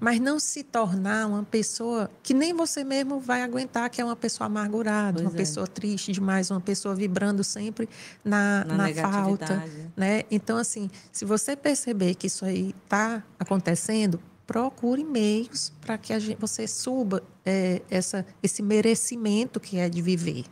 mas 0.00 0.18
não 0.18 0.40
se 0.40 0.64
tornar 0.64 1.26
uma 1.26 1.44
pessoa 1.44 2.10
que 2.22 2.32
nem 2.32 2.54
você 2.54 2.82
mesmo 2.82 3.20
vai 3.20 3.42
aguentar, 3.42 3.90
que 3.90 4.00
é 4.00 4.04
uma 4.04 4.16
pessoa 4.16 4.46
amargurada, 4.46 5.18
pois 5.18 5.26
uma 5.26 5.34
é. 5.34 5.36
pessoa 5.36 5.66
triste 5.66 6.10
demais, 6.10 6.50
uma 6.50 6.60
pessoa 6.60 6.94
vibrando 6.94 7.44
sempre 7.44 7.86
na, 8.24 8.64
na, 8.64 8.76
na 8.88 8.94
falta. 8.94 9.62
Né? 9.94 10.22
Então, 10.30 10.56
assim, 10.56 10.90
se 11.12 11.26
você 11.26 11.54
perceber 11.54 12.14
que 12.14 12.26
isso 12.26 12.46
aí 12.46 12.74
está 12.82 13.22
acontecendo, 13.38 14.18
procure 14.50 15.04
meios 15.04 15.72
para 15.80 15.96
que 15.96 16.18
gente, 16.18 16.36
você 16.36 16.66
suba 16.66 17.22
é, 17.46 17.82
essa, 17.88 18.26
esse 18.42 18.64
merecimento 18.64 19.60
que 19.60 19.78
é 19.78 19.88
de 19.88 20.02
viver. 20.02 20.44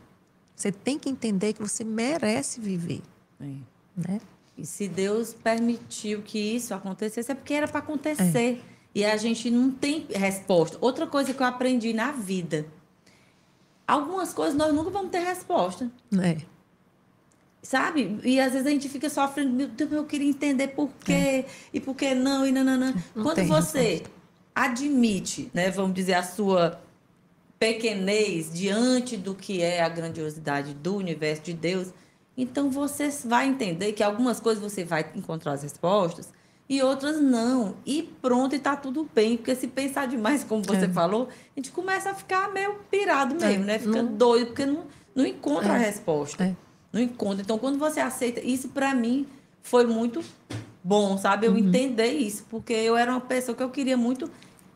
Você 0.55 0.71
tem 0.71 1.01
que 1.01 1.09
entender 1.09 1.53
que 1.53 1.61
você 1.61 1.83
merece 1.83 2.61
viver. 2.61 3.03
É. 3.41 3.45
Né? 3.97 4.21
E 4.57 4.65
se 4.65 4.87
Deus 4.87 5.35
permitiu 5.35 6.23
que 6.23 6.39
isso 6.39 6.73
acontecesse, 6.73 7.33
é 7.33 7.35
porque 7.35 7.53
era 7.53 7.67
para 7.67 7.81
acontecer. 7.81 8.61
É. 8.61 8.79
E 8.95 9.05
a 9.05 9.17
gente 9.17 9.51
não 9.51 9.73
tem 9.73 10.07
resposta. 10.15 10.79
Outra 10.81 11.05
coisa 11.05 11.35
que 11.35 11.43
eu 11.43 11.47
aprendi 11.47 11.93
na 11.93 12.13
vida. 12.13 12.67
Algumas 13.85 14.33
coisas 14.33 14.55
nós 14.55 14.73
nunca 14.73 14.91
vamos 14.91 15.11
ter 15.11 15.25
resposta. 15.25 15.91
É. 16.23 16.37
Sabe? 17.63 18.19
E 18.25 18.41
às 18.41 18.53
vezes 18.53 18.67
a 18.67 18.71
gente 18.71 18.89
fica 18.89 19.11
sofrendo, 19.11 19.53
meu 19.53 19.69
Deus, 19.69 19.93
eu 19.93 20.05
queria 20.05 20.29
entender 20.29 20.69
por 20.69 20.91
quê 21.05 21.13
é. 21.13 21.45
e 21.73 21.81
por 21.81 21.95
que 21.95 22.15
não, 22.15 22.47
e 22.47 22.53
não, 22.53 22.65
não, 22.65 22.95
Quando 23.15 23.45
você 23.47 23.81
resposta. 23.81 24.11
admite, 24.55 25.51
né, 25.53 25.71
vamos 25.71 25.95
dizer, 25.95 26.15
a 26.15 26.23
sua 26.23 26.81
pequenez 27.59 28.53
diante 28.53 29.17
do 29.17 29.35
que 29.35 29.61
é 29.61 29.83
a 29.83 29.89
grandiosidade 29.89 30.73
do 30.73 30.97
universo 30.97 31.43
de 31.43 31.53
Deus, 31.53 31.93
então 32.37 32.71
você 32.71 33.11
vai 33.25 33.49
entender 33.49 33.93
que 33.93 34.03
algumas 34.03 34.39
coisas 34.39 34.63
você 34.63 34.85
vai 34.85 35.11
encontrar 35.17 35.53
as 35.55 35.65
respostas 35.65 36.33
e 36.69 36.83
outras 36.83 37.21
não. 37.21 37.75
E 37.85 38.03
pronto, 38.23 38.55
e 38.55 38.59
tá 38.59 38.77
tudo 38.77 39.09
bem. 39.13 39.37
Porque 39.37 39.57
se 39.57 39.67
pensar 39.67 40.07
demais, 40.07 40.45
como 40.45 40.63
você 40.63 40.85
é. 40.85 40.89
falou, 40.89 41.29
a 41.29 41.59
gente 41.59 41.73
começa 41.73 42.11
a 42.11 42.15
ficar 42.15 42.53
meio 42.53 42.75
pirado 42.91 43.35
mesmo, 43.35 43.65
é. 43.65 43.67
né? 43.67 43.79
Fica 43.79 44.03
não... 44.03 44.15
doido, 44.15 44.47
porque 44.49 44.67
não, 44.67 44.85
não 45.15 45.27
encontra 45.27 45.73
é. 45.73 45.77
a 45.77 45.79
resposta. 45.79 46.45
É. 46.45 46.68
Não 46.93 47.01
encontra. 47.01 47.43
Então, 47.43 47.59
quando 47.59 47.79
você 47.79 48.01
aceita, 48.01 48.41
isso 48.41 48.69
para 48.69 48.95
mim 48.95 49.27
foi 49.63 49.87
muito 49.87 50.23
bom, 50.83 51.19
sabe? 51.19 51.47
Eu 51.47 51.53
uhum. 51.53 51.59
entender 51.59 52.13
isso, 52.13 52.45
porque 52.49 52.73
eu 52.73 52.97
era 52.97 53.11
uma 53.11 53.21
pessoa 53.21 53.57
que 53.57 53.63
eu 53.63 53.71
queria 53.71 53.97
muito. 53.97 54.31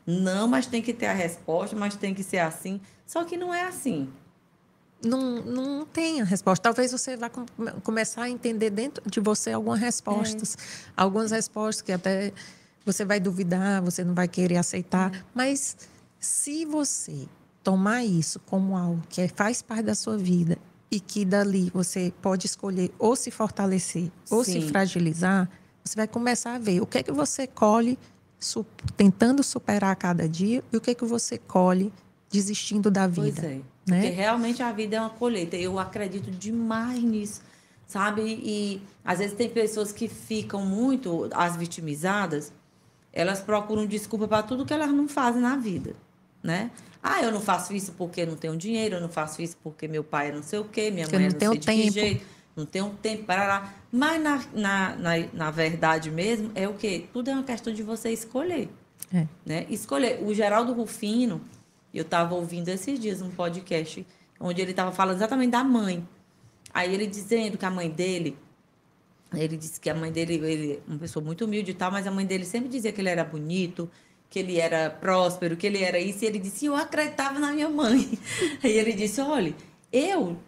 Não, 0.07 0.49
mas 0.49 0.67
tem 0.67 0.83
que 0.83 0.93
ter 0.93 1.07
a 1.07 1.13
resposta, 1.13 1.77
mas 1.77 1.97
tem 1.97 2.13
que 2.13 2.23
ser 2.23 2.39
assim. 2.39 2.81
Só 3.07 3.25
que 3.25 3.37
não 3.37 3.55
é 3.55 3.63
assim 3.63 4.09
não, 5.05 5.43
não 5.43 5.87
tem 5.87 6.21
a 6.21 6.25
resposta. 6.25 6.63
Talvez 6.63 6.93
você 6.93 7.17
vá 7.17 7.29
com, 7.29 7.45
começar 7.83 8.23
a 8.23 8.31
entender 8.31 8.71
dentro 8.71 9.09
de 9.09 9.21
você 9.21 9.53
algumas 9.53 9.81
respostas. 9.81 10.57
É. 10.57 10.93
Algumas 10.97 11.31
respostas 11.31 11.83
que 11.83 11.93
até 11.93 12.33
você 12.85 13.05
vai 13.05 13.21
duvidar, 13.21 13.83
você 13.83 14.05
não 14.05 14.15
vai 14.15 14.29
querer 14.29 14.57
aceitar. 14.57 15.15
É. 15.15 15.23
Mas 15.35 15.77
se 16.19 16.65
você 16.65 17.27
tomar 17.63 18.05
isso 18.05 18.41
como 18.41 18.77
algo 18.77 19.03
que 19.09 19.27
faz 19.29 19.63
parte 19.63 19.85
da 19.85 19.95
sua 19.95 20.17
vida 20.17 20.59
e 20.93 21.01
que 21.01 21.25
dali 21.25 21.71
você 21.73 22.13
pode 22.21 22.45
escolher 22.47 22.93
ou 22.99 23.17
se 23.17 23.31
fortalecer 23.31 24.13
ou 24.31 24.45
Sim. 24.45 24.61
se 24.61 24.69
fragilizar, 24.69 25.49
você 25.83 25.97
vai 25.97 26.07
começar 26.07 26.55
a 26.55 26.59
ver 26.59 26.83
o 26.83 26.87
que 26.87 26.99
é 26.99 27.03
que 27.03 27.11
você 27.11 27.47
colhe 27.47 27.99
su 28.39 28.67
tentando 28.95 29.43
superar 29.43 29.93
a 29.93 29.97
cada 29.97 30.29
dia 30.29 30.63
e 30.71 30.77
o 30.77 30.81
que 30.81 30.91
é 30.91 30.95
que 30.95 31.07
você 31.07 31.39
colhe 31.39 31.91
desistindo 32.31 32.91
da 32.91 33.07
vida. 33.07 33.41
Pois 33.41 33.45
é. 33.45 33.61
Né? 33.87 34.03
Porque 34.03 34.09
realmente 34.09 34.63
a 34.63 34.71
vida 34.71 34.97
é 34.97 35.01
uma 35.01 35.11
colheita. 35.11 35.57
Eu 35.57 35.79
acredito 35.79 36.31
demais 36.31 37.03
nisso, 37.03 37.41
sabe? 37.87 38.23
E 38.23 38.83
às 39.03 39.19
vezes 39.19 39.35
tem 39.35 39.49
pessoas 39.49 39.93
que 39.93 40.09
ficam 40.09 40.65
muito, 40.65 41.31
as 41.33 41.57
vitimizadas, 41.57 42.53
elas 43.13 43.41
procuram 43.41 43.87
desculpa 43.87 44.29
para 44.29 44.43
tudo 44.43 44.67
que 44.67 44.75
elas 44.75 44.91
não 44.91 45.09
fazem 45.09 45.41
na 45.41 45.57
vida, 45.57 45.97
né? 46.43 46.71
Ah, 47.03 47.21
eu 47.21 47.33
não 47.33 47.41
faço 47.41 47.75
isso 47.75 47.93
porque 47.93 48.25
não 48.25 48.37
tenho 48.37 48.57
dinheiro, 48.57 48.97
eu 48.97 49.01
não 49.01 49.09
faço 49.09 49.43
isso 49.43 49.57
porque 49.63 49.89
meu 49.89 50.05
pai 50.05 50.29
é 50.29 50.33
não 50.33 50.43
sei 50.43 50.61
o 50.61 50.65
quê, 50.65 50.91
minha 50.91 51.09
mãe 51.09 51.25
é 51.25 51.29
não, 51.29 51.33
não 51.33 51.41
sei 51.41 51.59
de 51.59 51.67
tempo. 51.67 51.83
que 51.83 51.91
jeito, 51.91 52.27
não 52.55 52.65
tenho 52.65 52.91
tempo 53.03 53.25
para 53.25 53.47
lá. 53.47 53.75
Mas 53.91 54.23
na, 54.23 54.45
na, 54.55 54.97
na, 54.97 55.27
na, 55.33 55.51
verdade 55.51 56.11
mesmo 56.11 56.53
é 56.55 56.69
o 56.69 56.75
quê? 56.75 57.07
Tudo 57.13 57.31
é 57.31 57.35
uma 57.35 57.43
questão 57.43 57.73
de 57.73 57.83
você 57.83 58.11
escolher. 58.11 58.69
É. 59.13 59.27
Né? 59.45 59.67
Escolher. 59.69 60.23
O 60.23 60.33
Geraldo 60.33 60.73
Rufino, 60.73 61.41
eu 61.93 62.03
estava 62.03 62.35
ouvindo 62.35 62.69
esses 62.69 63.01
dias 63.01 63.21
um 63.21 63.31
podcast 63.31 64.07
onde 64.39 64.61
ele 64.61 64.71
estava 64.71 64.93
falando 64.93 65.17
exatamente 65.17 65.51
da 65.51 65.65
mãe. 65.65 66.07
Aí 66.73 66.93
ele 66.95 67.07
dizendo 67.07 67.59
que 67.59 67.65
a 67.65 67.71
mãe 67.71 67.91
dele, 67.91 68.37
ele 69.35 69.57
disse 69.57 69.81
que 69.81 69.91
a 69.91 69.95
mãe 69.95 70.11
dele, 70.11 70.35
ele 70.35 70.83
uma 70.87 70.99
pessoa 70.99 71.25
muito 71.25 71.45
humilde 71.45 71.71
e 71.71 71.75
tal, 71.75 71.91
mas 71.91 72.07
a 72.07 72.11
mãe 72.11 72.25
dele 72.25 72.45
sempre 72.45 72.69
dizia 72.69 72.93
que 72.93 73.01
ele 73.01 73.09
era 73.09 73.25
bonito, 73.25 73.91
que 74.33 74.39
ele 74.39 74.59
era 74.59 74.89
próspero, 74.89 75.57
que 75.57 75.67
ele 75.67 75.85
era 75.85 75.99
isso, 75.99 76.25
e 76.25 76.27
ele 76.27 76.39
disse, 76.39 76.65
eu 76.67 76.75
acreditava 76.75 77.39
na 77.39 77.53
minha 77.53 77.69
mãe. 77.69 78.19
Aí 78.65 78.73
ele 78.73 78.95
disse, 78.95 79.21
olha, 79.21 79.55
eu, 79.93 80.39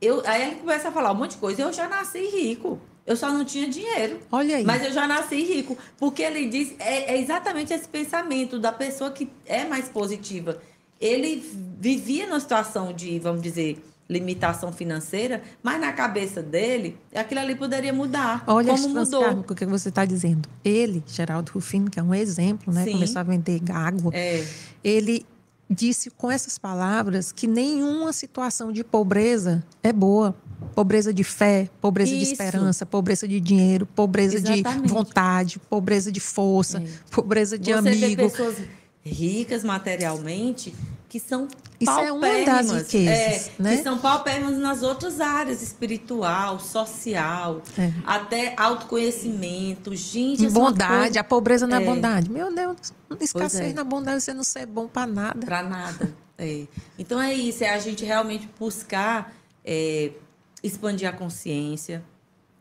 eu, 0.00 0.22
aí 0.24 0.42
ele 0.42 0.56
começa 0.56 0.88
a 0.88 0.92
falar 0.92 1.12
um 1.12 1.14
monte 1.14 1.32
de 1.32 1.36
coisa, 1.36 1.60
eu 1.60 1.72
já 1.72 1.86
nasci 1.86 2.26
rico. 2.26 2.80
Eu 3.06 3.16
só 3.16 3.30
não 3.30 3.44
tinha 3.44 3.68
dinheiro. 3.68 4.20
Olha 4.30 4.56
aí. 4.56 4.64
Mas 4.64 4.84
eu 4.84 4.92
já 4.92 5.06
nasci 5.06 5.42
rico. 5.42 5.78
Porque 5.96 6.22
ele 6.22 6.46
diz, 6.46 6.74
é, 6.78 7.14
é 7.14 7.20
exatamente 7.20 7.72
esse 7.72 7.88
pensamento 7.88 8.58
da 8.58 8.70
pessoa 8.70 9.10
que 9.10 9.30
é 9.46 9.64
mais 9.64 9.88
positiva 9.88 10.60
ele 11.00 11.42
vivia 11.78 12.26
numa 12.26 12.40
situação 12.40 12.92
de, 12.92 13.18
vamos 13.18 13.40
dizer, 13.40 13.82
limitação 14.08 14.72
financeira, 14.72 15.42
mas 15.62 15.78
na 15.80 15.92
cabeça 15.92 16.42
dele, 16.42 16.96
aquilo 17.14 17.40
ali 17.40 17.54
poderia 17.54 17.92
mudar. 17.92 18.42
Olha, 18.46 18.72
como 18.72 18.88
mudou. 18.88 19.44
o 19.48 19.54
que 19.54 19.66
você 19.66 19.90
está 19.90 20.04
dizendo. 20.04 20.48
Ele, 20.64 21.02
Geraldo 21.06 21.52
Rufino, 21.52 21.90
que 21.90 22.00
é 22.00 22.02
um 22.02 22.14
exemplo, 22.14 22.72
né? 22.72 22.86
Começou 22.90 23.20
a 23.20 23.22
vender 23.22 23.60
água. 23.70 24.10
É. 24.14 24.46
Ele 24.82 25.26
disse 25.70 26.08
com 26.10 26.30
essas 26.30 26.56
palavras 26.56 27.30
que 27.30 27.46
nenhuma 27.46 28.10
situação 28.12 28.72
de 28.72 28.82
pobreza 28.82 29.62
é 29.82 29.92
boa, 29.92 30.34
pobreza 30.74 31.12
de 31.12 31.22
fé, 31.22 31.68
pobreza 31.78 32.14
Isso. 32.14 32.24
de 32.24 32.32
esperança, 32.32 32.86
pobreza 32.86 33.28
de 33.28 33.38
dinheiro, 33.38 33.84
pobreza 33.84 34.36
Exatamente. 34.36 34.86
de 34.86 34.88
vontade, 34.88 35.58
pobreza 35.58 36.10
de 36.10 36.20
força, 36.20 36.78
É. 36.78 36.86
pobreza 37.10 37.58
de 37.58 37.70
Você 37.74 37.82
vê 37.82 38.04
amigo. 38.06 38.22
pessoas 38.22 38.56
ricas 39.04 39.62
materialmente 39.62 40.74
que 41.08 41.20
são 41.20 41.46
Isso 41.80 41.92
é 41.92 42.10
uma 42.10 42.26
das 42.44 42.70
riquezas, 42.72 43.48
é, 43.48 43.52
né? 43.58 43.76
Que 43.76 43.82
são 43.84 43.98
paupérrimas 43.98 44.56
nas 44.58 44.82
outras 44.82 45.20
áreas, 45.20 45.62
espiritual, 45.62 46.58
social, 46.58 47.62
É. 47.78 47.92
até 48.04 48.54
autoconhecimento. 48.56 49.94
Gente, 49.94 50.44
é 50.46 50.50
bondade, 50.50 50.98
coisa 51.02 51.20
a 51.20 51.24
pobreza 51.24 51.66
na 51.66 51.80
É. 51.80 51.84
bondade. 51.84 52.30
Meu 52.30 52.52
Deus, 52.52 52.92
escassez 53.20 53.70
é. 53.70 53.74
na 53.74 53.84
bondade, 53.84 54.22
você 54.22 54.34
não 54.34 54.42
ser 54.42 54.66
bom 54.66 54.88
para 54.88 55.06
nada. 55.06 55.46
Pra 55.46 55.62
nada. 55.62 56.12
É. 56.36 56.66
Então 56.98 57.20
é 57.20 57.32
isso, 57.32 57.62
é 57.62 57.70
a 57.70 57.78
gente 57.78 58.04
realmente 58.04 58.48
buscar 58.58 59.32
expandir 60.62 61.08
a 61.08 61.12
consciência. 61.12 62.02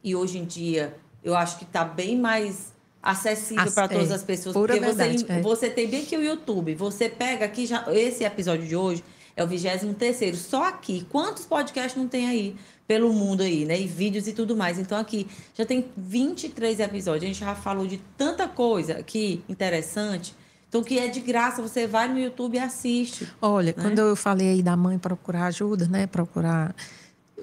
E 0.03 0.15
hoje 0.15 0.37
em 0.37 0.45
dia, 0.45 0.95
eu 1.23 1.35
acho 1.35 1.57
que 1.57 1.63
está 1.63 1.83
bem 1.83 2.17
mais 2.17 2.73
acessível 3.01 3.63
Ac- 3.63 3.73
para 3.73 3.87
todas 3.87 4.11
é, 4.11 4.15
as 4.15 4.23
pessoas. 4.23 4.53
porque 4.53 4.79
verdade, 4.79 5.19
você, 5.19 5.31
é. 5.31 5.41
você 5.41 5.69
tem 5.69 5.87
bem 5.87 6.05
que 6.05 6.15
o 6.17 6.23
YouTube. 6.23 6.75
Você 6.75 7.09
pega 7.09 7.45
aqui, 7.45 7.65
já, 7.65 7.85
esse 7.93 8.23
episódio 8.23 8.67
de 8.67 8.75
hoje 8.75 9.03
é 9.35 9.43
o 9.43 9.47
23 9.47 10.37
Só 10.37 10.63
aqui. 10.65 11.05
Quantos 11.09 11.45
podcasts 11.45 11.95
não 11.95 12.07
tem 12.07 12.27
aí? 12.27 12.55
Pelo 12.87 13.11
mundo 13.11 13.43
aí, 13.43 13.65
né? 13.65 13.79
E 13.79 13.85
vídeos 13.85 14.27
e 14.27 14.33
tudo 14.33 14.55
mais. 14.55 14.79
Então, 14.79 14.97
aqui 14.97 15.27
já 15.53 15.65
tem 15.65 15.85
23 15.97 16.79
episódios. 16.79 17.23
A 17.23 17.27
gente 17.27 17.39
já 17.39 17.53
falou 17.53 17.85
de 17.85 17.97
tanta 18.17 18.47
coisa 18.47 18.93
aqui 18.93 19.43
interessante. 19.49 20.33
Então, 20.69 20.83
que 20.83 20.97
é 20.97 21.07
de 21.07 21.19
graça, 21.19 21.61
você 21.61 21.85
vai 21.85 22.07
no 22.07 22.17
YouTube 22.19 22.55
e 22.55 22.59
assiste. 22.59 23.27
Olha, 23.41 23.73
né? 23.75 23.83
quando 23.83 23.99
eu 23.99 24.15
falei 24.15 24.49
aí 24.49 24.63
da 24.63 24.75
mãe 24.75 24.97
procurar 24.97 25.45
ajuda, 25.45 25.87
né? 25.87 26.07
Procurar. 26.07 26.75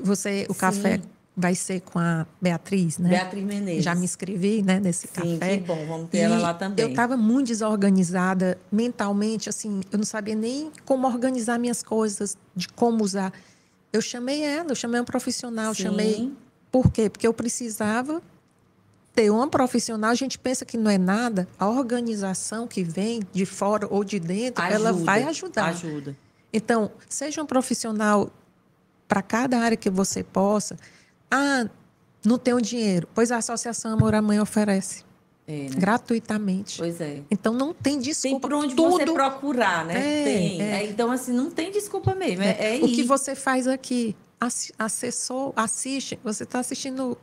Você, 0.02 0.46
o 0.48 0.52
Sim. 0.52 0.58
café 0.58 1.00
vai 1.36 1.54
ser 1.54 1.80
com 1.80 1.98
a 1.98 2.26
Beatriz, 2.40 2.98
né? 2.98 3.08
Beatriz 3.10 3.44
Menezes. 3.44 3.84
Já 3.84 3.94
me 3.94 4.04
inscrevi, 4.04 4.62
né, 4.62 4.78
nesse 4.78 5.08
Sim, 5.08 5.38
café. 5.38 5.58
que 5.58 5.64
bom. 5.64 5.84
Vamos 5.86 6.08
ter 6.08 6.18
ela 6.18 6.36
E 6.36 6.40
lá 6.40 6.54
também. 6.54 6.84
Eu 6.84 6.90
estava 6.90 7.16
muito 7.16 7.48
desorganizada 7.48 8.56
mentalmente, 8.70 9.48
assim, 9.48 9.80
eu 9.90 9.98
não 9.98 10.04
sabia 10.04 10.34
nem 10.34 10.70
como 10.84 11.06
organizar 11.06 11.58
minhas 11.58 11.82
coisas, 11.82 12.36
de 12.54 12.68
como 12.68 13.02
usar. 13.02 13.32
Eu 13.92 14.00
chamei 14.00 14.42
ela, 14.42 14.70
eu 14.70 14.76
chamei 14.76 15.00
um 15.00 15.04
profissional, 15.04 15.74
Sim. 15.74 15.82
chamei. 15.84 16.32
Por 16.70 16.90
quê? 16.90 17.10
Porque 17.10 17.26
eu 17.26 17.34
precisava 17.34 18.22
ter 19.14 19.30
uma 19.30 19.48
profissional. 19.48 20.10
A 20.10 20.14
gente 20.14 20.38
pensa 20.38 20.64
que 20.64 20.76
não 20.76 20.90
é 20.90 20.98
nada. 20.98 21.48
A 21.58 21.68
organização 21.68 22.66
que 22.66 22.82
vem 22.82 23.22
de 23.32 23.46
fora 23.46 23.86
ou 23.90 24.04
de 24.04 24.18
dentro, 24.18 24.62
ela 24.64 24.90
Ajuda, 24.90 25.04
vai 25.04 25.22
ajudar. 25.24 25.66
Ajuda. 25.66 26.16
Então, 26.52 26.90
seja 27.08 27.42
um 27.42 27.46
profissional 27.46 28.30
para 29.08 29.22
cada 29.22 29.58
área 29.58 29.76
que 29.76 29.90
você 29.90 30.22
possa. 30.22 30.76
Ah, 31.36 31.68
não 32.24 32.38
tenho 32.38 32.60
dinheiro. 32.60 33.08
Pois 33.14 33.32
a 33.32 33.38
Associação 33.38 33.92
Amor 33.92 34.14
à 34.14 34.22
Mãe 34.22 34.38
oferece 34.38 35.02
É, 35.46 35.64
né? 35.64 35.68
gratuitamente. 35.76 36.78
Pois 36.78 37.00
é. 37.00 37.22
Então 37.30 37.52
não 37.52 37.74
tem 37.74 37.94
Tem 37.94 38.02
desculpa. 38.02 38.48
por 38.48 38.54
onde 38.56 38.74
Tudo 38.74 38.92
você 38.92 39.04
procurar, 39.04 39.84
né? 39.84 39.94
É, 39.94 40.24
tem. 40.24 40.62
é. 40.62 40.64
É, 40.82 40.86
então, 40.86 41.10
assim, 41.10 41.32
não 41.32 41.50
tem 41.50 41.70
desculpa 41.72 42.14
mesmo. 42.14 42.42
É, 42.44 42.76
é 42.76 42.84
o 42.84 42.86
que 42.86 43.02
você 43.02 43.34
faz 43.34 43.66
aqui, 43.66 44.14
acessou, 44.78 45.52
assiste, 45.56 46.18
você 46.22 46.44
está 46.44 46.60
assistindo 46.60 47.18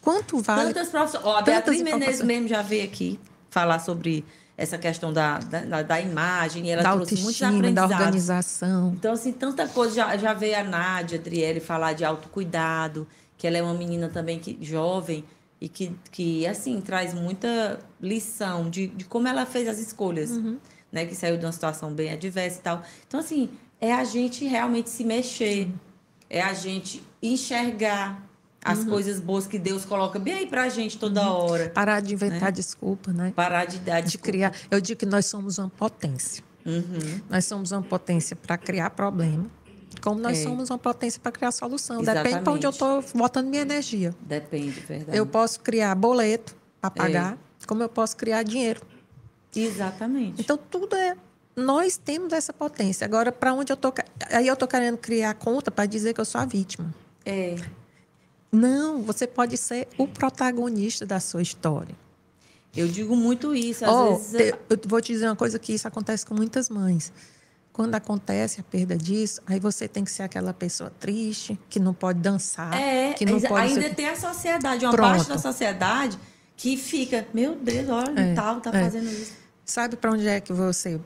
quanto 0.00 0.38
vale? 0.40 0.72
Tantas 0.72 0.88
profissões. 0.88 1.24
Ó, 1.24 1.36
a 1.38 1.42
Beatriz 1.42 1.82
Menezes 1.82 2.22
mesmo 2.22 2.48
já 2.48 2.62
veio 2.62 2.84
aqui 2.84 3.18
falar 3.50 3.78
sobre 3.78 4.24
essa 4.56 4.78
questão 4.78 5.12
da, 5.12 5.38
da, 5.38 5.82
da 5.82 6.00
imagem. 6.00 6.66
E 6.66 6.70
ela 6.70 6.82
da 6.82 6.92
trouxe 6.92 7.14
muitos 7.16 7.42
autoestima, 7.42 7.72
da 7.72 7.84
aprendizados. 7.84 7.96
organização. 8.06 8.92
Então, 8.96 9.12
assim, 9.12 9.32
tanta 9.32 9.66
coisa. 9.68 9.94
Já, 9.94 10.16
já 10.16 10.32
veio 10.34 10.58
a 10.58 10.62
Nádia, 10.64 11.18
a 11.18 11.20
Adriele 11.20 11.60
falar 11.60 11.92
de 11.92 12.04
autocuidado, 12.04 13.06
que 13.38 13.46
ela 13.46 13.56
é 13.58 13.62
uma 13.62 13.74
menina 13.74 14.08
também 14.08 14.38
que, 14.38 14.58
jovem 14.60 15.24
e 15.60 15.68
que, 15.68 15.92
que, 16.10 16.46
assim, 16.46 16.80
traz 16.80 17.14
muita 17.14 17.78
lição 18.00 18.68
de, 18.70 18.86
de 18.88 19.04
como 19.04 19.26
ela 19.28 19.44
fez 19.46 19.68
as 19.68 19.78
escolhas, 19.78 20.30
Uhum. 20.30 20.58
né? 20.92 21.06
Que 21.06 21.14
saiu 21.14 21.36
de 21.36 21.44
uma 21.44 21.52
situação 21.52 21.92
bem 21.92 22.10
adversa 22.12 22.58
e 22.58 22.62
tal. 22.62 22.82
Então, 23.06 23.20
assim, 23.20 23.48
é 23.80 23.92
a 23.92 24.04
gente 24.04 24.44
realmente 24.44 24.90
se 24.90 25.04
mexer, 25.04 25.68
é 26.28 26.40
a 26.42 26.52
gente 26.54 27.02
enxergar 27.22 28.22
as 28.64 28.78
Uhum. 28.80 28.88
coisas 28.90 29.20
boas 29.20 29.46
que 29.46 29.58
Deus 29.58 29.84
coloca 29.84 30.18
bem 30.18 30.32
aí 30.34 30.46
pra 30.46 30.68
gente 30.70 30.98
toda 30.98 31.30
hora. 31.30 31.68
Parar 31.70 32.00
de 32.00 32.14
inventar 32.14 32.50
desculpa, 32.50 33.12
né? 33.12 33.32
Parar 33.36 33.66
de 33.66 33.78
dar 33.78 34.00
De 34.00 34.06
desculpa. 34.06 34.24
criar. 34.30 34.54
Eu 34.70 34.80
digo 34.80 34.98
que 34.98 35.04
nós 35.06 35.26
somos 35.26 35.58
uma 35.58 35.68
potência. 35.68 36.42
Uhum. 36.64 37.20
Nós 37.28 37.44
somos 37.44 37.72
uma 37.72 37.82
potência 37.82 38.34
para 38.34 38.56
criar 38.56 38.88
problema, 38.90 39.46
como 40.04 40.20
nós 40.20 40.36
É. 40.36 40.42
somos 40.42 40.68
uma 40.68 40.76
potência 40.78 41.18
para 41.18 41.32
criar 41.32 41.50
solução. 41.50 42.02
Depende 42.02 42.40
para 42.42 42.52
onde 42.52 42.66
eu 42.66 42.70
Exatamente. 42.70 43.06
estou 43.06 43.18
botando 43.22 43.46
minha 43.48 43.62
energia. 43.62 44.14
Depende, 44.20 44.78
verdade. 44.80 45.16
Eu 45.16 45.24
posso 45.24 45.60
criar 45.60 45.94
boleto 45.94 46.52
É. 46.52 46.56
para 46.82 46.90
pagar, 46.90 47.38
como 47.66 47.82
eu 47.82 47.88
posso 47.88 48.14
criar 48.14 48.42
dinheiro. 48.42 48.82
Exatamente. 49.56 50.42
Então, 50.42 50.58
tudo 50.58 50.94
é. 50.94 51.16
Nós 51.56 51.96
temos 51.96 52.34
essa 52.34 52.52
potência. 52.52 53.04
Agora, 53.06 53.32
para 53.32 53.54
onde 53.54 53.72
eu 53.72 53.74
estou. 53.74 53.94
Aí 54.30 54.46
eu 54.46 54.52
estou 54.52 54.68
querendo 54.68 54.98
criar 54.98 55.32
conta 55.34 55.70
para 55.70 55.86
dizer 55.86 56.12
que 56.12 56.20
eu 56.20 56.24
sou 56.26 56.38
a 56.40 56.44
vítima. 56.44 56.92
É. 57.24 57.56
Não, 58.52 59.00
você 59.02 59.26
pode 59.26 59.56
ser 59.56 59.88
o 59.96 60.06
protagonista 60.06 61.06
da 61.06 61.18
sua 61.18 61.40
história. 61.40 61.94
Eu 62.76 62.88
digo 62.88 63.16
muito 63.16 63.54
isso. 63.54 63.84
Às 63.84 63.90
Ó, 63.90 64.10
vezes. 64.16 64.34
é 64.34 64.48
eu 64.68 64.78
vou 64.86 65.00
te 65.00 65.12
dizer 65.12 65.26
uma 65.26 65.36
coisa 65.36 65.58
que 65.58 65.72
isso 65.72 65.88
acontece 65.88 66.26
com 66.26 66.34
muitas 66.34 66.68
mães. 66.68 67.10
Quando 67.74 67.96
acontece 67.96 68.60
a 68.60 68.62
perda 68.62 68.96
disso, 68.96 69.40
aí 69.48 69.58
você 69.58 69.88
tem 69.88 70.04
que 70.04 70.10
ser 70.12 70.22
aquela 70.22 70.54
pessoa 70.54 70.90
triste, 71.00 71.58
que 71.68 71.80
não 71.80 71.92
pode 71.92 72.20
dançar, 72.20 72.72
É, 72.72 73.12
que 73.14 73.26
não 73.26 73.40
pode 73.40 73.66
ainda 73.72 73.82
ser- 73.88 73.94
tem 73.96 74.08
a 74.08 74.14
sociedade, 74.14 74.84
uma 74.86 74.92
Pronto. 74.92 75.16
parte 75.16 75.28
da 75.28 75.38
sociedade 75.38 76.16
que 76.56 76.76
fica, 76.76 77.26
meu 77.34 77.56
Deus, 77.56 77.88
olha, 77.88 78.20
É, 78.20 78.32
tal, 78.34 78.60
tá 78.60 78.70
é. 78.72 78.80
fazendo 78.84 79.08
isso. 79.10 79.32
Sabe 79.64 79.96
para 79.96 80.12
onde 80.12 80.24
é 80.28 80.40
que 80.40 80.52
você 80.52 81.00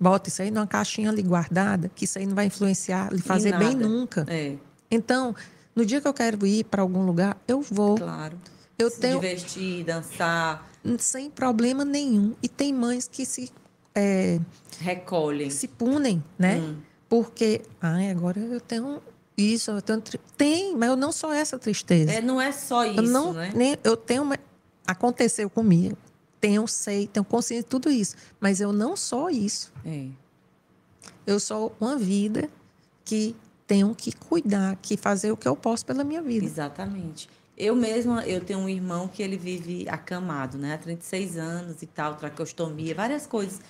bota 0.00 0.30
isso 0.30 0.40
aí 0.40 0.50
numa 0.50 0.66
caixinha 0.66 1.10
ali 1.10 1.20
guardada, 1.22 1.90
que 1.94 2.06
isso 2.06 2.18
aí 2.18 2.24
não 2.24 2.34
vai 2.34 2.46
influenciar, 2.46 3.12
lhe 3.12 3.20
fazer 3.20 3.54
bem 3.58 3.74
nunca. 3.76 4.24
É, 4.30 4.56
Então, 4.90 5.36
no 5.76 5.84
dia 5.84 6.00
que 6.00 6.08
eu 6.08 6.14
quero 6.14 6.46
ir 6.46 6.64
para 6.64 6.80
algum 6.80 7.04
lugar, 7.04 7.36
eu 7.46 7.60
vou, 7.60 7.96
claro. 7.98 8.38
eu 8.78 8.88
Se 8.88 8.98
tenho 8.98 9.20
divertir, 9.20 9.84
dançar, 9.84 10.66
sem 10.98 11.28
problema 11.30 11.84
nenhum. 11.84 12.34
E 12.42 12.48
tem 12.48 12.72
mães 12.72 13.06
que 13.06 13.26
se 13.26 13.50
é, 13.94 14.40
recolhem. 14.80 15.50
se 15.50 15.68
punem, 15.68 16.22
né? 16.38 16.56
Hum. 16.56 16.76
Porque, 17.08 17.62
ai, 17.80 18.10
agora 18.10 18.40
eu 18.40 18.60
tenho 18.60 19.02
isso, 19.36 19.70
eu 19.70 19.82
tenho 19.82 20.02
tem, 20.36 20.76
mas 20.76 20.88
eu 20.88 20.96
não 20.96 21.12
sou 21.12 21.32
essa 21.32 21.58
tristeza. 21.58 22.12
É, 22.12 22.20
não 22.20 22.40
é 22.40 22.52
só 22.52 22.84
isso, 22.84 22.98
eu 22.98 23.02
não, 23.02 23.32
né? 23.32 23.52
nem, 23.54 23.78
eu 23.84 23.96
tenho 23.96 24.22
uma, 24.22 24.38
aconteceu 24.86 25.48
comigo, 25.50 25.96
tenho 26.40 26.66
sei, 26.66 27.06
tenho 27.06 27.24
consciência 27.24 27.62
de 27.62 27.68
tudo 27.68 27.90
isso, 27.90 28.16
mas 28.40 28.60
eu 28.60 28.72
não 28.72 28.96
sou 28.96 29.30
isso. 29.30 29.72
É. 29.84 30.06
Eu 31.26 31.38
sou 31.38 31.74
uma 31.80 31.96
vida 31.96 32.48
que 33.04 33.36
tenho 33.66 33.94
que 33.94 34.12
cuidar, 34.12 34.76
que 34.76 34.96
fazer 34.96 35.32
o 35.32 35.36
que 35.36 35.46
eu 35.46 35.56
posso 35.56 35.84
pela 35.86 36.04
minha 36.04 36.20
vida. 36.20 36.44
Exatamente. 36.44 37.28
Eu 37.56 37.76
mesma, 37.76 38.24
eu 38.26 38.40
tenho 38.40 38.58
um 38.58 38.68
irmão 38.68 39.06
que 39.06 39.22
ele 39.22 39.36
vive 39.36 39.88
acamado, 39.88 40.58
né? 40.58 40.74
Há 40.74 40.78
36 40.78 41.36
anos 41.36 41.82
e 41.82 41.86
tal, 41.86 42.16
traqueostomia, 42.16 42.94
várias 42.94 43.26
coisas. 43.26 43.60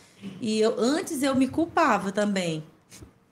E 0.40 0.60
eu, 0.60 0.74
antes 0.78 1.22
eu 1.22 1.34
me 1.34 1.48
culpava 1.48 2.12
também. 2.12 2.64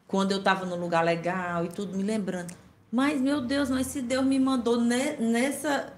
Quando 0.07 0.33
eu 0.33 0.39
estava 0.39 0.67
no 0.67 0.77
lugar 0.77 1.05
legal 1.05 1.65
e 1.65 1.69
tudo, 1.69 1.97
me 1.97 2.03
lembrando. 2.03 2.53
Mas, 2.91 3.21
meu 3.21 3.41
Deus, 3.41 3.71
mas 3.71 3.87
se 3.87 4.03
Deus 4.03 4.25
me 4.25 4.39
mandou 4.41 4.81
ne- 4.81 5.17
nessa 5.17 5.93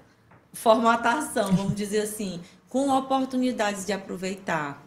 formatação, 0.53 1.51
vamos 1.53 1.75
dizer 1.75 2.01
assim, 2.01 2.39
com 2.69 2.89
oportunidades 2.89 3.85
de 3.85 3.91
aproveitar. 3.91 4.85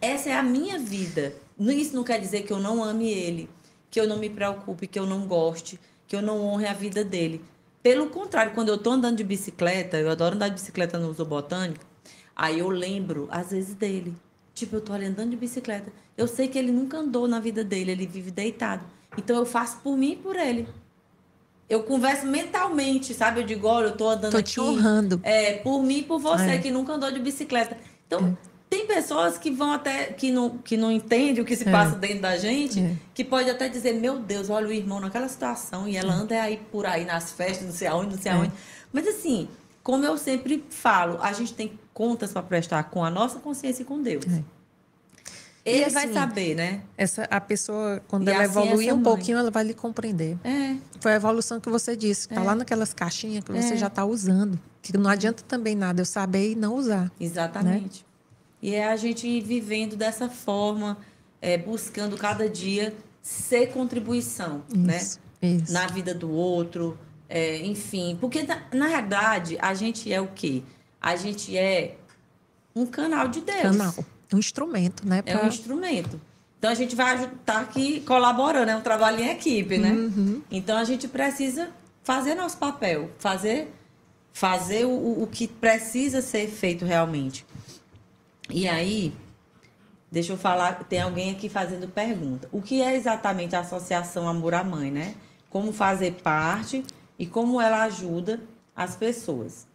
Essa 0.00 0.30
é 0.30 0.34
a 0.34 0.42
minha 0.42 0.78
vida. 0.78 1.34
Isso 1.58 1.94
não 1.94 2.02
quer 2.02 2.18
dizer 2.18 2.42
que 2.42 2.52
eu 2.52 2.58
não 2.58 2.82
ame 2.82 3.10
ele, 3.10 3.50
que 3.90 4.00
eu 4.00 4.08
não 4.08 4.18
me 4.18 4.30
preocupe, 4.30 4.86
que 4.86 4.98
eu 4.98 5.06
não 5.06 5.26
goste, 5.26 5.78
que 6.08 6.16
eu 6.16 6.22
não 6.22 6.40
honre 6.40 6.66
a 6.66 6.72
vida 6.72 7.04
dele. 7.04 7.44
Pelo 7.82 8.08
contrário, 8.08 8.52
quando 8.54 8.70
eu 8.70 8.78
tô 8.78 8.90
andando 8.92 9.18
de 9.18 9.24
bicicleta, 9.24 9.98
eu 9.98 10.10
adoro 10.10 10.34
andar 10.34 10.48
de 10.48 10.54
bicicleta 10.54 10.98
no 10.98 11.10
uso 11.10 11.24
botânico, 11.24 11.84
aí 12.34 12.58
eu 12.60 12.70
lembro, 12.70 13.28
às 13.30 13.50
vezes, 13.50 13.74
dele. 13.74 14.14
Tipo, 14.54 14.76
eu 14.76 14.80
tô 14.80 14.92
ali 14.92 15.06
andando 15.06 15.30
de 15.30 15.36
bicicleta. 15.36 15.92
Eu 16.16 16.28
sei 16.28 16.46
que 16.48 16.58
ele 16.58 16.70
nunca 16.70 16.96
andou 16.98 17.26
na 17.26 17.40
vida 17.40 17.64
dele, 17.64 17.90
ele 17.92 18.06
vive 18.06 18.30
deitado. 18.30 18.84
Então 19.18 19.36
eu 19.36 19.44
faço 19.44 19.78
por 19.82 19.96
mim 19.96 20.12
e 20.12 20.16
por 20.16 20.36
ele. 20.36 20.68
Eu 21.68 21.82
converso 21.82 22.26
mentalmente, 22.26 23.14
sabe? 23.14 23.40
Eu 23.40 23.46
digo, 23.46 23.66
olha, 23.66 23.86
eu 23.86 23.96
tô 23.96 24.08
andando 24.08 24.32
Tô 24.32 24.38
aqui. 24.38 24.52
te 24.52 24.60
honrando. 24.60 25.20
É, 25.22 25.54
por 25.54 25.82
mim 25.82 25.98
e 25.98 26.02
por 26.04 26.18
você, 26.20 26.50
É. 26.52 26.58
que 26.58 26.70
nunca 26.70 26.92
andou 26.92 27.10
de 27.10 27.18
bicicleta. 27.18 27.76
Então, 28.06 28.36
tem 28.68 28.86
pessoas 28.86 29.38
que 29.38 29.50
vão 29.50 29.72
até, 29.72 30.06
que 30.12 30.30
não, 30.30 30.58
que 30.58 30.76
não 30.76 30.92
entendem 30.92 31.42
o 31.42 31.44
que 31.44 31.56
se 31.56 31.66
É. 31.66 31.72
passa 31.72 31.96
dentro 31.96 32.20
da 32.20 32.36
gente, 32.36 32.78
É. 32.80 32.94
que 33.14 33.24
pode 33.24 33.48
até 33.50 33.68
dizer, 33.68 33.94
meu 33.94 34.18
Deus, 34.18 34.50
olha 34.50 34.68
o 34.68 34.72
irmão 34.72 35.00
naquela 35.00 35.26
situação, 35.28 35.88
e 35.88 35.96
ela 35.96 36.12
anda 36.12 36.40
aí 36.40 36.60
por 36.70 36.84
aí 36.86 37.04
nas 37.04 37.32
festas, 37.32 37.66
não 37.66 37.72
sei 37.72 37.88
aonde, 37.88 38.14
não 38.16 38.22
sei 38.22 38.30
É. 38.30 38.34
aonde. 38.34 38.52
Mas 38.92 39.08
assim, 39.08 39.48
como 39.82 40.04
eu 40.04 40.16
sempre 40.18 40.62
falo, 40.70 41.18
a 41.22 41.32
gente 41.32 41.54
tem 41.54 41.72
contas 41.94 42.32
para 42.32 42.42
prestar 42.42 42.82
com 42.84 43.02
a 43.04 43.10
nossa 43.10 43.38
consciência 43.38 43.82
e 43.82 43.86
com 43.86 44.02
Deus. 44.02 44.26
É. 44.26 44.42
Ele 45.64 45.84
assim, 45.84 45.94
vai 45.94 46.12
saber, 46.12 46.54
né? 46.54 46.82
Essa, 46.96 47.22
a 47.24 47.40
pessoa, 47.40 48.02
quando 48.06 48.28
e 48.28 48.30
ela 48.30 48.44
assim 48.44 48.50
evoluir 48.50 48.92
um 48.92 48.96
mãe. 48.96 49.04
pouquinho, 49.04 49.38
ela 49.38 49.50
vai 49.50 49.64
lhe 49.64 49.72
compreender. 49.72 50.36
É. 50.44 50.76
Foi 51.00 51.12
a 51.12 51.16
evolução 51.16 51.58
que 51.58 51.70
você 51.70 51.96
disse. 51.96 52.28
Está 52.28 52.42
é. 52.42 52.44
lá 52.44 52.54
naquelas 52.54 52.92
caixinhas 52.92 53.42
que 53.42 53.50
você 53.50 53.72
é. 53.72 53.76
já 53.76 53.86
está 53.86 54.04
usando. 54.04 54.60
Que 54.82 54.94
não 54.98 55.08
adianta 55.08 55.42
também 55.48 55.74
nada 55.74 56.02
eu 56.02 56.04
saber 56.04 56.52
e 56.52 56.54
não 56.54 56.74
usar. 56.74 57.04
Né? 57.04 57.10
Exatamente. 57.18 58.00
Né? 58.00 58.14
E 58.60 58.74
é 58.74 58.88
a 58.88 58.96
gente 58.96 59.40
vivendo 59.40 59.96
dessa 59.96 60.28
forma, 60.28 60.98
é, 61.40 61.56
buscando 61.56 62.18
cada 62.18 62.46
dia 62.46 62.94
ser 63.22 63.68
contribuição, 63.68 64.62
né? 64.74 64.98
isso, 64.98 65.20
né? 65.40 65.48
Isso. 65.48 65.72
Na 65.72 65.86
vida 65.86 66.14
do 66.14 66.30
outro, 66.30 66.98
é, 67.26 67.58
enfim. 67.64 68.18
Porque, 68.20 68.42
na, 68.42 68.62
na 68.72 68.88
verdade, 68.88 69.56
a 69.60 69.72
gente 69.72 70.12
é 70.12 70.20
o 70.20 70.28
quê? 70.28 70.62
A 71.04 71.16
gente 71.16 71.54
é 71.54 71.96
um 72.74 72.86
canal 72.86 73.28
de 73.28 73.42
Deus. 73.42 73.60
Canal. 73.60 73.94
Um 74.32 74.38
instrumento, 74.38 75.06
né? 75.06 75.20
Pra... 75.20 75.32
É 75.34 75.44
um 75.44 75.48
instrumento. 75.48 76.18
Então 76.58 76.70
a 76.70 76.74
gente 76.74 76.96
vai 76.96 77.16
estar 77.16 77.36
tá 77.44 77.60
aqui 77.60 78.00
colaborando, 78.00 78.70
é 78.70 78.74
um 78.74 78.80
trabalho 78.80 79.20
em 79.20 79.28
equipe, 79.28 79.76
né? 79.76 79.90
Uhum. 79.90 80.40
Então 80.50 80.78
a 80.78 80.84
gente 80.84 81.06
precisa 81.06 81.68
fazer 82.02 82.34
nosso 82.34 82.56
papel, 82.56 83.10
fazer, 83.18 83.70
fazer 84.32 84.86
o, 84.86 85.22
o 85.22 85.26
que 85.26 85.46
precisa 85.46 86.22
ser 86.22 86.48
feito 86.48 86.86
realmente. 86.86 87.44
E 88.48 88.66
aí, 88.66 89.14
deixa 90.10 90.32
eu 90.32 90.38
falar, 90.38 90.84
tem 90.84 91.02
alguém 91.02 91.32
aqui 91.32 91.50
fazendo 91.50 91.86
pergunta. 91.86 92.48
O 92.50 92.62
que 92.62 92.80
é 92.80 92.96
exatamente 92.96 93.54
a 93.54 93.60
Associação 93.60 94.26
Amor 94.26 94.54
à 94.54 94.64
Mãe, 94.64 94.90
né? 94.90 95.14
Como 95.50 95.70
fazer 95.70 96.14
parte 96.22 96.82
e 97.18 97.26
como 97.26 97.60
ela 97.60 97.82
ajuda 97.82 98.40
as 98.74 98.96
pessoas. 98.96 99.66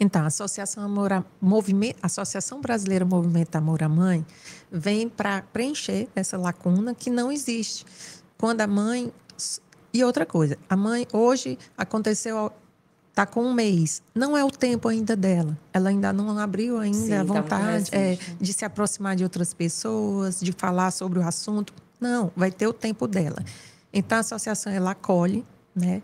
Então, 0.00 0.22
a 0.22 0.26
Associação, 0.26 0.84
Amor 0.84 1.12
a, 1.12 1.24
Movimento, 1.40 1.98
Associação 2.02 2.60
Brasileira 2.60 3.04
Movimento 3.04 3.56
Amor 3.56 3.82
à 3.82 3.88
Mãe 3.88 4.24
vem 4.70 5.08
para 5.08 5.42
preencher 5.42 6.08
essa 6.14 6.36
lacuna 6.38 6.94
que 6.94 7.10
não 7.10 7.32
existe. 7.32 7.84
Quando 8.36 8.60
a 8.60 8.66
mãe. 8.66 9.12
E 9.92 10.04
outra 10.04 10.26
coisa, 10.26 10.56
a 10.68 10.76
mãe 10.76 11.06
hoje 11.12 11.58
aconteceu. 11.76 12.52
Está 13.10 13.26
com 13.26 13.42
um 13.42 13.52
mês. 13.52 14.00
Não 14.14 14.36
é 14.36 14.44
o 14.44 14.50
tempo 14.50 14.86
ainda 14.86 15.16
dela. 15.16 15.58
Ela 15.72 15.88
ainda 15.88 16.12
não 16.12 16.38
abriu 16.38 16.78
ainda 16.78 16.98
Sim, 16.98 17.14
a 17.14 17.24
tá 17.24 17.24
vontade 17.24 17.90
é, 17.90 18.16
de 18.40 18.52
se 18.52 18.64
aproximar 18.64 19.16
de 19.16 19.24
outras 19.24 19.52
pessoas, 19.52 20.38
de 20.38 20.52
falar 20.52 20.92
sobre 20.92 21.18
o 21.18 21.26
assunto. 21.26 21.74
Não, 22.00 22.30
vai 22.36 22.52
ter 22.52 22.68
o 22.68 22.72
tempo 22.72 23.08
dela. 23.08 23.44
Então, 23.92 24.18
a 24.18 24.20
associação, 24.20 24.72
ela 24.72 24.92
acolhe, 24.92 25.44
né? 25.74 26.00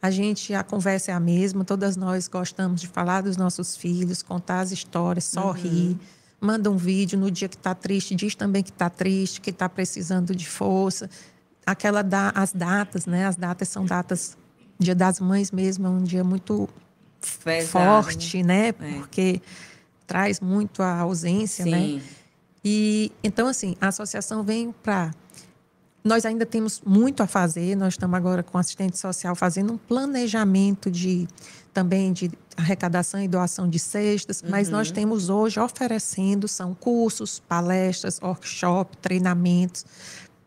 A 0.00 0.10
gente, 0.10 0.54
a 0.54 0.62
conversa 0.62 1.10
é 1.10 1.14
a 1.14 1.20
mesma, 1.20 1.64
todas 1.64 1.96
nós 1.96 2.28
gostamos 2.28 2.80
de 2.80 2.86
falar 2.86 3.22
dos 3.22 3.36
nossos 3.36 3.76
filhos, 3.76 4.22
contar 4.22 4.60
as 4.60 4.70
histórias, 4.70 5.24
sorrir. 5.24 5.90
Uhum. 5.90 5.98
Manda 6.40 6.70
um 6.70 6.76
vídeo 6.76 7.18
no 7.18 7.30
dia 7.30 7.48
que 7.48 7.56
está 7.56 7.74
triste, 7.74 8.14
diz 8.14 8.34
também 8.34 8.62
que 8.62 8.70
está 8.70 8.90
triste, 8.90 9.40
que 9.40 9.50
está 9.50 9.68
precisando 9.68 10.34
de 10.34 10.46
força. 10.46 11.08
Aquela 11.64 12.02
da, 12.02 12.30
as 12.30 12.52
datas, 12.52 13.06
né? 13.06 13.26
As 13.26 13.36
datas 13.36 13.68
são 13.68 13.84
datas. 13.84 14.36
Dia 14.78 14.94
das 14.94 15.18
Mães 15.18 15.50
mesmo 15.50 15.86
é 15.86 15.90
um 15.90 16.02
dia 16.02 16.22
muito 16.22 16.68
Pesado, 17.42 18.04
forte, 18.04 18.42
né? 18.42 18.74
né? 18.78 18.98
Porque 18.98 19.40
traz 20.06 20.38
muito 20.38 20.82
a 20.82 21.00
ausência, 21.00 21.64
né? 21.64 21.80
Sim. 21.80 21.96
né? 21.96 22.02
E 22.64 23.12
então 23.24 23.48
assim, 23.48 23.76
a 23.80 23.88
associação 23.88 24.42
vem 24.42 24.72
para 24.82 25.12
nós 26.06 26.24
ainda 26.24 26.46
temos 26.46 26.80
muito 26.86 27.22
a 27.22 27.26
fazer. 27.26 27.74
Nós 27.74 27.94
estamos 27.94 28.16
agora 28.16 28.42
com 28.42 28.56
assistente 28.56 28.96
social 28.96 29.34
fazendo 29.34 29.72
um 29.72 29.76
planejamento 29.76 30.90
de 30.90 31.26
também 31.74 32.12
de 32.12 32.30
arrecadação 32.56 33.20
e 33.20 33.28
doação 33.28 33.68
de 33.68 33.78
cestas, 33.78 34.40
uhum. 34.40 34.48
mas 34.50 34.70
nós 34.70 34.88
uhum. 34.88 34.94
temos 34.94 35.28
hoje 35.28 35.60
oferecendo 35.60 36.48
são 36.48 36.72
cursos, 36.72 37.38
palestras, 37.40 38.18
workshop, 38.22 38.96
treinamentos 38.96 39.84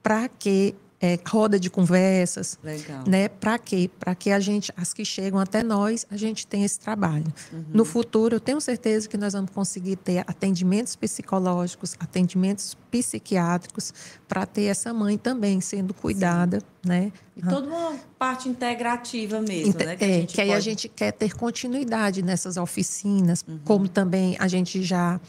para 0.01 0.27
que 0.27 0.73
é, 1.01 1.17
roda 1.25 1.59
de 1.59 1.69
conversas, 1.69 2.59
Legal. 2.61 3.03
né? 3.07 3.29
Para 3.29 3.57
quê? 3.57 3.89
Para 3.99 4.13
que 4.13 4.31
a 4.31 4.39
gente, 4.39 4.71
as 4.75 4.93
que 4.93 5.05
chegam 5.05 5.39
até 5.39 5.63
nós, 5.63 6.05
a 6.11 6.17
gente 6.17 6.45
tenha 6.45 6.65
esse 6.65 6.79
trabalho. 6.79 7.25
Uhum. 7.53 7.63
No 7.73 7.85
futuro, 7.85 8.35
eu 8.35 8.39
tenho 8.39 8.59
certeza 8.59 9.07
que 9.07 9.17
nós 9.17 9.33
vamos 9.33 9.51
conseguir 9.51 9.95
ter 9.95 10.19
atendimentos 10.27 10.95
psicológicos, 10.95 11.95
atendimentos 11.99 12.77
psiquiátricos, 12.91 13.93
para 14.27 14.45
ter 14.45 14.63
essa 14.63 14.93
mãe 14.93 15.17
também 15.17 15.61
sendo 15.61 15.93
cuidada, 15.93 16.59
Sim. 16.59 16.65
né? 16.89 17.11
E 17.37 17.41
toda 17.41 17.67
uma 17.67 17.95
parte 18.17 18.49
integrativa 18.49 19.39
mesmo, 19.39 19.69
Inter 19.69 19.87
né? 19.87 19.95
Que, 19.95 20.03
é, 20.03 20.25
que 20.25 20.35
pode... 20.35 20.41
aí 20.41 20.53
a 20.53 20.59
gente 20.59 20.89
quer 20.89 21.13
ter 21.13 21.33
continuidade 21.33 22.21
nessas 22.21 22.57
oficinas, 22.57 23.45
uhum. 23.47 23.59
como 23.63 23.87
também 23.87 24.35
a 24.37 24.47
gente 24.49 24.83
já 24.83 25.19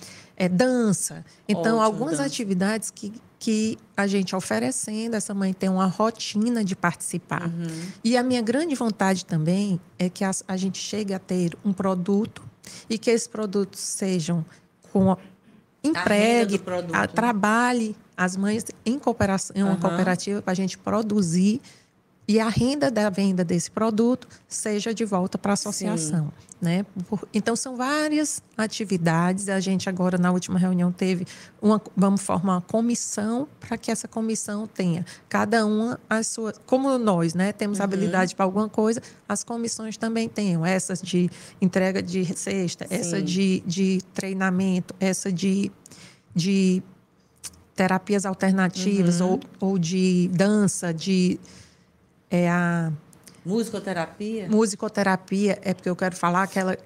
é, 0.40 0.48
dança. 0.48 1.22
Então, 1.46 1.76
Ótimo, 1.76 1.82
algumas 1.82 2.12
dança. 2.12 2.24
atividades 2.24 2.90
que 2.90 3.12
que 3.42 3.78
a 3.96 4.06
gente 4.06 4.36
oferecendo, 4.36 5.14
essa 5.14 5.32
mãe 5.32 5.54
tem 5.54 5.70
uma 5.70 5.86
rotina 5.86 6.62
de 6.62 6.76
participar. 6.76 7.46
Uhum. 7.46 7.88
E 8.04 8.14
a 8.14 8.22
minha 8.22 8.42
grande 8.42 8.74
vontade 8.74 9.24
também 9.24 9.80
é 9.98 10.10
que 10.10 10.22
a, 10.22 10.30
a, 10.46 10.58
gente 10.58 10.76
chegue 10.76 11.14
a 11.14 11.18
ter 11.18 11.56
um 11.64 11.72
produto 11.72 12.42
e 12.88 12.98
que 12.98 13.10
esses 13.10 13.26
produtos 13.26 13.80
sejam 13.80 14.44
com 14.92 15.16
empregue, 15.82 16.60
a, 16.92 17.06
trabalhe 17.06 17.96
as 18.14 18.36
mães 18.36 18.66
em 18.84 18.98
cooperação, 18.98 19.56
em 19.56 19.62
uma 19.62 19.72
uhum. 19.72 19.80
cooperativa 19.80 20.42
para 20.42 20.52
a 20.52 20.56
gente 20.56 20.76
produzir 20.76 21.62
e 22.28 22.38
a 22.38 22.48
renda 22.48 22.90
da 22.90 23.10
venda 23.10 23.44
desse 23.44 23.70
produto 23.70 24.28
seja 24.46 24.94
de 24.94 25.04
volta 25.04 25.36
para 25.36 25.52
a 25.52 25.54
associação. 25.54 26.32
Né? 26.60 26.84
Então, 27.32 27.56
são 27.56 27.74
várias 27.74 28.42
atividades. 28.56 29.48
A 29.48 29.58
gente 29.60 29.88
agora, 29.88 30.18
na 30.18 30.30
última 30.30 30.58
reunião, 30.58 30.92
teve 30.92 31.26
uma. 31.60 31.80
Vamos 31.96 32.20
formar 32.20 32.56
uma 32.56 32.60
comissão 32.60 33.48
para 33.58 33.76
que 33.78 33.90
essa 33.90 34.06
comissão 34.06 34.66
tenha 34.66 35.04
cada 35.28 35.64
uma 35.64 35.98
as 36.08 36.26
suas. 36.28 36.60
Como 36.66 36.98
nós 36.98 37.34
né, 37.34 37.50
temos 37.52 37.78
uhum. 37.78 37.84
habilidade 37.84 38.36
para 38.36 38.44
alguma 38.44 38.68
coisa, 38.68 39.02
as 39.28 39.42
comissões 39.42 39.96
também 39.96 40.28
tenham. 40.28 40.64
Essas 40.64 41.00
de 41.00 41.30
entrega 41.60 42.02
de 42.02 42.26
cesta, 42.36 42.86
Sim. 42.86 42.94
essa 42.94 43.22
de, 43.22 43.60
de 43.66 44.02
treinamento, 44.12 44.94
essa 45.00 45.32
de, 45.32 45.72
de 46.34 46.82
terapias 47.74 48.26
alternativas 48.26 49.20
uhum. 49.20 49.40
ou, 49.60 49.70
ou 49.70 49.78
de 49.78 50.28
dança, 50.34 50.92
de 50.92 51.40
é 52.30 52.48
a 52.48 52.92
musicoterapia. 53.44 54.48
Musicoterapia 54.48 55.58
é 55.62 55.74
porque 55.74 55.88
eu 55.88 55.96
quero 55.96 56.14
falar 56.14 56.46
que 56.46 56.58
ela 56.58 56.78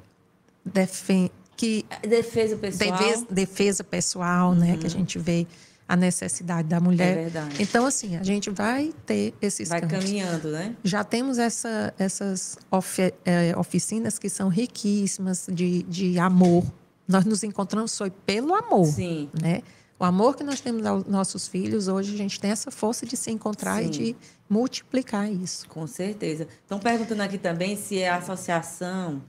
defende 0.64 1.30
que 1.56 1.84
defesa 2.02 2.56
pessoal, 2.56 2.98
defesa, 2.98 3.26
defesa 3.30 3.84
pessoal, 3.84 4.50
uhum. 4.50 4.56
né, 4.56 4.76
que 4.76 4.86
a 4.86 4.90
uhum. 4.90 4.90
gente 4.90 5.18
vê 5.18 5.46
a 5.86 5.96
necessidade 5.96 6.66
da 6.66 6.80
mulher. 6.80 7.18
É 7.18 7.22
verdade. 7.22 7.62
Então 7.62 7.86
assim, 7.86 8.16
a 8.16 8.22
gente 8.22 8.50
vai 8.50 8.92
ter 9.06 9.34
esses 9.40 9.68
vai 9.68 9.80
campos. 9.80 9.98
caminhando, 9.98 10.50
né? 10.50 10.74
Já 10.82 11.04
temos 11.04 11.38
essa, 11.38 11.94
essas 11.98 12.56
ofi, 12.70 13.12
é, 13.24 13.54
oficinas 13.56 14.18
que 14.18 14.28
são 14.28 14.48
riquíssimas 14.48 15.46
de, 15.50 15.82
de 15.84 16.18
amor. 16.18 16.64
Nós 17.06 17.24
nos 17.24 17.44
encontramos 17.44 17.96
foi 17.96 18.10
pelo 18.10 18.54
amor, 18.54 18.86
Sim. 18.86 19.28
né? 19.40 19.60
O 19.98 20.04
amor 20.04 20.36
que 20.36 20.42
nós 20.42 20.60
temos 20.60 20.84
aos 20.84 21.04
nossos 21.04 21.46
filhos, 21.46 21.86
hoje 21.86 22.14
a 22.14 22.16
gente 22.16 22.40
tem 22.40 22.50
essa 22.50 22.70
força 22.70 23.06
de 23.06 23.16
se 23.16 23.30
encontrar 23.30 23.80
Sim. 23.80 23.86
e 23.86 23.90
de 23.90 24.16
multiplicar 24.48 25.30
isso. 25.30 25.68
Com 25.68 25.86
certeza. 25.86 26.48
Estão 26.62 26.78
perguntando 26.78 27.22
aqui 27.22 27.38
também 27.38 27.76
se 27.76 28.04
a 28.04 28.16
associação 28.16 29.22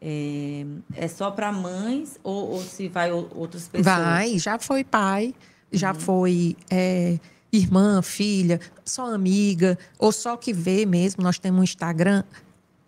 é, 0.00 0.64
é 0.94 1.06
só 1.06 1.30
para 1.30 1.52
mães 1.52 2.18
ou, 2.22 2.50
ou, 2.52 2.62
se 2.62 2.88
vai 2.88 3.12
outras 3.12 3.68
pessoas. 3.68 3.84
Vai, 3.84 4.38
já 4.38 4.58
foi 4.58 4.82
pai, 4.82 5.34
já 5.70 5.92
uhum. 5.92 6.00
foi 6.00 6.56
é, 6.70 7.18
irmã, 7.52 8.02
filha, 8.02 8.60
só 8.84 9.14
amiga, 9.14 9.78
ou 9.98 10.10
só 10.10 10.36
que 10.36 10.52
vê 10.52 10.84
mesmo. 10.84 11.22
Nós 11.22 11.38
temos 11.38 11.60
um 11.60 11.64
Instagram, 11.64 12.24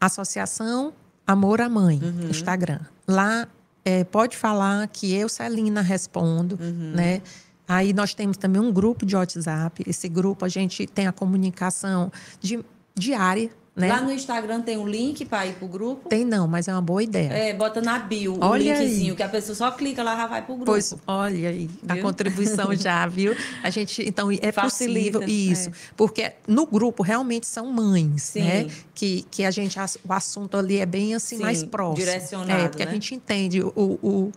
Associação 0.00 0.92
Amor 1.26 1.60
à 1.60 1.68
Mãe, 1.68 2.00
uhum. 2.02 2.30
Instagram. 2.30 2.80
Lá 3.06 3.46
é, 3.84 4.04
pode 4.04 4.36
falar 4.36 4.86
que 4.88 5.14
eu, 5.14 5.28
Celina, 5.28 5.80
respondo, 5.80 6.58
uhum. 6.60 6.92
né? 6.94 7.22
Aí 7.66 7.92
nós 7.92 8.12
temos 8.14 8.36
também 8.36 8.60
um 8.60 8.72
grupo 8.72 9.06
de 9.06 9.16
WhatsApp. 9.16 9.82
Esse 9.86 10.08
grupo 10.08 10.44
a 10.44 10.48
gente 10.48 10.86
tem 10.86 11.06
a 11.06 11.12
comunicação 11.12 12.12
de, 12.40 12.62
diária. 12.94 13.50
Né? 13.74 13.88
Lá 13.88 14.02
no 14.02 14.12
Instagram 14.12 14.60
tem 14.60 14.76
um 14.76 14.86
link 14.86 15.24
para 15.24 15.46
ir 15.46 15.54
pro 15.54 15.66
grupo? 15.66 16.06
Tem 16.10 16.26
não, 16.26 16.46
mas 16.46 16.68
é 16.68 16.72
uma 16.74 16.82
boa 16.82 17.02
ideia. 17.02 17.32
É, 17.32 17.54
bota 17.54 17.80
na 17.80 17.98
bio 17.98 18.34
o 18.34 18.44
olha 18.44 18.78
linkzinho, 18.78 19.12
aí. 19.12 19.16
que 19.16 19.22
a 19.22 19.28
pessoa 19.30 19.56
só 19.56 19.70
clica 19.70 20.02
lá 20.02 20.14
já 20.14 20.26
vai 20.26 20.42
pro 20.42 20.56
grupo. 20.56 20.70
Pois, 20.70 20.94
olha 21.06 21.48
aí, 21.48 21.70
viu? 21.82 21.98
a 21.98 22.02
contribuição 22.02 22.74
já, 22.76 23.06
viu? 23.06 23.34
A 23.62 23.70
gente, 23.70 24.06
então, 24.06 24.30
é 24.30 24.52
Facilita, 24.52 25.20
possível 25.20 25.52
isso. 25.52 25.70
É. 25.70 25.72
Porque 25.96 26.32
no 26.46 26.66
grupo 26.66 27.02
realmente 27.02 27.46
são 27.46 27.72
mães, 27.72 28.24
Sim. 28.24 28.42
né? 28.42 28.70
Que, 28.94 29.24
que 29.30 29.42
a 29.42 29.50
gente, 29.50 29.78
o 29.78 30.12
assunto 30.12 30.58
ali 30.58 30.78
é 30.78 30.84
bem 30.84 31.14
assim, 31.14 31.38
Sim, 31.38 31.42
mais 31.42 31.64
próximo. 31.64 31.96
Direcionado, 32.04 32.64
É, 32.64 32.68
porque 32.68 32.84
né? 32.84 32.90
a 32.90 32.94
gente 32.94 33.14
entende 33.14 33.62
o, 33.62 33.72
o 33.74 34.32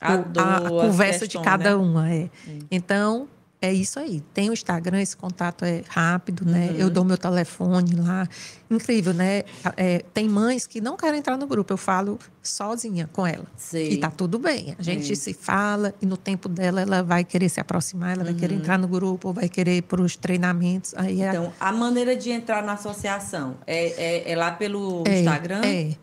a, 0.00 0.14
a, 0.14 0.56
a 0.56 0.60
conversa 0.68 1.20
questões, 1.20 1.28
de 1.28 1.48
cada 1.48 1.70
né? 1.70 1.76
uma. 1.76 2.10
É. 2.12 2.28
Então, 2.72 3.28
é 3.62 3.72
isso 3.72 3.98
aí. 3.98 4.22
Tem 4.32 4.48
o 4.48 4.52
Instagram, 4.54 5.02
esse 5.02 5.16
contato 5.16 5.64
é 5.64 5.82
rápido, 5.88 6.44
né? 6.46 6.74
Eu 6.78 6.88
dou 6.88 7.04
meu 7.04 7.18
telefone 7.18 7.94
lá. 7.94 8.26
Incrível, 8.70 9.12
né? 9.12 9.42
É, 9.76 9.98
tem 10.14 10.28
mães 10.28 10.66
que 10.66 10.80
não 10.80 10.96
querem 10.96 11.18
entrar 11.18 11.36
no 11.36 11.46
grupo. 11.46 11.72
Eu 11.72 11.76
falo 11.76 12.18
sozinha 12.42 13.08
com 13.12 13.26
ela. 13.26 13.44
Sei. 13.56 13.92
E 13.92 13.96
tá 13.98 14.10
tudo 14.10 14.38
bem. 14.38 14.74
A 14.78 14.82
gente 14.82 15.14
se 15.14 15.34
fala 15.34 15.92
e 16.00 16.06
no 16.06 16.16
tempo 16.16 16.48
dela 16.48 16.80
ela 16.80 17.02
vai 17.02 17.22
querer 17.22 17.48
se 17.50 17.60
aproximar, 17.60 18.14
ela 18.14 18.24
vai 18.24 18.34
querer 18.34 18.54
entrar 18.54 18.78
no 18.78 18.88
grupo, 18.88 19.28
ou 19.28 19.34
vai 19.34 19.48
querer 19.48 19.76
ir 19.76 19.82
para 19.82 20.00
os 20.00 20.16
treinamentos. 20.16 20.94
Aí 20.96 21.20
é- 21.20 21.28
Então, 21.28 21.52
a 21.60 21.70
maneira 21.72 22.16
de 22.16 22.30
entrar 22.30 22.62
na 22.62 22.72
associação 22.74 23.56
é, 23.66 24.28
é, 24.28 24.32
é 24.32 24.36
lá 24.36 24.52
pelo 24.52 25.04
é, 25.06 25.18
Instagram? 25.20 25.60
É. 25.64 25.94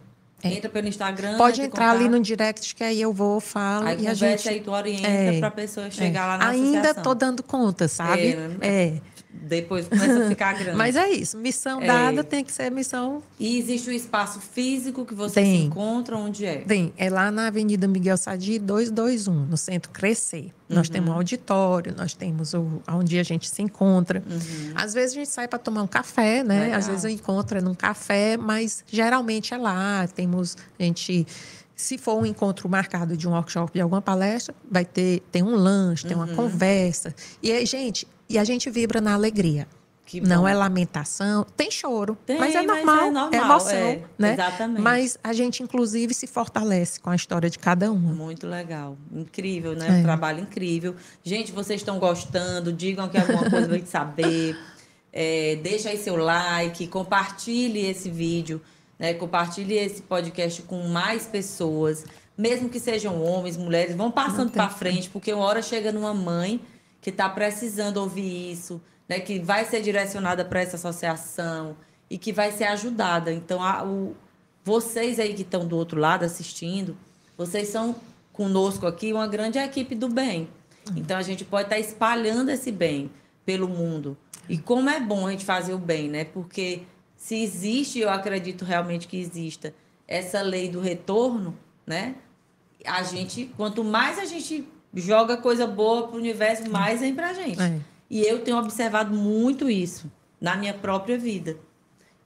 Entra 0.44 0.70
pelo 0.70 0.88
Instagram. 0.88 1.38
Pode 1.38 1.62
entrar 1.62 1.92
ali 1.92 2.08
no 2.08 2.20
direct 2.20 2.76
que 2.76 2.84
aí 2.84 3.02
eu 3.02 3.12
vou, 3.12 3.40
falo 3.40 3.88
Aí 3.88 4.02
e 4.04 4.08
a 4.08 4.14
gente 4.14 4.48
aí, 4.48 4.62
tu 4.62 4.72
orienta 4.72 5.08
É, 5.08 5.40
pra 5.40 5.50
pessoa 5.50 5.90
chegar 5.90 6.28
lá 6.28 6.38
na 6.38 6.50
ainda 6.50 6.78
associação. 6.80 7.04
tô 7.04 7.16
dando 7.16 7.42
conta, 7.42 7.88
sabe? 7.88 8.34
É, 8.34 8.36
né? 8.36 8.58
É. 8.62 8.94
Depois 9.42 9.88
começa 9.88 10.26
a 10.26 10.28
ficar 10.30 10.54
grande. 10.60 10.78
Mas 10.78 10.96
é 10.96 11.10
isso, 11.10 11.38
missão 11.38 11.82
É. 11.82 11.88
dada 11.88 12.24
tem 12.24 12.44
que 12.44 12.52
ser 12.52 12.70
missão 12.72 13.22
E 13.40 13.58
existe 13.58 13.90
o 13.90 13.94
espaço 13.94 14.40
físico 14.42 15.06
que 15.06 15.14
você 15.14 15.36
Tem. 15.36 15.60
se 15.62 15.66
encontra, 15.68 16.18
onde 16.18 16.46
é? 16.46 16.58
Tem, 16.58 16.94
é 16.98 17.10
lá 17.10 17.32
na 17.32 17.48
Avenida 17.48 17.88
Miguel 17.88 18.18
Sadi 18.18 18.60
221, 18.60 19.46
no 19.46 19.58
Centro 19.58 19.92
Crescer. 19.92 20.52
Nós 20.70 20.90
temos 20.90 21.10
um 21.10 21.14
auditório, 21.14 21.94
nós 21.96 22.14
temos 22.14 22.54
o, 22.54 22.82
onde 22.90 23.18
a 23.18 23.24
gente 23.24 23.50
se 23.50 23.62
encontra. 23.62 24.22
Às 24.76 24.94
vezes 24.94 25.16
a 25.16 25.20
gente 25.20 25.30
sai 25.30 25.48
para 25.48 25.58
tomar 25.60 25.82
um 25.84 25.88
café, 25.88 26.44
né? 26.44 26.64
Legal. 26.66 26.80
Às 26.80 26.88
vezes 26.88 27.04
eu 27.06 27.10
encontro 27.10 27.62
num 27.64 27.74
café, 27.74 28.36
mas 28.36 28.84
geralmente 28.86 29.54
é 29.54 29.58
lá. 29.58 30.06
Temos, 30.14 30.58
a 30.78 30.84
gente, 30.84 31.26
se 31.74 31.98
for 31.98 32.16
um 32.22 32.26
encontro 32.26 32.68
marcado 32.68 33.16
de 33.16 33.26
um 33.30 33.32
workshop, 33.32 33.72
de 33.76 33.80
alguma 33.82 34.02
palestra, 34.02 34.54
vai 34.70 34.84
ter, 34.84 35.22
tem 35.32 35.42
um 35.42 35.56
lanche, 35.56 36.06
tem 36.06 36.18
uma 36.18 36.28
conversa. 36.28 37.16
E 37.42 37.50
aí, 37.50 37.66
gente, 37.66 38.06
e 38.30 38.38
a 38.38 38.44
gente 38.44 38.70
vibra 38.70 39.00
na 39.02 39.14
alegria. 39.14 39.68
Que 40.08 40.22
Não 40.22 40.48
é 40.48 40.54
lamentação, 40.54 41.46
tem 41.58 41.70
choro, 41.70 42.18
Tem, 42.26 42.40
mas 42.40 42.56
é 42.56 42.62
mas 42.62 42.80
é 42.80 42.86
normal, 42.86 43.08
é, 43.08 43.12
normal, 43.12 43.30
emoção, 43.32 43.74
é, 43.74 44.04
né? 44.18 44.34
exatamente. 44.36 44.82
Mas 44.82 45.18
a 45.22 45.34
gente 45.34 45.62
inclusive 45.62 46.14
se 46.14 46.26
fortalece 46.26 46.98
com 46.98 47.10
a 47.10 47.16
história 47.16 47.50
de 47.50 47.60
cada 47.60 47.92
uma. 47.92 48.14
Muito 48.14 48.48
legal. 48.48 48.98
Incrível, 49.12 49.76
né? 49.76 49.86
É. 49.86 49.92
Um 49.92 50.04
trabalho 50.04 50.40
incrível. 50.40 50.96
Gente, 51.22 51.52
vocês 51.52 51.82
estão 51.82 52.00
gostando? 52.00 52.72
Digam 52.72 53.10
que 53.10 53.18
alguma 53.18 53.50
coisa 53.50 53.68
vai 53.68 53.82
saber. 53.86 54.58
É, 55.12 55.58
deixa 55.62 55.90
aí 55.90 55.98
seu 55.98 56.16
like, 56.16 56.88
compartilhe 56.88 57.86
esse 57.88 58.10
vídeo, 58.10 58.62
né? 58.98 59.14
Compartilhe 59.14 59.76
esse 59.76 60.02
podcast 60.04 60.62
com 60.62 60.88
mais 60.88 61.26
pessoas, 61.26 62.06
mesmo 62.38 62.70
que 62.70 62.80
sejam 62.80 63.22
homens, 63.22 63.58
mulheres, 63.58 63.94
vão 63.94 64.10
passando 64.10 64.52
para 64.52 64.70
frente, 64.70 65.10
porque 65.10 65.34
uma 65.34 65.44
hora 65.44 65.62
chega 65.62 65.92
numa 65.92 66.14
mãe 66.14 66.62
que 67.02 67.10
está 67.10 67.30
precisando 67.30 67.98
ouvir 67.98 68.52
isso, 68.52 68.82
né? 69.08 69.20
Que 69.20 69.40
vai 69.40 69.66
ser 69.66 69.82
direcionada 69.82 70.44
para 70.44 70.62
essa 70.62 70.76
associação 70.76 71.76
e 72.10 72.18
que 72.18 72.32
vai 72.34 72.52
ser 72.52 72.66
ajudada. 72.66 73.32
Então, 73.34 73.62
a- 73.62 73.84
o, 73.84 74.16
vocês 74.64 75.20
aí 75.20 75.34
que 75.34 75.42
estão 75.44 75.66
do 75.66 75.78
outro 75.78 76.00
lado 76.00 76.24
assistindo, 76.26 76.98
vocês 77.38 77.70
são 77.70 77.96
conosco 78.34 78.86
aqui 78.86 79.14
uma 79.14 79.28
grande 79.28 79.58
equipe 79.58 79.96
do 79.96 80.10
bem. 80.10 80.50
Então 80.96 81.18
a 81.18 81.22
gente 81.22 81.44
pode 81.44 81.64
estar 81.64 81.80
espalhando 81.80 82.50
esse 82.50 82.72
bem 82.72 83.10
pelo 83.46 83.68
mundo. 83.68 84.18
E 84.48 84.58
como 84.58 84.90
é 84.90 85.00
bom 85.00 85.28
a 85.28 85.32
gente 85.32 85.44
fazer 85.44 85.74
o 85.74 85.78
bem, 85.80 86.08
né? 86.10 86.24
Porque 86.26 86.84
se 87.16 87.42
existe, 87.44 88.00
eu 88.00 88.10
acredito 88.10 88.64
realmente 88.64 89.08
que 89.08 89.18
exista 89.20 89.74
essa 90.08 90.42
lei 90.42 90.70
do 90.70 90.80
retorno, 90.80 91.58
né? 91.86 92.16
A 92.86 93.04
gente, 93.04 93.52
quanto 93.58 93.84
mais 93.84 94.18
a 94.20 94.26
gente 94.26 94.66
joga 94.94 95.38
coisa 95.38 95.68
boa 95.68 96.08
pro 96.08 96.18
universo, 96.18 96.70
mais 96.70 97.02
vem 97.02 97.14
pra 97.14 97.34
gente. 97.34 97.62
É. 97.62 97.80
E 98.10 98.22
eu 98.22 98.44
tenho 98.44 98.58
observado 98.58 99.14
muito 99.14 99.70
isso 99.70 100.12
na 100.40 100.56
minha 100.56 100.74
própria 100.74 101.18
vida. 101.18 101.58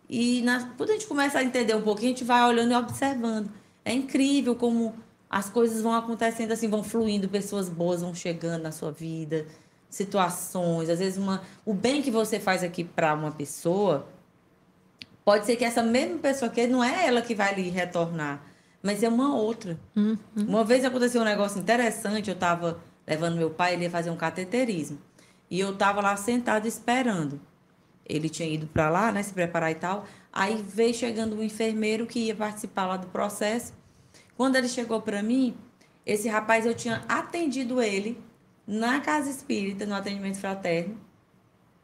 E 0.09 0.41
na, 0.41 0.73
quando 0.77 0.89
a 0.89 0.93
gente 0.93 1.07
começa 1.07 1.39
a 1.39 1.43
entender 1.43 1.75
um 1.75 1.81
pouquinho, 1.81 2.09
a 2.09 2.15
gente 2.15 2.23
vai 2.23 2.43
olhando 2.43 2.71
e 2.71 2.75
observando. 2.75 3.49
É 3.83 3.93
incrível 3.93 4.55
como 4.55 4.93
as 5.29 5.49
coisas 5.49 5.81
vão 5.81 5.93
acontecendo 5.93 6.51
assim, 6.51 6.67
vão 6.67 6.83
fluindo, 6.83 7.29
pessoas 7.29 7.69
boas 7.69 8.01
vão 8.01 8.13
chegando 8.13 8.61
na 8.61 8.71
sua 8.71 8.91
vida, 8.91 9.47
situações, 9.89 10.89
às 10.89 10.99
vezes 10.99 11.17
uma, 11.17 11.41
o 11.65 11.73
bem 11.73 12.01
que 12.01 12.11
você 12.11 12.39
faz 12.39 12.63
aqui 12.63 12.83
para 12.83 13.13
uma 13.13 13.31
pessoa, 13.31 14.07
pode 15.23 15.45
ser 15.45 15.55
que 15.55 15.63
essa 15.63 15.81
mesma 15.81 16.17
pessoa 16.17 16.51
que 16.51 16.67
não 16.67 16.83
é 16.83 17.07
ela 17.07 17.21
que 17.21 17.33
vai 17.33 17.55
lhe 17.55 17.69
retornar, 17.69 18.43
mas 18.81 19.03
é 19.03 19.09
uma 19.09 19.35
outra. 19.35 19.79
Uma 20.35 20.63
vez 20.63 20.83
aconteceu 20.83 21.21
um 21.21 21.25
negócio 21.25 21.59
interessante, 21.59 22.29
eu 22.29 22.33
estava 22.33 22.79
levando 23.05 23.35
meu 23.35 23.49
pai, 23.49 23.73
ele 23.73 23.83
ia 23.83 23.89
fazer 23.89 24.09
um 24.09 24.15
cateterismo. 24.15 24.99
E 25.49 25.59
eu 25.59 25.73
estava 25.73 26.01
lá 26.01 26.15
sentada 26.15 26.67
esperando. 26.67 27.41
Ele 28.05 28.29
tinha 28.29 28.49
ido 28.49 28.67
para 28.67 28.89
lá, 28.89 29.11
né, 29.11 29.21
se 29.21 29.33
preparar 29.33 29.71
e 29.71 29.75
tal. 29.75 30.05
Aí 30.31 30.63
veio 30.67 30.93
chegando 30.93 31.35
um 31.35 31.43
enfermeiro 31.43 32.07
que 32.07 32.19
ia 32.19 32.35
participar 32.35 32.87
lá 32.87 32.97
do 32.97 33.07
processo. 33.07 33.73
Quando 34.35 34.55
ele 34.55 34.67
chegou 34.67 35.01
para 35.01 35.21
mim, 35.21 35.55
esse 36.05 36.27
rapaz 36.27 36.65
eu 36.65 36.73
tinha 36.73 37.03
atendido 37.07 37.81
ele 37.81 38.17
na 38.65 39.01
casa 39.01 39.29
espírita, 39.29 39.85
no 39.85 39.93
atendimento 39.93 40.37
fraterno, 40.37 40.97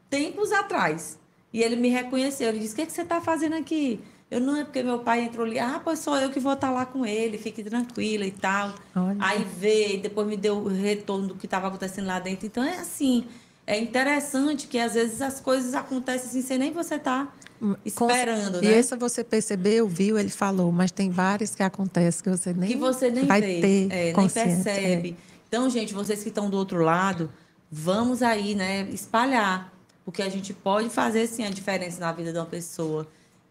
tempos 0.09 0.51
atrás. 0.51 1.19
E 1.51 1.61
ele 1.61 1.75
me 1.75 1.89
reconheceu. 1.89 2.49
Ele 2.49 2.59
disse: 2.59 2.73
O 2.73 2.75
que, 2.77 2.81
é 2.83 2.85
que 2.85 2.91
você 2.91 3.01
está 3.01 3.21
fazendo 3.21 3.55
aqui? 3.55 4.01
Eu 4.29 4.41
não 4.41 4.57
é 4.57 4.63
porque 4.65 4.83
meu 4.83 4.99
pai 4.99 5.21
entrou 5.23 5.45
ali. 5.45 5.57
Ah, 5.57 5.79
pois 5.81 5.99
sou 5.99 6.17
eu 6.17 6.29
que 6.29 6.39
vou 6.39 6.53
estar 6.53 6.69
lá 6.69 6.85
com 6.85 7.05
ele, 7.05 7.37
fique 7.37 7.63
tranquila 7.63 8.25
e 8.25 8.31
tal. 8.31 8.73
Olha. 8.95 9.15
Aí 9.19 9.43
veio, 9.57 10.01
depois 10.01 10.27
me 10.27 10.35
deu 10.35 10.57
o 10.57 10.67
retorno 10.67 11.27
do 11.29 11.35
que 11.35 11.45
estava 11.45 11.67
acontecendo 11.67 12.07
lá 12.07 12.19
dentro. 12.19 12.45
Então 12.45 12.63
é 12.63 12.77
assim. 12.77 13.25
É 13.65 13.77
interessante 13.77 14.65
que 14.67 14.79
às 14.79 14.93
vezes 14.93 15.21
as 15.21 15.41
coisas 15.41 15.73
acontecem 15.73 16.29
assim, 16.29 16.41
sem 16.41 16.57
nem 16.57 16.71
você 16.71 16.95
estar 16.95 17.35
esperando, 17.83 18.63
E 18.63 18.67
né? 18.67 18.77
essa 18.77 18.95
você 18.95 19.23
percebeu, 19.25 19.87
viu? 19.87 20.17
Ele 20.17 20.29
falou, 20.29 20.71
mas 20.71 20.89
tem 20.91 21.09
várias 21.09 21.53
que 21.53 21.61
acontecem 21.63 22.23
que 22.23 22.29
você 22.29 22.53
nem 22.53 22.69
que 22.69 22.77
você 22.77 23.09
nem 23.09 23.25
vai 23.25 23.41
vê, 23.41 23.59
ter 23.61 23.87
é, 23.91 24.03
nem 24.05 24.13
consciência. 24.13 24.63
percebe. 24.71 25.17
Então, 25.49 25.69
gente, 25.69 25.93
vocês 25.93 26.23
que 26.23 26.29
estão 26.29 26.49
do 26.49 26.55
outro 26.57 26.81
lado, 26.81 27.29
vamos 27.69 28.21
aí, 28.21 28.55
né, 28.55 28.87
espalhar, 28.91 29.73
porque 30.05 30.21
a 30.21 30.29
gente 30.29 30.53
pode 30.53 30.89
fazer 30.89 31.27
sim 31.27 31.43
a 31.45 31.49
diferença 31.49 31.99
na 31.99 32.11
vida 32.11 32.31
de 32.31 32.37
uma 32.39 32.45
pessoa. 32.45 33.07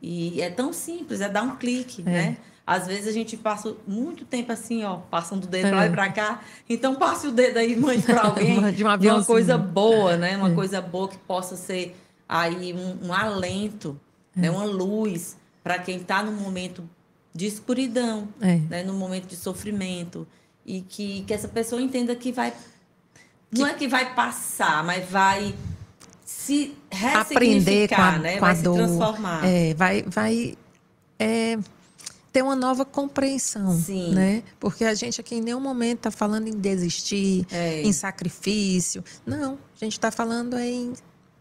E 0.08 0.40
é 0.40 0.48
tão 0.48 0.72
simples, 0.72 1.20
é 1.20 1.28
dar 1.28 1.42
um 1.42 1.56
clique, 1.56 2.02
É. 2.06 2.10
né? 2.10 2.36
Às 2.64 2.86
vezes 2.86 3.08
a 3.08 3.12
gente 3.12 3.36
passa 3.36 3.74
muito 3.86 4.24
tempo 4.24 4.52
assim, 4.52 4.84
ó, 4.84 4.96
passando 4.96 5.44
o 5.44 5.46
dedo 5.48 5.66
É. 5.66 5.70
pra 5.70 5.78
lá 5.78 5.86
e 5.86 5.90
pra 5.90 6.12
cá. 6.12 6.40
Então 6.68 6.94
passe 6.94 7.26
o 7.26 7.32
dedo 7.32 7.56
aí, 7.58 7.74
mande 7.74 8.02
pra 8.02 8.22
alguém. 8.26 8.58
Um 8.58 9.10
uma 9.10 9.24
coisa 9.24 9.58
boa, 9.58 10.16
né? 10.16 10.32
É. 10.32 10.36
Uma 10.36 10.52
coisa 10.54 10.80
boa 10.80 11.08
que 11.08 11.18
possa 11.18 11.56
ser 11.56 11.96
aí 12.28 12.72
um, 12.72 13.08
um 13.08 13.12
alento, 13.12 13.98
É. 14.36 14.42
né? 14.42 14.50
uma 14.50 14.64
luz 14.64 15.36
para 15.62 15.78
quem 15.78 15.96
está 15.96 16.22
no 16.22 16.30
momento 16.32 16.88
de 17.34 17.46
escuridão, 17.46 18.28
É. 18.40 18.56
né? 18.56 18.82
no 18.84 18.92
momento 18.94 19.26
de 19.26 19.36
sofrimento. 19.36 20.26
E 20.64 20.80
que, 20.82 21.22
que 21.22 21.34
essa 21.34 21.48
pessoa 21.48 21.80
entenda 21.82 22.14
que 22.14 22.30
vai. 22.32 22.52
Não 23.50 23.66
é 23.66 23.74
que 23.74 23.86
vai 23.88 24.14
passar, 24.14 24.82
mas 24.84 25.08
vai 25.08 25.54
se 26.26 26.74
aprender 27.14 27.88
com 27.88 27.94
a, 28.02 28.18
né? 28.18 28.34
com 28.34 28.40
Vai 28.40 28.52
a 28.52 28.56
se 28.56 28.62
dor. 28.62 28.76
transformar. 28.76 29.46
É, 29.46 29.74
vai 29.74 30.02
vai 30.02 30.58
é, 31.18 31.56
ter 32.32 32.42
uma 32.42 32.56
nova 32.56 32.84
compreensão, 32.84 33.72
Sim. 33.80 34.12
né? 34.12 34.42
Porque 34.60 34.84
a 34.84 34.92
gente 34.92 35.20
aqui 35.20 35.36
em 35.36 35.40
nenhum 35.40 35.60
momento 35.60 35.98
está 35.98 36.10
falando 36.10 36.48
em 36.48 36.58
desistir, 36.58 37.46
É. 37.50 37.80
em 37.82 37.92
sacrifício. 37.92 39.02
Não, 39.24 39.54
a 39.54 39.84
gente 39.84 39.92
está 39.92 40.10
falando 40.10 40.58
em 40.58 40.92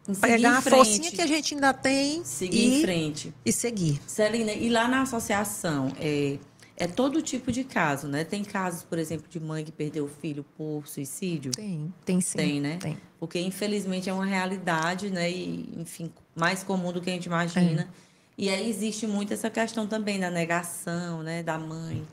Em 0.07 0.14
pegar 0.16 0.60
a 0.60 0.62
forcinha 0.62 1.12
que 1.12 1.22
a 1.22 1.28
gente 1.28 1.56
ainda 1.56 1.74
tem 1.74 2.24
seguir 2.24 2.57
e, 2.60 2.80
em 2.80 2.82
frente. 2.84 3.34
e 3.44 3.52
seguir. 3.52 3.99
Celina, 4.06 4.52
e 4.53 4.70
lá 4.70 4.88
na 4.88 5.02
associação, 5.02 5.91
é, 5.99 6.38
é 6.77 6.88
todo 6.88 7.22
tipo 7.22 7.52
de 7.52 7.64
caso, 7.64 8.07
né? 8.07 8.23
Tem 8.23 8.43
casos, 8.43 8.84
por 8.84 8.97
exemplo, 8.97 9.27
de 9.30 9.39
mãe 9.39 9.64
que 9.64 9.72
perdeu 9.72 10.06
o 10.06 10.10
filho 10.10 10.45
por 10.57 10.85
suicídio? 10.88 11.52
Tem, 11.52 11.93
tem 12.03 12.19
sim. 12.19 12.38
Tem, 12.38 12.61
né? 12.61 12.77
Tem. 12.77 12.97
Porque, 13.19 13.39
infelizmente, 13.39 14.10
é 14.10 14.14
uma 14.14 14.26
realidade, 14.26 15.10
né? 15.10 15.31
E, 15.31 15.69
enfim, 15.77 16.11
mais 16.35 16.64
comum 16.64 16.91
do 16.91 17.02
que 17.02 17.10
a 17.10 17.14
gente 17.14 17.26
imagina. 17.26 17.84
É. 17.84 18.06
E 18.38 18.49
aí 18.49 18.69
existe 18.69 19.07
muito 19.07 19.34
essa 19.34 19.49
questão 19.49 19.88
também 19.88 20.19
da 20.19 20.30
negação, 20.30 21.23
né? 21.23 21.41
Da 21.41 21.57
mãe, 21.57 22.06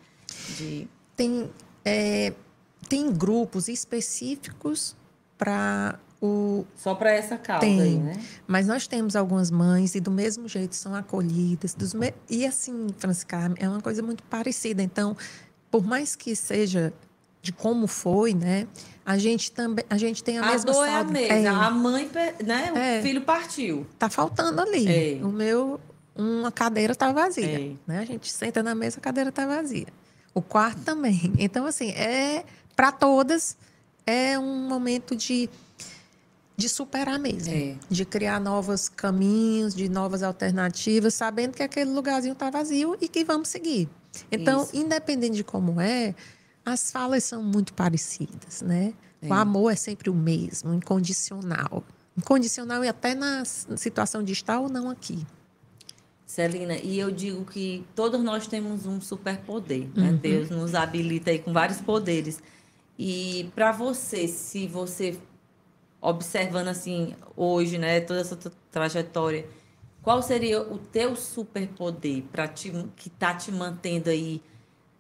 de... 0.56 0.86
Tem, 1.16 1.50
é, 1.84 2.32
tem 2.88 3.12
grupos 3.12 3.66
específicos 3.66 4.96
para 5.36 5.98
o, 6.22 6.64
Só 6.76 6.94
para 6.94 7.10
essa 7.10 7.36
causa 7.36 7.66
Tem. 7.66 7.80
aí, 7.80 7.98
né? 7.98 8.12
Mas 8.46 8.68
nós 8.68 8.86
temos 8.86 9.16
algumas 9.16 9.50
mães 9.50 9.96
e 9.96 10.00
do 10.00 10.10
mesmo 10.12 10.48
jeito 10.48 10.76
são 10.76 10.94
acolhidas. 10.94 11.74
Dos 11.74 11.92
me... 11.94 12.14
E 12.30 12.46
assim, 12.46 12.86
Francisca, 12.96 13.52
é 13.58 13.68
uma 13.68 13.80
coisa 13.80 14.02
muito 14.02 14.22
parecida. 14.24 14.82
Então, 14.82 15.16
por 15.68 15.84
mais 15.84 16.14
que 16.14 16.36
seja 16.36 16.92
de 17.42 17.52
como 17.52 17.88
foi, 17.88 18.34
né? 18.34 18.68
A 19.04 19.18
gente 19.18 19.50
também, 19.50 19.84
a 19.90 19.98
gente 19.98 20.22
tem 20.22 20.38
a, 20.38 20.44
A, 20.46 20.52
mesma 20.52 20.72
dor 20.72 20.86
é 20.86 20.94
a 20.94 21.02
mesma. 21.04 21.66
A 21.66 21.70
mãe, 21.72 22.08
né? 22.44 22.70
O 22.72 22.78
É. 22.78 23.02
filho 23.02 23.22
partiu. 23.22 23.84
tá 23.98 24.08
faltando 24.08 24.60
ali. 24.60 25.18
É. 25.18 25.24
O 25.24 25.28
meu, 25.28 25.80
uma 26.14 26.52
cadeira 26.52 26.94
tá 26.94 27.10
vazia, 27.10 27.44
É. 27.60 27.72
né? 27.84 27.98
A 27.98 28.04
gente 28.04 28.30
senta 28.30 28.62
na 28.62 28.76
mesa, 28.76 28.98
a 28.98 29.00
cadeira 29.02 29.32
tá 29.32 29.44
vazia. 29.44 29.88
O 30.32 30.40
quarto 30.40 30.82
também. 30.82 31.32
Então 31.36 31.66
assim, 31.66 31.90
é 31.90 32.44
para 32.76 32.92
todas 32.92 33.56
é 34.06 34.38
um 34.38 34.68
momento 34.68 35.16
de 35.16 35.50
de 36.62 36.68
superar 36.68 37.18
mesmo, 37.18 37.52
é. 37.52 37.76
de 37.90 38.04
criar 38.04 38.40
novos 38.40 38.88
caminhos, 38.88 39.74
de 39.74 39.88
novas 39.88 40.22
alternativas, 40.22 41.12
sabendo 41.12 41.54
que 41.54 41.62
aquele 41.62 41.90
lugarzinho 41.90 42.34
está 42.34 42.50
vazio 42.50 42.96
e 43.00 43.08
que 43.08 43.24
vamos 43.24 43.48
seguir. 43.48 43.88
Então, 44.30 44.62
Isso. 44.62 44.76
independente 44.76 45.34
de 45.34 45.44
como 45.44 45.80
é, 45.80 46.14
as 46.64 46.92
falas 46.92 47.24
são 47.24 47.42
muito 47.42 47.74
parecidas, 47.74 48.62
né? 48.62 48.94
É. 49.20 49.26
O 49.26 49.32
amor 49.34 49.72
é 49.72 49.76
sempre 49.76 50.08
o 50.08 50.14
mesmo, 50.14 50.72
incondicional. 50.72 51.82
Incondicional 52.16 52.84
e 52.84 52.88
até 52.88 53.14
na 53.14 53.44
situação 53.44 54.22
de 54.22 54.32
estar 54.32 54.60
ou 54.60 54.68
não 54.68 54.88
aqui. 54.88 55.26
Celina, 56.24 56.76
e 56.76 56.98
eu 56.98 57.10
digo 57.10 57.44
que 57.44 57.84
todos 57.94 58.22
nós 58.22 58.46
temos 58.46 58.86
um 58.86 59.00
superpoder, 59.00 59.88
né? 59.96 60.10
Uhum. 60.10 60.16
Deus 60.16 60.50
nos 60.50 60.74
habilita 60.74 61.30
aí 61.30 61.40
com 61.40 61.52
vários 61.52 61.80
poderes. 61.80 62.40
E 62.98 63.50
para 63.54 63.72
você, 63.72 64.28
se 64.28 64.66
você 64.66 65.18
observando 66.02 66.66
assim 66.68 67.14
hoje, 67.36 67.78
né, 67.78 68.00
toda 68.00 68.20
essa 68.20 68.36
trajetória, 68.72 69.46
qual 70.02 70.20
seria 70.20 70.60
o 70.60 70.76
teu 70.76 71.14
superpoder 71.14 72.24
para 72.24 72.48
te 72.48 72.72
que 72.96 73.08
tá 73.08 73.32
te 73.32 73.52
mantendo 73.52 74.10
aí 74.10 74.42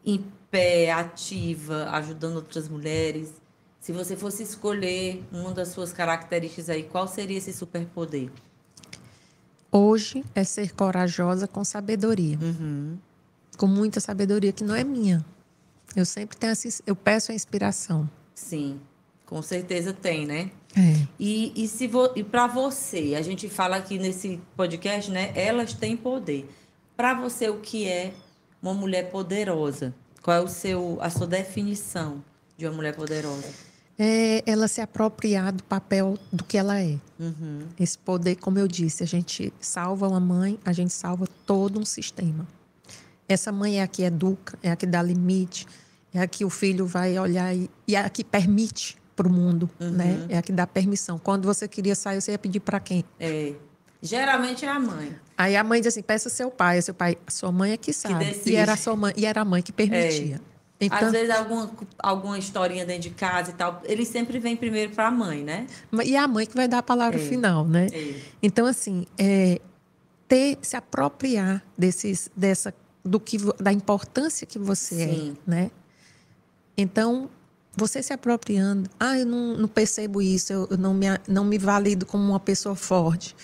em 0.06 0.24
pé, 0.48 0.92
ativa, 0.92 1.90
ajudando 1.90 2.36
outras 2.36 2.68
mulheres? 2.68 3.32
Se 3.80 3.90
você 3.90 4.16
fosse 4.16 4.44
escolher 4.44 5.24
uma 5.32 5.50
das 5.50 5.68
suas 5.68 5.92
características 5.92 6.70
aí, 6.70 6.84
qual 6.84 7.08
seria 7.08 7.36
esse 7.36 7.52
superpoder? 7.52 8.30
Hoje 9.72 10.24
é 10.36 10.44
ser 10.44 10.72
corajosa 10.72 11.48
com 11.48 11.64
sabedoria. 11.64 12.38
Uhum. 12.40 12.96
Com 13.56 13.66
muita 13.66 13.98
sabedoria 13.98 14.52
que 14.52 14.62
não 14.62 14.76
é 14.76 14.84
minha. 14.84 15.24
Eu 15.96 16.04
sempre 16.04 16.36
tenho 16.36 16.52
eu 16.86 16.94
peço 16.94 17.32
a 17.32 17.34
inspiração. 17.34 18.08
Sim, 18.34 18.80
com 19.32 19.40
certeza 19.40 19.94
tem, 19.94 20.26
né? 20.26 20.50
É. 20.76 21.06
E, 21.18 21.54
e, 21.56 21.66
se 21.66 21.88
vo, 21.88 22.12
e 22.14 22.22
para 22.22 22.46
você, 22.46 23.14
a 23.16 23.22
gente 23.22 23.48
fala 23.48 23.76
aqui 23.76 23.98
nesse 23.98 24.38
podcast, 24.54 25.10
né? 25.10 25.32
Elas 25.34 25.72
têm 25.72 25.96
poder. 25.96 26.46
Para 26.94 27.14
você, 27.14 27.48
o 27.48 27.58
que 27.58 27.88
é 27.88 28.12
uma 28.62 28.74
mulher 28.74 29.10
poderosa? 29.10 29.94
Qual 30.20 30.36
é 30.36 30.40
o 30.42 30.48
seu, 30.48 30.98
a 31.00 31.08
sua 31.08 31.26
definição 31.26 32.22
de 32.58 32.66
uma 32.66 32.74
mulher 32.74 32.94
poderosa? 32.94 33.48
é 33.98 34.42
ela 34.44 34.68
se 34.68 34.82
apropriar 34.82 35.52
do 35.52 35.62
papel 35.64 36.18
do 36.30 36.44
que 36.44 36.58
ela 36.58 36.78
é. 36.78 36.98
Uhum. 37.18 37.68
Esse 37.80 37.96
poder, 37.96 38.36
como 38.36 38.58
eu 38.58 38.68
disse, 38.68 39.02
a 39.02 39.06
gente 39.06 39.50
salva 39.60 40.08
uma 40.08 40.20
mãe, 40.20 40.58
a 40.62 40.74
gente 40.74 40.92
salva 40.92 41.26
todo 41.46 41.80
um 41.80 41.86
sistema. 41.86 42.46
Essa 43.26 43.50
mãe 43.50 43.80
é 43.80 43.82
a 43.82 43.86
que 43.86 44.02
educa, 44.02 44.58
é 44.62 44.70
a 44.70 44.76
que 44.76 44.84
dá 44.84 45.02
limite, 45.02 45.66
é 46.12 46.20
a 46.20 46.26
que 46.26 46.44
o 46.44 46.50
filho 46.50 46.84
vai 46.84 47.18
olhar 47.18 47.54
e, 47.56 47.70
e 47.88 47.96
é 47.96 48.00
a 48.00 48.10
que 48.10 48.22
permite 48.22 49.00
para 49.14 49.28
o 49.28 49.30
mundo, 49.30 49.68
uhum. 49.80 49.90
né? 49.90 50.26
É 50.28 50.38
a 50.38 50.42
que 50.42 50.52
dá 50.52 50.66
permissão. 50.66 51.18
Quando 51.18 51.44
você 51.44 51.68
queria 51.68 51.94
sair, 51.94 52.20
você 52.20 52.32
ia 52.32 52.38
pedir 52.38 52.60
para 52.60 52.80
quem? 52.80 53.04
É. 53.18 53.54
Geralmente 54.00 54.64
é 54.64 54.68
a 54.68 54.80
mãe. 54.80 55.14
Aí 55.38 55.56
a 55.56 55.62
mãe 55.62 55.80
diz 55.80 55.88
assim: 55.88 56.02
peça 56.02 56.28
seu 56.28 56.50
pai. 56.50 56.82
Seu 56.82 56.94
pai, 56.94 57.16
sua 57.28 57.52
mãe 57.52 57.72
é 57.72 57.76
que 57.76 57.92
sabe. 57.92 58.32
Que 58.34 58.50
e 58.50 58.56
era 58.56 58.72
a 58.72 58.76
sua 58.76 58.96
mãe, 58.96 59.12
e 59.16 59.24
era 59.24 59.42
a 59.42 59.44
mãe 59.44 59.62
que 59.62 59.72
permitia. 59.72 60.36
É. 60.36 60.52
Então, 60.84 60.98
Às 60.98 61.12
vezes, 61.12 61.30
alguma, 61.30 61.70
alguma 61.96 62.38
historinha 62.38 62.84
dentro 62.84 63.02
de 63.02 63.10
casa 63.10 63.50
e 63.52 63.54
tal, 63.54 63.80
ele 63.84 64.04
sempre 64.04 64.40
vem 64.40 64.56
primeiro 64.56 64.92
para 64.92 65.06
a 65.06 65.10
mãe, 65.12 65.44
né? 65.44 65.68
E 66.04 66.16
é 66.16 66.18
a 66.18 66.26
mãe 66.26 66.44
que 66.44 66.56
vai 66.56 66.66
dar 66.66 66.78
a 66.78 66.82
palavra 66.82 67.20
é. 67.20 67.24
final, 67.24 67.64
né? 67.64 67.86
É. 67.92 68.14
Então, 68.42 68.66
assim, 68.66 69.06
é, 69.16 69.60
ter, 70.26 70.58
se 70.60 70.76
apropriar 70.76 71.62
desses, 71.78 72.28
dessa, 72.34 72.74
do 73.04 73.20
que, 73.20 73.38
da 73.60 73.72
importância 73.72 74.44
que 74.44 74.58
você 74.58 75.02
é, 75.02 75.08
Sim. 75.08 75.36
é, 75.46 75.50
né? 75.50 75.70
Então, 76.76 77.30
você 77.76 78.02
se 78.02 78.12
apropriando, 78.12 78.88
ah, 79.00 79.18
eu 79.18 79.26
não, 79.26 79.56
não 79.56 79.68
percebo 79.68 80.20
isso, 80.20 80.52
eu, 80.52 80.68
eu, 80.70 80.78
não, 80.78 80.92
me, 80.92 81.06
não 81.26 81.44
me 81.44 81.58
valido 81.58 82.04
como 82.04 82.22
uma 82.22 82.40
pessoa 82.40 82.74
forte. 82.74 83.34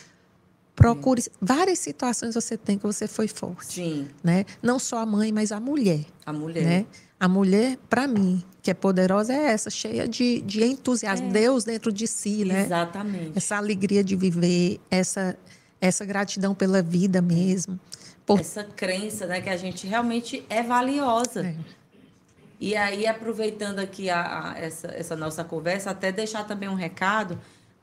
Procure 0.77 1.23
Sim. 1.23 1.31
várias 1.41 1.79
situações 1.81 2.35
você 2.35 2.57
tem 2.57 2.79
que 2.79 2.85
você 2.85 3.09
foi 3.09 3.27
forte. 3.27 3.75
Sim. 3.75 4.09
Né? 4.23 4.45
Não 4.63 4.79
só 4.79 4.99
a 4.99 5.07
mãe, 5.07 5.33
mas 5.33 5.51
a 5.51 5.59
mulher. 5.59 6.05
A 6.25 6.33
mulher. 6.33 6.65
Né? 6.65 6.87
A 7.19 7.27
mulher, 7.27 7.77
para 7.91 8.07
mim, 8.07 8.45
que 8.63 8.71
é 8.71 8.75
poderosa, 8.75 9.33
é 9.33 9.47
essa, 9.47 9.71
cheia 9.71 10.07
de, 10.07 10.41
de 10.43 10.63
entusiasmo. 10.63 11.29
É. 11.29 11.33
Deus 11.33 11.65
dentro 11.65 11.91
de 11.91 12.07
si, 12.07 12.45
né? 12.45 12.63
Exatamente. 12.63 13.33
Essa 13.35 13.57
alegria 13.57 14.05
de 14.05 14.15
viver, 14.15 14.79
essa, 14.89 15.37
essa 15.81 16.05
gratidão 16.05 16.55
pela 16.55 16.81
vida 16.81 17.21
mesmo. 17.21 17.81
Por... 18.25 18.39
Essa 18.39 18.63
crença, 18.63 19.27
né, 19.27 19.41
que 19.41 19.49
a 19.49 19.57
gente 19.57 19.87
realmente 19.87 20.45
é 20.49 20.63
valiosa. 20.63 21.47
É. 21.47 21.57
E 22.61 22.75
aí, 22.77 23.07
aproveitando 23.07 23.79
aqui 23.79 24.11
a, 24.11 24.53
a, 24.53 24.59
essa, 24.59 24.89
essa 24.89 25.17
nossa 25.17 25.45
conversa, 25.45 25.91
até 25.91 26.11
deixar 26.11 26.45
também 26.45 26.69
um 26.69 26.75
recado 26.75 27.39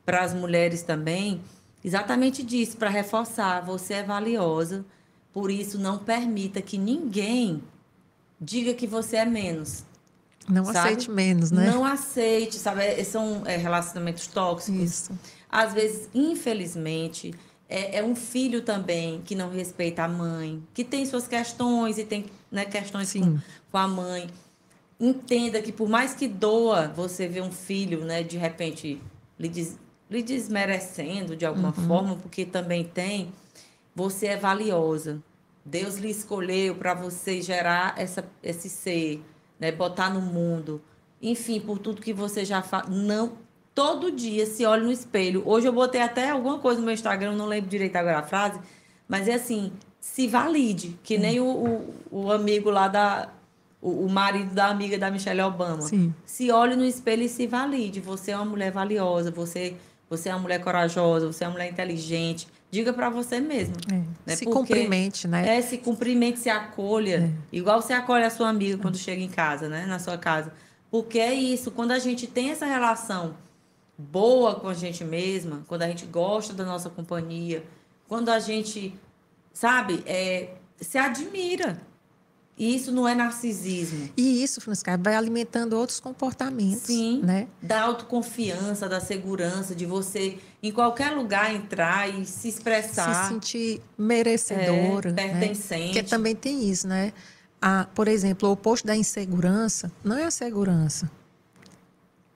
para 0.05 0.21
as 0.21 0.33
mulheres 0.33 0.83
também, 0.83 1.41
exatamente 1.83 2.43
disso, 2.43 2.77
para 2.77 2.89
reforçar: 2.89 3.61
você 3.61 3.95
é 3.95 4.03
valiosa, 4.03 4.85
por 5.31 5.49
isso 5.49 5.79
não 5.79 5.97
permita 5.97 6.61
que 6.61 6.77
ninguém 6.77 7.63
diga 8.39 8.73
que 8.73 8.85
você 8.85 9.17
é 9.17 9.25
menos. 9.25 9.85
Não 10.47 10.65
sabe? 10.65 10.77
aceite 10.77 11.09
menos, 11.09 11.51
né? 11.51 11.71
Não 11.71 11.83
aceite, 11.83 12.55
sabe? 12.57 12.83
É, 12.83 13.03
são 13.03 13.43
é, 13.45 13.57
relacionamentos 13.57 14.27
tóxicos. 14.27 14.79
Isso. 14.79 15.19
Às 15.49 15.73
vezes, 15.73 16.09
infelizmente, 16.13 17.33
é, 17.67 17.99
é, 17.99 18.03
um 18.03 18.15
filho 18.15 18.61
também 18.61 19.21
que 19.23 19.33
não 19.33 19.49
respeita 19.49 20.03
a 20.03 20.07
mãe, 20.07 20.61
que 20.73 20.83
tem 20.83 21.05
suas 21.05 21.27
questões 21.27 21.97
e 21.97 22.03
tem 22.03 22.25
né, 22.51 22.65
questões 22.65 23.11
com, 23.13 23.39
com, 23.71 23.77
a 23.77 23.87
mãe. 23.87 24.29
Entenda 24.99 25.61
que 25.61 25.71
por 25.71 25.89
mais 25.89 26.13
que 26.13 26.27
doa 26.27 26.87
você 26.87 27.27
ver 27.27 27.41
um 27.41 27.51
filho, 27.51 28.05
né, 28.05 28.23
de 28.23 28.37
repente, 28.37 29.01
lhe, 29.37 29.49
des, 29.49 29.77
lhe 30.09 30.23
desmerecendo 30.23 31.35
de 31.35 31.45
alguma 31.45 31.73
uhum. 31.77 31.87
forma, 31.87 32.15
porque 32.15 32.45
também 32.45 32.83
tem, 32.83 33.33
você 33.93 34.27
é 34.27 34.37
valiosa. 34.37 35.21
Deus 35.65 35.97
lhe 35.97 36.09
escolheu 36.09 36.75
para 36.75 36.93
você 36.93 37.41
gerar 37.41 37.95
essa, 37.97 38.23
esse 38.43 38.69
ser, 38.69 39.23
né? 39.59 39.71
botar 39.71 40.13
no 40.13 40.21
mundo. 40.21 40.81
Enfim, 41.21 41.59
por 41.59 41.79
tudo 41.79 42.01
que 42.01 42.13
você 42.13 42.45
já 42.45 42.61
faz. 42.61 42.87
Não, 42.87 43.33
todo 43.73 44.11
dia 44.11 44.45
se 44.45 44.63
olha 44.65 44.83
no 44.83 44.91
espelho. 44.91 45.41
Hoje 45.45 45.67
eu 45.67 45.73
botei 45.73 46.01
até 46.01 46.29
alguma 46.29 46.59
coisa 46.59 46.79
no 46.79 46.85
meu 46.85 46.93
Instagram, 46.93 47.33
não 47.35 47.47
lembro 47.47 47.69
direito 47.69 47.95
agora 47.95 48.19
a 48.19 48.23
frase, 48.23 48.59
mas 49.07 49.27
é 49.27 49.33
assim, 49.33 49.71
se 49.99 50.27
valide, 50.27 50.99
que 51.03 51.17
nem 51.17 51.39
o, 51.39 51.45
o, 51.45 51.95
o 52.11 52.31
amigo 52.31 52.69
lá 52.69 52.87
da. 52.87 53.29
O, 53.85 54.05
o, 54.05 54.09
marido 54.09 54.53
da 54.55 54.67
amiga 54.67 54.97
da 54.97 55.11
Michelle 55.11 55.41
Obama. 55.41 55.83
Sim. 55.83 56.13
Se 56.25 56.51
olhe 56.51 56.75
no 56.75 56.83
espelho 56.83 57.21
e 57.21 57.29
se 57.29 57.45
valide. 57.45 57.99
Você 57.99 58.31
é 58.31 58.35
uma 58.35 58.45
mulher 58.45 58.71
valiosa, 58.71 59.29
você, 59.29 59.75
você 60.09 60.29
é 60.29 60.33
uma 60.33 60.41
mulher 60.41 60.59
corajosa, 60.59 61.27
você 61.27 61.43
é 61.43 61.47
uma 61.47 61.53
mulher 61.53 61.71
inteligente 61.71 62.47
diga 62.75 62.91
para 62.91 63.09
você 63.09 63.39
mesmo. 63.39 63.75
É. 63.89 63.95
Né? 64.25 64.35
Se 64.35 64.43
Porque, 64.43 64.73
cumprimente, 64.73 65.27
né? 65.27 65.57
É, 65.57 65.61
se 65.61 65.77
cumprimente, 65.77 66.39
se 66.39 66.49
acolha. 66.49 67.31
É. 67.31 67.55
Igual 67.55 67.81
você 67.81 67.93
acolhe 67.93 68.25
a 68.25 68.29
sua 68.29 68.49
amiga 68.49 68.77
quando 68.77 68.97
chega 68.97 69.21
em 69.21 69.29
casa, 69.29 69.69
né? 69.69 69.85
Na 69.85 69.97
sua 69.97 70.17
casa. 70.17 70.51
Porque 70.91 71.19
é 71.19 71.33
isso, 71.33 71.71
quando 71.71 71.91
a 71.91 71.99
gente 71.99 72.27
tem 72.27 72.51
essa 72.51 72.65
relação 72.65 73.35
boa 73.97 74.55
com 74.55 74.67
a 74.67 74.73
gente 74.73 75.03
mesma, 75.03 75.63
quando 75.67 75.83
a 75.83 75.87
gente 75.87 76.05
gosta 76.05 76.53
da 76.53 76.65
nossa 76.65 76.89
companhia, 76.89 77.63
quando 78.07 78.29
a 78.29 78.39
gente, 78.39 78.93
sabe, 79.53 80.03
é, 80.05 80.49
se 80.79 80.97
admira. 80.97 81.79
E 82.57 82.73
isso 82.73 82.91
não 82.91 83.05
é 83.05 83.13
narcisismo. 83.13 84.09
E 84.15 84.41
isso, 84.41 84.61
Francisca, 84.61 84.97
vai 84.97 85.13
alimentando 85.13 85.73
outros 85.73 85.99
comportamentos. 85.99 86.83
Sim. 86.83 87.21
Né? 87.21 87.47
Da 87.61 87.81
autoconfiança, 87.81 88.87
da 88.87 89.01
segurança, 89.01 89.75
de 89.75 89.85
você, 89.85 90.37
em 90.63 90.71
qualquer 90.71 91.11
lugar, 91.11 91.53
entrar 91.53 92.07
e 92.07 92.25
se 92.25 92.47
expressar. 92.47 93.25
Se 93.25 93.29
sentir 93.33 93.81
merecedora. 93.97 95.09
É, 95.09 95.13
né? 95.13 95.39
pertencente. 95.39 95.81
Né? 95.81 95.87
Porque 95.87 96.03
também 96.03 96.33
tem 96.33 96.69
isso, 96.69 96.87
né? 96.87 97.11
A, 97.61 97.87
por 97.93 98.07
exemplo, 98.07 98.47
o 98.47 98.53
oposto 98.53 98.87
da 98.87 98.95
insegurança 98.95 99.91
não 100.01 100.17
é 100.17 100.23
a 100.23 100.31
segurança. 100.31 101.11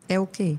É 0.08 0.20
o 0.20 0.28
quê? 0.28 0.58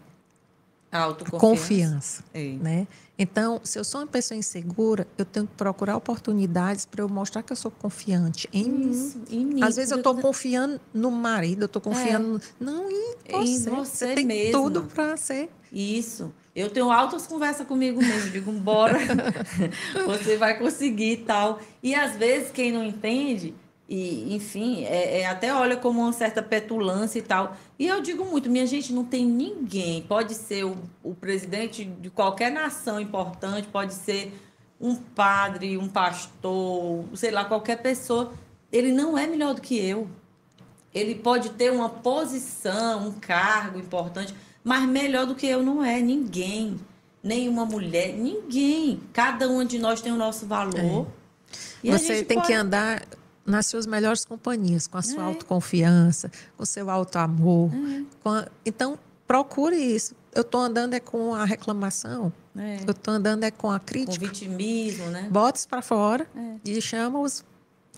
A 0.91 1.01
autoconfiança. 1.01 1.39
Confiança. 1.39 2.25
É. 2.33 2.53
Né? 2.55 2.89
Então, 3.23 3.61
se 3.63 3.79
eu 3.79 3.85
sou 3.85 4.01
uma 4.01 4.07
pessoa 4.07 4.39
insegura, 4.39 5.07
eu 5.19 5.27
tenho 5.27 5.47
que 5.47 5.53
procurar 5.55 5.95
oportunidades 5.95 6.87
para 6.87 7.03
eu 7.03 7.09
mostrar 7.09 7.43
que 7.43 7.53
eu 7.53 7.57
sou 7.57 7.71
confiante 7.71 8.49
em 8.51 8.91
Isso, 8.91 9.19
mim. 9.19 9.25
Em 9.31 9.45
mim. 9.45 9.63
Às 9.63 9.77
vezes 9.77 9.91
eu 9.91 9.99
estou 9.99 10.15
confiando 10.15 10.81
no 10.95 11.11
marido, 11.11 11.65
eu 11.65 11.67
estou 11.67 11.83
confiando. 11.83 12.39
É. 12.39 12.65
Não, 12.65 12.91
em 12.91 13.15
você. 13.29 13.37
Em 13.37 13.59
você, 13.59 13.71
você 13.71 14.15
tem 14.15 14.25
mesmo. 14.25 14.53
tudo 14.53 14.85
para 14.85 15.19
ser. 15.19 15.51
Isso. 15.71 16.33
Eu 16.57 16.71
tenho 16.71 16.91
altas 16.91 17.27
conversas 17.27 17.67
comigo 17.67 18.01
mesmo. 18.01 18.31
Digo, 18.31 18.51
bora, 18.53 18.99
você 20.07 20.39
vai 20.39 20.59
conseguir 20.59 21.13
e 21.13 21.17
tal. 21.19 21.61
E 21.83 21.95
às 21.95 22.17
vezes, 22.17 22.51
quem 22.51 22.73
não 22.73 22.83
entende, 22.83 23.55
e, 23.91 24.37
enfim, 24.37 24.85
é, 24.85 25.23
é, 25.23 25.27
até 25.27 25.53
olha 25.53 25.77
como 25.77 26.01
uma 26.01 26.13
certa 26.13 26.41
petulância 26.41 27.19
e 27.19 27.23
tal. 27.23 27.57
E 27.77 27.89
eu 27.89 28.01
digo 28.01 28.25
muito, 28.25 28.49
minha 28.49 28.65
gente, 28.65 28.93
não 28.93 29.05
tem 29.05 29.27
ninguém, 29.27 30.03
pode 30.03 30.37
ser 30.37 30.65
o, 30.65 30.77
o 31.03 31.13
presidente 31.13 31.85
de 31.85 32.09
qualquer 32.09 32.53
nação 32.53 33.01
importante, 33.01 33.67
pode 33.67 33.95
ser 33.95 34.33
um 34.81 34.95
padre, 34.95 35.77
um 35.77 35.89
pastor, 35.89 37.05
sei 37.15 37.33
lá, 37.33 37.45
qualquer 37.45 37.83
pessoa, 37.83 38.33
ele 38.71 38.93
não 38.93 39.19
é 39.19 39.27
melhor 39.27 39.55
do 39.55 39.61
que 39.61 39.77
eu. 39.77 40.09
Ele 40.95 41.17
pode 41.17 41.51
ter 41.51 41.73
uma 41.73 41.89
posição, 41.89 43.09
um 43.09 43.13
cargo 43.13 43.81
importante, 43.81 44.33
mas 44.63 44.89
melhor 44.89 45.27
do 45.27 45.35
que 45.35 45.49
eu 45.49 45.65
não 45.65 45.85
é 45.85 46.01
ninguém. 46.01 46.79
nenhuma 47.21 47.67
mulher, 47.67 48.13
ninguém. 48.13 49.01
Cada 49.13 49.49
um 49.49 49.65
de 49.65 49.81
nós 49.81 50.01
tem 50.01 50.13
o 50.13 50.17
nosso 50.17 50.47
valor. 50.47 51.09
É. 51.85 51.91
Você 51.91 52.23
tem 52.23 52.37
pode... 52.37 52.47
que 52.47 52.55
andar 52.55 53.03
nas 53.51 53.67
suas 53.67 53.87
melhores 53.87 54.25
companhias, 54.25 54.87
com 54.87 54.97
a 54.99 55.03
sua 55.03 55.23
é. 55.23 55.27
autoconfiança, 55.27 56.31
com 56.57 56.63
o 56.63 56.67
seu 56.67 56.89
alto 56.89 57.19
amor. 57.19 57.71
É. 57.75 58.29
A... 58.29 58.49
Então, 58.65 58.99
procure 59.27 59.77
isso. 59.77 60.15
Eu 60.33 60.43
estou 60.43 60.61
andando 60.61 60.95
é 60.95 61.01
com 61.01 61.35
a 61.35 61.45
reclamação, 61.45 62.33
é. 62.57 62.79
eu 62.87 62.93
estou 62.93 63.13
andando 63.13 63.45
é 63.45 63.51
com 63.51 63.71
a 63.71 63.81
crítica. 63.81 64.19
Com 64.19 64.25
o 64.25 64.29
vitimismo, 64.29 65.07
né? 65.07 65.29
Botes 65.31 65.67
para 65.67 65.83
fora 65.83 66.27
é. 66.37 66.57
e 66.65 66.81
chama 66.81 67.19
os 67.19 67.45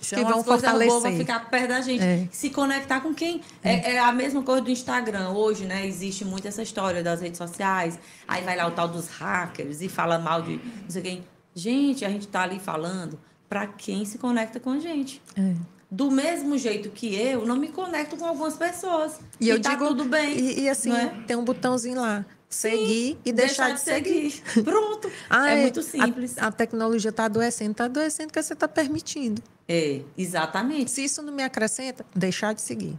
que 0.01 0.24
vão 0.24 0.43
fortalecer. 0.43 1.01
Vão 1.01 1.16
ficar 1.16 1.49
perto 1.49 1.69
da 1.69 1.81
gente. 1.81 2.03
É. 2.03 2.27
Se 2.31 2.51
conectar 2.51 3.01
com 3.01 3.15
quem. 3.15 3.41
É. 3.62 3.74
é. 3.74 3.95
É, 3.95 3.99
a 3.99 4.12
mesma 4.12 4.43
coisa 4.43 4.61
do 4.61 4.70
Instagram. 4.70 5.31
Hoje, 5.31 5.65
né? 5.65 5.87
Existe 5.87 6.24
muito 6.24 6.49
essa 6.49 6.62
história 6.62 7.03
das 7.03 7.20
redes 7.20 7.39
sociais. 7.39 7.99
Aí 8.27 8.43
vai 8.43 8.57
lá 8.57 8.66
o 8.66 8.73
tal 8.73 8.89
dos 8.89 9.09
hackers 9.09 9.81
e 9.81 9.89
fala 9.89 10.19
mal 10.19 10.43
de 10.43 10.57
não 10.57 10.91
sei 10.91 11.03
quem. 11.03 11.24
Gente, 11.55 12.05
a 12.05 12.09
gente 12.09 12.27
tá 12.27 12.43
ali 12.43 12.59
falando 12.59 13.19
para 13.53 13.66
quem 13.66 14.07
se 14.07 14.16
conecta 14.16 14.59
com 14.59 14.70
a 14.70 14.79
gente. 14.79 15.20
É. 15.37 15.55
Do 15.91 16.11
mesmo 16.11 16.57
jeito 16.57 16.89
que 16.89 17.15
eu, 17.15 17.45
não 17.45 17.57
me 17.57 17.69
conecto 17.69 18.16
com 18.16 18.24
algumas 18.24 18.57
pessoas. 18.57 19.20
E, 19.39 19.45
e 19.45 19.49
eu 19.51 19.61
tá 19.61 19.74
digo, 19.74 19.89
tudo 19.89 20.07
bem. 20.07 20.39
E, 20.39 20.61
e 20.61 20.69
assim, 20.70 20.91
é? 20.91 21.09
tem 21.27 21.37
um 21.37 21.45
botãozinho 21.45 22.01
lá 22.01 22.24
seguir 22.49 23.12
Sim, 23.12 23.19
e 23.27 23.31
deixar, 23.31 23.69
deixar 23.69 24.01
de, 24.01 24.07
seguir. 24.07 24.31
seguir. 24.31 24.65
Pronto. 24.65 25.11
ah, 25.29 25.51
é, 25.51 25.59
é, 25.59 25.62
muito 25.65 25.83
simples. 25.83 26.39
A, 26.39 26.47
a 26.47 26.51
tecnologia 26.51 27.11
está 27.11 27.27
adoecendo, 27.27 27.73
está 27.73 27.85
adoecendo 27.85 28.29
porque 28.29 28.43
você 28.43 28.55
está 28.55 28.66
permitindo. 28.66 29.43
É, 29.69 30.01
exatamente. 30.16 30.91
Se 30.91 31.05
isso 31.05 31.20
não 31.20 31.35
me 31.35 31.43
acrescenta, 31.43 32.07
deixar 32.16 32.55
de 32.55 32.62
seguir. 32.62 32.99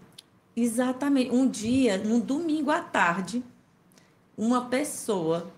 Exatamente. 0.56 1.32
Um 1.32 1.48
dia, 1.48 1.98
num 1.98 2.20
domingo 2.20 2.70
à 2.70 2.80
tarde, 2.80 3.44
uma 4.38 4.66
pessoa 4.66 5.52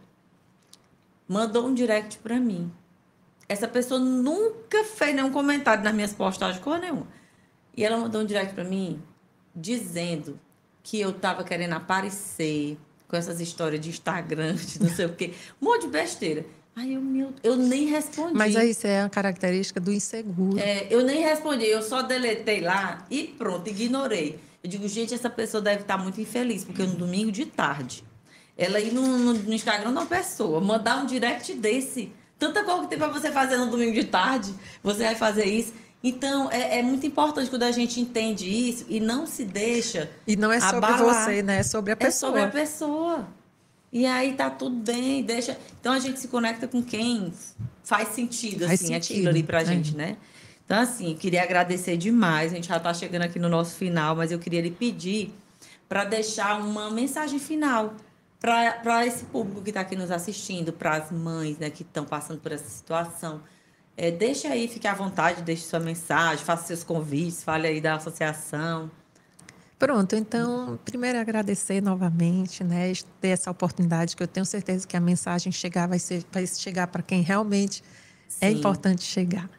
mandou 1.27 1.67
um 1.67 1.73
direct 1.73 2.17
para 2.19 2.39
mim. 2.39 2.71
Essa 3.47 3.67
pessoa 3.67 3.99
nunca 3.99 4.83
fez 4.83 5.15
nenhum 5.15 5.31
comentário 5.31 5.83
nas 5.83 5.93
minhas 5.93 6.13
postagens, 6.13 6.61
cor 6.63 6.79
nenhuma. 6.79 7.07
E 7.75 7.83
ela 7.83 7.97
mandou 7.97 8.21
um 8.21 8.25
direct 8.25 8.53
para 8.53 8.63
mim 8.63 9.01
dizendo 9.55 10.39
que 10.81 10.99
eu 10.99 11.11
estava 11.11 11.43
querendo 11.43 11.73
aparecer, 11.73 12.77
com 13.07 13.15
essas 13.15 13.39
histórias 13.39 13.81
de 13.81 13.89
Instagram, 13.89 14.55
de 14.55 14.81
não 14.81 14.89
sei 14.89 15.05
o 15.05 15.13
quê, 15.13 15.33
um 15.61 15.65
monte 15.65 15.81
de 15.81 15.87
besteira. 15.89 16.45
Aí 16.75 16.93
eu, 16.93 17.01
meu, 17.01 17.33
eu 17.41 17.55
nem 17.55 17.85
respondi. 17.85 18.33
Mas 18.33 18.55
aí 18.55 18.71
isso 18.71 18.85
é 18.85 19.01
uma 19.01 19.09
característica 19.09 19.79
do 19.79 19.93
inseguro. 19.93 20.59
É, 20.59 20.87
eu 20.89 21.03
nem 21.03 21.21
respondi, 21.21 21.65
eu 21.65 21.81
só 21.81 22.01
deletei 22.01 22.59
lá 22.59 23.05
e 23.09 23.23
pronto, 23.23 23.69
ignorei. 23.69 24.39
Eu 24.61 24.69
digo, 24.69 24.87
gente, 24.87 25.13
essa 25.13 25.29
pessoa 25.29 25.61
deve 25.61 25.81
estar 25.81 25.97
muito 25.97 26.19
infeliz, 26.19 26.65
porque 26.65 26.83
no 26.83 26.95
domingo 26.95 27.31
de 27.31 27.45
tarde, 27.45 28.03
ela 28.57 28.79
ir 28.79 28.91
no, 28.93 29.01
no, 29.17 29.33
no 29.33 29.53
Instagram 29.53 29.93
da 29.93 30.05
pessoa, 30.05 30.59
mandar 30.59 31.01
um 31.01 31.05
direct 31.05 31.53
desse. 31.53 32.11
Tanta 32.37 32.63
coisa 32.63 32.81
que 32.83 32.87
tem 32.89 32.97
para 32.97 33.07
você 33.07 33.31
fazer 33.31 33.57
no 33.57 33.67
domingo 33.67 33.93
de 33.93 34.03
tarde, 34.03 34.53
você 34.83 35.03
vai 35.03 35.15
fazer 35.15 35.45
isso. 35.45 35.73
Então, 36.03 36.51
é, 36.51 36.79
é, 36.79 36.83
muito 36.83 37.05
importante 37.07 37.49
quando 37.49 37.63
a 37.63 37.71
gente 37.71 37.99
entende 37.99 38.47
isso 38.47 38.85
e 38.87 38.99
não 38.99 39.25
se 39.25 39.43
deixa. 39.43 40.09
E 40.27 40.35
não 40.35 40.51
é 40.51 40.59
sobre 40.59 40.77
abalar. 40.77 41.25
você, 41.25 41.41
né? 41.41 41.59
É 41.59 41.63
sobre 41.63 41.93
a 41.93 41.95
pessoa. 41.95 42.29
É 42.29 42.41
sobre 42.41 42.41
a 42.41 42.47
pessoa. 42.63 43.27
E 43.91 44.05
aí 44.05 44.33
tá 44.33 44.49
tudo 44.49 44.75
bem, 44.75 45.23
deixa. 45.23 45.57
Então 45.79 45.93
a 45.93 45.99
gente 45.99 46.19
se 46.19 46.27
conecta 46.27 46.67
com 46.67 46.83
quem 46.83 47.33
faz 47.83 48.09
sentido, 48.09 48.67
faz 48.67 48.81
assim, 48.81 48.93
sentido. 48.93 49.15
aquilo 49.15 49.29
ali 49.29 49.41
pra 49.41 49.61
é. 49.61 49.65
gente, 49.65 49.95
né? 49.95 50.17
Então, 50.65 50.79
assim, 50.79 51.15
queria 51.15 51.43
agradecer 51.43 51.95
demais. 51.95 52.51
A 52.51 52.55
gente 52.55 52.67
já 52.67 52.77
está 52.77 52.93
chegando 52.93 53.21
aqui 53.21 53.39
no 53.39 53.47
nosso 53.47 53.75
final, 53.75 54.15
mas 54.15 54.31
eu 54.31 54.39
queria 54.39 54.61
lhe 54.61 54.71
pedir 54.71 55.33
para 55.87 56.03
deixar 56.03 56.59
uma 56.59 56.89
mensagem 56.89 57.39
final 57.39 57.95
para 58.45 59.05
esse 59.07 59.25
público 59.25 59.63
que 59.63 59.71
está 59.71 59.81
aqui 59.81 59.95
nos 59.95 60.11
assistindo, 60.11 60.71
para 60.71 60.97
as 60.97 61.11
mães 61.11 61.57
né, 61.57 61.71
que 61.71 61.81
estão 61.81 62.05
passando 62.05 62.39
por 62.39 62.51
essa 62.51 62.69
situação. 62.69 63.41
É, 63.97 64.11
deixe 64.11 64.45
aí, 64.45 64.67
fique 64.67 64.87
à 64.87 64.93
vontade, 64.93 65.41
deixe 65.41 65.63
sua 65.63 65.79
mensagem, 65.79 66.45
faça 66.45 66.67
seus 66.67 66.83
convites, 66.83 67.43
fale 67.43 67.67
aí 67.67 67.81
da 67.81 67.95
associação. 67.95 68.91
Pronto, 69.79 70.15
então, 70.15 70.79
primeiro 70.85 71.17
agradecer 71.17 71.81
novamente, 71.81 72.63
né, 72.63 72.93
ter 73.19 73.29
essa 73.29 73.49
oportunidade, 73.49 74.15
que 74.15 74.21
eu 74.21 74.27
tenho 74.27 74.45
certeza 74.45 74.87
que 74.87 74.95
a 74.95 75.01
mensagem 75.01 75.51
chegar 75.51 75.87
vai, 75.87 75.99
ser, 75.99 76.23
vai 76.31 76.45
chegar 76.45 76.87
para 76.87 77.01
quem 77.01 77.21
realmente 77.21 77.83
é 78.39 78.47
Sim. 78.49 78.55
é 78.55 78.57
importante 78.57 79.03
chegar. 79.03 79.49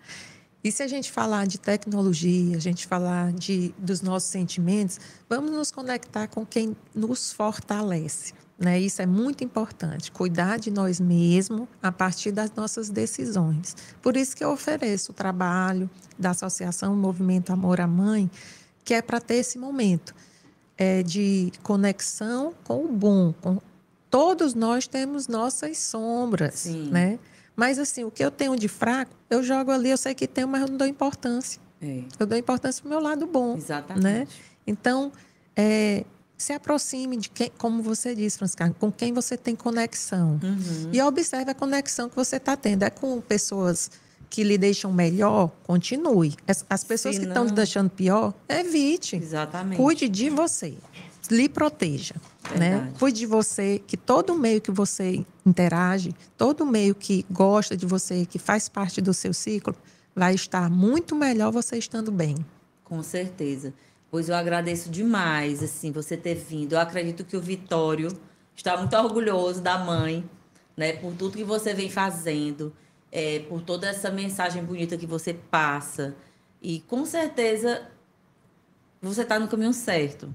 E 0.62 0.70
se 0.70 0.82
a 0.82 0.88
gente 0.88 1.10
falar 1.10 1.46
de 1.46 1.58
tecnologia, 1.58 2.56
a 2.56 2.60
gente 2.60 2.86
falar 2.86 3.32
de, 3.32 3.74
dos 3.78 4.00
nossos 4.00 4.30
sentimentos, 4.30 5.00
vamos 5.28 5.50
nos 5.50 5.70
conectar 5.70 6.28
com 6.28 6.46
quem 6.46 6.76
nos 6.94 7.32
fortalece. 7.32 8.32
Né? 8.58 8.80
Isso 8.80 9.02
é 9.02 9.06
muito 9.06 9.44
importante, 9.44 10.10
cuidar 10.10 10.58
de 10.58 10.70
nós 10.70 10.98
mesmos 10.98 11.68
a 11.82 11.92
partir 11.92 12.32
das 12.32 12.50
nossas 12.52 12.88
decisões. 12.88 13.76
Por 14.00 14.16
isso 14.16 14.34
que 14.34 14.42
eu 14.42 14.50
ofereço 14.50 15.12
o 15.12 15.14
trabalho 15.14 15.90
da 16.18 16.30
Associação 16.30 16.96
Movimento 16.96 17.52
Amor 17.52 17.80
à 17.80 17.86
Mãe, 17.86 18.30
que 18.82 18.94
é 18.94 19.02
para 19.02 19.20
ter 19.20 19.36
esse 19.36 19.58
momento 19.58 20.14
é, 20.78 21.02
de 21.02 21.52
conexão 21.62 22.54
com 22.64 22.84
o 22.84 22.88
bom. 22.88 23.34
Com... 23.42 23.60
Todos 24.08 24.54
nós 24.54 24.86
temos 24.86 25.28
nossas 25.28 25.76
sombras, 25.76 26.54
Sim. 26.54 26.88
né? 26.90 27.18
Mas 27.54 27.78
assim, 27.78 28.04
o 28.04 28.10
que 28.10 28.24
eu 28.24 28.30
tenho 28.30 28.56
de 28.56 28.68
fraco, 28.68 29.12
eu 29.28 29.42
jogo 29.42 29.70
ali, 29.70 29.90
eu 29.90 29.96
sei 29.96 30.14
que 30.14 30.26
tenho, 30.26 30.48
mas 30.48 30.62
eu 30.62 30.68
não 30.68 30.76
dou 30.76 30.86
importância. 30.86 31.60
É. 31.80 32.02
Eu 32.18 32.26
dou 32.26 32.38
importância 32.38 32.82
para 32.82 32.88
o 32.88 32.90
meu 32.90 33.00
lado 33.00 33.26
bom. 33.26 33.56
Exatamente. 33.56 34.02
Né? 34.02 34.26
Então, 34.66 35.12
é, 35.54 36.04
se 36.36 36.52
aproxime 36.52 37.16
de 37.16 37.30
quem, 37.30 37.50
como 37.56 37.82
você 37.82 38.14
disse, 38.14 38.38
Francisca, 38.38 38.74
com 38.78 38.92
quem 38.92 39.12
você 39.12 39.36
tem 39.36 39.56
conexão. 39.56 40.38
Uhum. 40.42 40.90
E 40.92 41.00
observe 41.00 41.50
a 41.50 41.54
conexão 41.54 42.08
que 42.08 42.16
você 42.16 42.36
está 42.36 42.56
tendo. 42.56 42.82
É 42.82 42.90
com 42.90 43.20
pessoas 43.20 43.90
que 44.28 44.42
lhe 44.44 44.58
deixam 44.58 44.92
melhor, 44.92 45.50
continue. 45.64 46.34
As, 46.46 46.64
as 46.68 46.84
pessoas 46.84 47.18
que 47.18 47.24
estão 47.24 47.46
lhe 47.46 47.52
deixando 47.52 47.88
pior, 47.88 48.34
evite. 48.48 49.16
Exatamente. 49.16 49.80
Cuide 49.80 50.08
de 50.08 50.28
você. 50.28 50.74
Lhe 51.30 51.48
proteja. 51.48 52.14
Né? 52.56 52.92
Cuide 52.98 53.20
de 53.20 53.26
você, 53.26 53.82
que 53.86 53.96
todo 53.96 54.34
meio 54.34 54.60
que 54.60 54.70
você 54.70 55.24
interage, 55.44 56.14
todo 56.36 56.64
meio 56.64 56.94
que 56.94 57.24
gosta 57.30 57.76
de 57.76 57.86
você, 57.86 58.26
que 58.26 58.38
faz 58.38 58.68
parte 58.68 59.00
do 59.00 59.12
seu 59.12 59.32
ciclo, 59.32 59.74
vai 60.14 60.34
estar 60.34 60.70
muito 60.70 61.16
melhor 61.16 61.50
você 61.50 61.76
estando 61.76 62.12
bem. 62.12 62.36
Com 62.84 63.02
certeza. 63.02 63.74
Pois 64.10 64.28
eu 64.28 64.34
agradeço 64.34 64.88
demais, 64.88 65.62
assim, 65.62 65.90
você 65.90 66.16
ter 66.16 66.34
vindo. 66.34 66.74
Eu 66.74 66.80
acredito 66.80 67.24
que 67.24 67.36
o 67.36 67.40
Vitório 67.40 68.08
está 68.54 68.76
muito 68.76 68.96
orgulhoso 68.96 69.60
da 69.60 69.78
mãe, 69.78 70.28
né? 70.76 70.92
Por 70.94 71.14
tudo 71.14 71.36
que 71.36 71.44
você 71.44 71.74
vem 71.74 71.90
fazendo, 71.90 72.74
é, 73.10 73.40
por 73.40 73.62
toda 73.62 73.88
essa 73.88 74.10
mensagem 74.10 74.64
bonita 74.64 74.96
que 74.96 75.06
você 75.06 75.34
passa. 75.34 76.14
E 76.62 76.80
com 76.80 77.04
certeza 77.04 77.88
você 79.00 79.22
está 79.22 79.38
no 79.38 79.48
caminho 79.48 79.72
certo. 79.72 80.34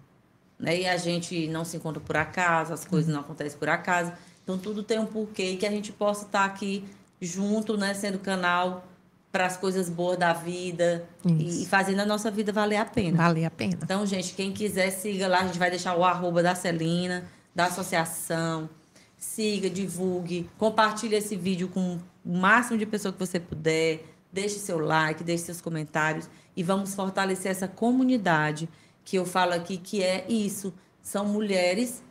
Né? 0.60 0.82
E 0.82 0.88
a 0.88 0.98
gente 0.98 1.48
não 1.48 1.66
se 1.66 1.78
encontra 1.78 2.00
por 2.00 2.16
acaso, 2.16 2.74
as 2.74 2.86
coisas 2.86 3.12
não 3.12 3.22
acontecem 3.22 3.58
por 3.58 3.70
acaso. 3.70 4.14
Então 4.44 4.58
tudo 4.58 4.84
tem 4.84 5.00
um 5.00 5.06
porquê 5.06 5.56
que 5.56 5.66
a 5.66 5.72
gente 5.72 5.92
possa 5.92 6.26
estar 6.26 6.40
tá 6.40 6.46
aqui 6.46 6.86
junto, 7.20 7.78
né? 7.78 7.94
Sendo 7.94 8.20
canal 8.20 8.86
para 9.32 9.46
as 9.46 9.56
coisas 9.56 9.90
boas 9.90 10.18
da 10.18 10.34
vida 10.34 11.08
e, 11.26 11.64
e, 11.64 11.66
fazendo 11.66 12.02
a 12.02 12.06
nossa 12.06 12.30
vida 12.30 12.52
valer 12.52 12.78
a 12.78 12.86
pena. 12.86 13.18
Valer 13.18 13.46
a 13.46 13.50
pena. 13.50 13.80
Então, 13.82 14.06
gente, 14.06 14.34
quem 14.34 14.52
quiser, 14.52 14.92
siga 14.92 15.28
lá. 15.28 15.40
A 15.40 15.48
gente 15.48 15.58
vai 15.58 15.70
deixar 15.70 15.96
o 15.96 16.04
arroba 16.04 16.44
da 16.44 16.54
Celina, 16.54 17.24
da 17.56 17.66
associação. 17.66 18.70
Siga, 19.18 19.70
divulgue, 19.70 20.50
compartilhe 20.58 21.16
esse 21.16 21.36
vídeo 21.36 21.70
com 21.70 22.00
o 22.26 22.38
máximo 22.38 22.78
de 22.78 22.86
pessoas 22.86 23.14
que 23.14 23.20
você 23.20 23.40
puder. 23.40 24.04
Deixe 24.34 24.60
seu 24.60 24.80
like, 24.80 25.24
deixe 25.24 25.46
seus 25.46 25.62
comentários 25.62 26.30
e 26.56 26.64
vamos 26.64 26.94
fortalecer 26.94 27.52
essa 27.52 27.68
comunidade 27.68 28.68
que 29.04 29.18
eu 29.18 29.26
falo 29.26 29.54
aqui 29.54 29.78
que 29.78 30.04
é 30.04 30.26
isso. 30.28 30.74
São 31.02 31.26
mulheres 31.26 32.04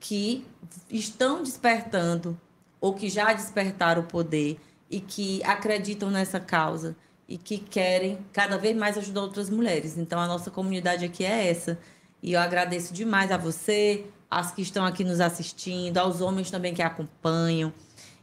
que 0.00 0.46
estão 0.90 1.42
despertando 1.42 2.38
ou 2.80 2.94
que 2.94 3.08
já 3.08 3.32
despertaram 3.32 4.02
o 4.02 4.06
poder 4.06 4.58
e 4.90 5.00
que 5.00 5.42
acreditam 5.44 6.10
nessa 6.10 6.40
causa 6.40 6.96
e 7.28 7.36
que 7.36 7.58
querem 7.58 8.18
cada 8.32 8.56
vez 8.56 8.74
mais 8.74 8.96
ajudar 8.96 9.20
outras 9.20 9.50
mulheres. 9.50 9.98
Então, 9.98 10.18
a 10.18 10.26
nossa 10.26 10.50
comunidade 10.50 11.04
aqui 11.04 11.24
é 11.24 11.48
essa. 11.48 11.78
E 12.22 12.32
eu 12.32 12.40
agradeço 12.40 12.94
demais 12.94 13.30
a 13.30 13.36
você, 13.36 14.06
as 14.30 14.50
que 14.50 14.62
estão 14.62 14.84
aqui 14.84 15.04
nos 15.04 15.20
assistindo, 15.20 15.98
aos 15.98 16.20
homens 16.22 16.50
também 16.50 16.72
que 16.72 16.82
acompanham. 16.82 17.72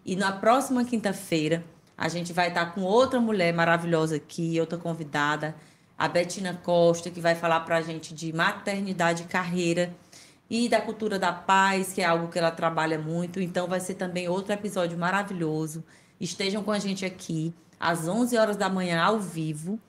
E 0.04 0.16
na 0.16 0.32
próxima 0.32 0.84
quinta-feira, 0.84 1.64
a 1.96 2.10
gente 2.10 2.34
vai 2.34 2.50
estar 2.50 2.74
com 2.74 2.82
outra 2.82 3.20
mulher 3.20 3.54
maravilhosa 3.54 4.16
aqui, 4.16 4.60
outra 4.60 4.78
convidada, 4.78 5.56
a 5.98 6.08
Betina 6.08 6.60
Costa, 6.62 7.10
que 7.10 7.22
vai 7.22 7.36
falar 7.36 7.62
para 7.62 7.78
a 7.78 7.82
gente 7.82 8.14
de 8.14 8.34
maternidade 8.34 9.24
e 9.24 9.28
carreira 9.28 9.96
e 10.50 10.68
da 10.68 10.82
cultura 10.82 11.18
da 11.18 11.32
paz, 11.32 11.94
que 11.94 12.02
é 12.02 12.06
algo 12.06 12.28
que 12.28 12.38
ela 12.38 12.52
trabalha 12.52 13.00
muito. 13.00 13.40
Então, 13.40 13.68
vai 13.68 13.80
ser 13.80 13.94
também 13.94 14.28
outro 14.28 14.52
episódio 14.52 14.98
maravilhoso. 14.98 15.84
Estejam 16.20 16.64
com 16.64 16.72
a 16.72 16.80
gente 16.80 17.06
aqui 17.06 17.54
às 17.80 18.08
11 18.08 18.38
horas 18.38 18.58
da 18.58 18.70
manhã 18.70 19.02
ao 19.02 19.20
vivo 19.20 19.80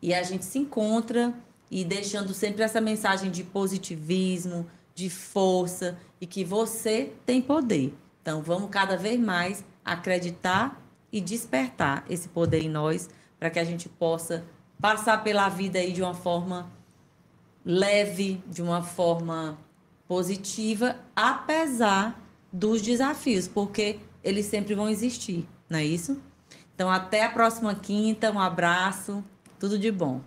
e 0.00 0.14
a 0.14 0.22
gente 0.22 0.44
se 0.44 0.58
encontra 0.58 1.34
e 1.70 1.84
deixando 1.84 2.32
sempre 2.32 2.62
essa 2.62 2.80
mensagem 2.80 3.30
de 3.30 3.42
positivismo, 3.42 4.66
de 4.94 5.10
força 5.10 5.98
e 6.20 6.26
que 6.26 6.44
você 6.44 7.12
tem 7.26 7.42
poder. 7.42 7.92
Então, 8.22 8.42
vamos 8.42 8.70
cada 8.70 8.96
vez 8.96 9.18
mais 9.18 9.64
acreditar 9.84 10.80
e 11.12 11.20
despertar 11.20 12.04
esse 12.08 12.28
poder 12.28 12.62
em 12.62 12.68
nós 12.68 13.08
para 13.38 13.50
que 13.50 13.58
a 13.58 13.64
gente 13.64 13.88
possa 13.88 14.44
passar 14.80 15.22
pela 15.22 15.48
vida 15.48 15.78
aí 15.78 15.92
de 15.92 16.02
uma 16.02 16.14
forma 16.14 16.70
leve, 17.64 18.42
de 18.46 18.62
uma 18.62 18.82
forma 18.82 19.58
positiva, 20.06 20.96
apesar 21.14 22.20
dos 22.52 22.82
desafios, 22.82 23.48
porque 23.48 23.98
eles 24.22 24.46
sempre 24.46 24.74
vão 24.74 24.88
existir, 24.88 25.46
não 25.74 25.80
é 25.80 25.84
isso? 25.84 26.22
Então, 26.72 26.88
até 26.88 27.24
a 27.24 27.30
próxima 27.30 27.74
quinta, 27.74 28.30
um 28.30 28.38
abraço, 28.38 29.24
tudo 29.58 29.76
de 29.76 29.90
bom. 29.90 30.20